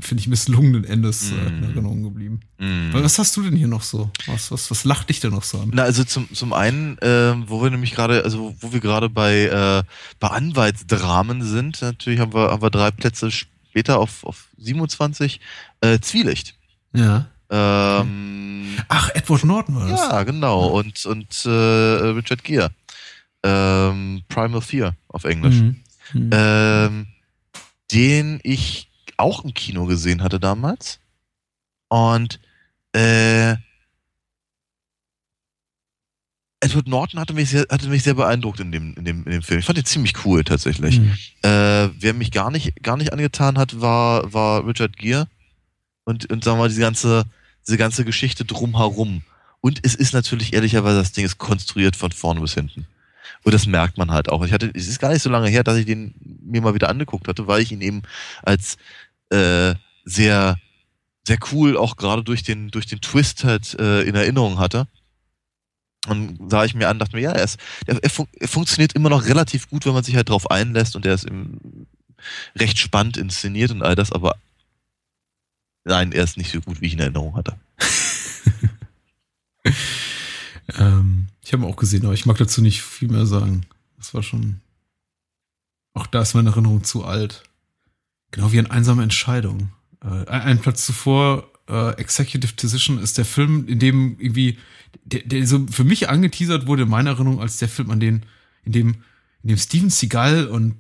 finde 0.01 0.21
ich, 0.23 0.29
misslungenen 0.29 0.85
Endes 0.85 1.31
äh, 1.31 1.35
in 1.37 1.59
Mhm. 1.59 1.65
Erinnerung 1.65 2.03
geblieben. 2.03 2.41
Mhm. 2.59 2.91
Was 2.93 3.19
hast 3.19 3.37
du 3.37 3.43
denn 3.43 3.55
hier 3.55 3.69
noch 3.69 3.83
so? 3.83 4.11
Was, 4.27 4.51
was, 4.51 4.71
was 4.71 4.85
lacht 4.85 5.09
dich 5.09 5.21
denn 5.21 5.31
noch 5.31 5.45
so 5.45 5.61
an? 5.61 5.71
Na, 5.73 5.83
also 5.85 6.03
zum, 6.05 6.33
zum 6.35 6.53
einen, 6.53 6.97
ähm, 7.01 7.45
wo 7.47 7.63
wir 7.63 7.71
nämlich 7.71 7.93
gerade, 7.95 8.25
also 8.25 8.57
wo 8.61 8.73
wir 8.73 8.81
gerade 8.81 9.09
bei, 9.09 9.45
äh, 9.45 9.83
bei 10.19 10.29
Anwaltsdramen 10.29 11.43
sind, 11.43 11.81
natürlich 11.83 12.19
haben 12.21 12.35
wir, 12.35 12.51
haben 12.51 12.63
wir 12.63 12.71
drei 12.71 12.91
Plätze 12.91 13.31
später 13.31 13.99
auf, 13.99 14.25
auf 14.25 14.49
27, 14.59 15.41
äh, 15.81 15.99
Zwielicht. 16.01 16.55
Ja. 16.93 17.27
Ähm, 17.51 18.77
Ach, 18.89 19.11
Edward 19.15 19.45
Norton 19.45 19.77
war 19.77 19.89
das. 19.89 20.01
ja, 20.01 20.23
genau. 20.25 20.67
Und, 20.69 21.05
und 21.07 21.45
äh, 21.47 21.49
Richard 21.51 22.43
Gere. 22.43 22.71
Ähm, 23.43 24.23
Primal 24.29 24.61
Fear 24.63 24.97
auf 25.09 25.25
Englisch. 25.25 25.57
Mhm. 25.57 25.77
Mhm. 26.15 26.31
Ähm, 26.33 27.07
den 27.93 28.41
ich 28.43 28.89
auch 29.17 29.45
im 29.45 29.55
Kino 29.55 29.87
gesehen 29.87 30.23
hatte 30.23 30.41
damals. 30.41 31.01
Und 31.89 32.41
äh, 32.93 33.57
Edward 36.61 36.89
Norton 36.89 37.21
hatte 37.21 37.35
mich 37.35 37.51
sehr, 37.51 37.67
hatte 37.71 37.89
mich 37.89 38.03
sehr 38.03 38.15
beeindruckt 38.15 38.59
in 38.61 38.73
dem, 38.73 38.95
in 38.95 39.05
dem, 39.05 39.25
in 39.25 39.33
dem 39.33 39.43
Film. 39.43 39.61
Ich 39.61 39.67
fand 39.67 39.77
den 39.77 39.85
ziemlich 39.85 40.25
cool 40.25 40.45
tatsächlich. 40.45 40.99
Mhm. 40.99 41.13
Äh, 41.43 41.91
wer 41.99 42.15
mich 42.15 42.31
gar 42.31 42.51
nicht, 42.51 42.83
gar 42.83 42.97
nicht 42.97 43.13
angetan 43.13 43.59
hat, 43.59 43.81
war, 43.81 44.33
war 44.33 44.67
Richard 44.67 44.97
Gere. 44.97 45.29
Und, 46.05 46.31
und 46.31 46.43
sagen 46.43 46.57
wir 46.57 46.63
mal, 46.63 46.69
diese 46.69 46.81
ganze, 46.81 47.25
diese 47.67 47.77
ganze 47.77 48.05
Geschichte 48.05 48.45
drumherum. 48.45 49.23
Und 49.61 49.81
es 49.83 49.95
ist 49.95 50.15
natürlich 50.15 50.53
ehrlicherweise, 50.53 50.99
das 50.99 51.13
Ding 51.13 51.25
ist 51.25 51.39
konstruiert 51.39 51.97
von 51.97 52.13
vorne 52.13 52.41
bis 52.41 52.55
hinten. 52.55 52.87
Und 53.45 53.53
das 53.53 53.67
merkt 53.67 53.99
man 53.99 54.11
halt 54.11 54.29
auch. 54.31 54.45
Ich 54.45 54.53
hatte, 54.53 54.71
es 54.75 54.89
ist 54.89 54.99
gar 54.99 55.13
nicht 55.13 55.23
so 55.23 55.31
lange 55.31 55.49
her, 55.49 55.63
dass 55.63 55.77
ich 55.77 55.87
den 55.87 56.15
mir 56.43 56.63
mal 56.63 56.75
wieder 56.75 56.89
angeguckt 56.89 57.29
hatte, 57.29 57.47
weil 57.47 57.61
ich 57.61 57.73
ihn 57.73 57.83
eben 57.83 58.03
als 58.43 58.77
äh, 59.31 59.75
sehr, 60.05 60.59
sehr 61.27 61.39
cool, 61.53 61.77
auch 61.77 61.97
gerade 61.97 62.25
durch 62.25 62.43
den, 62.43 62.71
durch 62.71 62.87
den 62.87 63.01
Twist 63.01 63.45
halt 63.45 63.79
äh, 63.79 64.03
in 64.03 64.15
Erinnerung 64.15 64.59
hatte. 64.59 64.89
Und 66.07 66.51
sah 66.51 66.65
ich 66.65 66.75
mir 66.75 66.89
an, 66.89 66.99
dachte 66.99 67.17
mir, 67.17 67.23
ja, 67.23 67.33
er, 67.33 67.45
ist, 67.45 67.59
er, 67.87 68.03
er, 68.03 68.11
fun 68.11 68.27
er 68.39 68.49
funktioniert 68.49 68.95
immer 68.95 69.09
noch 69.11 69.25
relativ 69.27 69.69
gut, 69.69 69.87
wenn 69.87 69.95
man 69.95 70.05
sich 70.05 70.17
halt 70.17 70.29
drauf 70.29 70.51
einlässt 70.51 70.97
und 70.97 71.07
er 71.07 71.15
ist 71.15 71.25
im, 71.25 71.87
recht 72.57 72.79
spannend 72.79 73.17
inszeniert 73.17 73.71
und 73.71 73.83
all 73.83 73.95
das, 73.95 74.13
aber 74.13 74.37
nein, 75.85 76.13
er 76.13 76.25
ist 76.25 76.37
nicht 76.37 76.51
so 76.51 76.61
gut, 76.61 76.81
wie 76.81 76.87
ich 76.87 76.95
in 76.95 77.01
Erinnerung 77.01 77.37
hatte. 77.37 77.57
Ähm, 80.79 81.29
ich 81.45 81.53
habe 81.53 81.63
ihn 81.63 81.71
auch 81.71 81.77
gesehen, 81.77 82.05
aber 82.05 82.15
ich 82.15 82.27
mag 82.27 82.39
dazu 82.39 82.63
nicht 82.63 82.83
viel 82.83 83.09
mehr 83.09 83.27
sagen. 83.27 83.67
Das 83.99 84.15
war 84.15 84.23
schon. 84.23 84.61
Auch 85.93 86.07
da 86.07 86.23
ist 86.23 86.35
meine 86.35 86.51
Erinnerung 86.51 86.85
zu 86.85 87.05
alt. 87.05 87.45
Genau 88.31 88.51
wie 88.51 88.59
eine 88.59 88.71
einsame 88.71 89.03
Entscheidung. 89.03 89.71
Äh, 90.03 90.27
ein, 90.27 90.43
ein 90.43 90.61
Platz 90.61 90.87
zuvor, 90.87 91.49
äh, 91.69 91.91
Executive 91.97 92.55
Decision, 92.55 92.99
ist 92.99 93.19
der 93.19 93.25
Film, 93.25 93.69
in 93.69 93.79
dem 93.79 94.19
irgendwie, 94.19 94.59
der, 95.05 95.21
der 95.21 95.47
so 95.47 95.67
für 95.71 95.85
mich 95.85 96.09
angeteasert 96.09 96.67
wurde 96.67 96.85
in 96.85 96.89
meiner 96.89 97.11
Erinnerung 97.11 97.41
als 97.41 97.59
der 97.59 97.69
Film, 97.69 97.91
an 97.91 98.01
den, 98.01 98.25
in 98.65 98.73
dem, 98.73 98.89
in 99.43 99.51
dem 99.51 99.59
Steven 99.59 99.91
Seagal 99.91 100.47
und 100.47 100.77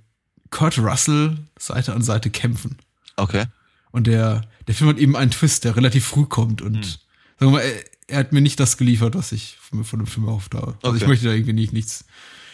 Kurt 0.51 0.79
Russell 0.79 1.39
Seite 1.59 1.93
an 1.93 2.03
Seite 2.03 2.31
kämpfen. 2.31 2.79
Okay. 3.17 3.45
Und 3.91 4.07
der, 4.07 4.49
der 4.67 4.75
Film 4.75 4.91
hat 4.91 4.99
eben 4.99 5.15
einen 5.15 5.31
Twist, 5.31 5.65
der 5.65 5.77
relativ 5.77 6.07
früh 6.07 6.25
kommt. 6.25 6.63
Und 6.63 6.77
Hm. 6.77 6.83
sagen 6.83 6.99
wir 7.39 7.51
mal, 7.51 7.85
er, 8.07 8.19
hat 8.19 8.33
mir 8.33 8.41
nicht 8.41 8.61
das 8.61 8.77
geliefert, 8.77 9.15
was 9.15 9.33
ich 9.33 9.57
von, 9.61 9.85
von 9.85 9.99
dem 10.01 10.07
Film 10.07 10.27
erhofft 10.27 10.55
habe. 10.55 10.77
Also 10.83 10.97
ich 10.97 11.07
möchte 11.07 11.27
da 11.27 11.33
irgendwie 11.33 11.53
nicht 11.53 11.73
nichts, 11.73 12.05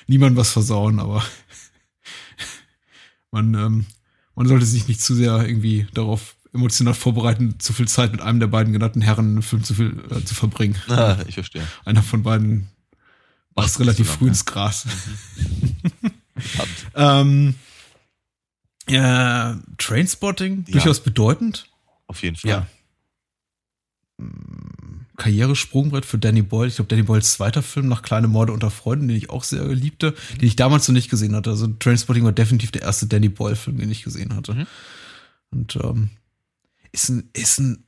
niemandem 0.06 0.36
was 0.36 0.52
versauen, 0.52 1.00
aber 1.00 1.24
man, 3.30 3.54
ähm, 3.54 3.86
man 4.34 4.46
sollte 4.46 4.66
sich 4.66 4.88
nicht 4.88 5.00
zu 5.00 5.14
sehr 5.14 5.46
irgendwie 5.46 5.86
darauf 5.94 6.36
emotional 6.52 6.94
vorbereiten, 6.94 7.60
zu 7.60 7.72
viel 7.72 7.86
Zeit 7.86 8.12
mit 8.12 8.20
einem 8.20 8.40
der 8.40 8.48
beiden 8.48 8.72
genannten 8.72 9.00
Herren 9.00 9.26
einen 9.26 9.42
Film 9.42 9.62
zu 9.62 9.74
viel 9.74 10.04
äh, 10.10 10.24
zu 10.24 10.34
verbringen. 10.34 10.76
Ah, 10.88 11.18
ich 11.26 11.34
verstehe. 11.34 11.66
Einer 11.84 12.02
von 12.02 12.22
beiden 12.22 12.68
Macht 13.54 13.78
relativ 13.78 14.08
so 14.08 14.14
früh 14.14 14.28
ins 14.28 14.44
Gras. 14.44 14.86
Verdammt. 16.36 16.86
ähm, 16.94 17.54
ja, 18.88 19.60
Trainspotting, 19.78 20.64
Ja. 20.66 20.72
durchaus 20.72 21.00
bedeutend. 21.00 21.68
Auf 22.06 22.22
jeden 22.22 22.36
Fall. 22.36 22.50
Ja. 22.50 22.66
Karrieresprungbrett 25.20 26.06
für 26.06 26.18
Danny 26.18 26.40
Boyle. 26.42 26.68
Ich 26.68 26.76
glaube, 26.76 26.88
Danny 26.88 27.02
Boyles 27.02 27.34
zweiter 27.34 27.62
Film 27.62 27.88
nach 27.88 28.00
Kleine 28.02 28.26
Morde 28.26 28.52
unter 28.54 28.70
Freunden, 28.70 29.06
den 29.08 29.16
ich 29.18 29.28
auch 29.30 29.44
sehr 29.44 29.64
liebte, 29.68 30.14
den 30.40 30.48
ich 30.48 30.56
damals 30.56 30.88
noch 30.88 30.94
nicht 30.94 31.10
gesehen 31.10 31.36
hatte. 31.36 31.50
Also 31.50 31.66
Trainspotting 31.66 32.24
war 32.24 32.32
definitiv 32.32 32.70
der 32.70 32.82
erste 32.82 33.06
Danny 33.06 33.28
Boyle-Film, 33.28 33.76
den 33.78 33.90
ich 33.90 34.02
gesehen 34.02 34.34
hatte. 34.34 34.54
Mhm. 34.54 34.66
Und 35.50 35.76
ähm, 35.76 36.10
ist 36.92 37.10
ein, 37.10 37.28
ist 37.34 37.58
ein, 37.58 37.84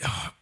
ja, 0.00 0.32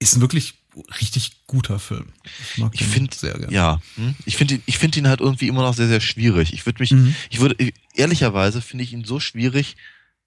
ist 0.00 0.16
ein 0.16 0.20
wirklich 0.20 0.54
richtig 1.00 1.46
guter 1.46 1.78
Film. 1.78 2.06
Ich 2.52 2.58
mag 2.58 2.72
Ich 2.74 2.84
finde, 2.84 3.14
sehr 3.14 3.34
gerne. 3.38 3.52
ja, 3.52 3.80
hm? 3.96 4.14
ich 4.24 4.36
finde 4.36 4.54
ihn, 4.54 4.62
ich 4.66 4.78
finde 4.78 4.98
ihn 4.98 5.08
halt 5.08 5.20
irgendwie 5.20 5.48
immer 5.48 5.62
noch 5.62 5.74
sehr, 5.74 5.88
sehr 5.88 6.00
schwierig. 6.00 6.52
Ich 6.52 6.66
würde 6.66 6.82
mich, 6.82 6.90
Mhm. 6.90 7.14
ich 7.30 7.40
würde, 7.40 7.72
ehrlicherweise 7.94 8.60
finde 8.60 8.84
ich 8.84 8.92
ihn 8.92 9.04
so 9.04 9.20
schwierig, 9.20 9.76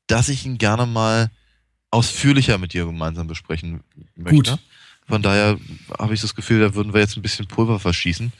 dass 0.07 0.29
ich 0.29 0.45
ihn 0.45 0.57
gerne 0.57 0.85
mal 0.85 1.31
ausführlicher 1.91 2.57
mit 2.57 2.73
dir 2.73 2.85
gemeinsam 2.85 3.27
besprechen 3.27 3.81
möchte. 4.15 4.35
Gut. 4.35 4.59
Von 5.07 5.21
daher 5.21 5.57
habe 5.99 6.13
ich 6.13 6.21
das 6.21 6.35
Gefühl, 6.35 6.61
da 6.61 6.75
würden 6.75 6.93
wir 6.93 7.01
jetzt 7.01 7.17
ein 7.17 7.21
bisschen 7.21 7.47
Pulver 7.47 7.79
verschießen. 7.79 8.31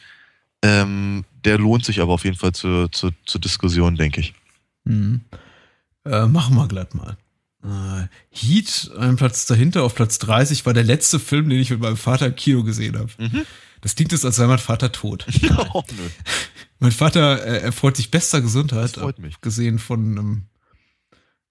Ähm, 0.61 1.25
der 1.43 1.57
lohnt 1.57 1.83
sich 1.83 1.99
aber 1.99 2.13
auf 2.13 2.23
jeden 2.23 2.37
Fall 2.37 2.53
zur, 2.53 2.91
zur, 2.91 3.11
zur 3.25 3.41
Diskussion, 3.41 3.95
denke 3.95 4.21
ich. 4.21 4.33
Mhm. 4.85 5.21
Äh, 6.05 6.25
machen 6.27 6.55
wir 6.55 6.67
glatt 6.67 6.95
mal. 6.95 7.17
Äh, 7.63 8.07
Heat, 8.29 8.91
ein 8.97 9.15
Platz 9.15 9.45
dahinter, 9.45 9.83
auf 9.83 9.95
Platz 9.95 10.19
30, 10.19 10.65
war 10.65 10.73
der 10.73 10.83
letzte 10.83 11.19
Film, 11.19 11.49
den 11.49 11.59
ich 11.59 11.69
mit 11.69 11.79
meinem 11.79 11.97
Vater 11.97 12.27
im 12.27 12.35
Kino 12.35 12.63
gesehen 12.63 12.97
habe. 12.97 13.09
Mhm. 13.17 13.45
Das 13.81 13.95
klingt 13.95 14.13
jetzt, 14.13 14.23
als 14.25 14.37
sei 14.37 14.47
mein 14.47 14.59
Vater 14.59 14.91
tot. 14.91 15.25
oh, 15.73 15.83
mein 16.79 16.91
Vater 16.91 17.45
äh, 17.45 17.59
erfreut 17.61 17.97
sich 17.97 18.11
bester 18.11 18.41
Gesundheit, 18.41 18.95
Das 18.95 19.03
freut 19.03 19.19
mich. 19.19 19.35
abgesehen 19.35 19.79
von 19.79 20.17
ähm, 20.17 20.43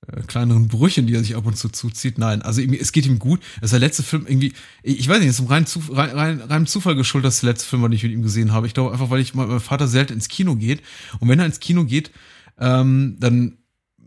äh, 0.06 0.22
kleineren 0.22 0.68
Brüchen, 0.68 1.06
die 1.06 1.14
er 1.14 1.20
sich 1.20 1.36
ab 1.36 1.46
und 1.46 1.56
zu 1.56 1.68
zuzieht. 1.68 2.18
Nein, 2.18 2.42
also 2.42 2.60
ihm, 2.60 2.72
es 2.72 2.92
geht 2.92 3.06
ihm 3.06 3.18
gut. 3.18 3.40
Das 3.56 3.66
ist 3.68 3.72
der 3.72 3.80
letzte 3.80 4.02
Film 4.02 4.26
irgendwie, 4.26 4.52
ich 4.82 5.08
weiß 5.08 5.18
nicht, 5.20 5.28
es 5.28 5.34
ist 5.36 5.40
im 5.40 5.46
reinen, 5.46 5.66
Zuf 5.66 5.94
rein, 5.96 6.10
rein, 6.10 6.40
rein 6.40 6.66
Zufall 6.66 6.94
geschuldet, 6.96 7.28
dass 7.28 7.40
der 7.40 7.50
letzte 7.50 7.68
Film, 7.68 7.82
den 7.82 7.92
ich 7.92 8.02
mit 8.02 8.12
ihm 8.12 8.22
gesehen 8.22 8.52
habe. 8.52 8.66
Ich 8.66 8.74
glaube 8.74 8.92
einfach, 8.92 9.10
weil 9.10 9.20
ich 9.20 9.34
mein, 9.34 9.48
mein 9.48 9.60
Vater 9.60 9.88
selten 9.88 10.14
ins 10.14 10.28
Kino 10.28 10.56
geht. 10.56 10.82
Und 11.20 11.28
wenn 11.28 11.38
er 11.38 11.46
ins 11.46 11.60
Kino 11.60 11.84
geht, 11.84 12.10
ähm, 12.58 13.16
dann 13.20 13.58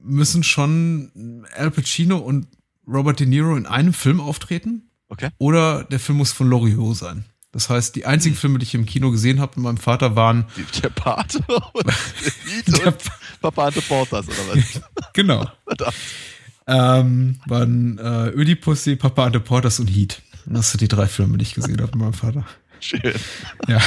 müssen 0.04 0.44
schon 0.44 1.46
Al 1.56 1.72
Pacino 1.72 2.18
und 2.18 2.48
Robert 2.88 3.20
De 3.20 3.26
Niro 3.28 3.56
in 3.56 3.66
einem 3.66 3.94
Film 3.94 4.20
auftreten. 4.22 4.90
Okay. 5.08 5.30
Oder 5.38 5.84
der 5.86 6.00
Film 6.00 6.20
muss 6.20 6.32
von 6.32 6.48
Loriot 6.48 6.98
sein. 6.98 7.26
Das 7.52 7.70
heißt, 7.70 7.96
die 7.96 8.06
einzigen 8.06 8.36
Filme, 8.36 8.60
die 8.60 8.64
ich 8.64 8.76
im 8.76 8.86
Kino 8.86 9.12
gesehen 9.12 9.40
habe 9.40 9.54
mit 9.56 9.64
meinem 9.64 9.78
Vater, 9.78 10.16
waren 10.18 10.46
Der 10.84 10.90
Pate 10.90 11.40
und, 11.74 11.86
Der- 12.68 12.98
Papa 13.46 13.68
Ante 13.68 13.82
Portas, 13.82 14.26
oder 14.28 14.56
was? 14.56 14.82
genau. 15.14 15.48
Ähm, 16.68 17.40
waren 17.46 17.98
äh, 18.00 18.30
Ödipussy, 18.30 18.96
Papa 18.96 19.26
Ante 19.26 19.40
Portas 19.40 19.80
und 19.80 19.88
Heat. 19.88 20.22
Das 20.48 20.72
sind 20.72 20.82
die 20.82 20.88
drei 20.88 21.08
Filme, 21.08 21.38
die 21.38 21.44
ich 21.44 21.54
gesehen 21.54 21.78
habe 21.82 21.92
mit 21.92 21.96
meinem 21.96 22.14
Vater. 22.14 22.46
Schön. 22.80 23.14
Ja. 23.68 23.80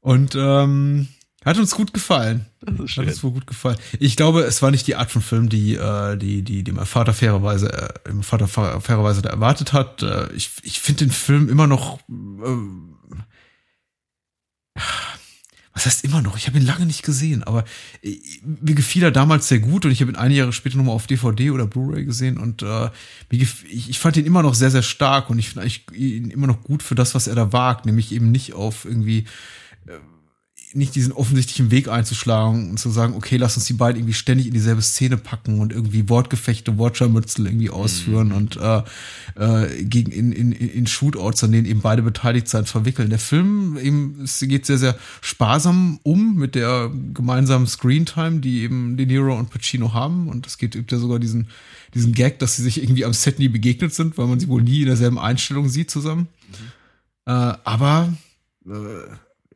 Und 0.00 0.34
ähm, 0.36 1.08
hat 1.44 1.58
uns 1.58 1.72
gut 1.74 1.92
gefallen. 1.92 2.46
Das 2.60 2.74
ist 2.74 2.80
Hat 2.80 2.88
schön. 2.90 3.08
uns 3.08 3.22
wohl 3.24 3.32
gut 3.32 3.46
gefallen. 3.46 3.76
Ich 4.00 4.16
glaube, 4.16 4.42
es 4.42 4.62
war 4.62 4.70
nicht 4.70 4.86
die 4.86 4.96
Art 4.96 5.10
von 5.10 5.22
Film, 5.22 5.48
die, 5.48 5.74
äh, 5.74 6.16
die, 6.16 6.42
die, 6.42 6.62
die 6.64 6.72
mein 6.72 6.86
Vater 6.86 7.12
fairerweise, 7.14 7.72
äh, 7.72 8.12
mein 8.12 8.22
Vater 8.22 8.48
fa- 8.48 8.80
fairerweise 8.80 9.22
da 9.22 9.30
erwartet 9.30 9.72
hat. 9.72 10.02
Äh, 10.02 10.32
ich 10.32 10.50
ich 10.62 10.80
finde 10.80 11.06
den 11.06 11.10
Film 11.12 11.48
immer 11.48 11.66
noch. 11.66 11.98
Äh, 12.08 14.80
was 15.76 15.84
heißt 15.84 16.04
immer 16.04 16.22
noch? 16.22 16.38
Ich 16.38 16.46
habe 16.46 16.58
ihn 16.58 16.64
lange 16.64 16.86
nicht 16.86 17.02
gesehen, 17.02 17.44
aber 17.44 17.64
äh, 18.02 18.16
mir 18.42 18.74
gefiel 18.74 19.02
er 19.02 19.10
damals 19.10 19.46
sehr 19.46 19.58
gut 19.58 19.84
und 19.84 19.90
ich 19.90 20.00
habe 20.00 20.10
ihn 20.10 20.16
einige 20.16 20.40
Jahre 20.40 20.52
später 20.54 20.78
nochmal 20.78 20.94
auf 20.94 21.06
DVD 21.06 21.50
oder 21.50 21.66
Blu-ray 21.66 22.06
gesehen 22.06 22.38
und 22.38 22.62
äh, 22.62 22.88
ich, 23.28 23.98
fand 23.98 24.16
ihn 24.16 24.24
immer 24.24 24.42
noch 24.42 24.54
sehr, 24.54 24.70
sehr 24.70 24.82
stark 24.82 25.28
und 25.28 25.38
ich 25.38 25.50
finde 25.50 25.70
ihn 25.94 26.30
immer 26.30 26.46
noch 26.46 26.62
gut 26.62 26.82
für 26.82 26.94
das, 26.94 27.14
was 27.14 27.26
er 27.26 27.34
da 27.34 27.52
wagt, 27.52 27.84
nämlich 27.84 28.10
eben 28.12 28.32
nicht 28.32 28.54
auf 28.54 28.86
irgendwie 28.86 29.26
nicht 30.76 30.94
diesen 30.94 31.12
offensichtlichen 31.12 31.70
Weg 31.70 31.88
einzuschlagen 31.88 32.70
und 32.70 32.78
zu 32.78 32.90
sagen, 32.90 33.14
okay, 33.14 33.36
lass 33.36 33.56
uns 33.56 33.66
die 33.66 33.72
beiden 33.72 34.00
irgendwie 34.00 34.14
ständig 34.14 34.46
in 34.46 34.52
dieselbe 34.52 34.82
Szene 34.82 35.16
packen 35.16 35.60
und 35.60 35.72
irgendwie 35.72 36.08
Wortgefechte, 36.08 36.78
Wortscharmützel 36.78 37.46
irgendwie 37.46 37.70
ausführen 37.70 38.32
und 38.32 38.56
äh, 38.56 38.82
äh, 39.36 39.84
gegen 39.84 40.12
in, 40.12 40.32
in, 40.32 40.52
in 40.52 40.86
Shootouts, 40.86 41.42
an 41.44 41.52
denen 41.52 41.66
eben 41.66 41.80
beide 41.80 42.02
beteiligt 42.02 42.48
sein, 42.48 42.66
verwickeln. 42.66 43.10
Der 43.10 43.18
Film 43.18 43.76
eben, 43.78 44.20
es 44.22 44.40
geht 44.40 44.66
sehr, 44.66 44.78
sehr 44.78 44.96
sparsam 45.20 45.98
um 46.02 46.36
mit 46.36 46.54
der 46.54 46.90
gemeinsamen 47.14 47.66
Screentime, 47.66 48.40
die 48.40 48.60
eben 48.62 48.96
De 48.96 49.06
Niro 49.06 49.36
und 49.36 49.50
Pacino 49.50 49.92
haben 49.92 50.28
und 50.28 50.46
es 50.46 50.58
geht 50.58 50.72
gibt 50.72 50.92
ja 50.92 50.98
sogar 50.98 51.18
diesen 51.18 51.48
diesen 51.94 52.12
Gag, 52.12 52.38
dass 52.38 52.56
sie 52.56 52.62
sich 52.62 52.82
irgendwie 52.82 53.04
am 53.04 53.14
Set 53.14 53.38
nie 53.38 53.48
begegnet 53.48 53.94
sind, 53.94 54.18
weil 54.18 54.26
man 54.26 54.38
sie 54.38 54.48
wohl 54.48 54.62
nie 54.62 54.80
in 54.80 54.86
derselben 54.86 55.18
Einstellung 55.18 55.68
sieht 55.68 55.90
zusammen. 55.90 56.28
Äh, 57.24 57.30
aber 57.30 58.12
äh, 58.66 58.70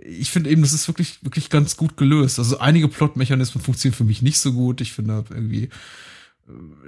ich 0.05 0.31
finde 0.31 0.51
eben, 0.51 0.63
das 0.63 0.73
ist 0.73 0.89
wirklich, 0.89 1.23
wirklich 1.23 1.51
ganz 1.51 1.77
gut 1.77 1.97
gelöst. 1.97 2.39
Also 2.39 2.59
einige 2.59 2.89
Plotmechanismen 2.89 3.63
funktionieren 3.63 3.97
für 3.97 4.05
mich 4.05 4.23
nicht 4.23 4.39
so 4.39 4.53
gut. 4.53 4.81
Ich 4.81 4.93
finde 4.93 5.25
irgendwie 5.31 5.65
äh, 5.65 5.71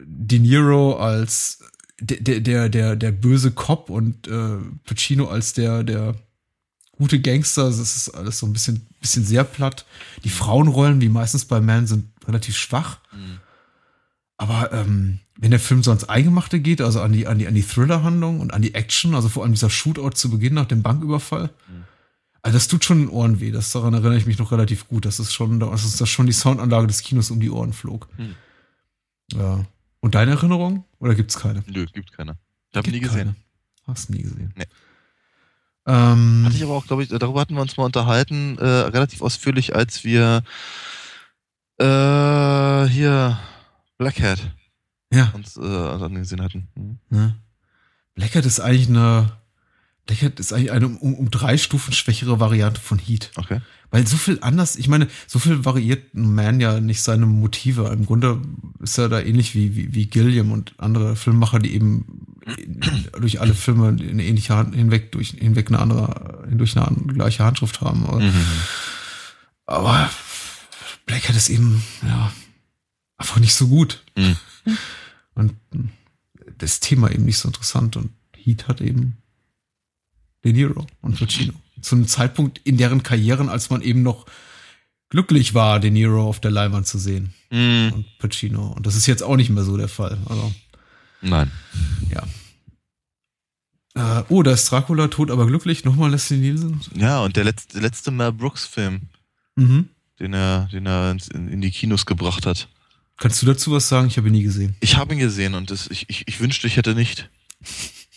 De 0.05 0.39
Niro 0.39 0.97
als 0.97 1.61
der, 2.01 2.41
der, 2.41 2.69
der, 2.69 2.97
der, 2.97 3.13
böse 3.13 3.53
Cop 3.53 3.91
und 3.91 4.27
äh, 4.27 4.57
Pacino 4.85 5.29
als 5.29 5.53
der, 5.53 5.85
der 5.85 6.17
gute 6.93 7.21
Gangster. 7.21 7.65
Das 7.67 7.79
ist 7.79 8.11
alles 8.11 8.39
so 8.39 8.47
ein 8.47 8.53
bisschen, 8.53 8.87
bisschen 9.01 9.25
sehr 9.25 9.45
platt. 9.45 9.87
Die 10.25 10.31
Frauenrollen, 10.31 11.01
wie 11.01 11.09
meistens 11.09 11.45
bei 11.45 11.61
Man, 11.61 11.87
sind 11.87 12.09
relativ 12.27 12.57
schwach. 12.57 12.99
Aber 14.37 14.73
ähm, 14.73 15.21
wenn 15.39 15.53
der 15.53 15.61
Film 15.61 15.83
so 15.83 15.91
ans 15.93 16.05
Eingemachte 16.05 16.59
geht, 16.59 16.81
also 16.81 17.01
an 17.01 17.13
die, 17.13 17.27
an 17.27 17.39
die, 17.39 17.47
an 17.47 17.55
die 17.55 17.63
Thriller-Handlung 17.63 18.41
und 18.41 18.53
an 18.53 18.63
die 18.63 18.75
Action, 18.75 19.15
also 19.15 19.29
vor 19.29 19.45
allem 19.45 19.53
dieser 19.53 19.71
Shootout 19.71 20.11
zu 20.11 20.31
Beginn 20.31 20.55
nach 20.55 20.67
dem 20.67 20.83
Banküberfall, 20.83 21.51
also 22.43 22.57
das 22.57 22.69
tut 22.69 22.85
schon 22.85 22.99
in 22.99 23.07
den 23.07 23.15
Ohren 23.15 23.41
weh. 23.41 23.53
Das 23.53 23.73
daran 23.73 23.95
erinnere 23.95 24.17
ich 24.17 24.27
mich 24.27 24.39
noch 24.39 24.53
relativ 24.53 24.89
gut. 24.89 25.05
Das 25.05 25.21
ist 25.21 25.33
schon, 25.33 25.61
das 25.61 25.85
ist 25.85 26.01
das 26.01 26.09
schon 26.09 26.27
die 26.27 26.33
Soundanlage 26.33 26.89
des 26.89 27.03
Kinos 27.03 27.31
um 27.31 27.41
die 27.41 27.51
Ohren 27.51 27.73
flog. 27.73 28.09
Hm. 28.17 28.35
Ja. 29.35 29.65
Und 30.01 30.15
deine 30.17 30.33
Erinnerung? 30.33 30.85
Oder 30.99 31.15
gibt's 31.15 31.39
keine? 31.39 31.63
Nö, 31.67 31.87
gibt 31.87 32.13
keine. 32.13 32.37
Ich 32.71 32.77
habe 32.77 32.85
Gibt 32.85 32.95
nie 32.95 33.01
gesehen. 33.01 33.19
keine. 33.19 33.37
Hast 33.87 34.11
nie 34.11 34.23
gesehen. 34.23 34.53
Nee. 34.57 34.67
Ähm, 35.87 36.43
Hatte 36.45 36.57
ich 36.57 36.63
aber 36.63 36.75
auch, 36.75 36.87
glaube 36.87 37.03
ich, 37.03 37.09
darüber 37.09 37.41
hatten 37.41 37.55
wir 37.55 37.63
uns 37.63 37.77
mal 37.77 37.85
unterhalten, 37.85 38.57
äh, 38.59 38.65
relativ 38.65 39.21
ausführlich, 39.21 39.75
als 39.75 40.05
wir 40.05 40.43
äh, 41.79 42.85
hier 42.89 43.39
Blackhead 43.99 44.39
ja. 45.13 45.31
uns 45.35 45.57
äh, 45.57 45.61
angesehen 45.61 46.43
hatten. 46.43 46.69
Mhm. 46.75 46.99
Ne? 47.11 47.37
Blackhead 48.15 48.47
ist 48.47 48.61
eigentlich 48.61 48.89
eine, 48.89 49.33
Blackhead 50.07 50.41
ist 50.41 50.53
eigentlich 50.53 50.73
eine 50.73 50.89
um, 50.89 51.15
um 51.15 51.31
drei 51.31 51.57
Stufen 51.57 51.93
schwächere 51.93 52.41
Variante 52.41 52.81
von 52.81 52.99
Heat. 52.99 53.31
Okay. 53.37 53.61
Weil 53.91 54.07
so 54.07 54.17
viel 54.17 54.39
anders, 54.41 54.77
ich 54.77 54.89
meine, 54.89 55.07
so 55.27 55.39
viel 55.39 55.65
variiert 55.65 56.15
ein 56.15 56.35
Man 56.35 56.61
ja 56.61 56.81
nicht 56.81 57.03
seine 57.03 57.27
Motive. 57.27 57.89
Im 57.89 58.07
Grunde 58.07 58.41
ist 58.81 58.99
er 58.99 59.09
da 59.11 59.21
ähnlich 59.21 59.55
wie, 59.55 59.77
wie, 59.77 59.95
wie 59.95 60.07
Gilliam 60.07 60.51
und 60.51 60.75
andere 60.79 61.15
Filmemacher, 61.15 61.59
die 61.59 61.75
eben 61.75 62.27
durch 63.21 63.41
alle 63.41 63.55
Filme 63.55 63.89
eine 63.89 64.25
ähnliche 64.25 64.57
Hand 64.57 64.75
hinweg, 64.75 65.13
durch, 65.13 65.31
hinweg 65.39 65.69
eine 65.69 65.79
andere, 65.79 66.49
durch 66.51 66.77
eine 66.77 66.97
gleiche 67.13 67.45
Handschrift 67.45 67.81
haben. 67.83 68.07
Aber, 68.07 68.21
Mhm. 68.21 68.45
aber 69.67 70.11
Blackhead 71.07 71.37
ist 71.37 71.51
eben, 71.51 71.83
ja, 72.03 72.33
einfach 73.19 73.39
nicht 73.41 73.55
so 73.55 73.69
gut. 73.69 74.03
Mhm. 74.17 74.37
Und 75.35 75.55
das 76.59 76.81
Thema 76.81 77.11
eben 77.11 77.25
nicht 77.27 77.39
so 77.39 77.49
interessant. 77.49 77.97
Und 77.97 78.11
Heat 78.37 78.69
hat 78.69 78.81
eben 78.81 79.19
De 80.45 80.53
Niro 80.53 80.87
und 81.01 81.19
Pacino. 81.19 81.53
Zu 81.81 81.97
einem 81.97 82.07
Zeitpunkt 82.09 82.61
in 82.65 82.77
deren 82.77 83.03
Karrieren, 83.03 83.49
als 83.49 83.71
man 83.71 83.83
eben 83.83 84.03
noch 84.03 84.27
glücklich 85.11 85.55
war, 85.55 85.81
De 85.81 85.91
Niro 85.91 86.27
auf 86.29 86.41
der 86.41 86.51
Leinwand 86.51 86.87
zu 86.87 86.99
sehen 86.99 87.35
Mhm. 87.51 87.93
und 87.95 88.19
Pacino. 88.19 88.73
Und 88.73 88.87
das 88.87 88.97
ist 88.97 89.07
jetzt 89.07 89.23
auch 89.23 89.37
nicht 89.37 89.51
mehr 89.51 89.65
so 89.65 89.77
der 89.77 89.89
Fall. 89.89 90.19
Also, 90.27 90.53
Nein. 91.21 91.51
ja. 92.11 92.23
Äh, 93.95 94.25
oh, 94.31 94.43
da 94.43 94.53
ist 94.53 94.71
Dracula 94.71 95.09
tot, 95.09 95.31
aber 95.31 95.47
glücklich. 95.47 95.85
Nochmal 95.85 96.11
Leslie 96.11 96.39
Nielsen. 96.39 96.81
Ja, 96.95 97.21
und 97.21 97.37
der 97.37 97.45
letzte, 97.45 97.79
letzte 97.81 98.11
Mel 98.11 98.33
Brooks-Film, 98.33 99.03
Mhm. 99.57 99.89
den 100.19 100.33
er, 100.33 100.69
den 100.73 100.87
er 100.87 101.11
in, 101.35 101.49
in 101.49 101.61
die 101.61 101.71
Kinos 101.71 102.07
gebracht 102.07 102.47
hat. 102.47 102.69
Kannst 103.19 103.43
du 103.43 103.47
dazu 103.47 103.71
was 103.71 103.89
sagen? 103.89 104.07
Ich 104.09 104.17
habe 104.17 104.29
ihn 104.29 104.33
nie 104.33 104.43
gesehen. 104.43 104.77
Ich 104.81 104.97
habe 104.97 105.13
ihn 105.13 105.21
gesehen 105.21 105.55
und 105.55 105.71
das, 105.71 105.89
ich, 105.89 106.09
ich, 106.09 106.27
ich 106.27 106.41
wünschte, 106.41 106.67
ich 106.67 106.77
hätte 106.77 106.95
nicht. 106.95 107.29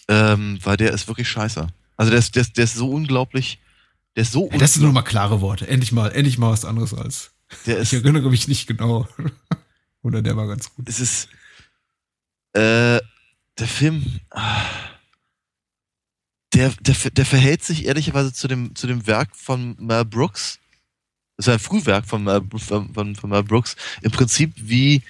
Ähm, 0.08 0.60
weil 0.62 0.78
der 0.78 0.94
ist 0.94 1.08
wirklich 1.08 1.28
scheiße. 1.28 1.66
Also 1.98 2.10
der 2.12 2.20
ist, 2.20 2.36
der 2.36 2.42
ist, 2.42 2.58
der 2.58 2.64
ist 2.66 2.76
so 2.76 2.90
unglaublich. 2.90 3.60
Der 4.16 4.24
ist 4.24 4.32
so 4.32 4.50
Ja, 4.52 4.58
das 4.58 4.74
sind 4.74 4.84
nur 4.84 4.92
mal 4.94 5.02
klare 5.02 5.42
Worte. 5.42 5.68
Endlich 5.68 5.92
mal, 5.92 6.12
endlich 6.12 6.38
mal 6.38 6.52
was 6.52 6.66
anderes 6.66 6.94
als. 6.94 7.32
Der 7.66 7.82
Ich 7.82 7.94
ist, 7.94 8.04
erinnere 8.04 8.30
mich 8.30 8.48
nicht 8.48 8.68
genau. 8.68 9.08
Oder 10.04 10.22
der 10.22 10.36
war 10.38 10.48
ganz 10.48 10.74
gut. 10.74 10.88
es 10.90 11.00
ist. 11.00 11.30
Äh, 12.54 13.00
der 13.58 13.68
Film. 13.68 14.20
ah, 14.32 14.62
Der, 16.54 16.72
der, 16.80 16.96
der 17.12 17.26
verhält 17.26 17.64
sich 17.64 17.86
ehrlicherweise 17.86 18.32
zu 18.34 18.48
dem, 18.48 18.76
zu 18.76 18.88
dem 18.88 19.06
Werk 19.08 19.36
von 19.36 19.76
Mel 19.80 20.06
Brooks. 20.06 20.60
Das 21.38 21.48
ist 21.48 21.54
ein 21.54 21.60
Frühwerk 21.60 22.06
von 22.06 22.24
Mel, 22.24 22.42
von, 22.58 22.94
von, 22.94 23.16
von 23.16 23.30
Mel 23.30 23.44
Brooks. 23.44 23.76
Im 24.02 24.12
Prinzip 24.12 24.54
wie, 24.56 25.02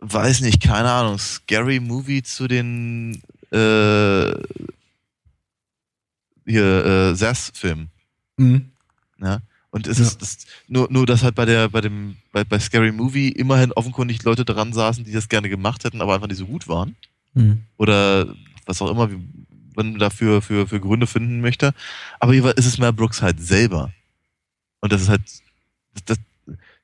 weiß 0.00 0.40
nicht, 0.40 0.60
keine 0.62 0.90
Ahnung, 0.90 1.18
Scary 1.18 1.78
Movie 1.80 2.22
zu 2.24 2.48
den 2.48 3.22
äh, 3.52 4.32
hier 6.46 6.84
äh, 6.84 7.14
Sass-Filmen. 7.14 7.88
Mhm. 8.36 8.70
Ja. 9.20 9.40
Und 9.70 9.86
es 9.86 9.98
Ja. 9.98 10.04
ist 10.04 10.22
das, 10.22 10.38
nur, 10.68 10.88
nur, 10.90 11.06
dass 11.06 11.22
halt 11.22 11.34
bei 11.34 11.44
der, 11.44 11.68
bei 11.68 11.80
dem, 11.80 12.16
bei, 12.32 12.44
bei 12.44 12.58
Scary 12.58 12.92
Movie 12.92 13.28
immerhin 13.30 13.72
offenkundig 13.72 14.22
Leute 14.22 14.44
dran 14.44 14.72
saßen, 14.72 15.04
die 15.04 15.12
das 15.12 15.28
gerne 15.28 15.48
gemacht 15.48 15.84
hätten, 15.84 16.00
aber 16.00 16.14
einfach 16.14 16.28
nicht 16.28 16.38
so 16.38 16.46
gut 16.46 16.68
waren. 16.68 16.94
Mhm. 17.34 17.62
Oder 17.76 18.34
was 18.66 18.80
auch 18.80 18.90
immer, 18.90 19.10
wie 19.10 19.18
man 19.76 19.98
dafür 19.98 20.40
für, 20.42 20.68
für 20.68 20.78
Gründe 20.80 21.06
finden 21.08 21.40
möchte. 21.40 21.74
Aber 22.20 22.32
jeweils 22.32 22.56
ist 22.58 22.66
es 22.66 22.78
Mel 22.78 22.92
Brooks 22.92 23.20
halt 23.22 23.40
selber. 23.40 23.92
Und 24.80 24.92
das 24.92 25.02
ist 25.02 25.08
halt, 25.08 25.22
das, 25.94 26.04
das, 26.04 26.18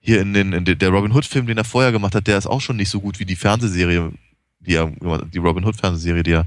hier 0.00 0.20
in 0.20 0.32
den, 0.34 0.52
in 0.52 0.64
den, 0.64 0.78
der 0.78 0.88
Robin 0.88 1.12
Hood-Film, 1.12 1.46
den 1.46 1.58
er 1.58 1.64
vorher 1.64 1.92
gemacht 1.92 2.14
hat, 2.14 2.26
der 2.26 2.38
ist 2.38 2.46
auch 2.46 2.60
schon 2.60 2.76
nicht 2.76 2.88
so 2.90 3.00
gut 3.00 3.20
wie 3.20 3.26
die 3.26 3.36
Fernsehserie, 3.36 4.10
die 4.60 4.74
er, 4.74 4.90
die 5.32 5.38
Robin 5.38 5.64
Hood-Fernsehserie, 5.64 6.22
die 6.24 6.32
er 6.32 6.46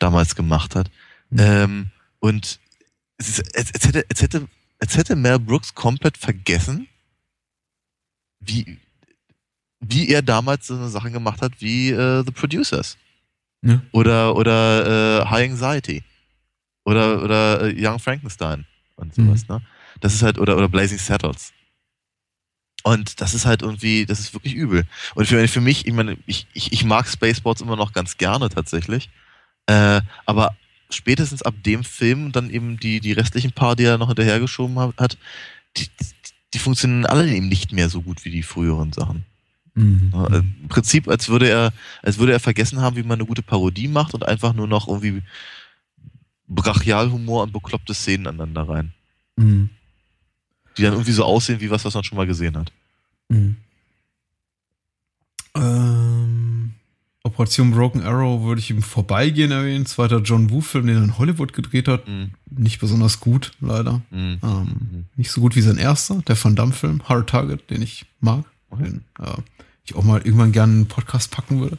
damals 0.00 0.34
gemacht 0.34 0.74
hat. 0.74 0.90
Mhm. 1.30 1.38
Ähm, 1.38 1.86
und 2.20 2.58
es 3.18 3.28
ist, 3.28 3.56
als, 3.56 3.72
als, 3.74 3.86
hätte, 3.86 4.04
als, 4.08 4.22
hätte, 4.22 4.48
als 4.80 4.96
hätte 4.96 5.16
Mel 5.16 5.38
Brooks 5.38 5.74
komplett 5.74 6.16
vergessen, 6.16 6.88
wie, 8.40 8.78
wie 9.80 10.08
er 10.08 10.22
damals 10.22 10.66
so 10.66 10.74
eine 10.74 10.88
Sache 10.88 11.10
gemacht 11.10 11.40
hat 11.40 11.60
wie 11.60 11.90
äh, 11.90 12.24
The 12.24 12.32
Producers. 12.32 12.96
Ja. 13.62 13.80
Oder, 13.92 14.36
oder 14.36 15.22
äh, 15.22 15.26
High 15.26 15.50
Anxiety. 15.50 16.04
Oder, 16.84 17.22
oder 17.22 17.62
äh, 17.62 17.74
Young 17.76 17.98
Frankenstein 17.98 18.64
und 18.94 19.14
sowas, 19.14 19.48
ne? 19.48 19.60
Das 20.00 20.14
ist 20.14 20.22
halt, 20.22 20.38
oder, 20.38 20.56
oder 20.56 20.68
Blazing 20.68 20.98
Saddles. 20.98 21.52
Und 22.82 23.20
das 23.20 23.34
ist 23.34 23.46
halt 23.46 23.62
irgendwie, 23.62 24.06
das 24.06 24.20
ist 24.20 24.34
wirklich 24.34 24.54
übel. 24.54 24.84
Und 25.14 25.26
für, 25.26 25.48
für 25.48 25.60
mich, 25.60 25.86
ich 25.86 25.92
meine, 25.92 26.18
ich, 26.26 26.46
ich, 26.52 26.72
ich 26.72 26.84
mag 26.84 27.08
Spaceballs 27.08 27.60
immer 27.60 27.74
noch 27.74 27.92
ganz 27.92 28.16
gerne 28.16 28.48
tatsächlich. 28.48 29.10
Äh, 29.66 30.02
aber 30.26 30.54
spätestens 30.90 31.42
ab 31.42 31.54
dem 31.64 31.84
Film 31.84 32.26
und 32.26 32.36
dann 32.36 32.50
eben 32.50 32.78
die, 32.78 33.00
die 33.00 33.12
restlichen 33.12 33.52
paar, 33.52 33.76
die 33.76 33.84
er 33.84 33.98
noch 33.98 34.08
hinterhergeschoben 34.08 34.78
hat, 34.96 35.18
die, 35.76 35.88
die, 36.54 36.58
funktionieren 36.58 37.06
alle 37.06 37.28
eben 37.28 37.48
nicht 37.48 37.72
mehr 37.72 37.88
so 37.88 38.02
gut 38.02 38.24
wie 38.24 38.30
die 38.30 38.42
früheren 38.42 38.92
Sachen. 38.92 39.24
Mhm. 39.74 40.12
Äh, 40.14 40.38
Im 40.38 40.68
Prinzip, 40.68 41.08
als 41.08 41.28
würde 41.28 41.48
er, 41.48 41.72
als 42.02 42.18
würde 42.18 42.32
er 42.32 42.40
vergessen 42.40 42.80
haben, 42.80 42.96
wie 42.96 43.02
man 43.02 43.18
eine 43.18 43.26
gute 43.26 43.42
Parodie 43.42 43.88
macht 43.88 44.14
und 44.14 44.26
einfach 44.26 44.54
nur 44.54 44.66
noch 44.66 44.88
irgendwie 44.88 45.22
Brachialhumor 46.48 47.42
und 47.42 47.52
bekloppte 47.52 47.94
Szenen 47.94 48.26
aneinander 48.26 48.68
rein. 48.68 48.92
Mhm. 49.36 49.70
Die 50.76 50.82
dann 50.82 50.92
irgendwie 50.92 51.12
so 51.12 51.24
aussehen 51.24 51.60
wie 51.60 51.70
was, 51.70 51.84
was 51.84 51.94
man 51.94 52.04
schon 52.04 52.16
mal 52.16 52.26
gesehen 52.26 52.56
hat. 52.56 52.72
Mhm. 53.28 53.56
Ähm, 55.54 56.25
Operation 57.26 57.72
Broken 57.72 58.02
Arrow 58.02 58.42
würde 58.44 58.60
ich 58.60 58.70
ihm 58.70 58.82
vorbeigehen 58.82 59.50
erwähnen. 59.50 59.84
Zweiter 59.86 60.20
John 60.20 60.50
Woo-Film, 60.50 60.86
den 60.86 60.96
er 60.96 61.02
in 61.04 61.18
Hollywood 61.18 61.52
gedreht 61.52 61.88
hat. 61.88 62.06
Mhm. 62.08 62.30
nicht 62.50 62.78
besonders 62.80 63.20
gut, 63.20 63.50
leider. 63.60 64.00
Mhm. 64.10 64.38
Ähm, 64.42 65.04
nicht 65.16 65.30
so 65.30 65.40
gut 65.40 65.56
wie 65.56 65.60
sein 65.60 65.76
erster, 65.76 66.22
der 66.26 66.42
Van 66.42 66.56
Damme-Film, 66.56 67.02
Hard 67.08 67.28
Target, 67.28 67.68
den 67.70 67.82
ich 67.82 68.06
mag, 68.20 68.44
Okay. 68.70 68.84
den 68.84 69.04
äh, 69.20 69.36
ich 69.84 69.94
auch 69.94 70.02
mal 70.04 70.20
irgendwann 70.22 70.52
gerne 70.52 70.72
in 70.72 70.78
einen 70.80 70.88
Podcast 70.88 71.30
packen 71.30 71.60
würde. 71.60 71.78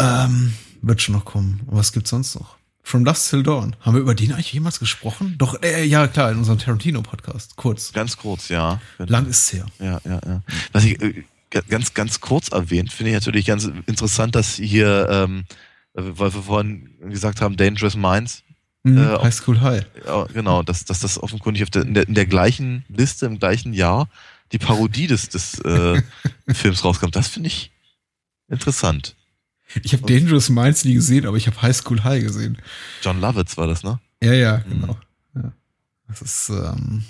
Ähm, 0.00 0.54
wird 0.82 1.02
schon 1.02 1.14
noch 1.14 1.24
kommen. 1.24 1.60
Was 1.66 1.92
gibt's 1.92 2.10
sonst 2.10 2.34
noch? 2.36 2.56
From 2.82 3.04
Dusk 3.04 3.28
Till 3.30 3.42
Dawn. 3.42 3.76
Haben 3.80 3.94
wir 3.94 4.00
über 4.00 4.14
den 4.14 4.32
eigentlich 4.32 4.52
jemals 4.52 4.78
gesprochen? 4.78 5.34
Doch, 5.38 5.60
äh, 5.62 5.84
ja, 5.84 6.06
klar, 6.06 6.30
in 6.32 6.38
unserem 6.38 6.58
Tarantino-Podcast. 6.58 7.56
Kurz. 7.56 7.92
Ganz 7.92 8.16
kurz, 8.16 8.48
ja. 8.48 8.80
Lang 8.98 9.26
ist's 9.26 9.52
her. 9.52 9.66
Ja, 9.78 10.00
ja, 10.04 10.20
ja. 10.26 10.42
Was 10.72 10.84
ich 10.84 11.00
äh, 11.02 11.24
ganz, 11.50 11.94
ganz 11.94 12.20
kurz 12.20 12.48
erwähnt, 12.48 12.92
finde 12.92 13.10
ich 13.10 13.14
natürlich 13.14 13.46
ganz 13.46 13.70
interessant, 13.86 14.34
dass 14.34 14.54
hier, 14.56 15.08
ähm, 15.10 15.44
weil 15.94 16.32
wir 16.34 16.42
vorhin 16.42 16.90
gesagt 17.10 17.40
haben, 17.40 17.56
Dangerous 17.56 17.96
Minds, 17.96 18.42
Mhm, 18.84 18.96
Äh, 18.98 19.18
High 19.22 19.34
School 19.34 19.60
High. 19.60 19.84
ja, 20.06 20.24
genau, 20.32 20.62
dass, 20.62 20.84
dass 20.84 21.00
das 21.00 21.20
offenkundig 21.20 21.64
auf 21.64 21.70
der, 21.70 21.82
in, 21.82 21.94
der, 21.94 22.06
in 22.06 22.14
der 22.14 22.26
gleichen 22.26 22.84
Liste, 22.88 23.26
im 23.26 23.40
gleichen 23.40 23.72
Jahr, 23.74 24.08
die 24.52 24.58
Parodie 24.58 25.08
des, 25.08 25.28
des 25.28 25.58
äh, 25.64 26.00
Films 26.48 26.84
rauskam. 26.84 27.10
Das 27.10 27.26
finde 27.26 27.48
ich 27.48 27.72
interessant. 28.48 29.16
Ich 29.82 29.92
habe 29.92 30.06
Dangerous 30.06 30.48
Minds 30.48 30.84
nie 30.84 30.94
gesehen, 30.94 31.26
aber 31.26 31.36
ich 31.36 31.48
habe 31.48 31.60
High 31.60 31.76
School 31.76 32.04
High 32.04 32.22
gesehen. 32.22 32.56
John 33.02 33.20
Lovitz 33.20 33.56
war 33.56 33.66
das, 33.66 33.82
ne? 33.82 33.98
Ja, 34.22 34.32
ja, 34.32 34.58
Mhm. 34.66 34.80
genau. 34.80 34.98
Ja. 35.34 35.52
Das 36.06 36.22
ist, 36.22 36.48
ähm, 36.50 37.04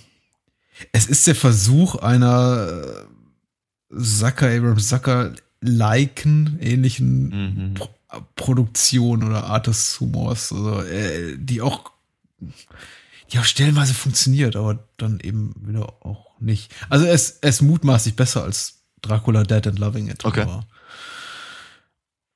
es 0.92 1.06
ist 1.06 1.26
der 1.26 1.34
Versuch 1.34 1.96
einer 1.96 3.04
äh, 3.04 3.04
Zucker, 3.96 4.48
Abrams 4.48 4.88
Zucker 4.88 5.32
liken 5.60 6.58
ähnlichen 6.60 7.28
Mhm. 7.70 7.74
Pro 7.74 7.88
Produktion 8.36 9.22
oder 9.22 9.44
Art 9.44 9.66
des 9.66 10.00
Humors, 10.00 10.50
also, 10.52 10.80
äh, 10.82 11.36
die 11.36 11.60
auch, 11.60 11.90
die 13.30 13.38
auch 13.38 13.44
stellenweise 13.44 13.92
funktioniert, 13.92 14.56
aber 14.56 14.78
dann 14.96 15.20
eben 15.20 15.54
wieder 15.60 15.88
auch 16.04 16.24
nicht. 16.40 16.74
Also 16.88 17.04
er 17.04 17.12
ist, 17.12 17.38
er 17.42 17.50
ist 17.50 17.60
mutmaßlich 17.60 18.16
besser 18.16 18.44
als 18.44 18.78
Dracula 19.02 19.42
Dead 19.44 19.66
and 19.66 19.78
Loving 19.78 20.08
It. 20.08 20.24
Okay. 20.24 20.40
Aber 20.42 20.66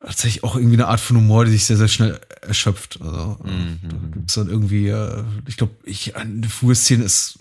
tatsächlich 0.00 0.44
auch 0.44 0.56
irgendwie 0.56 0.76
eine 0.76 0.88
Art 0.88 1.00
von 1.00 1.16
Humor, 1.16 1.44
die 1.44 1.52
sich 1.52 1.64
sehr, 1.64 1.76
sehr 1.76 1.88
schnell 1.88 2.20
erschöpft. 2.42 3.00
Also 3.00 3.38
äh, 3.44 3.50
Mhm. 3.50 3.78
da 3.88 3.96
gibt's 4.12 4.34
dann 4.34 4.48
irgendwie, 4.48 4.88
äh, 4.88 5.24
ich 5.46 5.56
glaube, 5.56 5.74
ich, 5.84 6.16
eine 6.16 6.48
frühe 6.48 6.74
Szene 6.74 7.04
ist 7.04 7.38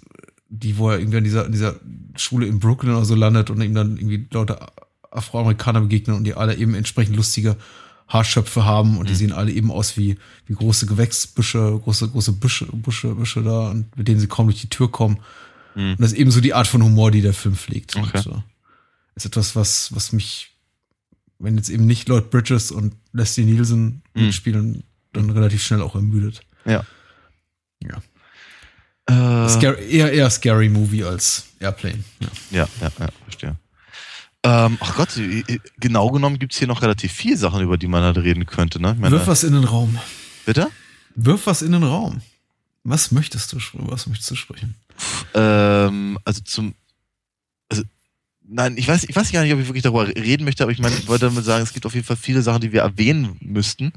die, 0.48 0.78
wo 0.78 0.90
er 0.90 1.00
irgendwie 1.00 1.18
an 1.18 1.24
dieser, 1.24 1.46
an 1.46 1.52
dieser 1.52 1.76
Schule 2.16 2.46
in 2.48 2.60
Brooklyn 2.60 2.94
oder 2.94 3.06
so 3.06 3.16
landet 3.16 3.50
und 3.50 3.62
ihm 3.62 3.74
dann 3.74 3.98
irgendwie 3.98 4.28
lauter 4.32 4.72
Afroamerikaner 5.12 5.82
begegnen 5.82 6.16
und 6.16 6.24
die 6.24 6.34
alle 6.34 6.56
eben 6.56 6.74
entsprechend 6.74 7.16
lustige 7.16 7.58
Haarschöpfe 8.08 8.66
haben 8.66 8.98
und 8.98 9.10
die 9.10 9.16
sehen 9.16 9.32
alle 9.32 9.52
eben 9.52 9.72
aus 9.72 9.96
wie, 9.98 10.18
wie 10.46 10.54
große 10.54 10.86
Gewächsbüsche, 10.86 11.80
große, 11.84 12.10
große 12.10 12.34
Büsche, 12.34 12.66
Büsche, 12.66 13.16
Büsche 13.16 13.42
da 13.42 13.70
und 13.70 13.96
mit 13.98 14.08
denen 14.08 14.20
sie 14.20 14.28
kaum 14.28 14.48
durch 14.48 14.60
die 14.60 14.70
Tür 14.70 14.92
kommen. 14.92 15.20
Mhm. 15.76 15.92
Und 15.92 16.02
das 16.02 16.12
ist 16.12 16.18
eben 16.18 16.32
so 16.32 16.42
die 16.42 16.54
Art 16.54 16.68
von 16.68 16.84
Humor, 16.84 17.12
die 17.12 17.22
der 17.22 17.34
Film 17.34 17.56
pflegt. 17.56 17.96
Okay. 17.96 18.22
Und, 18.26 18.36
äh, 18.36 18.40
ist 19.16 19.26
etwas, 19.26 19.56
was, 19.56 19.96
was 19.96 20.12
mich, 20.12 20.52
wenn 21.40 21.56
jetzt 21.56 21.70
eben 21.70 21.86
nicht 21.86 22.10
Lloyd 22.10 22.30
Bridges 22.30 22.72
und 22.72 22.96
Leslie 23.14 23.46
Nielsen 23.46 24.02
Mhm. 24.14 24.26
mitspielen, 24.26 24.84
dann 25.14 25.30
relativ 25.30 25.64
schnell 25.64 25.82
auch 25.82 25.96
ermüdet. 25.96 26.42
Ja. 26.66 26.86
Ja. 27.82 29.46
Äh, 29.46 29.50
Scary, 29.50 29.90
eher, 29.90 30.12
eher 30.12 30.30
Scary 30.30 30.70
Movie 30.70 31.04
als 31.04 31.46
Airplane. 31.62 32.04
Ja. 32.20 32.28
ja, 32.52 32.68
ja, 32.82 32.92
ja, 33.00 33.08
verstehe. 33.24 33.56
Ähm, 34.44 34.78
ach 34.80 34.96
Gott, 34.96 35.10
genau 35.80 36.10
genommen 36.10 36.40
gibt's 36.40 36.58
hier 36.58 36.68
noch 36.68 36.82
relativ 36.82 37.12
viele 37.12 37.38
Sachen, 37.38 37.62
über 37.62 37.78
die 37.78 37.88
man 37.88 38.04
halt 38.04 38.18
reden 38.18 38.48
könnte, 38.48 38.82
ne? 38.82 38.96
Meine, 39.00 39.16
Wirf 39.16 39.28
was 39.28 39.44
in 39.44 39.54
den 39.54 39.64
Raum. 39.64 40.00
bitte? 40.46 40.68
Wirf 41.16 41.46
was 41.46 41.62
in 41.62 41.72
den 41.74 41.84
Raum. 41.84 42.22
Was 42.84 43.12
möchtest 43.12 43.54
du, 43.54 43.58
was 43.74 44.08
möchtest 44.08 44.32
du 44.32 44.36
sprechen? 44.36 44.76
Ähm, 45.36 46.18
also 46.26 46.42
zum. 46.42 46.74
Also, 47.70 47.84
nein, 48.48 48.76
ich 48.78 48.88
weiß, 48.88 49.04
ich 49.04 49.16
weiß 49.16 49.32
gar 49.32 49.44
nicht, 49.44 49.54
ob 49.54 49.60
ich 49.60 49.68
wirklich 49.68 49.84
darüber 49.84 50.08
reden 50.08 50.46
möchte, 50.46 50.64
aber 50.64 50.72
ich 50.72 50.80
meine, 50.80 50.96
ich 50.96 51.08
wollte 51.08 51.26
damit 51.26 51.46
sagen, 51.46 51.64
es 51.64 51.74
gibt 51.74 51.86
auf 51.86 51.94
jeden 51.94 52.08
Fall 52.08 52.18
viele 52.18 52.42
Sachen, 52.42 52.62
die 52.62 52.72
wir 52.72 52.82
erwähnen 52.82 53.38
müssten. 53.40 53.94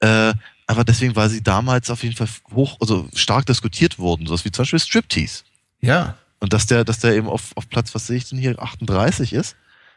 Äh, 0.00 0.32
aber 0.66 0.84
deswegen, 0.84 1.14
weil 1.14 1.28
sie 1.28 1.42
damals 1.42 1.90
auf 1.90 2.02
jeden 2.02 2.16
Fall 2.16 2.28
hoch, 2.54 2.78
also 2.80 3.06
stark 3.14 3.44
diskutiert 3.44 3.98
wurden, 3.98 4.26
sowas 4.26 4.46
wie 4.46 4.50
zum 4.50 4.62
Beispiel 4.62 4.78
Striptease. 4.78 5.42
Ja. 5.82 6.16
Und 6.44 6.52
dass 6.52 6.66
der, 6.66 6.84
dass 6.84 6.98
der 7.00 7.14
eben 7.16 7.26
auf, 7.26 7.50
auf 7.56 7.68
Platz, 7.68 7.94
was 7.94 8.06
sehe 8.06 8.16
ich 8.18 8.28
denn 8.28 8.38
hier, 8.38 8.60
38 8.62 9.32
ist, 9.32 9.56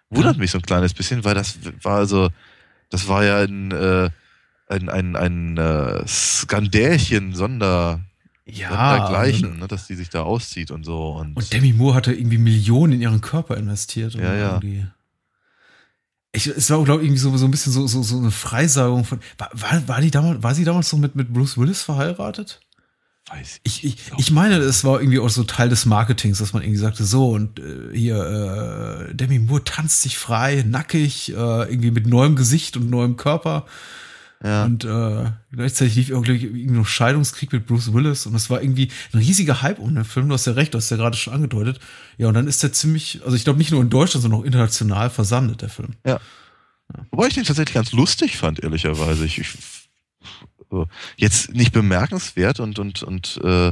wundert 0.10 0.36
Ja. 0.36 0.40
mich 0.40 0.52
so 0.52 0.57
ein 0.57 0.64
kleines 0.64 0.94
bisschen, 0.94 1.24
weil 1.24 1.36
das 1.36 1.60
war 1.84 1.98
also, 1.98 2.30
das 2.90 3.07
war 3.07 3.24
ja 3.24 3.40
ein, 3.41 3.72
äh, 3.72 4.10
ein, 4.69 4.90
ein, 4.90 5.15
ein 5.15 5.57
äh, 5.57 6.07
Skandälchen, 6.07 7.36
Sonder, 7.36 8.02
Ja. 8.45 8.98
dergleichen, 8.98 9.60
ne, 9.60 9.68
dass 9.68 9.88
die 9.88 9.95
sich 9.95 10.10
da 10.10 10.24
auszieht 10.24 10.72
und 10.72 10.84
so. 10.86 11.10
Und, 11.11 11.36
Und 11.36 11.53
Demi 11.53 11.74
Moore 11.74 11.95
hatte 11.95 12.14
irgendwie 12.14 12.38
Millionen 12.38 12.94
in 12.94 13.02
ihren 13.02 13.22
Körper 13.22 13.57
investiert. 13.57 14.14
Ja, 14.15 14.34
ja. 14.34 14.49
irgendwie- 14.56 14.86
Ich, 16.34 16.48
es 16.48 16.69
war, 16.69 16.84
glaube 16.84 17.02
ich, 17.02 17.07
irgendwie 17.07 17.19
so, 17.22 17.36
so 17.38 17.45
ein 17.45 17.52
bisschen 17.52 17.72
so, 17.74 17.88
so, 17.88 18.03
so 18.03 18.18
eine 18.18 18.32
Freisagung 18.32 19.03
von. 19.06 19.19
War, 19.38 19.49
war, 19.53 19.88
war, 19.88 20.02
die 20.02 20.11
damals, 20.11 20.44
war 20.44 20.53
sie 20.56 20.64
damals 20.65 20.90
so 20.90 20.98
mit, 20.98 21.15
mit 21.15 21.34
Bruce 21.34 21.57
Willis 21.57 21.82
verheiratet? 21.82 22.60
Weiß 23.30 23.60
Ich, 23.64 23.84
ich, 23.84 23.98
ich 24.18 24.32
meine, 24.32 24.58
es 24.58 24.84
war 24.84 24.99
irgendwie 24.99 25.20
auch 25.20 25.30
so 25.30 25.44
Teil 25.44 25.70
des 25.70 25.86
Marketings, 25.86 26.40
dass 26.40 26.54
man 26.54 26.64
irgendwie 26.64 26.80
sagte, 26.80 27.04
so 27.04 27.32
und 27.32 27.60
äh, 27.60 27.94
hier, 27.94 29.10
äh, 29.10 29.14
Demi 29.14 29.40
Moore 29.40 29.64
tanzt 29.64 30.02
sich 30.02 30.18
frei, 30.18 30.64
nackig, 30.68 31.30
äh, 31.30 31.34
irgendwie 31.34 31.91
mit 31.91 32.08
neuem 32.08 32.36
Gesicht 32.36 32.78
und 32.78 32.90
neuem 32.90 33.18
Körper. 33.18 33.66
Ja. 34.44 34.66
Und 34.66 34.86
äh, 34.86 35.32
gleichzeitig 35.52 35.95
lief 35.95 36.10
irgendwie, 36.10 36.45
irgendwie 36.45 36.68
noch 36.68 36.86
Scheidungskrieg 36.86 37.52
mit 37.52 37.66
Bruce 37.66 37.91
Willis 37.91 38.28
und 38.28 38.36
es 38.36 38.49
war 38.49 38.62
irgendwie 38.62 38.90
ein 39.12 39.18
riesiger 39.18 39.62
Hype 39.62 39.80
um 39.80 39.95
den 39.95 40.06
Film. 40.06 40.30
Du 40.30 40.36
hast 40.36 40.45
ja 40.45 40.54
recht, 40.54 40.74
du 40.74 40.78
hast 40.78 40.91
ja 40.91 40.98
gerade 40.98 41.18
schon 41.18 41.34
angedeutet. 41.34 41.80
Ja, 42.18 42.28
und 42.28 42.36
dann 42.36 42.48
ist 42.48 42.62
der 42.62 42.72
ziemlich, 42.72 43.22
also 43.26 43.36
ich 43.36 43.44
glaube 43.44 43.58
nicht 43.58 43.72
nur 43.72 43.82
in 43.82 43.90
Deutschland, 43.90 44.22
sondern 44.22 44.41
auch 44.41 44.45
international 44.45 45.10
versandet, 45.10 45.64
der 45.64 45.70
Film. 45.70 45.95
Wobei 47.12 47.28
ich 47.28 47.34
den 47.34 47.44
tatsächlich 47.44 47.74
ganz 47.74 47.91
lustig 47.91 48.38
fand, 48.38 48.64
ehrlicherweise. 48.64 49.26
Ich, 49.26 49.40
ich 49.40 49.49
jetzt 51.15 51.53
nicht 51.53 51.72
bemerkenswert 51.72 52.60
und, 52.60 52.80
und, 52.80 53.03
und 53.03 53.39
äh, 53.44 53.72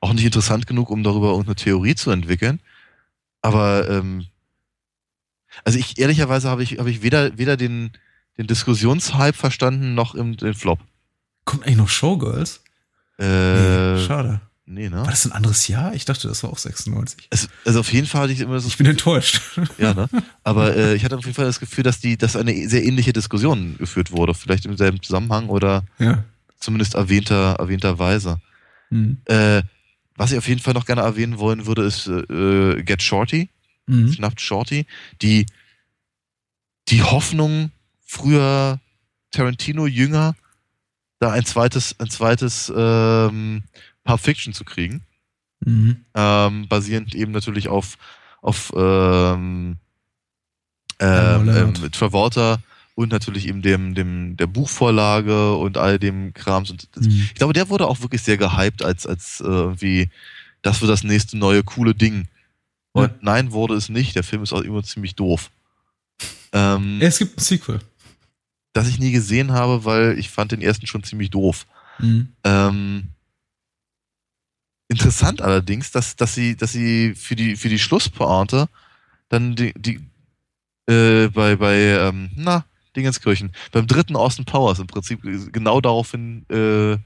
auch 0.00 0.12
nicht 0.12 0.24
interessant 0.24 0.66
genug, 0.66 0.90
um 0.90 1.02
darüber 1.02 1.28
irgendeine 1.28 1.56
Theorie 1.56 1.94
zu 1.94 2.10
entwickeln. 2.10 2.60
Aber 3.42 3.88
ähm, 3.88 4.26
also 5.64 5.78
ich 5.78 5.98
ehrlicherweise 5.98 6.48
habe 6.48 6.62
ich, 6.62 6.78
habe 6.78 6.90
ich 6.90 7.02
weder, 7.02 7.38
weder 7.38 7.56
den, 7.56 7.90
den 8.38 8.46
Diskussionshype 8.46 9.36
verstanden 9.36 9.94
noch 9.94 10.14
im, 10.14 10.36
den 10.36 10.54
Flop. 10.54 10.80
Kommt 11.44 11.64
eigentlich 11.64 11.76
noch 11.76 11.88
Showgirls? 11.88 12.60
Äh, 13.18 13.94
nee, 13.94 14.06
schade. 14.06 14.40
nee, 14.66 14.90
War 14.90 15.02
ne? 15.02 15.06
das 15.08 15.24
ein 15.24 15.32
anderes 15.32 15.68
Jahr? 15.68 15.94
Ich 15.94 16.04
dachte, 16.04 16.28
das 16.28 16.42
war 16.42 16.50
auch 16.50 16.58
96. 16.58 17.28
Es, 17.30 17.48
also 17.64 17.80
auf 17.80 17.92
jeden 17.92 18.06
Fall 18.06 18.22
hatte 18.22 18.32
ich 18.32 18.40
immer 18.40 18.60
so 18.60 18.68
Ich 18.68 18.76
bin 18.76 18.86
enttäuscht. 18.86 19.40
Ja, 19.78 19.94
ne? 19.94 20.08
Aber 20.42 20.76
äh, 20.76 20.94
ich 20.94 21.04
hatte 21.04 21.16
auf 21.16 21.24
jeden 21.24 21.34
Fall 21.34 21.46
das 21.46 21.60
Gefühl, 21.60 21.84
dass 21.84 22.00
die, 22.00 22.16
dass 22.18 22.36
eine 22.36 22.68
sehr 22.68 22.84
ähnliche 22.84 23.12
Diskussion 23.12 23.76
geführt 23.78 24.10
wurde, 24.10 24.34
vielleicht 24.34 24.66
im 24.66 24.76
selben 24.76 25.02
Zusammenhang 25.02 25.48
oder 25.48 25.84
ja. 25.98 26.24
Zumindest 26.58 26.94
erwähnter, 26.94 27.56
erwähnterweise. 27.58 28.40
Mhm. 28.90 29.18
Äh, 29.26 29.62
was 30.16 30.32
ich 30.32 30.38
auf 30.38 30.48
jeden 30.48 30.60
Fall 30.60 30.74
noch 30.74 30.86
gerne 30.86 31.02
erwähnen 31.02 31.38
wollen 31.38 31.66
würde, 31.66 31.82
ist 31.82 32.06
äh, 32.06 32.82
Get 32.82 33.02
Shorty, 33.02 33.50
Mhm. 33.86 34.12
Schnappt 34.12 34.40
Shorty, 34.40 34.86
die 35.22 35.46
die 36.88 37.02
Hoffnung 37.02 37.70
früher 38.04 38.80
Tarantino 39.30 39.86
jünger 39.86 40.34
da 41.18 41.30
ein 41.32 41.44
zweites, 41.44 41.98
ein 41.98 42.10
zweites 42.10 42.72
ähm, 42.74 43.62
Pulp 44.04 44.20
Fiction 44.20 44.52
zu 44.52 44.64
kriegen. 44.64 45.02
Mhm. 45.60 46.04
ähm, 46.14 46.68
basierend 46.68 47.14
eben 47.14 47.32
natürlich 47.32 47.68
auf, 47.68 47.96
auf 48.42 48.72
ähm, 48.76 49.78
ähm, 51.00 51.48
ähm, 51.48 51.92
Travolta 51.92 52.58
und 52.96 53.12
natürlich 53.12 53.46
eben 53.46 53.62
dem, 53.62 53.94
dem, 53.94 54.36
der 54.36 54.46
Buchvorlage 54.48 55.54
und 55.54 55.76
all 55.78 55.98
dem 56.00 56.32
Krams. 56.34 56.70
Und 56.70 56.88
Mhm. 56.96 57.26
ich 57.28 57.34
glaube, 57.34 57.52
der 57.52 57.68
wurde 57.68 57.86
auch 57.86 58.00
wirklich 58.00 58.22
sehr 58.22 58.38
gehypt 58.38 58.82
als, 58.82 59.06
als 59.06 59.40
äh, 59.40 59.44
irgendwie, 59.44 60.08
das 60.62 60.80
wird 60.80 60.90
das 60.90 61.04
nächste 61.04 61.36
neue 61.36 61.62
coole 61.62 61.94
Ding. 61.94 62.26
Und 62.92 63.10
Ja. 63.10 63.14
nein, 63.20 63.52
wurde 63.52 63.74
es 63.74 63.88
nicht. 63.90 64.16
Der 64.16 64.24
Film 64.24 64.42
ist 64.42 64.52
auch 64.54 64.62
immer 64.62 64.82
ziemlich 64.82 65.14
doof. 65.14 65.50
Ähm, 66.52 66.98
es 67.00 67.18
gibt 67.18 67.36
ein 67.38 67.40
Sequel. 67.40 67.80
das 68.72 68.88
ich 68.88 68.98
nie 68.98 69.12
gesehen 69.12 69.52
habe, 69.52 69.84
weil 69.84 70.18
ich 70.18 70.30
fand 70.30 70.52
den 70.52 70.62
ersten 70.62 70.86
schon 70.86 71.02
ziemlich 71.04 71.28
doof. 71.30 71.66
Mhm. 71.98 72.28
Ähm, 72.44 73.04
interessant 74.88 75.42
allerdings, 75.42 75.90
dass, 75.90 76.16
dass 76.16 76.34
sie, 76.34 76.56
dass 76.56 76.72
sie 76.72 77.14
für 77.14 77.36
die, 77.36 77.56
für 77.56 77.68
die 77.68 77.78
Schlusspointe 77.78 78.68
dann 79.28 79.54
die, 79.56 79.72
die 79.76 80.00
äh, 80.90 81.28
bei, 81.28 81.56
bei, 81.56 81.76
ähm, 81.76 82.30
na, 82.36 82.64
Dingenskirchen, 82.96 83.52
beim 83.72 83.86
dritten 83.86 84.16
Austin 84.16 84.44
Powers 84.44 84.78
im 84.78 84.86
Prinzip 84.86 85.20
genau 85.52 85.80
daraufhin, 85.80 86.46
äh, 86.50 86.92
äh, 86.94 86.98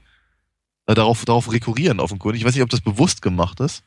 darauf, 0.85 1.25
darauf 1.25 1.51
rekurrieren 1.51 1.99
offenkundig. 1.99 2.41
Ich 2.41 2.47
weiß 2.47 2.55
nicht, 2.55 2.63
ob 2.63 2.69
das 2.69 2.81
bewusst 2.81 3.21
gemacht 3.21 3.59
ist. 3.59 3.83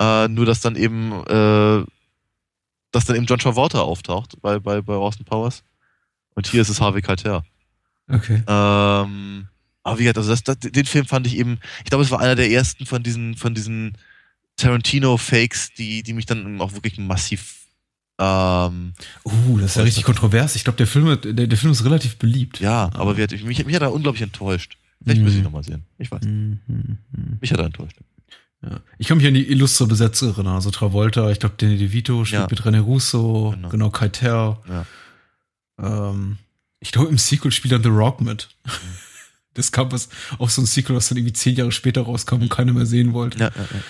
Äh, 0.00 0.28
nur, 0.28 0.46
dass 0.46 0.60
dann 0.60 0.76
eben, 0.76 1.12
äh, 1.26 1.84
dass 2.92 3.04
dann 3.06 3.16
eben 3.16 3.26
John 3.26 3.38
Travolta 3.38 3.80
auftaucht 3.80 4.40
bei, 4.40 4.58
bei, 4.58 4.80
bei 4.80 4.94
Austin 4.94 5.24
Powers. 5.24 5.64
Und 6.34 6.46
hier 6.46 6.62
ist 6.62 6.68
es 6.68 6.80
Harvey 6.80 7.02
Keitel. 7.02 7.42
Okay. 8.08 8.42
Ähm, 8.46 9.48
Aber 9.82 9.98
wie 9.98 10.04
gesagt, 10.04 10.18
also 10.18 10.30
das, 10.30 10.42
das, 10.42 10.58
den 10.58 10.84
Film 10.86 11.06
fand 11.06 11.26
ich 11.26 11.36
eben, 11.36 11.58
ich 11.78 11.90
glaube, 11.90 12.04
es 12.04 12.10
war 12.10 12.20
einer 12.20 12.34
der 12.34 12.50
ersten 12.50 12.86
von 12.86 13.02
diesen, 13.02 13.36
von 13.36 13.54
diesen 13.54 13.96
Tarantino-Fakes, 14.56 15.74
die, 15.74 16.02
die 16.02 16.12
mich 16.12 16.26
dann 16.26 16.60
auch 16.60 16.72
wirklich 16.72 16.98
massiv. 16.98 17.60
Ähm, 18.18 18.92
Uh, 19.24 19.58
das 19.58 19.70
ist 19.72 19.76
ja 19.76 19.82
richtig 19.82 20.04
kontrovers. 20.04 20.54
Ich 20.56 20.64
glaube, 20.64 20.76
der 20.76 20.86
Film, 20.86 21.06
der, 21.20 21.46
der 21.48 21.58
Film 21.58 21.72
ist 21.72 21.84
relativ 21.84 22.16
beliebt. 22.16 22.60
ja, 22.60 22.90
aber 22.94 23.16
hat, 23.16 23.32
mich, 23.32 23.64
mich 23.66 23.74
hat 23.74 23.82
er 23.82 23.92
unglaublich 23.92 24.22
enttäuscht. 24.22 24.76
Vielleicht 25.02 25.18
Mhm. 25.18 25.24
muss 25.24 25.32
ich 25.34 25.38
ihn 25.38 25.44
nochmal 25.44 25.64
sehen. 25.64 25.84
Ich 25.98 26.10
weiß. 26.10 26.22
Mhm, 26.24 26.60
mhm, 26.66 26.98
mhm. 27.12 27.38
Mich 27.40 27.52
hat 27.52 27.58
er 27.58 27.66
enttäuscht. 27.66 27.96
Ja. 28.62 28.80
Ich 28.98 29.08
kann 29.08 29.18
mich 29.18 29.26
an 29.26 29.34
die 29.34 29.46
illustre 29.50 29.86
Besetzung 29.86 30.30
erinnern. 30.30 30.54
Also 30.54 30.70
Travolta, 30.70 31.30
ich 31.30 31.40
glaube, 31.40 31.56
Danny 31.58 31.76
DeVito 31.76 32.24
spielt 32.24 32.40
Ja. 32.42 32.46
mit 32.48 32.62
René 32.62 32.80
Russo, 32.80 33.50
Genau. 33.54 33.68
genau, 33.68 33.90
Kai 33.90 34.08
Ter. 34.08 34.58
Ja. 34.68 34.86
Ähm, 35.78 36.38
ich 36.80 36.92
glaube, 36.92 37.08
im 37.08 37.18
Sequel 37.18 37.50
spielt 37.50 37.72
dann 37.72 37.82
The 37.82 37.88
Rock 37.90 38.20
mit. 38.20 38.48
Mhm. 38.64 38.70
Das 39.56 39.70
kam 39.70 39.92
was 39.92 40.08
auch 40.40 40.50
so 40.50 40.60
ein 40.62 40.66
Sequel, 40.66 40.96
was 40.96 41.08
dann 41.08 41.16
irgendwie 41.16 41.32
zehn 41.32 41.54
Jahre 41.54 41.70
später 41.70 42.00
rauskam 42.02 42.42
und 42.42 42.48
keiner 42.50 42.72
mehr 42.72 42.86
sehen 42.86 43.12
wollte. 43.12 43.38
Ja, 43.38 43.52
ja, 43.54 43.62
ja. 43.62 43.80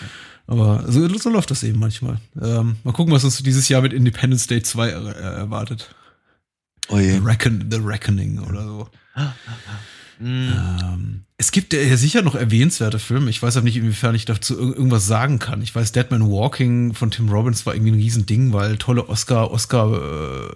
Aber 0.46 0.84
so, 0.86 1.06
so 1.08 1.30
läuft 1.30 1.50
das 1.50 1.62
eben 1.62 1.78
manchmal. 1.78 2.20
Ähm, 2.40 2.76
mal 2.84 2.92
gucken, 2.92 3.12
was 3.14 3.24
uns 3.24 3.42
dieses 3.42 3.68
Jahr 3.68 3.82
mit 3.82 3.92
Independence 3.92 4.46
Day 4.46 4.62
2 4.62 4.88
er, 4.88 5.06
äh, 5.06 5.36
erwartet. 5.38 5.94
Oh 6.88 6.98
The, 6.98 7.14
je. 7.14 7.18
Reckon, 7.18 7.68
The 7.70 7.78
Reckoning 7.78 8.40
oder 8.40 8.64
so. 8.64 8.88
Hm. 10.18 10.52
Ähm, 10.82 11.20
es 11.36 11.50
gibt 11.50 11.72
ja 11.72 11.96
sicher 11.96 12.22
noch 12.22 12.36
erwähnenswerte 12.36 13.00
Filme. 13.00 13.28
Ich 13.28 13.42
weiß 13.42 13.56
aber 13.56 13.64
nicht, 13.64 13.76
inwiefern 13.76 14.14
ich 14.14 14.24
dazu 14.24 14.54
ir- 14.54 14.74
irgendwas 14.76 15.06
sagen 15.06 15.40
kann. 15.40 15.60
Ich 15.62 15.74
weiß, 15.74 15.90
Dead 15.92 16.08
Man 16.10 16.30
Walking 16.30 16.94
von 16.94 17.10
Tim 17.10 17.28
Robbins 17.28 17.66
war 17.66 17.74
irgendwie 17.74 17.90
ein 17.90 17.98
Riesending, 17.98 18.52
weil 18.52 18.76
tolle 18.78 19.08
Oscar, 19.08 19.50
Oscar 19.50 19.92
äh, 19.92 20.48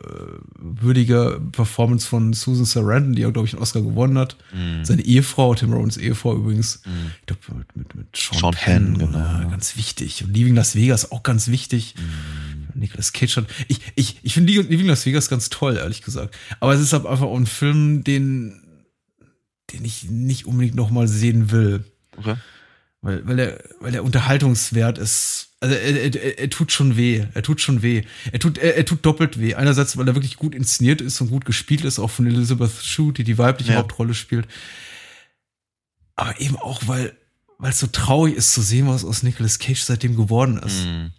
würdige 0.58 1.40
Performance 1.52 2.06
von 2.06 2.32
Susan 2.32 2.64
Sarandon, 2.64 3.14
die 3.14 3.22
ja, 3.22 3.30
glaube 3.30 3.48
ich, 3.48 3.54
einen 3.54 3.62
Oscar 3.62 3.82
gewonnen 3.82 4.16
hat. 4.18 4.36
Mhm. 4.52 4.84
Seine 4.84 5.02
Ehefrau, 5.02 5.54
Tim 5.54 5.72
Robbins 5.72 5.96
Ehefrau 5.96 6.36
übrigens. 6.36 6.80
Mhm. 6.86 6.90
Ich 7.20 7.26
glaube, 7.26 7.42
mit, 7.58 7.76
mit, 7.76 7.94
mit 7.96 8.16
Sean, 8.16 8.38
Sean 8.38 8.54
Penn, 8.54 8.84
Penn, 8.94 8.98
genau, 8.98 9.18
ja, 9.18 9.44
ganz 9.50 9.76
wichtig. 9.76 10.22
Und 10.24 10.34
Leaving 10.34 10.54
Las 10.54 10.76
Vegas 10.76 11.10
auch 11.10 11.24
ganz 11.24 11.48
wichtig. 11.48 11.94
Mhm. 11.98 12.80
Nicolas 12.80 13.12
Cage 13.12 13.38
hat. 13.38 13.46
Ich, 13.66 13.80
ich, 13.96 14.20
ich 14.22 14.34
finde 14.34 14.52
Leaving 14.52 14.86
Las 14.86 15.04
Vegas 15.04 15.28
ganz 15.28 15.50
toll, 15.50 15.76
ehrlich 15.76 16.02
gesagt. 16.02 16.36
Aber 16.60 16.72
es 16.74 16.80
ist 16.80 16.92
halt 16.92 17.04
einfach 17.06 17.26
auch 17.26 17.36
ein 17.36 17.46
Film, 17.46 18.04
den, 18.04 18.60
den 19.72 19.84
ich 19.84 20.04
nicht 20.04 20.46
unbedingt 20.46 20.74
noch 20.74 20.90
mal 20.90 21.08
sehen 21.08 21.50
will. 21.50 21.84
Okay. 22.16 22.36
Weil, 23.00 23.26
weil, 23.26 23.36
der, 23.36 23.64
weil 23.80 23.92
der 23.92 24.04
Unterhaltungswert 24.04 24.98
ist. 24.98 25.50
Also 25.60 25.74
er, 25.74 26.14
er, 26.14 26.38
er, 26.38 26.50
tut 26.50 26.72
schon 26.72 26.96
weh. 26.96 27.24
Er 27.34 27.42
tut 27.42 27.60
schon 27.60 27.82
weh. 27.82 28.02
Er 28.32 28.38
tut, 28.38 28.58
er, 28.58 28.76
er 28.76 28.84
tut 28.84 29.04
doppelt 29.04 29.40
weh. 29.40 29.54
Einerseits, 29.54 29.96
weil 29.96 30.06
er 30.08 30.14
wirklich 30.14 30.36
gut 30.36 30.54
inszeniert 30.54 31.00
ist 31.00 31.20
und 31.20 31.30
gut 31.30 31.44
gespielt 31.44 31.84
ist, 31.84 31.98
auch 31.98 32.10
von 32.10 32.26
Elizabeth 32.26 32.72
Shue, 32.82 33.12
die 33.12 33.24
die 33.24 33.38
weibliche 33.38 33.72
Ja. 33.72 33.78
Hauptrolle 33.78 34.14
spielt. 34.14 34.46
Aber 36.16 36.40
eben 36.40 36.56
auch, 36.56 36.82
weil 36.86 37.16
weil 37.58 37.72
es 37.72 37.80
so 37.80 37.88
traurig 37.88 38.36
ist 38.36 38.54
zu 38.54 38.62
sehen, 38.62 38.86
was 38.86 39.04
aus 39.04 39.22
Nicolas 39.22 39.58
Cage 39.58 39.80
seitdem 39.80 40.16
geworden 40.16 40.58
ist. 40.58 40.86
Mhm. 40.86 41.10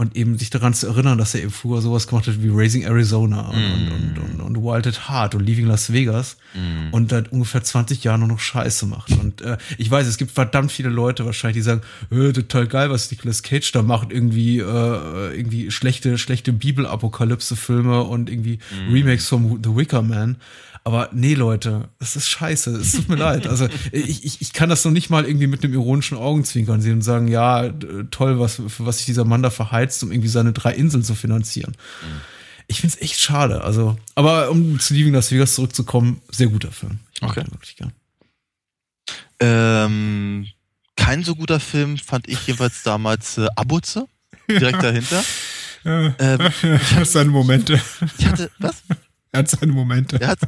Und 0.00 0.16
eben 0.16 0.38
sich 0.38 0.48
daran 0.48 0.72
zu 0.72 0.86
erinnern, 0.86 1.18
dass 1.18 1.34
er 1.34 1.42
eben 1.42 1.50
früher 1.50 1.82
sowas 1.82 2.06
gemacht 2.06 2.26
hat 2.26 2.42
wie 2.42 2.48
Raising 2.50 2.84
Arizona 2.84 3.48
und, 3.50 3.58
Mm. 3.58 3.92
und, 3.92 4.18
und, 4.18 4.40
und, 4.56 4.64
Wild 4.64 4.86
at 4.86 5.10
Heart 5.10 5.34
und 5.34 5.44
Leaving 5.46 5.66
Las 5.66 5.92
Vegas 5.92 6.38
Mhm. 6.54 6.88
und 6.94 7.10
seit 7.10 7.30
ungefähr 7.32 7.62
20 7.62 8.02
Jahren 8.02 8.20
nur 8.20 8.30
noch 8.30 8.38
Scheiße 8.40 8.86
macht. 8.86 9.10
Und 9.12 9.42
äh, 9.42 9.58
ich 9.76 9.90
weiß, 9.90 10.06
es 10.06 10.16
gibt 10.16 10.30
verdammt 10.30 10.72
viele 10.72 10.88
Leute 10.88 11.26
wahrscheinlich, 11.26 11.58
die 11.58 11.62
sagen, 11.62 11.82
äh, 12.10 12.32
total 12.32 12.66
geil, 12.66 12.88
was 12.90 13.10
Nicolas 13.10 13.42
Cage 13.42 13.70
da 13.72 13.82
macht, 13.82 14.10
irgendwie 14.10 14.60
äh, 14.60 15.36
irgendwie 15.36 15.70
schlechte 15.70 16.16
schlechte 16.16 16.54
Bibelapokalypse-Filme 16.54 18.02
und 18.02 18.30
irgendwie 18.30 18.58
Remakes 18.90 19.28
vom 19.28 19.60
The 19.62 19.76
Wicker 19.76 20.00
Man. 20.02 20.36
Aber 20.82 21.10
nee, 21.12 21.34
Leute, 21.34 21.88
es 21.98 22.16
ist 22.16 22.28
scheiße. 22.28 22.70
Es 22.76 22.92
tut 22.92 23.08
mir 23.08 23.16
leid. 23.16 23.46
Also 23.46 23.68
ich, 23.92 24.24
ich, 24.24 24.40
ich 24.40 24.52
kann 24.52 24.68
das 24.70 24.84
noch 24.84 24.92
nicht 24.92 25.10
mal 25.10 25.26
irgendwie 25.26 25.46
mit 25.46 25.62
einem 25.62 25.74
ironischen 25.74 26.16
Augenzwinkern 26.16 26.80
sehen 26.80 26.94
und 26.94 27.02
sagen, 27.02 27.28
ja, 27.28 27.68
toll, 28.10 28.40
was, 28.40 28.56
für 28.56 28.86
was 28.86 28.96
sich 28.98 29.06
dieser 29.06 29.24
Mann 29.24 29.42
da 29.42 29.50
verheizt, 29.50 30.02
um 30.02 30.10
irgendwie 30.10 30.28
seine 30.28 30.52
drei 30.52 30.72
Inseln 30.74 31.04
zu 31.04 31.14
finanzieren. 31.14 31.76
Ich 32.66 32.80
find's 32.80 32.96
echt 33.00 33.20
schade. 33.20 33.62
Also, 33.62 33.96
aber 34.14 34.50
um 34.50 34.78
zu 34.80 34.94
Leaving 34.94 35.12
Las 35.12 35.30
Vegas 35.30 35.54
zurückzukommen, 35.54 36.22
sehr 36.30 36.46
guter 36.48 36.70
Film. 36.72 37.00
Ich 37.12 37.20
mag 37.20 37.32
Okay. 37.32 37.44
den 37.44 37.52
wirklich 37.52 37.76
gern. 37.76 37.92
Ähm, 39.40 40.46
kein 40.96 41.24
so 41.24 41.34
guter 41.34 41.60
Film 41.60 41.98
fand 41.98 42.28
ich 42.28 42.46
jedenfalls 42.46 42.82
damals 42.82 43.38
äh, 43.38 43.48
Abuze, 43.56 44.06
direkt 44.48 44.82
dahinter. 44.82 45.22
Ähm, 45.84 46.14
er 46.18 46.90
hat 46.96 47.06
seine 47.06 47.30
Momente. 47.30 47.80
ich 48.18 48.26
hatte, 48.26 48.50
was? 48.58 48.82
Er 49.32 49.40
hat 49.40 49.48
seine 49.48 49.72
Momente. 49.72 50.20
Er, 50.20 50.28
hat, 50.28 50.40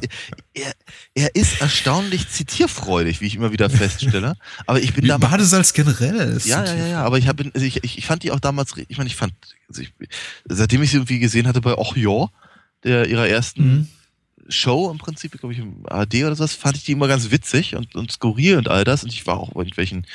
er, 0.53 0.73
er 1.13 1.35
ist 1.35 1.61
erstaunlich 1.61 2.27
zitierfreudig, 2.29 3.21
wie 3.21 3.27
ich 3.27 3.35
immer 3.35 3.53
wieder 3.53 3.69
feststelle. 3.69 4.35
Aber 4.65 4.81
ich 4.81 4.93
bin 4.93 5.05
Wie 5.05 5.07
damals. 5.07 5.31
Badesalz 5.31 5.73
generell 5.73 6.15
ist. 6.15 6.45
Ja, 6.45 6.65
ja, 6.65 6.73
ja, 6.75 6.87
ja, 6.87 7.03
aber 7.03 7.17
ich, 7.17 7.27
hab, 7.29 7.39
also 7.39 7.65
ich, 7.65 7.83
ich, 7.83 8.05
fand 8.05 8.23
die 8.23 8.31
auch 8.31 8.41
damals, 8.41 8.73
ich 8.89 8.97
meine, 8.97 9.07
ich 9.07 9.15
fand, 9.15 9.33
also 9.69 9.81
ich, 9.81 9.93
seitdem 10.45 10.83
ich 10.83 10.91
sie 10.91 10.97
irgendwie 10.97 11.19
gesehen 11.19 11.47
hatte 11.47 11.61
bei 11.61 11.77
Och 11.77 11.95
Ja, 11.95 12.27
der 12.83 13.07
ihrer 13.07 13.27
ersten 13.27 13.63
Mhm. 13.63 13.87
Show 14.49 14.91
im 14.91 14.97
Prinzip, 14.97 15.31
glaube 15.39 15.53
ich, 15.53 15.59
im 15.59 15.85
ARD 15.87 16.15
oder 16.15 16.35
sowas, 16.35 16.53
fand 16.53 16.75
ich 16.75 16.83
die 16.83 16.91
immer 16.91 17.07
ganz 17.07 17.31
witzig 17.31 17.77
und, 17.77 17.95
und 17.95 18.11
skurril 18.11 18.57
und 18.57 18.67
all 18.67 18.83
das. 18.83 19.05
Und 19.05 19.13
ich 19.13 19.25
war 19.25 19.39
auch 19.39 19.51
bei 19.53 19.61
irgendwelchen 19.61 20.05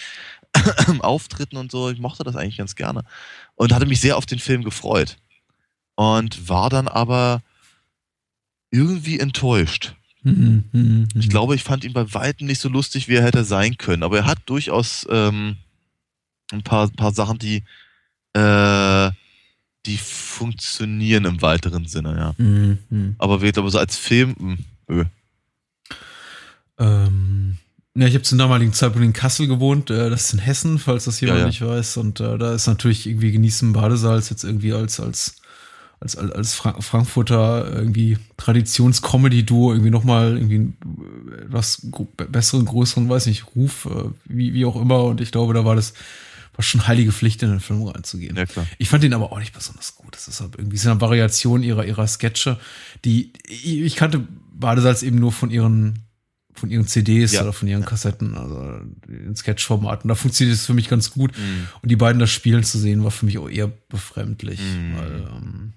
Auftritten 1.01 1.57
und 1.57 1.71
so, 1.71 1.89
ich 1.89 1.99
mochte 1.99 2.25
das 2.25 2.37
eigentlich 2.37 2.59
ganz 2.59 2.75
gerne. 2.75 3.05
Und 3.55 3.73
hatte 3.73 3.87
mich 3.87 4.01
sehr 4.01 4.19
auf 4.19 4.27
den 4.27 4.39
Film 4.39 4.65
gefreut. 4.65 5.17
Und 5.95 6.49
war 6.49 6.69
dann 6.69 6.89
aber 6.89 7.43
irgendwie 8.71 9.19
enttäuscht. 9.19 9.95
Mhm, 10.23 10.65
mhm, 10.73 10.81
mhm. 10.81 11.09
Ich 11.15 11.29
glaube, 11.29 11.55
ich 11.55 11.63
fand 11.63 11.85
ihn 11.85 11.93
bei 11.93 12.13
Weitem 12.15 12.47
nicht 12.47 12.61
so 12.61 12.69
lustig, 12.69 13.09
wie 13.09 13.15
er 13.15 13.25
hätte 13.25 13.45
sein 13.45 13.79
können. 13.79 14.03
Aber 14.03 14.19
er 14.19 14.27
hat 14.27 14.39
durchaus 14.47 15.07
ähm, 15.11 15.57
ein 16.53 16.63
paar, 16.63 16.89
paar 16.91 17.13
Sachen, 17.13 17.39
die, 17.39 17.63
äh, 18.33 19.11
die 19.87 19.97
funktionieren 19.97 21.25
im 21.25 21.41
weiteren 21.41 21.87
Sinne, 21.87 22.17
ja. 22.17 22.35
Mhm. 22.45 23.15
Aber 23.19 23.43
wir 23.43 23.53
glaube 23.53 23.71
so 23.71 23.79
als 23.79 23.97
Film, 23.97 24.35
mh, 24.39 24.57
öh. 24.91 25.05
Ähm, 26.79 27.59
ja, 27.95 28.07
ich 28.07 28.15
habe 28.15 28.23
zum 28.23 28.39
damaligen 28.39 28.73
Zeitpunkt 28.73 29.05
in 29.05 29.13
Kassel 29.13 29.49
gewohnt. 29.49 29.91
Äh, 29.91 30.11
das 30.11 30.25
ist 30.25 30.35
in 30.35 30.39
Hessen, 30.39 30.79
falls 30.79 31.05
das 31.05 31.21
jemand 31.21 31.39
Ja, 31.39 31.45
ja. 31.45 31.49
nicht 31.49 31.63
weiß. 31.63 31.97
Und 31.97 32.21
äh, 32.21 32.39
da 32.39 32.55
ist 32.55 32.67
natürlich 32.67 33.07
irgendwie 33.07 33.33
genießen 33.33 33.73
Badesalz 33.73 34.31
jetzt 34.31 34.45
irgendwie 34.45 34.73
als 34.73 35.01
als 35.01 35.37
als 36.01 36.17
als, 36.17 36.33
als 36.33 36.55
Fra 36.55 36.81
Frankfurter 36.81 37.73
irgendwie 37.75 38.19
Traditions-Comedy-Duo 38.37 39.73
irgendwie 39.73 39.91
nochmal 39.91 40.37
irgendwie 40.37 40.55
einen 40.57 40.77
äh, 41.33 41.43
etwas 41.45 41.87
besseren, 42.31 42.65
größeren, 42.67 43.09
weiß 43.09 43.27
nicht, 43.27 43.55
Ruf, 43.57 43.87
äh, 43.87 44.11
wie, 44.27 44.55
wie 44.55 44.65
auch 44.65 44.81
immer. 44.81 45.05
Und 45.05 45.21
ich 45.21 45.33
glaube, 45.33 45.55
da 45.55 45.65
war 45.65 45.75
das 45.77 45.95
war 46.55 46.63
schon 46.65 46.89
heilige 46.89 47.13
Pflicht, 47.13 47.41
in 47.45 47.51
den 47.51 47.61
Film 47.61 47.83
reinzugehen. 47.85 48.35
ja. 48.37 48.45
Ich 48.79 48.89
fand 48.89 49.05
den 49.05 49.15
aber 49.15 49.31
auch 49.31 49.39
nicht 49.39 49.55
besonders 49.55 49.95
gut. 49.95 50.15
Das 50.17 50.27
ist 50.27 50.41
halt 50.41 50.57
irgendwie 50.57 50.77
so 50.77 50.91
eine 50.91 51.01
Variation 51.01 51.63
ihrer, 51.63 51.85
ihrer 51.85 52.07
Sketche, 52.09 52.59
die, 53.05 53.33
ich 53.47 53.79
ich 53.81 53.95
kannte 53.97 54.27
Badesalz 54.53 55.03
eben 55.05 55.19
nur 55.21 55.31
von 55.31 55.51
ihren, 55.53 56.01
von 56.55 56.69
ihren 56.69 56.89
CDs 56.89 57.31
Ja. 57.33 57.43
oder 57.43 57.53
von 57.53 57.69
ihren 57.69 57.85
Kassetten, 57.85 58.37
also 58.37 58.81
in 59.07 59.37
Sketchformaten. 59.37 60.09
Da 60.09 60.17
funktioniert 60.17 60.57
es 60.59 60.67
für 60.67 60.75
mich 60.75 60.89
ganz 60.89 61.13
gut. 61.13 61.31
Mhm. 61.39 61.69
Und 61.81 61.91
die 61.93 61.97
beiden 61.97 62.19
das 62.19 62.31
spielen 62.31 62.65
zu 62.65 62.77
sehen, 62.79 63.05
war 63.05 63.13
für 63.13 63.27
mich 63.27 63.39
auch 63.39 63.49
eher 63.49 63.69
befremdlich, 63.89 64.59
Mhm. 64.59 64.97
weil, 64.97 65.29
ähm, 65.37 65.73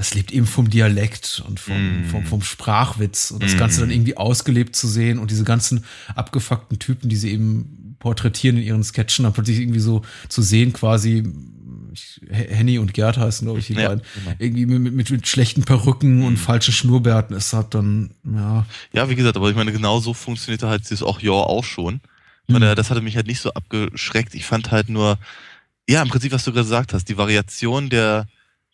das 0.00 0.14
lebt 0.14 0.32
eben 0.32 0.46
vom 0.46 0.70
Dialekt 0.70 1.42
und 1.46 1.60
vom, 1.60 1.76
Mm. 2.00 2.04
vom, 2.06 2.24
vom 2.24 2.40
Sprachwitz 2.42 3.30
und 3.30 3.42
das 3.42 3.54
Mm. 3.54 3.58
Ganze 3.58 3.80
dann 3.80 3.90
irgendwie 3.90 4.16
ausgelebt 4.16 4.74
zu 4.74 4.88
sehen 4.88 5.18
und 5.18 5.30
diese 5.30 5.44
ganzen 5.44 5.84
abgefuckten 6.14 6.78
Typen, 6.78 7.10
die 7.10 7.16
sie 7.16 7.30
eben 7.32 7.96
porträtieren 7.98 8.56
in 8.56 8.62
ihren 8.64 8.82
Sketchen, 8.82 9.24
dann 9.24 9.34
plötzlich 9.34 9.58
irgendwie 9.60 9.78
so 9.80 10.00
zu 10.30 10.40
sehen, 10.40 10.72
quasi, 10.72 11.30
ich, 11.92 12.18
Henny 12.30 12.78
und 12.78 12.94
Gerd 12.94 13.18
heißen, 13.18 13.44
glaube 13.46 13.60
ich, 13.60 13.66
die 13.66 13.74
Ja, 13.74 13.88
beiden, 13.88 14.02
genau. 14.14 14.36
irgendwie 14.38 14.64
mit, 14.64 14.94
mit, 14.94 15.10
mit 15.10 15.28
schlechten 15.28 15.64
Perücken 15.64 16.22
und 16.22 16.32
Mm. 16.34 16.36
falschen 16.38 16.72
Schnurrbärten 16.72 17.36
ist 17.36 17.52
halt 17.52 17.74
dann, 17.74 18.12
ja. 18.24 18.64
Ja, 18.94 19.10
wie 19.10 19.16
gesagt, 19.16 19.36
aber 19.36 19.50
ich 19.50 19.56
meine, 19.56 19.70
genau 19.70 20.00
so 20.00 20.14
funktionierte 20.14 20.66
halt 20.66 20.84
dieses 20.84 21.02
auch 21.02 21.20
Ja 21.20 21.32
auch 21.32 21.64
schon. 21.64 22.00
Mhm. 22.48 22.54
Und, 22.54 22.62
äh, 22.62 22.74
das 22.74 22.88
hatte 22.88 23.02
mich 23.02 23.16
halt 23.16 23.26
nicht 23.26 23.40
so 23.42 23.52
abgeschreckt. 23.52 24.34
Ich 24.34 24.46
fand 24.46 24.70
halt 24.70 24.88
nur, 24.88 25.18
ja, 25.86 26.00
im 26.00 26.08
Prinzip, 26.08 26.32
was 26.32 26.44
du 26.44 26.52
gerade 26.52 26.64
gesagt 26.64 26.94
hast, 26.94 27.04
die 27.10 27.18
Variation 27.18 27.90
der, 27.90 28.26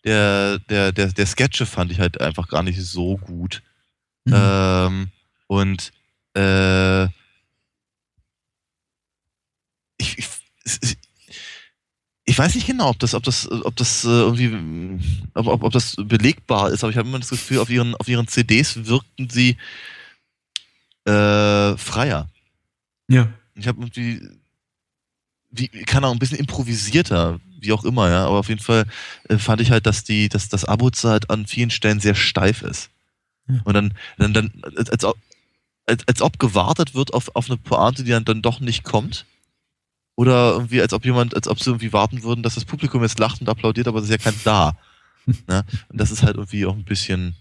der, 0.07 0.61
der, 0.61 0.93
der, 0.93 1.13
der 1.13 1.27
Sketche 1.27 1.67
fand 1.67 1.91
ich 1.91 1.99
halt 1.99 2.21
einfach 2.21 2.49
gar 2.49 2.63
nicht 2.63 2.81
so 2.81 3.19
gut. 3.19 3.63
Mhm. 4.25 4.35
Ähm, 4.35 5.09
und 5.49 5.93
äh, 6.35 7.05
ich, 9.99 10.19
ich, 10.19 10.99
ich 12.25 12.39
weiß 12.39 12.55
nicht 12.55 12.67
genau, 12.67 12.91
ob 12.91 12.99
das, 12.99 13.15
ob 13.15 13.25
das, 13.25 13.51
ob 13.51 13.75
das 13.77 14.05
äh, 14.05 14.09
irgendwie, 14.09 15.01
ob, 15.35 15.47
ob, 15.49 15.63
ob 15.65 15.73
das 15.73 15.97
belegbar 15.97 16.71
ist, 16.71 16.85
aber 16.85 16.91
ich 16.91 16.97
habe 16.97 17.09
immer 17.09 17.19
das 17.19 17.31
Gefühl, 17.31 17.59
auf 17.59 17.71
ihren, 17.71 17.95
auf 17.97 18.09
ihren 18.09 18.29
CDs 18.29 18.87
wirkten 18.87 19.29
sie 19.29 19.57
äh, 21.05 21.77
freier. 21.77 22.29
ja. 23.09 23.29
Ich 23.59 23.67
habe 23.67 23.81
irgendwie, 23.81 24.21
wie, 25.51 25.69
kann 25.69 26.05
auch 26.05 26.13
ein 26.13 26.19
bisschen 26.19 26.39
improvisierter, 26.39 27.41
wie 27.67 27.73
auch 27.73 27.85
immer, 27.85 28.09
ja, 28.09 28.27
aber 28.27 28.39
auf 28.39 28.49
jeden 28.49 28.63
Fall 28.63 28.87
äh, 29.29 29.37
fand 29.39 29.61
ich 29.61 29.71
halt, 29.71 29.87
dass 29.87 30.05
die, 30.05 30.29
dass 30.29 30.49
das 30.49 30.65
Abuze 30.65 31.09
halt 31.11 31.29
an 31.31 31.47
vielen 31.47 31.71
Stellen 31.71 32.01
sehr 32.01 32.15
steif 32.15 32.63
ist. 32.63 32.91
Ja. 33.49 33.61
Und 33.65 33.75
dann, 33.75 33.95
dann, 34.19 34.33
dann, 34.33 34.53
als, 34.77 34.91
als, 34.91 35.05
ob- 35.05 35.19
als, 35.87 36.07
als 36.09 36.23
ob 36.23 36.39
gewartet 36.39 36.95
wird 36.95 37.13
auf, 37.15 37.35
auf 37.37 37.49
eine 37.49 37.57
Pointe, 37.59 38.05
die 38.05 38.11
dann, 38.11 38.25
dann 38.25 38.43
doch 38.43 38.61
nicht 38.61 38.83
kommt. 38.85 39.25
Oder 40.17 40.53
irgendwie, 40.53 40.81
als 40.81 40.93
ob 40.95 41.05
jemand, 41.05 41.35
als 41.37 41.47
ob 41.47 41.61
sie 41.61 41.69
irgendwie 41.71 41.93
warten 41.93 42.23
würden, 42.23 42.43
dass 42.43 42.55
das 42.55 42.65
Publikum 42.65 43.03
jetzt 43.03 43.19
lacht 43.19 43.41
und 43.43 43.49
applaudiert, 43.49 43.87
aber 43.87 43.99
es 43.99 44.05
ist 44.07 44.11
ja 44.11 44.17
kein 44.19 44.41
da. 44.45 44.77
ne? 45.47 45.65
Und 45.89 46.01
das 46.01 46.11
ist 46.11 46.23
halt 46.23 46.37
irgendwie 46.37 46.65
auch 46.65 46.75
ein 46.75 46.85
bisschen 46.85 47.37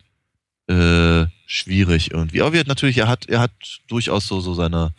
äh, 0.68 1.26
schwierig 1.46 2.12
irgendwie. 2.12 2.42
Aber 2.42 2.54
wir, 2.54 2.66
natürlich, 2.66 2.98
er 2.98 3.08
hat, 3.08 3.28
er 3.28 3.40
hat 3.40 3.52
durchaus 3.88 4.28
so, 4.28 4.42
so 4.42 4.54
seine, 4.54 4.94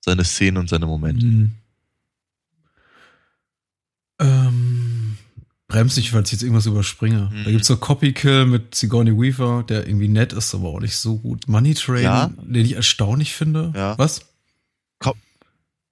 seine 0.00 0.24
Szenen 0.24 0.58
und 0.58 0.68
seine 0.68 0.86
Momente. 0.86 1.24
Mhm. 1.24 1.52
Ähm, 4.18 5.16
bremst 5.68 5.96
nicht, 5.96 6.10
falls 6.10 6.28
ich 6.28 6.32
jetzt 6.34 6.42
irgendwas 6.42 6.66
überspringe. 6.66 7.30
Mhm. 7.32 7.44
Da 7.44 7.50
gibt's 7.50 7.66
so 7.68 7.76
Copy 7.76 8.12
Kill 8.12 8.46
mit 8.46 8.74
Sigourney 8.74 9.12
Weaver, 9.12 9.64
der 9.68 9.86
irgendwie 9.86 10.08
nett 10.08 10.32
ist, 10.32 10.54
aber 10.54 10.68
auch 10.68 10.80
nicht 10.80 10.96
so 10.96 11.18
gut. 11.18 11.48
Money 11.48 11.74
Train, 11.74 12.02
Ja. 12.04 12.30
den 12.42 12.64
ich 12.64 12.74
erstaunlich 12.74 13.34
finde. 13.34 13.72
Ja. 13.74 13.98
Was? 13.98 14.20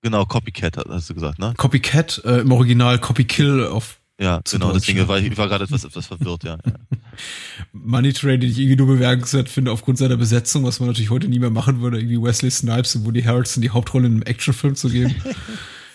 Genau, 0.03 0.27
Copycat 0.27 0.77
hast 0.91 1.09
du 1.09 1.15
gesagt, 1.15 1.39
ne? 1.39 1.55
Copycat, 1.57 2.21
äh, 2.27 2.41
im 2.41 2.53
Original 2.53 2.99
Copy 2.99 3.25
Kill 3.25 3.65
auf 3.65 4.01
Ja, 4.21 4.43
genau, 4.51 4.71
deswegen 4.71 5.09
war 5.09 5.19
ich, 5.19 5.25
ich 5.33 5.39
war 5.39 5.49
gerade 5.49 5.65
etwas, 5.65 5.83
etwas 5.85 6.09
verwirrt, 6.09 6.45
ja. 6.45 6.59
ja. 6.63 6.73
Money 7.73 8.13
Train, 8.13 8.39
den 8.39 8.51
ich 8.51 8.59
irgendwie 8.59 8.77
nur 8.77 8.87
bemerkenswert 8.89 9.49
finde 9.49 9.73
aufgrund 9.73 9.97
seiner 9.97 10.19
Besetzung, 10.19 10.63
was 10.65 10.79
man 10.79 10.91
natürlich 10.91 11.09
heute 11.09 11.27
nie 11.29 11.39
mehr 11.39 11.49
machen 11.49 11.81
würde, 11.81 11.97
irgendwie 12.01 12.21
Wesley 12.21 12.51
Snipes 12.51 12.95
und 12.97 13.07
Woody 13.07 13.23
Harrelson 13.23 13.63
die 13.63 13.71
Hauptrolle 13.71 14.07
in 14.09 14.13
einem 14.13 14.23
Actionfilm 14.25 14.75
zu 14.75 14.91
geben. 14.91 15.15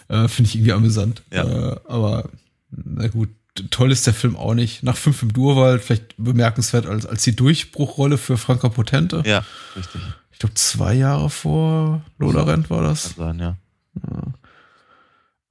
äh, 0.09 0.27
finde 0.27 0.49
ich 0.49 0.55
irgendwie 0.55 0.73
amüsant. 0.73 1.23
Ja. 1.31 1.43
Äh, 1.43 1.79
aber 1.87 2.29
na 2.71 3.07
gut, 3.07 3.29
toll 3.69 3.91
ist 3.91 4.05
der 4.05 4.13
Film 4.13 4.35
auch 4.35 4.53
nicht. 4.53 4.83
Nach 4.83 4.97
fünf 4.97 5.23
im 5.23 5.33
Durwald 5.33 5.81
vielleicht 5.81 6.15
bemerkenswert 6.17 6.85
als, 6.85 7.05
als 7.05 7.23
die 7.23 7.35
Durchbruchrolle 7.35 8.17
für 8.17 8.37
Franka 8.37 8.69
Potente. 8.69 9.23
Ja, 9.25 9.43
richtig. 9.75 10.01
Ich 10.31 10.39
glaube, 10.39 10.55
zwei 10.55 10.93
Jahre 10.93 11.29
vor 11.29 12.01
Lola 12.17 12.43
Rent 12.43 12.69
war 12.69 12.81
das. 12.81 13.15
Kann 13.15 13.37
sein, 13.37 13.39
ja. 13.39 13.57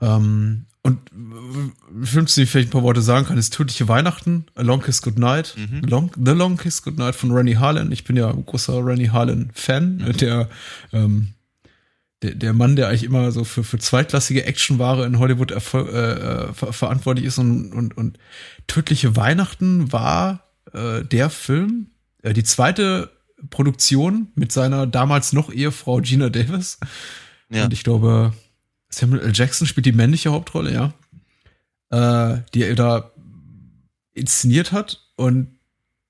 Ähm, 0.00 0.66
und 0.82 1.10
äh, 1.10 2.06
Film, 2.06 2.26
zu 2.26 2.40
dem 2.40 2.44
ich 2.44 2.50
vielleicht 2.50 2.68
ein 2.68 2.72
paar 2.72 2.82
Worte 2.82 3.02
sagen 3.02 3.26
kann, 3.26 3.36
ist 3.36 3.52
Tödliche 3.52 3.88
Weihnachten, 3.88 4.46
A 4.54 4.62
Long 4.62 4.80
Kiss 4.80 5.02
Goodnight. 5.02 5.54
Mhm. 5.56 5.88
Long, 5.88 6.10
The 6.16 6.32
Long 6.32 6.56
Kiss 6.56 6.82
Goodnight 6.82 7.14
von 7.14 7.30
Rennie 7.32 7.56
Harlan. 7.56 7.92
Ich 7.92 8.04
bin 8.04 8.16
ja 8.16 8.30
ein 8.30 8.46
großer 8.46 8.84
Rennie 8.84 9.10
Harlan-Fan. 9.10 9.96
Mhm. 9.96 10.12
Der, 10.16 10.48
ähm, 10.92 11.34
der, 12.22 12.34
der 12.34 12.52
Mann, 12.52 12.76
der 12.76 12.88
eigentlich 12.88 13.04
immer 13.04 13.30
so 13.32 13.44
für, 13.44 13.62
für 13.64 13.78
zweitklassige 13.78 14.44
Actionware 14.44 15.06
in 15.06 15.18
Hollywood 15.18 15.52
erfol- 15.52 15.88
äh, 15.88 16.48
äh, 16.48 16.52
ver 16.52 16.72
verantwortlich 16.72 17.26
ist. 17.26 17.38
Und, 17.38 17.72
und, 17.72 17.96
und 17.96 18.18
Tödliche 18.66 19.16
Weihnachten 19.16 19.92
war 19.92 20.44
äh, 20.72 21.04
der 21.04 21.30
Film, 21.30 21.90
äh, 22.22 22.32
die 22.32 22.44
zweite 22.44 23.10
Produktion 23.50 24.28
mit 24.34 24.50
seiner 24.50 24.86
damals 24.86 25.32
noch 25.32 25.52
Ehefrau 25.52 26.00
Gina 26.00 26.28
Davis. 26.28 26.78
Ja. 27.50 27.64
Und 27.64 27.72
ich 27.72 27.84
glaube, 27.84 28.32
Samuel 28.88 29.22
L. 29.22 29.32
Jackson 29.34 29.66
spielt 29.66 29.86
die 29.86 29.92
männliche 29.92 30.32
Hauptrolle, 30.32 30.72
ja. 30.72 30.92
Äh, 31.90 32.42
die 32.52 32.64
er 32.64 32.74
da 32.74 33.12
inszeniert 34.12 34.72
hat 34.72 35.00
und 35.16 35.58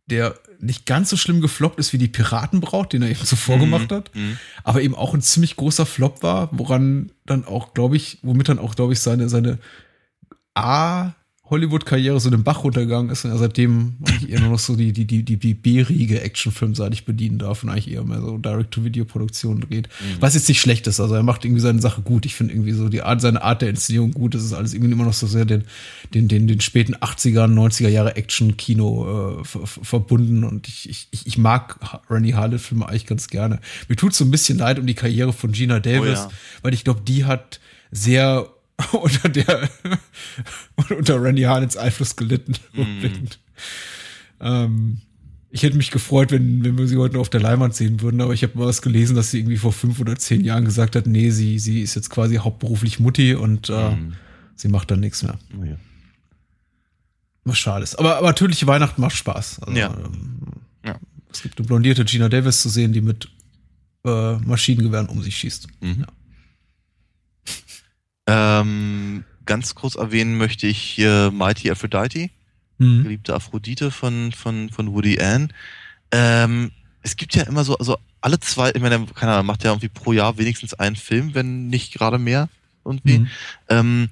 der 0.07 0.35
nicht 0.61 0.87
ganz 0.87 1.11
so 1.11 1.17
schlimm 1.17 1.41
gefloppt 1.41 1.79
ist 1.79 1.93
wie 1.93 1.99
die 1.99 2.09
Piratenbraut, 2.09 2.93
den 2.93 3.03
er 3.03 3.11
eben 3.11 3.25
zuvor 3.25 3.57
Mhm, 3.57 3.61
gemacht 3.61 3.93
hat, 3.93 4.15
mhm. 4.15 4.39
aber 4.65 4.83
eben 4.83 4.95
auch 4.95 5.15
ein 5.15 5.23
ziemlich 5.23 5.57
großer 5.57 5.87
Flop 5.87 6.23
war, 6.23 6.49
woran 6.53 7.13
dann 7.27 7.45
auch, 7.45 7.75
glaube 7.75 7.97
ich, 7.97 8.19
womit 8.23 8.49
dann 8.49 8.59
auch, 8.59 8.75
glaube 8.75 8.93
ich, 8.93 9.01
seine, 9.01 9.29
seine 9.29 9.59
A 10.55 11.13
Hollywood-Karriere 11.51 12.20
so 12.20 12.29
den 12.31 12.43
Bach 12.45 12.62
runtergegangen 12.65 13.11
ist 13.11 13.25
und 13.25 13.31
er 13.31 13.39
seitdem 13.39 13.95
eigentlich 14.07 14.31
eher 14.31 14.41
nur 14.41 14.51
noch 14.51 14.59
so 14.59 14.77
die, 14.77 14.93
die, 14.93 15.05
die, 15.07 15.23
die, 15.23 15.37
die 15.37 15.55
B-Riege 15.55 16.20
Actionfilmseitig 16.20 17.05
bedienen 17.07 17.39
darf 17.39 17.62
und 17.62 17.70
eigentlich 17.70 17.91
eher 17.91 18.05
mehr 18.05 18.20
so 18.20 18.37
Direct-to-Video-Produktionen 18.39 19.61
dreht. 19.61 19.89
Was 20.20 20.35
jetzt 20.35 20.49
nicht 20.49 20.61
schlecht 20.61 20.87
ist, 20.87 21.01
also 21.01 21.15
er 21.15 21.23
macht 21.23 21.45
irgendwie 21.45 21.61
seine 21.62 21.81
Sache 21.81 22.03
gut. 22.03 22.27
Ich 22.27 22.35
finde 22.35 22.53
irgendwie 22.55 22.73
so 22.73 22.89
die 22.89 23.03
Art, 23.03 23.20
seine 23.20 23.43
Art 23.43 23.62
der 23.62 23.70
Inszenierung 23.70 24.12
gut. 24.12 24.35
Das 24.35 24.45
ist 24.45 24.53
alles 24.53 24.75
irgendwie 24.75 24.93
immer 24.93 25.05
noch 25.05 25.12
so 25.15 25.27
sehr 25.27 25.45
den, 25.45 25.65
den, 26.15 26.29
den, 26.29 26.47
den 26.49 26.61
späten 26.61 26.95
80er, 26.97 27.45
90er 27.47 27.89
Jahre 27.89 28.16
Action-Kino 28.16 29.41
äh, 29.41 29.45
ver- 29.45 29.66
ver- 29.66 29.85
verbunden 29.85 30.45
und 30.45 30.69
ich, 30.69 30.89
ich, 30.91 31.09
ich- 31.12 31.39
mag 31.39 31.79
Rennie 32.11 32.35
Harlan-Filme 32.35 32.89
eigentlich 32.89 33.07
ganz 33.07 33.29
gerne. 33.29 33.61
Mir 33.89 33.97
tut 33.97 34.12
so 34.12 34.25
ein 34.25 34.31
bisschen 34.31 34.59
leid 34.59 34.79
um 34.79 34.87
die 34.87 34.95
Karriere 34.95 35.33
von 35.33 35.53
Gina 35.53 35.79
Davis, 35.81 36.19
ja. 36.19 36.31
weil 36.62 36.75
ich 36.75 36.83
glaube, 36.85 37.01
die 37.07 37.25
hat 37.27 37.61
sehr 37.93 38.49
unter 38.93 39.29
der 39.29 39.69
unter 40.89 41.23
Randy 41.23 41.43
Harlins 41.43 41.77
Einfluss 41.77 42.17
gelitten. 42.17 42.55
rückblickend. 42.77 43.39
Ähm, 44.41 44.99
ich 45.51 45.65
hätte 45.65 45.77
mich 45.77 45.91
gefreut, 45.91 46.31
wenn, 46.31 46.63
wenn 46.63 46.79
wir 46.79 46.87
sie 46.87 46.97
heute 46.97 47.15
noch 47.15 47.23
auf 47.23 47.29
der 47.29 47.41
Leinwand 47.41 47.75
sehen 47.75 48.01
würden, 48.03 48.21
aber 48.21 48.35
ich 48.35 48.45
habe 48.45 48.57
mal 48.57 48.67
was 48.67 48.83
gelesen, 48.83 49.17
dass 49.17 49.33
sie 49.33 49.39
irgendwie 49.41 49.57
vor 49.57 49.73
fünf 49.73 49.99
oder 49.99 50.15
zehn 50.15 50.45
Jahren 50.45 50.65
gesagt 50.65 50.95
hat, 50.95 51.09
nee, 51.09 51.31
sie, 51.31 51.59
sie 51.59 51.81
ist 51.83 51.97
jetzt 51.97 52.09
quasi 52.11 52.37
hauptberuflich 52.37 53.01
Mutti 53.01 53.35
und 53.35 53.69
äh, 53.69 53.97
Mhm. 53.97 54.13
sie 54.55 54.69
macht 54.69 54.93
dann 54.93 55.01
nichts 55.01 55.25
mehr. 55.25 55.41
Oh 55.61 55.65
ja. 55.65 55.75
Was 57.45 57.59
schade 57.59 57.83
ist. 57.83 57.99
Aber, 57.99 58.17
aber 58.19 58.33
tödliche 58.37 58.69
Weihnachten 58.69 59.01
macht 59.01 59.17
Spaß. 59.17 59.61
Also, 59.63 59.77
Ja. 59.77 59.93
ähm, 59.93 60.39
Ja. 60.85 61.01
Es 61.33 61.43
gibt 61.43 61.59
eine 61.59 61.67
blondierte 61.67 62.05
Gina 62.05 62.29
Davis 62.29 62.63
zu 62.63 62.69
sehen, 62.69 62.93
die 62.93 63.01
mit 63.01 63.29
äh, 64.05 64.37
Maschinengewehren 64.37 65.09
um 65.09 65.21
sich 65.23 65.37
schießt. 65.37 65.67
Mhm. 65.81 66.07
Ähm, 68.29 69.25
ganz 69.47 69.75
kurz 69.75 69.95
erwähnen 69.95 70.37
möchte 70.37 70.67
ich 70.67 70.99
äh, 70.99 71.31
Mighty 71.31 71.71
Aphrodite, 71.71 72.29
Mhm. 72.81 73.03
geliebte 73.03 73.35
Aphrodite 73.35 73.91
von, 73.91 74.31
von, 74.31 74.71
von 74.71 74.93
Woody 74.93 75.19
Allen. 75.19 75.53
Ähm, 76.13 76.71
es 77.03 77.17
gibt 77.17 77.35
ja 77.35 77.43
immer 77.45 77.65
so, 77.65 77.77
also 77.79 77.97
alle 78.21 78.39
zwei, 78.39 78.71
ich 78.71 78.81
meine, 78.81 79.05
keine 79.15 79.33
Ahnung, 79.33 79.47
macht 79.47 79.65
ja 79.65 79.71
irgendwie 79.71 79.89
pro 79.89 80.13
Jahr 80.13 80.39
wenigstens 80.39 80.75
einen 80.75 80.95
Film, 80.95 81.35
wenn 81.35 81.67
nicht 81.69 81.93
gerade 81.95 82.19
mehr 82.19 82.49
irgendwie. 82.85 83.21
Mhm. 83.21 83.29
Ähm, 83.69 84.09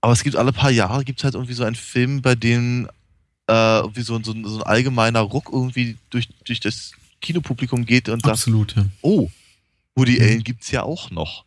aber 0.00 0.12
es 0.12 0.22
gibt 0.24 0.34
alle 0.36 0.52
paar 0.52 0.70
Jahre 0.70 1.04
gibt 1.04 1.22
halt 1.22 1.34
irgendwie 1.34 1.52
so 1.52 1.62
einen 1.62 1.76
Film, 1.76 2.22
bei 2.22 2.34
dem 2.34 2.88
äh, 3.48 3.78
irgendwie 3.80 4.02
so, 4.02 4.20
so, 4.22 4.32
so 4.32 4.56
ein 4.56 4.62
allgemeiner 4.62 5.20
Ruck 5.20 5.50
irgendwie 5.52 5.96
durch, 6.08 6.28
durch 6.44 6.60
das 6.60 6.92
Kinopublikum 7.20 7.84
geht 7.84 8.08
und 8.08 8.22
sagt, 8.22 8.32
Absolut, 8.32 8.74
ja. 8.76 8.86
oh, 9.02 9.28
Woody 9.94 10.16
Mhm. 10.16 10.22
Allen 10.22 10.42
gibt's 10.42 10.70
ja 10.70 10.82
auch 10.82 11.10
noch. 11.10 11.44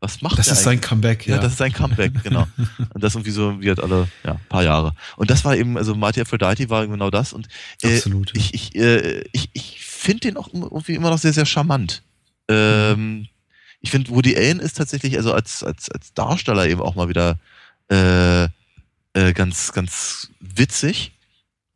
Was 0.00 0.22
macht 0.22 0.38
Das 0.38 0.46
der 0.46 0.54
ist 0.54 0.62
sein 0.62 0.74
eigentlich? 0.74 0.88
Comeback, 0.88 1.26
Ja, 1.26 1.36
ja. 1.36 1.42
das 1.42 1.52
ist 1.52 1.58
sein 1.58 1.72
Comeback, 1.72 2.22
genau. 2.22 2.46
Und 2.94 3.02
das 3.02 3.14
irgendwie 3.14 3.32
so, 3.32 3.60
wie 3.60 3.68
halt 3.68 3.80
alle, 3.80 4.08
ja, 4.24 4.40
paar 4.48 4.62
Jahre. 4.62 4.94
Und 5.16 5.30
das 5.30 5.44
war 5.44 5.56
eben, 5.56 5.76
also 5.76 5.94
Mighty 5.94 6.20
Aphrodite 6.20 6.70
war 6.70 6.86
genau 6.86 7.10
das. 7.10 7.32
Und 7.32 7.48
äh, 7.82 7.96
Absolut. 7.96 8.30
ich, 8.36 8.54
ich, 8.54 8.76
äh, 8.76 9.24
ich, 9.32 9.50
ich 9.54 9.84
finde 9.84 10.20
den 10.20 10.36
auch 10.36 10.48
irgendwie 10.52 10.94
immer 10.94 11.10
noch 11.10 11.18
sehr, 11.18 11.32
sehr 11.32 11.46
charmant. 11.46 12.02
Ähm, 12.48 13.26
ich 13.80 13.90
finde, 13.90 14.10
Woody 14.10 14.36
Allen 14.36 14.60
ist 14.60 14.76
tatsächlich, 14.76 15.16
also 15.16 15.32
als, 15.32 15.64
als, 15.64 15.90
als 15.90 16.14
Darsteller 16.14 16.66
eben 16.68 16.80
auch 16.80 16.94
mal 16.94 17.08
wieder 17.08 17.38
äh, 17.90 18.44
äh, 19.14 19.32
ganz, 19.32 19.72
ganz 19.72 20.30
witzig, 20.40 21.12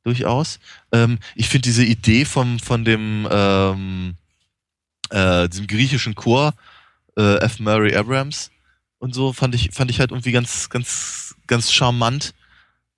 durchaus. 0.04 0.58
Ähm, 0.92 1.18
ich 1.34 1.48
finde 1.48 1.62
diese 1.62 1.84
Idee 1.84 2.24
vom, 2.24 2.58
von 2.58 2.84
dem, 2.84 3.26
ähm, 3.30 4.14
äh, 5.10 5.48
diesem 5.48 5.66
griechischen 5.66 6.14
Chor, 6.14 6.54
äh, 7.16 7.36
F. 7.36 7.58
Murray 7.60 7.94
Abrams 7.94 8.50
und 8.98 9.14
so, 9.14 9.32
fand 9.32 9.54
ich, 9.54 9.70
fand 9.72 9.90
ich 9.90 9.98
halt 9.98 10.12
irgendwie 10.12 10.32
ganz, 10.32 10.70
ganz, 10.70 11.34
ganz 11.46 11.72
charmant. 11.72 12.34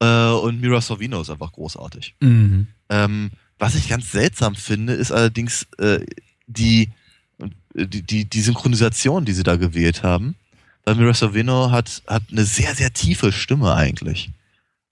Äh, 0.00 0.28
und 0.28 0.60
Mira 0.60 0.80
Sorvino 0.80 1.20
ist 1.20 1.30
einfach 1.30 1.52
großartig. 1.52 2.14
Mhm. 2.20 2.66
Ähm, 2.90 3.30
was 3.58 3.74
ich 3.74 3.88
ganz 3.88 4.12
seltsam 4.12 4.54
finde, 4.54 4.92
ist 4.92 5.12
allerdings 5.12 5.66
äh, 5.78 6.04
die, 6.46 6.90
die, 7.74 8.02
die, 8.02 8.24
die 8.26 8.40
Synchronisation, 8.42 9.24
die 9.24 9.32
sie 9.32 9.44
da 9.44 9.56
gewählt 9.56 10.02
haben. 10.02 10.36
Weil 10.84 10.96
Mira 10.96 11.14
Sorvino 11.14 11.70
hat, 11.70 12.02
hat 12.06 12.24
eine 12.30 12.44
sehr, 12.44 12.74
sehr 12.74 12.92
tiefe 12.92 13.32
Stimme 13.32 13.74
eigentlich. 13.74 14.30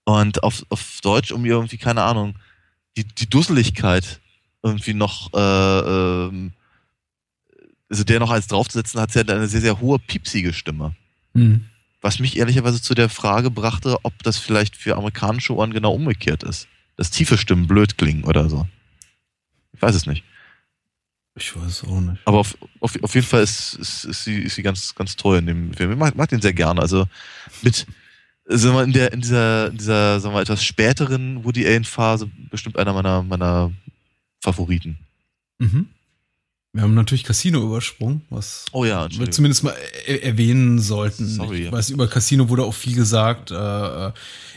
Und 0.05 0.41
auf, 0.43 0.65
auf 0.69 0.99
Deutsch, 1.03 1.31
um 1.31 1.45
ihr 1.45 1.53
irgendwie, 1.53 1.77
keine 1.77 2.01
Ahnung, 2.01 2.35
die, 2.97 3.03
die 3.03 3.29
Dusseligkeit 3.29 4.19
irgendwie 4.63 4.93
noch, 4.93 5.31
äh, 5.33 5.37
ähm, 5.37 6.53
also 7.93 8.03
der 8.03 8.19
noch 8.19 8.31
als 8.31 8.47
draufzusetzen, 8.47 8.99
hat 8.99 9.11
sie 9.11 9.19
halt 9.19 9.29
eine 9.29 9.47
sehr, 9.47 9.61
sehr 9.61 9.79
hohe, 9.79 9.99
piepsige 9.99 10.51
Stimme. 10.51 10.95
Mhm. 11.33 11.65
Was 12.01 12.17
mich 12.17 12.37
ehrlicherweise 12.37 12.81
zu 12.81 12.95
der 12.95 13.07
Frage 13.07 13.51
brachte, 13.51 13.97
ob 14.01 14.23
das 14.23 14.39
vielleicht 14.39 14.75
für 14.75 14.95
amerikanische 14.95 15.55
Ohren 15.55 15.73
genau 15.73 15.93
umgekehrt 15.93 16.41
ist. 16.41 16.67
Dass 16.97 17.11
tiefe 17.11 17.37
Stimmen 17.37 17.67
blöd 17.67 17.99
klingen 17.99 18.23
oder 18.23 18.49
so. 18.49 18.67
Ich 19.73 19.81
weiß 19.81 19.93
es 19.93 20.07
nicht. 20.07 20.23
Ich 21.35 21.55
weiß 21.55 21.83
auch 21.83 22.01
nicht. 22.01 22.19
Aber 22.25 22.39
auf, 22.39 22.57
auf, 22.79 22.95
auf 23.03 23.13
jeden 23.13 23.27
Fall 23.27 23.43
ist, 23.43 23.75
ist, 23.75 24.05
ist, 24.05 24.23
sie, 24.23 24.39
ist 24.39 24.55
sie 24.55 24.63
ganz, 24.63 24.95
ganz 24.95 25.15
toll 25.15 25.37
in 25.37 25.45
dem 25.45 25.73
Film. 25.75 25.91
Ich 25.91 25.97
mag, 25.97 26.15
mag 26.15 26.29
den 26.29 26.41
sehr 26.41 26.53
gerne. 26.53 26.81
Also 26.81 27.05
mit, 27.61 27.85
sagen 28.45 28.75
wir, 28.75 28.83
in 28.83 28.93
der, 28.93 29.13
in 29.13 29.21
dieser, 29.21 29.67
in 29.67 29.77
dieser, 29.77 30.19
sagen 30.19 30.33
wir, 30.33 30.37
mal, 30.37 30.41
etwas 30.41 30.63
späteren 30.63 31.43
Woody 31.43 31.63
Allen 31.67 31.83
Phase 31.83 32.27
bestimmt 32.49 32.75
einer 32.79 32.93
meiner, 32.93 33.21
meiner 33.21 33.71
Favoriten. 34.41 34.97
Mhm. 35.59 35.89
Wir 36.73 36.81
haben 36.81 36.95
natürlich 36.95 37.23
Casino 37.23 37.61
übersprungen, 37.61 38.23
was 38.31 38.65
Oh 38.71 38.83
ja, 38.83 39.07
wir 39.11 39.31
zumindest 39.31 39.63
mal 39.63 39.75
er 40.07 40.23
erwähnen 40.23 40.79
sollten. 40.79 41.27
Sorry. 41.27 41.65
Ich 41.65 41.71
weiß, 41.71 41.91
über 41.91 42.07
Casino 42.07 42.49
wurde 42.49 42.63
auch 42.63 42.73
viel 42.73 42.95
gesagt. 42.95 43.51
Äh, 43.51 44.11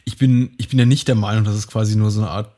Ich 0.07 0.17
bin, 0.17 0.55
ich 0.57 0.69
bin 0.69 0.79
ja 0.79 0.87
nicht 0.87 1.09
der 1.09 1.17
Meinung, 1.17 1.45
dass 1.45 1.57
es 1.57 1.67
quasi 1.67 1.97
nur 1.97 2.11
so 2.11 2.21
eine 2.21 2.31
Art 2.31 2.53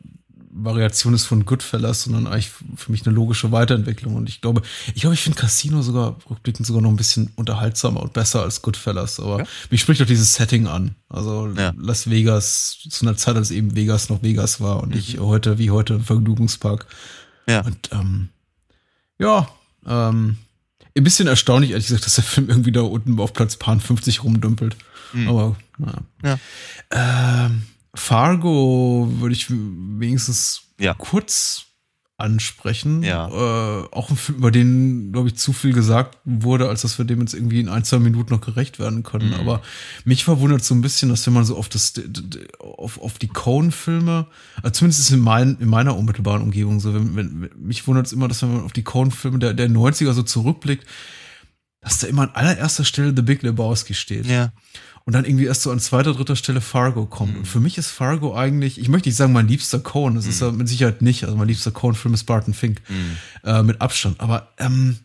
Variation 0.51 1.15
ist 1.15 1.25
von 1.25 1.47
Goodfellas, 1.47 2.03
sondern 2.03 2.27
eigentlich 2.27 2.51
für 2.51 2.91
mich 2.91 3.07
eine 3.07 3.15
logische 3.15 3.53
Weiterentwicklung. 3.53 4.17
Und 4.17 4.29
ich 4.29 4.41
glaube, 4.41 4.63
ich 4.95 5.01
glaube, 5.01 5.15
ich 5.15 5.23
finde 5.23 5.39
Casino 5.39 5.83
sogar 5.83 6.17
rückblickend 6.29 6.67
sogar 6.67 6.83
noch 6.83 6.91
ein 6.91 6.97
bisschen 6.97 7.33
unterhaltsamer 7.37 8.03
und 8.03 8.13
besser 8.13 8.43
als 8.43 8.61
Goodfellas. 8.61 9.19
Aber 9.19 9.41
ja. 9.41 9.47
mich 9.71 9.81
spricht 9.81 10.01
doch 10.01 10.07
dieses 10.07 10.35
Setting 10.35 10.67
an. 10.67 10.95
Also 11.09 11.49
ja. 11.57 11.73
Las 11.79 12.11
Vegas, 12.11 12.79
zu 12.89 13.07
einer 13.07 13.17
Zeit, 13.17 13.37
als 13.37 13.51
eben 13.51 13.75
Vegas 13.75 14.09
noch 14.09 14.23
Vegas 14.23 14.61
war 14.61 14.83
und 14.83 14.91
mhm. 14.91 14.99
ich 14.99 15.19
heute 15.21 15.59
wie 15.59 15.71
heute 15.71 15.95
im 15.95 16.05
Vergnügungspark. 16.05 16.87
Ja. 17.49 17.63
Und 17.63 17.91
ähm, 17.93 18.29
ja, 19.19 19.49
ähm, 19.87 20.39
ein 20.97 21.05
bisschen 21.05 21.29
erstaunlich, 21.29 21.71
ehrlich 21.71 21.87
gesagt, 21.87 22.07
dass 22.07 22.17
der 22.17 22.25
Film 22.25 22.49
irgendwie 22.49 22.73
da 22.73 22.83
unten 22.83 23.19
auf 23.21 23.33
Platz 23.33 23.57
Paar 23.57 23.79
50 23.79 24.25
rumdümpelt. 24.25 24.77
Mhm. 25.13 25.29
Aber 25.29 25.57
naja. 25.79 26.03
Ja. 26.25 26.39
Ähm, 27.47 27.63
Fargo 27.95 29.09
würde 29.19 29.35
ich 29.35 29.47
wenigstens 29.51 30.63
ja. 30.79 30.95
kurz 30.95 31.67
ansprechen. 32.19 33.05
Ja. 33.05 33.29
Äh, 33.29 33.89
auch 33.93 34.11
ein 34.11 34.17
Film, 34.17 34.39
über 34.39 34.51
den, 34.51 35.13
glaube 35.13 35.29
ich, 35.29 35.37
zu 35.37 35.53
viel 35.53 35.73
gesagt 35.73 36.19
wurde, 36.25 36.69
als 36.69 36.83
dass 36.83 36.99
wir 36.99 37.05
dem 37.05 37.21
jetzt 37.21 37.33
irgendwie 37.33 37.61
in 37.61 37.69
ein, 37.69 37.85
zwei 37.85 38.01
Minuten 38.01 38.35
noch 38.35 38.41
gerecht 38.41 38.81
werden 38.81 39.05
können. 39.05 39.29
Mhm. 39.29 39.35
Aber 39.35 39.63
mich 40.05 40.25
verwundert 40.25 40.65
so 40.65 40.75
ein 40.75 40.81
bisschen, 40.81 41.11
dass 41.11 41.25
wenn 41.27 41.35
man 41.35 41.45
so 41.45 41.57
auf 41.57 41.69
das, 41.69 41.95
auf, 42.59 43.01
auf 43.01 43.19
die 43.19 43.29
Cone-Filme, 43.29 44.27
also 44.57 44.71
zumindest 44.71 45.01
ist 45.01 45.11
in, 45.13 45.21
mein, 45.21 45.59
in 45.61 45.69
meiner 45.69 45.97
unmittelbaren 45.97 46.43
Umgebung 46.43 46.81
so, 46.81 46.93
wenn, 46.93 47.15
wenn, 47.15 47.51
mich 47.57 47.87
wundert 47.87 48.07
es 48.07 48.13
immer, 48.13 48.27
dass 48.27 48.43
wenn 48.43 48.53
man 48.53 48.65
auf 48.65 48.73
die 48.73 48.85
Cone-Filme 48.85 49.39
der, 49.39 49.55
der 49.55 49.71
90er 49.71 50.13
so 50.13 50.25
zurückblickt, 50.25 50.85
dass 51.81 51.99
da 51.99 52.09
immer 52.09 52.23
an 52.23 52.31
allererster 52.35 52.85
Stelle 52.85 53.13
The 53.15 53.23
Big 53.23 53.43
Lebowski 53.43 53.95
steht. 53.95 54.27
Ja 54.27 54.53
und 55.09 55.15
dann 55.15 55.25
irgendwie 55.25 55.47
erst 55.47 55.63
so 55.63 55.71
an 55.71 55.81
zweiter, 55.81 56.13
dritter 56.13 56.37
Stelle 56.37 56.61
Fargo 56.61 57.07
kommt. 57.07 57.33
Mhm. 57.33 57.39
Und 57.39 57.47
für 57.47 57.61
mich 57.61 57.79
ist 57.79 57.89
Fargo 57.89 58.37
eigentlich, 58.37 58.79
ich 58.79 58.91
möchte 58.91 59.09
nicht 59.09 59.17
sagen 59.17 59.33
mein 59.33 59.49
liebster 59.49 59.81
Cohen, 59.81 60.17
das 60.17 60.27
mhm. 60.27 60.31
ist 60.31 60.43
er 60.43 60.53
mit 60.53 60.69
Sicherheit 60.69 61.01
nicht, 61.01 61.25
also 61.25 61.35
mein 61.35 61.49
liebster 61.49 61.71
Cohen-Film 61.71 62.13
ist 62.13 62.25
Barton 62.25 62.53
Fink, 62.53 62.83
mhm. 62.91 63.17
äh, 63.43 63.63
mit 63.63 63.81
Abstand. 63.81 64.21
Aber 64.21 64.53
ähm, 64.59 64.99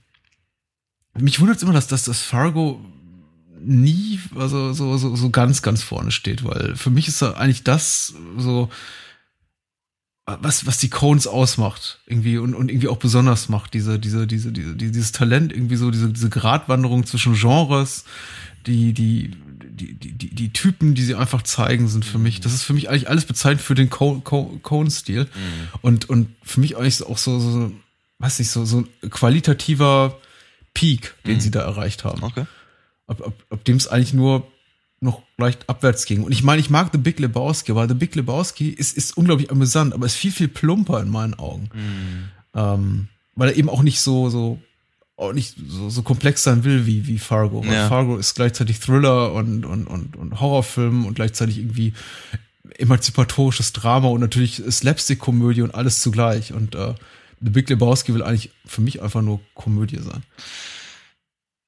mich 1.18 1.40
wundert 1.40 1.56
es 1.56 1.64
immer, 1.64 1.72
dass, 1.72 1.88
dass 1.88 2.04
das 2.04 2.20
Fargo 2.20 2.84
nie 3.62 4.20
also 4.36 4.74
so, 4.74 4.98
so, 4.98 5.16
so 5.16 5.30
ganz, 5.30 5.62
ganz 5.62 5.84
vorne 5.84 6.12
steht, 6.12 6.44
weil 6.44 6.76
für 6.76 6.90
mich 6.90 7.08
ist 7.08 7.22
er 7.22 7.38
eigentlich 7.38 7.64
das 7.64 8.14
so, 8.38 8.68
was, 10.26 10.66
was 10.66 10.80
die 10.80 10.90
Cones 10.90 11.28
ausmacht, 11.28 12.02
irgendwie 12.08 12.40
und, 12.40 12.56
und 12.56 12.70
irgendwie 12.70 12.90
auch 12.90 12.98
besonders 12.98 13.48
macht, 13.48 13.74
diese, 13.74 14.00
diese, 14.00 14.28
diese, 14.28 14.52
diese, 14.52 14.76
dieses 14.76 15.14
Talent, 15.14 15.54
irgendwie 15.54 15.78
so, 15.78 15.92
diese, 15.92 16.10
diese 16.10 16.30
Gratwanderung 16.30 17.06
zwischen 17.06 17.36
Genres, 17.36 18.04
die, 18.66 18.92
die, 18.94 19.32
die, 19.76 20.14
die, 20.14 20.54
Typen, 20.54 20.96
die 20.96 21.04
sie 21.04 21.16
einfach 21.16 21.42
zeigen, 21.42 21.88
sind 21.88 22.06
für 22.06 22.20
mich, 22.20 22.40
das 22.42 22.54
ist 22.54 22.64
für 22.64 22.74
mich 22.74 22.90
eigentlich 22.90 23.10
alles 23.10 23.26
bezeichnet 23.26 23.62
für 23.62 23.76
den 23.76 23.90
Cone-Stil. 23.90 25.24
Mhm. 25.24 25.30
Und, 25.82 26.10
und 26.10 26.30
für 26.44 26.60
mich 26.60 26.78
eigentlich 26.78 27.04
auch 27.04 27.18
so, 27.18 27.40
so, 27.40 27.72
weiß 28.20 28.40
nicht, 28.40 28.50
so, 28.50 28.66
so 28.66 28.86
ein 29.02 29.10
qualitativer 29.10 30.20
Peak, 30.74 31.16
den 31.26 31.36
mhm. 31.36 31.40
sie 31.40 31.52
da 31.52 31.62
erreicht 31.62 32.04
haben. 32.04 32.24
Okay. 32.24 32.46
Ab, 33.08 33.22
ab, 33.26 33.34
ab 33.50 33.64
dem 33.66 33.78
es 33.78 33.88
eigentlich 33.88 34.14
nur 34.14 34.48
noch 35.00 35.22
leicht 35.38 35.70
abwärts 35.70 36.06
ging. 36.06 36.24
Und 36.24 36.32
ich 36.32 36.44
meine, 36.44 36.62
ich 36.62 36.70
mag 36.70 36.90
The 36.92 36.98
Big 36.98 37.20
Lebowski, 37.20 37.76
weil 37.76 37.88
The 37.90 37.94
Big 37.94 38.16
Lebowski 38.16 38.70
ist, 38.70 38.96
ist 38.96 39.18
unglaublich 39.18 39.52
amüsant, 39.52 39.94
aber 39.94 40.06
ist 40.06 40.16
viel, 40.16 40.32
viel 40.32 40.48
plumper 40.48 41.02
in 41.02 41.10
meinen 41.10 41.34
Augen. 41.34 41.70
Mhm. 41.74 42.30
Ähm, 42.56 43.08
weil 43.36 43.50
er 43.50 43.58
eben 43.58 43.70
auch 43.70 43.82
nicht 43.82 44.00
so, 44.00 44.30
so 44.30 44.62
auch 45.16 45.34
nicht 45.34 45.56
so, 45.68 45.90
so 45.90 46.02
komplex 46.02 46.44
sein 46.44 46.64
will 46.64 46.86
wie, 46.86 47.08
wie 47.08 47.20
Fargo. 47.20 47.66
Weil 47.66 47.74
ja. 47.74 47.88
Fargo 47.88 48.18
ist 48.18 48.34
gleichzeitig 48.36 48.80
Thriller 48.80 49.34
und, 49.34 49.66
und, 49.66 49.86
und, 49.86 50.16
und 50.16 50.40
Horrorfilm 50.40 51.06
und 51.06 51.14
gleichzeitig 51.16 51.60
irgendwie 51.60 51.94
emanzipatorisches 52.78 53.74
Drama 53.74 54.08
und 54.08 54.22
natürlich 54.22 54.62
Slapstick-Komödie 54.70 55.62
und 55.62 55.76
alles 55.76 56.02
zugleich. 56.02 56.54
Und 56.54 56.76
äh, 56.76 56.96
The 57.42 57.50
Big 57.50 57.70
Lebowski 57.70 58.14
will 58.14 58.24
eigentlich 58.24 58.52
für 58.66 58.82
mich 58.82 59.02
einfach 59.02 59.22
nur 59.22 59.40
Komödie 59.54 60.00
sein. 60.00 60.24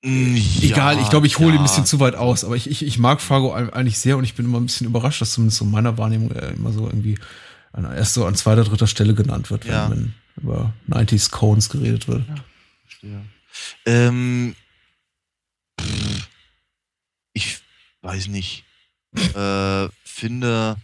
Mm, 0.03 0.35
ja, 0.35 0.69
Egal, 0.69 0.99
ich 0.99 1.09
glaube, 1.09 1.27
ich 1.27 1.37
hole 1.37 1.53
ja, 1.53 1.59
ein 1.59 1.63
bisschen 1.63 1.85
zu 1.85 1.99
weit 1.99 2.15
aus, 2.15 2.43
aber 2.43 2.55
ich, 2.55 2.69
ich, 2.69 2.85
ich 2.85 2.97
mag 2.97 3.21
Fargo 3.21 3.53
eigentlich 3.53 3.99
sehr 3.99 4.17
und 4.17 4.23
ich 4.23 4.33
bin 4.33 4.45
immer 4.45 4.59
ein 4.59 4.65
bisschen 4.65 4.87
überrascht, 4.87 5.21
dass 5.21 5.33
zumindest 5.33 5.59
so 5.59 5.65
meiner 5.65 5.97
Wahrnehmung 5.97 6.31
äh, 6.31 6.53
immer 6.53 6.71
so 6.71 6.85
irgendwie 6.85 7.17
an, 7.73 7.85
erst 7.85 8.13
so 8.13 8.25
an 8.25 8.35
zweiter, 8.35 8.63
dritter 8.63 8.87
Stelle 8.87 9.13
genannt 9.13 9.51
wird, 9.51 9.67
wenn, 9.67 9.91
wenn 9.91 10.13
über 10.37 10.73
90s 10.89 11.29
Cones 11.31 11.69
geredet 11.69 12.07
wird. 12.07 12.27
Ja, 12.27 12.35
verstehe. 12.85 13.21
Ähm, 13.85 14.55
pff, 15.79 16.27
ich 17.33 17.59
weiß 18.01 18.27
nicht. 18.27 18.63
äh, 19.35 19.89
finde. 20.03 20.77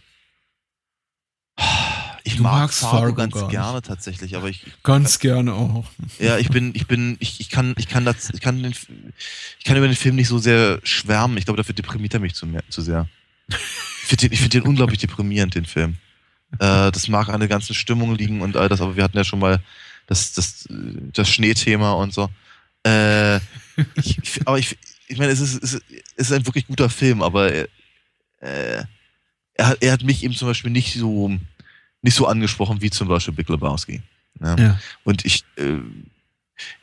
Ich 2.24 2.36
du 2.36 2.42
mag 2.42 2.72
Fargo, 2.72 2.98
Fargo 2.98 3.14
ganz 3.14 3.50
gerne 3.50 3.82
tatsächlich, 3.82 4.36
aber 4.36 4.48
ich 4.48 4.64
ganz 4.84 5.18
gerne 5.18 5.54
auch. 5.54 5.84
Ja, 6.18 6.38
ich 6.38 6.48
bin, 6.50 6.72
ich 6.74 6.86
bin, 6.86 7.16
ich, 7.18 7.40
ich 7.40 7.50
kann, 7.50 7.74
ich 7.78 7.88
kann 7.88 8.04
das, 8.04 8.30
ich 8.30 8.40
kann 8.40 8.62
den, 8.62 8.72
ich 9.58 9.64
kann 9.64 9.76
über 9.76 9.88
den 9.88 9.96
Film 9.96 10.14
nicht 10.14 10.28
so 10.28 10.38
sehr 10.38 10.80
schwärmen. 10.84 11.36
Ich 11.36 11.44
glaube, 11.44 11.56
dafür 11.56 11.74
deprimiert 11.74 12.14
er 12.14 12.20
mich 12.20 12.34
zu, 12.34 12.46
mehr, 12.46 12.62
zu 12.68 12.80
sehr. 12.80 13.08
Ich 13.48 14.08
finde 14.08 14.28
den, 14.28 14.32
ich 14.32 14.40
find 14.40 14.54
den 14.54 14.62
unglaublich 14.62 15.00
deprimierend, 15.00 15.54
den 15.54 15.66
Film. 15.66 15.96
Äh, 16.54 16.92
das 16.92 17.08
mag 17.08 17.28
an 17.28 17.40
der 17.40 17.48
ganzen 17.48 17.74
Stimmung 17.74 18.14
liegen 18.14 18.40
und 18.40 18.56
all 18.56 18.68
das, 18.68 18.80
aber 18.80 18.96
wir 18.96 19.04
hatten 19.04 19.16
ja 19.16 19.24
schon 19.24 19.40
mal 19.40 19.60
das, 20.06 20.32
das, 20.32 20.68
das 20.68 21.28
Schneethema 21.28 21.92
und 21.92 22.14
so. 22.14 22.30
Äh, 22.84 23.36
ich, 23.94 24.40
aber 24.44 24.58
ich, 24.58 24.76
ich 25.08 25.18
meine, 25.18 25.32
es 25.32 25.40
ist, 25.40 25.62
es 25.62 25.82
ist 26.16 26.32
ein 26.32 26.46
wirklich 26.46 26.66
guter 26.66 26.90
Film, 26.90 27.22
aber 27.22 27.52
äh, 27.52 27.68
er, 28.40 29.66
hat, 29.66 29.78
er 29.80 29.92
hat 29.92 30.02
mich 30.02 30.24
eben 30.24 30.34
zum 30.34 30.48
Beispiel 30.48 30.70
nicht 30.70 30.94
so, 30.94 31.30
nicht 32.02 32.14
so 32.14 32.26
angesprochen 32.26 32.80
wie 32.80 32.90
zum 32.90 33.08
Beispiel 33.08 33.34
Big 33.34 33.48
Lebowski. 33.48 34.02
Ja? 34.40 34.56
ja. 34.56 34.80
Und 35.04 35.24
ich, 35.24 35.44
äh, 35.56 35.78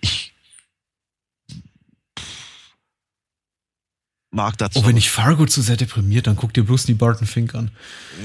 ich 0.02 0.34
mag 4.32 4.58
dazu. 4.58 4.80
Oh, 4.80 4.88
wenn 4.88 4.98
ich 4.98 5.10
Fargo 5.10 5.46
zu 5.46 5.62
sehr 5.62 5.78
deprimiert, 5.78 6.28
dann 6.28 6.36
guck 6.36 6.54
dir 6.54 6.64
bloß 6.64 6.86
die 6.86 6.94
Barton 6.94 7.28
Fink 7.28 7.56
an. 7.56 7.72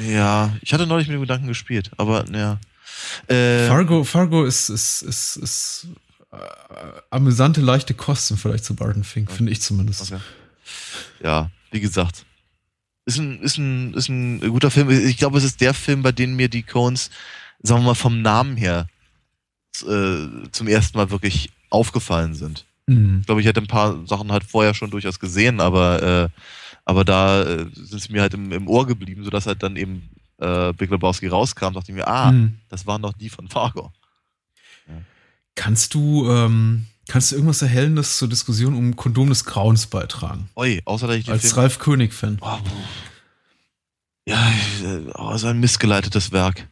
Ja, 0.06 0.54
ich 0.60 0.72
hatte 0.72 0.86
neulich 0.86 1.08
mit 1.08 1.14
dem 1.14 1.22
Gedanken 1.22 1.48
gespielt, 1.48 1.90
aber 1.96 2.24
ja. 2.30 2.60
Äh, 3.26 3.66
Fargo, 3.66 4.04
Fargo 4.04 4.44
ist, 4.44 4.68
ist, 4.68 5.02
ist, 5.02 5.36
ist 5.36 5.88
äh, 6.34 7.00
amüsante, 7.10 7.60
leichte 7.60 7.94
Kosten 7.94 8.36
vielleicht 8.36 8.64
zu 8.64 8.74
Barton 8.74 9.04
Fink, 9.04 9.28
okay. 9.28 9.36
finde 9.36 9.52
ich 9.52 9.60
zumindest. 9.60 10.12
Okay. 10.12 10.20
Ja, 11.22 11.50
wie 11.70 11.80
gesagt. 11.80 12.24
Ist 13.06 13.18
ein, 13.18 13.40
ist, 13.42 13.58
ein, 13.58 13.94
ist 13.94 14.08
ein 14.08 14.40
guter 14.40 14.70
Film. 14.70 14.90
Ich 14.90 15.18
glaube, 15.18 15.38
es 15.38 15.44
ist 15.44 15.60
der 15.60 15.74
Film, 15.74 16.02
bei 16.02 16.12
dem 16.12 16.36
mir 16.36 16.48
die 16.48 16.62
Cones, 16.62 17.10
sagen 17.62 17.82
wir 17.82 17.88
mal, 17.88 17.94
vom 17.94 18.22
Namen 18.22 18.56
her 18.56 18.88
äh, 19.82 20.48
zum 20.52 20.68
ersten 20.68 20.96
Mal 20.96 21.10
wirklich 21.10 21.50
aufgefallen 21.70 22.34
sind. 22.34 22.64
Mhm. 22.86 23.18
Ich 23.20 23.26
glaube, 23.26 23.40
ich 23.40 23.46
hätte 23.46 23.60
ein 23.60 23.66
paar 23.66 24.06
Sachen 24.06 24.32
halt 24.32 24.44
vorher 24.44 24.74
schon 24.74 24.90
durchaus 24.90 25.18
gesehen, 25.18 25.60
aber, 25.60 26.02
äh, 26.02 26.28
aber 26.84 27.04
da 27.04 27.42
äh, 27.42 27.66
sind 27.74 28.00
sie 28.00 28.12
mir 28.12 28.22
halt 28.22 28.34
im, 28.34 28.52
im 28.52 28.68
Ohr 28.68 28.86
geblieben, 28.86 29.24
sodass 29.24 29.46
halt 29.46 29.62
dann 29.62 29.76
eben 29.76 30.08
äh, 30.38 30.72
Big 30.72 30.90
Lebowski 30.90 31.26
rauskam, 31.28 31.72
dachte 31.72 31.90
ich 31.90 31.94
mir, 31.94 32.06
ah, 32.06 32.32
mhm. 32.32 32.58
das 32.68 32.86
waren 32.86 33.02
doch 33.02 33.12
die 33.12 33.28
von 33.28 33.48
Fargo. 33.48 33.92
Kannst 35.54 35.94
du, 35.94 36.28
ähm, 36.28 36.86
kannst 37.08 37.30
du 37.30 37.36
irgendwas 37.36 37.62
Erhellendes 37.62 38.18
zur 38.18 38.28
Diskussion 38.28 38.74
um 38.74 38.96
Kondom 38.96 39.28
des 39.28 39.44
Grauens 39.44 39.86
beitragen? 39.86 40.48
außer 40.84 41.06
dass 41.06 41.16
ich 41.16 41.30
Als 41.30 41.42
Film 41.42 41.54
Ralf 41.56 41.78
König-Fan. 41.78 42.38
Oh, 42.40 42.58
ja, 44.26 44.52
oh, 45.14 45.36
so 45.36 45.48
ein 45.48 45.60
missgeleitetes 45.60 46.32
Werk. 46.32 46.66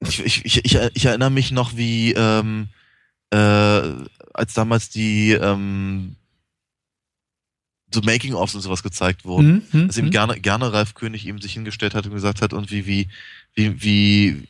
Ich, 0.00 0.20
ich, 0.20 0.44
ich, 0.44 0.64
ich, 0.94 1.04
erinnere 1.04 1.30
mich 1.30 1.50
noch, 1.50 1.76
wie 1.76 2.12
ähm, 2.12 2.68
äh, 3.30 3.36
als 4.34 4.54
damals 4.54 4.90
die 4.90 5.32
ähm, 5.32 6.16
so 7.92 8.00
Making-ofs 8.02 8.54
und 8.54 8.60
sowas 8.60 8.82
gezeigt 8.82 9.24
wurden, 9.24 9.66
mhm, 9.72 9.80
mhm 9.80 9.86
dass 9.88 9.96
eben 9.96 10.08
mhm. 10.08 10.12
gerne, 10.12 10.40
gerne 10.40 10.72
Ralf 10.72 10.94
König 10.94 11.26
eben 11.26 11.40
sich 11.40 11.54
hingestellt 11.54 11.94
hat 11.94 12.06
und 12.06 12.12
gesagt 12.12 12.42
hat 12.42 12.52
und 12.52 12.70
wie, 12.70 12.86
wie, 12.86 13.08
wie, 13.54 13.82
wie 13.82 14.48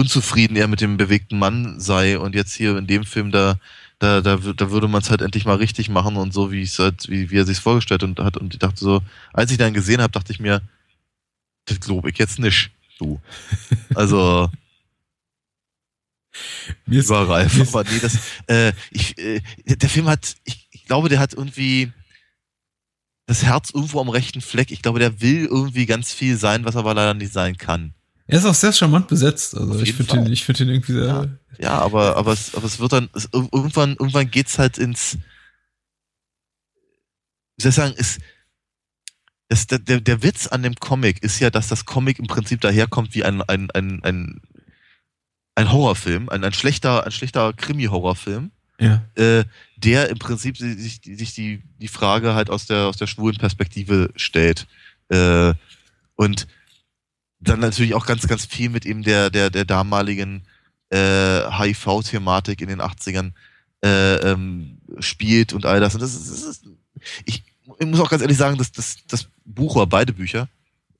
unzufrieden 0.00 0.56
er 0.56 0.68
mit 0.68 0.80
dem 0.80 0.96
bewegten 0.96 1.38
Mann 1.38 1.78
sei 1.78 2.18
und 2.18 2.34
jetzt 2.34 2.54
hier 2.54 2.76
in 2.76 2.86
dem 2.86 3.04
Film 3.04 3.30
da 3.30 3.56
da, 4.00 4.22
da, 4.22 4.36
da 4.36 4.70
würde 4.70 4.88
man 4.88 5.02
es 5.02 5.10
halt 5.10 5.20
endlich 5.20 5.44
mal 5.44 5.56
richtig 5.56 5.90
machen 5.90 6.16
und 6.16 6.32
so, 6.32 6.50
wie 6.50 6.62
es 6.62 6.78
halt, 6.78 7.08
wie, 7.10 7.30
wie 7.30 7.36
er 7.36 7.44
sich 7.44 7.60
vorgestellt 7.60 8.02
und 8.02 8.18
hat. 8.18 8.38
Und 8.38 8.54
ich 8.54 8.58
dachte 8.58 8.80
so, 8.80 9.02
als 9.34 9.50
ich 9.52 9.58
dann 9.58 9.74
gesehen 9.74 10.00
habe, 10.00 10.10
dachte 10.10 10.32
ich 10.32 10.40
mir, 10.40 10.62
das 11.66 11.80
glaube 11.80 12.08
ich 12.08 12.18
jetzt 12.18 12.38
nicht. 12.38 12.70
Du. 12.98 13.20
Also 13.94 14.50
mir 16.86 17.00
ist, 17.00 17.06
überall. 17.06 17.48
Mir 17.54 17.68
aber 17.68 17.84
nee, 17.84 17.98
das, 18.00 18.18
äh, 18.46 18.72
ich, 18.90 19.18
äh, 19.18 19.42
der 19.66 19.88
Film 19.88 20.08
hat, 20.08 20.36
ich, 20.44 20.68
ich 20.70 20.86
glaube, 20.86 21.08
der 21.08 21.18
hat 21.18 21.34
irgendwie 21.34 21.92
das 23.26 23.42
Herz 23.42 23.70
irgendwo 23.70 24.00
am 24.00 24.08
rechten 24.08 24.40
Fleck. 24.40 24.70
Ich 24.70 24.80
glaube, 24.80 25.00
der 25.00 25.20
will 25.20 25.44
irgendwie 25.44 25.86
ganz 25.86 26.12
viel 26.12 26.36
sein, 26.36 26.64
was 26.64 26.76
aber 26.76 26.94
leider 26.94 27.14
nicht 27.14 27.32
sein 27.32 27.56
kann. 27.56 27.94
Er 28.30 28.38
ist 28.38 28.44
auch 28.44 28.54
sehr 28.54 28.72
charmant 28.72 29.08
besetzt. 29.08 29.56
Also 29.56 29.80
ich 29.80 29.94
finde 29.94 30.16
ihn, 30.16 30.32
ich 30.32 30.44
finde 30.44 30.62
ihn 30.64 30.70
irgendwie 30.70 30.92
sehr. 30.92 31.06
Ja, 31.06 31.28
ja, 31.58 31.78
aber, 31.78 32.16
aber 32.16 32.32
es, 32.32 32.54
aber 32.54 32.64
es 32.64 32.78
wird 32.78 32.92
dann, 32.92 33.08
es, 33.14 33.28
irgendwann, 33.32 33.90
irgendwann 33.90 34.30
geht's 34.30 34.58
halt 34.58 34.78
ins, 34.78 35.18
wie 37.56 37.62
soll 37.62 37.70
ich 37.70 37.74
sagen, 37.76 37.94
ist, 37.94 38.20
das, 39.48 39.66
der, 39.66 39.78
der 40.00 40.22
Witz 40.22 40.46
an 40.46 40.62
dem 40.62 40.76
Comic 40.76 41.22
ist 41.22 41.40
ja, 41.40 41.50
dass 41.50 41.68
das 41.68 41.84
Comic 41.84 42.18
im 42.18 42.26
Prinzip 42.28 42.60
daherkommt 42.60 43.14
wie 43.14 43.24
ein, 43.24 43.42
ein, 43.42 43.70
ein, 43.72 44.00
ein 44.04 44.40
ein 45.56 45.72
Horrorfilm, 45.72 46.28
ein, 46.28 46.44
ein 46.44 46.52
schlechter, 46.52 47.04
ein 47.04 47.10
schlechter 47.10 47.52
Krimi-Horrorfilm, 47.52 48.50
Ja. 48.78 49.04
äh, 49.16 49.44
der 49.76 50.08
im 50.08 50.18
Prinzip 50.18 50.56
sich, 50.56 51.00
sich 51.04 51.34
die, 51.34 51.62
die 51.80 51.88
Frage 51.88 52.34
halt 52.34 52.48
aus 52.48 52.66
der, 52.66 52.86
aus 52.86 52.96
der 52.96 53.08
schwulen 53.08 53.36
Perspektive 53.36 54.10
stellt. 54.16 54.66
Äh, 55.08 55.52
und 56.14 56.46
dann 57.40 57.60
natürlich 57.60 57.94
auch 57.94 58.06
ganz, 58.06 58.26
ganz 58.26 58.44
viel 58.44 58.68
mit 58.70 58.84
eben 58.86 59.02
der, 59.02 59.30
der, 59.30 59.50
der 59.50 59.64
damaligen 59.64 60.42
äh, 60.90 61.42
HIV-Thematik 61.50 62.60
in 62.60 62.68
den 62.68 62.80
80ern 62.80 63.32
äh, 63.84 64.16
ähm, 64.16 64.78
spielt 64.98 65.52
und 65.52 65.64
all 65.64 65.80
das. 65.80 65.94
Und 65.94 66.00
das 66.02 66.14
ist, 66.14 66.30
das 66.30 66.42
ist 66.42 66.64
ich, 67.24 67.42
ich 67.78 67.86
muss 67.86 68.00
auch 68.00 68.10
ganz 68.10 68.22
ehrlich 68.22 68.36
sagen, 68.36 68.58
dass 68.58 68.72
das, 68.72 68.96
das 69.08 69.26
Buch 69.44 69.76
oder 69.76 69.86
beide 69.86 70.12
Bücher, 70.12 70.48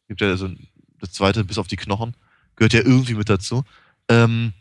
gibt 0.08 0.20
ja 0.22 0.36
so 0.36 0.46
ein- 0.46 0.66
das 0.98 1.12
zweite 1.12 1.44
bis 1.44 1.58
auf 1.58 1.66
die 1.66 1.76
Knochen, 1.76 2.14
gehört 2.56 2.72
ja 2.72 2.80
irgendwie 2.80 3.14
mit 3.14 3.28
dazu. 3.28 3.64
Ähm, 4.08 4.52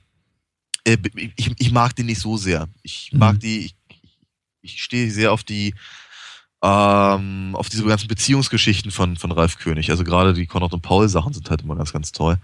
äh, 0.86 0.98
ich, 1.36 1.52
ich 1.58 1.72
mag 1.72 1.96
die 1.96 2.04
nicht 2.04 2.20
so 2.20 2.38
sehr. 2.38 2.68
Ich 2.82 3.12
mag 3.14 3.36
Mhm. 3.36 3.40
die, 3.40 3.60
ich, 3.66 3.76
ich 4.62 4.82
stehe 4.84 5.12
sehr 5.12 5.32
auf 5.32 5.44
die, 5.44 5.74
ähm, 6.62 7.56
auf 7.56 7.70
diese 7.70 7.86
ganzen 7.86 8.08
Beziehungsgeschichten 8.08 8.92
von, 8.92 9.16
von 9.16 9.32
Ralf 9.32 9.58
König. 9.58 9.92
Also 9.92 10.04
gerade 10.04 10.34
die 10.34 10.46
Konrad 10.46 10.74
und 10.74 10.82
Paul 10.82 11.08
Sachen 11.08 11.34
sind 11.34 11.50
halt 11.50 11.62
immer 11.62 11.76
ganz, 11.76 11.94
ganz 11.94 12.12
toll. 12.12 12.38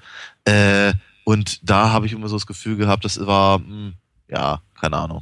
Äh, 0.45 0.93
und 1.25 1.59
da 1.69 1.89
habe 1.89 2.05
ich 2.05 2.13
immer 2.13 2.29
so 2.29 2.35
das 2.35 2.47
Gefühl 2.47 2.77
gehabt, 2.77 3.03
das 3.03 3.25
war, 3.25 3.59
mh, 3.59 3.93
ja, 4.29 4.61
keine 4.79 4.97
Ahnung. 4.97 5.21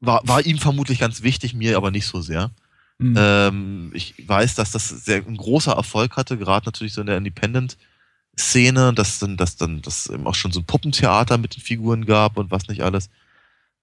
War, 0.00 0.20
war 0.24 0.44
ihm 0.44 0.58
vermutlich 0.58 0.98
ganz 0.98 1.22
wichtig, 1.22 1.54
mir 1.54 1.76
aber 1.76 1.90
nicht 1.90 2.06
so 2.06 2.20
sehr. 2.20 2.50
Mhm. 2.98 3.14
Ähm, 3.18 3.90
ich 3.94 4.14
weiß, 4.28 4.54
dass 4.54 4.70
das 4.70 4.88
sehr 4.88 5.26
ein 5.26 5.36
großer 5.36 5.72
Erfolg 5.72 6.16
hatte, 6.16 6.38
gerade 6.38 6.66
natürlich 6.66 6.92
so 6.92 7.00
in 7.00 7.06
der 7.08 7.16
Independent-Szene, 7.16 8.92
dass 8.92 9.18
dann, 9.18 9.36
dass 9.36 9.56
dann, 9.56 9.82
das 9.82 10.06
eben 10.06 10.26
auch 10.26 10.34
schon 10.34 10.52
so 10.52 10.60
ein 10.60 10.66
Puppentheater 10.66 11.38
mit 11.38 11.56
den 11.56 11.62
Figuren 11.62 12.06
gab 12.06 12.36
und 12.36 12.50
was 12.50 12.68
nicht 12.68 12.82
alles. 12.82 13.08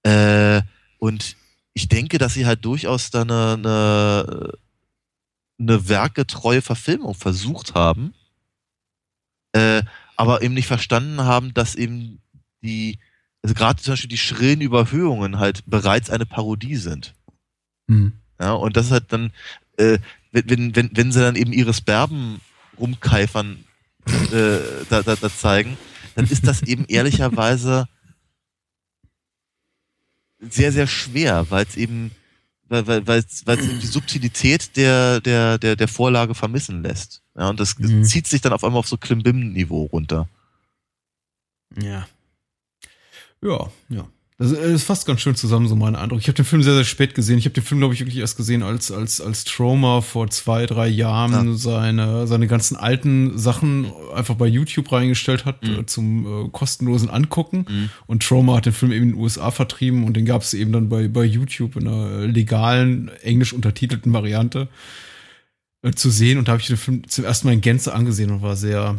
Äh, 0.04 0.62
und 1.00 1.36
ich 1.74 1.88
denke, 1.88 2.18
dass 2.18 2.34
sie 2.34 2.46
halt 2.46 2.66
durchaus 2.66 3.12
da 3.12 3.22
eine, 3.22 3.54
eine, 3.54 4.54
eine 5.60 5.90
werkgetreue 5.90 6.62
Verfilmung 6.62 7.14
versucht 7.14 7.76
haben, 7.76 8.14
äh, 9.54 9.84
aber 10.16 10.42
eben 10.42 10.54
nicht 10.54 10.68
verstanden 10.68 11.22
haben, 11.22 11.54
dass 11.54 11.76
eben 11.76 12.22
die, 12.62 13.00
also 13.42 13.56
gerade 13.56 13.82
zum 13.82 13.94
Beispiel 13.94 14.10
die 14.10 14.18
schrillen 14.18 14.62
Überhöhungen 14.62 15.40
halt 15.40 15.64
bereits 15.66 16.10
eine 16.10 16.26
Parodie 16.26 16.76
sind. 16.76 17.16
Mhm. 17.88 18.14
Ja, 18.40 18.54
und 18.54 18.76
das 18.76 18.88
ist 18.88 18.92
halt 18.92 19.14
dann, 19.14 19.32
äh, 19.78 20.00
wenn, 20.32 20.50
wenn, 20.50 20.76
wenn, 20.76 20.90
wenn 20.94 21.12
sie 21.12 21.22
dann 21.22 21.36
eben 21.36 21.54
ihre 21.54 21.74
Sperben 21.74 22.42
rumkeifern 22.80 23.66
äh, 24.32 24.60
da, 24.90 25.04
da, 25.04 25.16
da 25.16 25.30
zeigen, 25.30 25.78
dann 26.16 26.26
ist 26.26 26.48
das 26.48 26.64
eben 26.64 26.86
ehrlicherweise 26.88 27.88
sehr, 30.42 30.72
sehr 30.72 30.88
schwer, 30.88 31.46
weil 31.50 31.66
es 31.66 31.78
eben, 31.78 32.12
weil, 32.68 32.88
weil, 32.88 33.06
weil 33.08 33.20
es 33.20 33.44
die 33.46 33.86
Subtilität 33.88 34.76
der, 34.76 35.22
der, 35.22 35.58
der, 35.58 35.76
der 35.76 35.88
Vorlage 35.88 36.36
vermissen 36.36 36.84
lässt. 36.84 37.22
Ja, 37.38 37.50
und 37.50 37.60
das 37.60 37.78
Mhm. 37.78 38.04
zieht 38.04 38.28
sich 38.28 38.42
dann 38.42 38.54
auf 38.54 38.64
einmal 38.64 38.80
auf 38.80 38.88
so 38.88 38.98
Klimbim-Niveau 38.98 39.84
runter. 39.86 40.28
Ja. 41.82 42.08
Ja, 43.42 43.72
ja. 43.90 44.08
Das 44.42 44.52
ist 44.52 44.84
fast 44.86 45.06
ganz 45.06 45.22
schön 45.22 45.36
zusammen, 45.36 45.68
so 45.68 45.76
mein 45.76 45.96
Eindruck. 45.96 46.20
Ich 46.20 46.28
habe 46.28 46.36
den 46.36 46.46
Film 46.46 46.64
sehr, 46.64 46.74
sehr 46.74 46.84
spät 46.84 47.14
gesehen. 47.14 47.38
Ich 47.38 47.46
habe 47.46 47.54
den 47.54 47.64
Film, 47.64 47.80
glaube 47.80 47.94
ich, 47.94 48.00
wirklich 48.00 48.18
erst 48.18 48.38
gesehen, 48.38 48.64
als, 48.64 48.92
als, 48.92 49.22
als 49.22 49.44
Trauma 49.44 50.02
vor 50.02 50.32
zwei, 50.32 50.66
drei 50.66 50.88
Jahren 50.88 51.50
Ja. 51.50 51.54
seine, 51.54 52.26
seine 52.26 52.48
ganzen 52.48 52.76
alten 52.76 53.38
Sachen 53.38 53.92
einfach 54.16 54.34
bei 54.34 54.48
YouTube 54.48 54.92
reingestellt 54.92 55.46
hat 55.46 55.62
Mhm. 55.64 55.80
äh, 55.82 55.86
zum 55.86 56.26
äh, 56.46 56.50
kostenlosen 56.50 57.10
Angucken. 57.12 57.66
Mhm. 57.70 57.90
Und 58.08 58.24
Trauma 58.24 58.56
hat 58.56 58.66
den 58.66 58.74
Film 58.74 58.92
eben 58.92 59.04
in 59.04 59.10
den 59.12 59.20
USA 59.20 59.52
vertrieben 59.52 60.04
und 60.06 60.18
den 60.18 60.26
gab 60.26 60.42
es 60.42 60.56
eben 60.56 60.72
dann 60.72 60.90
bei, 60.90 61.08
bei 61.08 61.24
YouTube 61.24 61.76
in 61.76 61.88
einer 61.88 62.26
legalen, 62.26 63.12
englisch 63.22 63.54
untertitelten 63.54 64.12
Variante 64.12 64.70
äh, 65.84 65.92
zu 65.92 66.10
sehen. 66.10 66.40
Und 66.40 66.48
da 66.48 66.54
habe 66.54 66.62
ich 66.62 66.68
den 66.68 66.78
Film 66.78 67.08
zum 67.08 67.26
ersten 67.26 67.46
Mal 67.48 67.54
in 67.54 67.62
Gänze 67.62 67.94
angesehen 67.94 68.32
und 68.32 68.42
war 68.42 68.56
sehr, 68.56 68.98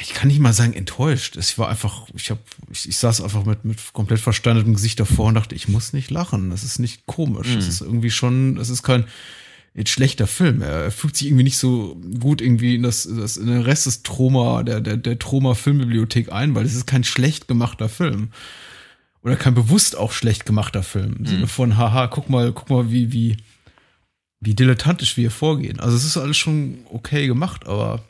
ich 0.00 0.14
kann 0.14 0.28
nicht 0.28 0.38
mal 0.38 0.52
sagen 0.52 0.74
enttäuscht. 0.74 1.36
Ich 1.36 1.58
war 1.58 1.68
einfach, 1.68 2.06
ich 2.14 2.30
habe, 2.30 2.40
ich, 2.70 2.88
ich 2.88 2.96
saß 2.96 3.22
einfach 3.22 3.44
mit, 3.44 3.64
mit 3.64 3.92
komplett 3.92 4.20
verstandetem 4.20 4.74
Gesicht 4.74 5.00
davor 5.00 5.26
und 5.26 5.34
dachte, 5.34 5.54
ich 5.54 5.68
muss 5.68 5.92
nicht 5.92 6.10
lachen. 6.10 6.50
Das 6.50 6.62
ist 6.62 6.78
nicht 6.78 7.06
komisch. 7.06 7.48
Mhm. 7.48 7.54
Das 7.56 7.68
ist 7.68 7.80
irgendwie 7.80 8.10
schon, 8.10 8.56
es 8.58 8.68
ist 8.68 8.82
kein 8.82 9.04
jetzt 9.74 9.90
schlechter 9.90 10.26
Film. 10.26 10.62
Er, 10.62 10.90
fügt 10.90 11.16
sich 11.16 11.28
irgendwie 11.28 11.44
nicht 11.44 11.58
so 11.58 12.00
gut 12.20 12.40
irgendwie 12.40 12.76
in 12.76 12.82
das, 12.82 13.02
das 13.02 13.36
in 13.36 13.46
den 13.46 13.62
Rest 13.62 13.86
des 13.86 14.02
Troma, 14.02 14.62
der, 14.62 14.80
der, 14.80 14.96
der 14.96 15.18
Troma 15.18 15.54
Filmbibliothek 15.54 16.30
ein, 16.32 16.54
weil 16.54 16.66
es 16.66 16.74
ist 16.74 16.86
kein 16.86 17.04
schlecht 17.04 17.48
gemachter 17.48 17.88
Film. 17.88 18.30
Oder 19.22 19.36
kein 19.36 19.54
bewusst 19.54 19.96
auch 19.96 20.12
schlecht 20.12 20.46
gemachter 20.46 20.82
Film. 20.82 21.16
Im 21.18 21.26
Sinne 21.26 21.46
von, 21.46 21.76
haha, 21.76 22.06
guck 22.06 22.30
mal, 22.30 22.52
guck 22.52 22.70
mal, 22.70 22.90
wie, 22.90 23.12
wie, 23.12 23.36
wie 24.40 24.54
dilettantisch 24.54 25.16
wir 25.16 25.22
hier 25.22 25.30
vorgehen. 25.30 25.78
Also 25.78 25.96
es 25.96 26.04
ist 26.04 26.16
alles 26.16 26.38
schon 26.38 26.78
okay 26.90 27.26
gemacht, 27.26 27.66
aber 27.66 28.02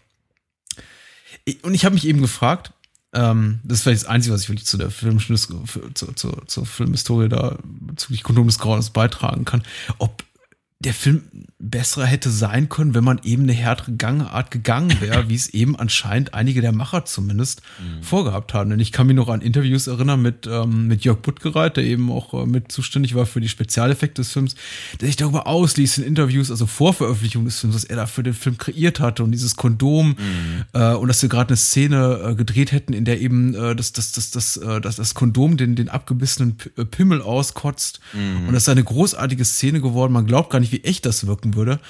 und 1.63 1.75
ich 1.75 1.85
habe 1.85 1.95
mich 1.95 2.07
eben 2.07 2.21
gefragt, 2.21 2.73
ähm, 3.13 3.61
das 3.65 3.79
ist 3.79 3.83
vielleicht 3.83 4.03
das 4.03 4.09
Einzige, 4.09 4.35
was 4.35 4.43
ich 4.43 4.49
wirklich 4.49 4.67
zu 4.67 4.77
der 4.77 4.91
Filmschnitt, 4.91 5.49
zur, 5.95 6.17
zur, 6.17 6.47
zur 6.47 6.67
Filmhistorie 6.67 7.29
da 7.29 7.59
bezüglich 7.65 8.23
Kondom 8.23 8.47
des 8.47 8.59
Grauens 8.59 8.91
beitragen 8.91 9.45
kann, 9.45 9.63
ob 9.99 10.23
der 10.83 10.95
Film 10.95 11.23
besser 11.59 12.07
hätte 12.07 12.31
sein 12.31 12.71
können, 12.71 12.95
wenn 12.95 13.05
man 13.05 13.21
eben 13.23 13.43
eine 13.43 13.53
härtere 13.53 13.93
Gangart 13.93 14.51
gegangen 14.51 14.99
wäre, 15.01 15.29
wie 15.29 15.35
es 15.35 15.51
eben 15.51 15.77
anscheinend 15.77 16.33
einige 16.33 16.63
der 16.63 16.73
Macher 16.73 17.05
zumindest 17.05 17.61
vorgehabt 18.01 18.55
haben. 18.55 18.71
Denn 18.71 18.81
ich 18.81 18.91
kann 18.91 19.07
mich 19.07 19.15
noch 19.15 19.29
an 19.29 19.43
Interviews 19.43 19.87
erinnern 19.87 20.23
mit, 20.23 20.49
ähm, 20.51 20.87
mit 20.87 21.05
Jörg 21.05 21.19
Buttgereit, 21.19 21.77
der 21.77 21.85
eben 21.85 22.11
auch 22.11 22.33
äh, 22.33 22.47
mit 22.47 22.73
zuständig 22.73 23.15
war 23.15 23.27
für 23.27 23.43
die 23.43 23.49
Spezialeffekte 23.49 24.23
des 24.23 24.33
Films, 24.33 24.55
der 25.01 25.09
sich 25.09 25.17
darüber 25.17 25.47
ausließ 25.47 25.99
in 25.99 26.05
Interviews, 26.05 26.51
also 26.51 26.65
vor 26.65 26.95
Veröffentlichung 26.95 27.45
des 27.45 27.61
Films, 27.61 27.77
was 27.77 27.85
er 27.85 27.97
da 27.97 28.07
für 28.07 28.23
den 28.23 28.35
Film 28.35 28.57
kreiert 28.57 29.01
hatte 29.01 29.23
und 29.23 29.33
dieses 29.33 29.57
Kondom 29.57 30.17
äh, 30.73 30.95
und 30.95 31.09
dass 31.09 31.21
wir 31.21 31.29
gerade 31.29 31.49
eine 31.49 31.57
Szene 31.59 32.21
äh, 32.25 32.35
gedreht 32.35 32.73
hätten, 32.73 32.95
in 32.95 33.05
der 33.05 33.21
eben 33.21 33.55
äh, 33.55 33.77
das, 33.77 33.93
das, 33.93 34.13
das, 34.13 34.31
das, 34.31 34.57
äh, 34.57 34.81
das, 34.81 34.97
das 34.97 35.13
Kondom 35.13 35.59
den, 35.59 35.77
den 35.77 35.91
abgebissenen 35.91 36.57
äh, 36.79 36.87
Pimmel 36.87 37.21
auskotzt. 37.21 38.01
Und 38.15 38.53
das 38.53 38.65
ist 38.65 38.69
eine 38.69 38.85
großartige 38.85 39.45
Szene 39.45 39.81
geworden. 39.81 40.13
Man 40.13 40.27
glaubt 40.27 40.51
gar 40.51 40.61
nicht, 40.61 40.70
wie 40.73 40.85
echt 40.85 41.07
das 41.07 41.27
wirken 41.27 41.55
würde. 41.55 41.81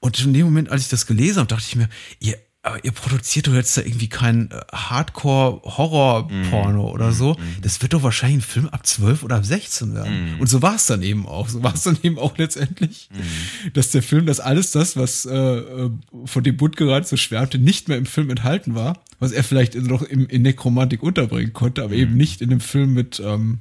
Und 0.00 0.18
in 0.18 0.34
dem 0.34 0.46
Moment, 0.46 0.70
als 0.70 0.82
ich 0.82 0.88
das 0.88 1.06
gelesen 1.06 1.38
habe, 1.38 1.48
dachte 1.48 1.64
ich 1.68 1.76
mir, 1.76 1.88
ihr, 2.18 2.36
ihr 2.82 2.92
produziert 2.92 3.46
doch 3.46 3.54
jetzt 3.54 3.76
da 3.76 3.82
irgendwie 3.82 4.08
kein 4.08 4.50
äh, 4.50 4.60
Hardcore-Horror-Porno 4.72 6.90
oder 6.90 7.12
so. 7.12 7.36
Das 7.60 7.82
wird 7.82 7.92
doch 7.92 8.02
wahrscheinlich 8.02 8.38
ein 8.38 8.48
Film 8.48 8.68
ab 8.68 8.86
12 8.86 9.22
oder 9.22 9.36
ab 9.36 9.44
16 9.44 9.94
werden. 9.94 10.36
Und 10.40 10.48
so 10.48 10.62
war 10.62 10.76
es 10.76 10.86
dann 10.86 11.02
eben 11.02 11.26
auch. 11.26 11.48
So 11.48 11.62
war 11.62 11.74
es 11.74 11.82
dann 11.82 11.98
eben 12.02 12.18
auch 12.18 12.36
letztendlich, 12.38 13.08
dass 13.74 13.90
der 13.90 14.02
Film, 14.02 14.26
dass 14.26 14.40
alles 14.40 14.72
das, 14.72 14.96
was 14.96 15.24
äh, 15.24 15.36
äh, 15.36 15.90
von 16.24 16.42
dem 16.42 16.56
Bund 16.56 16.76
gerade 16.76 17.06
so 17.06 17.16
schwärmte, 17.16 17.58
nicht 17.58 17.88
mehr 17.88 17.98
im 17.98 18.06
Film 18.06 18.30
enthalten 18.30 18.74
war, 18.74 19.02
was 19.18 19.32
er 19.32 19.44
vielleicht 19.44 19.74
noch 19.76 20.02
im, 20.02 20.26
in 20.26 20.42
Nekromantik 20.42 21.02
unterbringen 21.02 21.52
konnte, 21.52 21.82
aber 21.84 21.94
eben 21.94 22.16
nicht 22.16 22.40
in 22.40 22.50
dem 22.50 22.60
Film 22.60 22.92
mit, 22.92 23.20
ähm, 23.24 23.60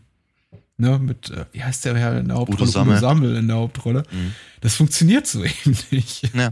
ne, 0.81 0.99
mit, 0.99 1.29
äh, 1.29 1.45
wie 1.53 1.63
heißt 1.63 1.85
der 1.85 1.95
Herr 1.97 2.19
in 2.19 2.27
der 2.27 2.37
Hauptrolle? 2.37 2.69
Sammel. 2.69 2.99
Sammel 2.99 3.35
in 3.37 3.47
der 3.47 3.57
Hauptrolle. 3.57 4.03
Das 4.59 4.75
funktioniert 4.75 5.25
so 5.27 5.43
eben 5.65 5.77
nicht. 5.91 6.29
Ja. 6.35 6.51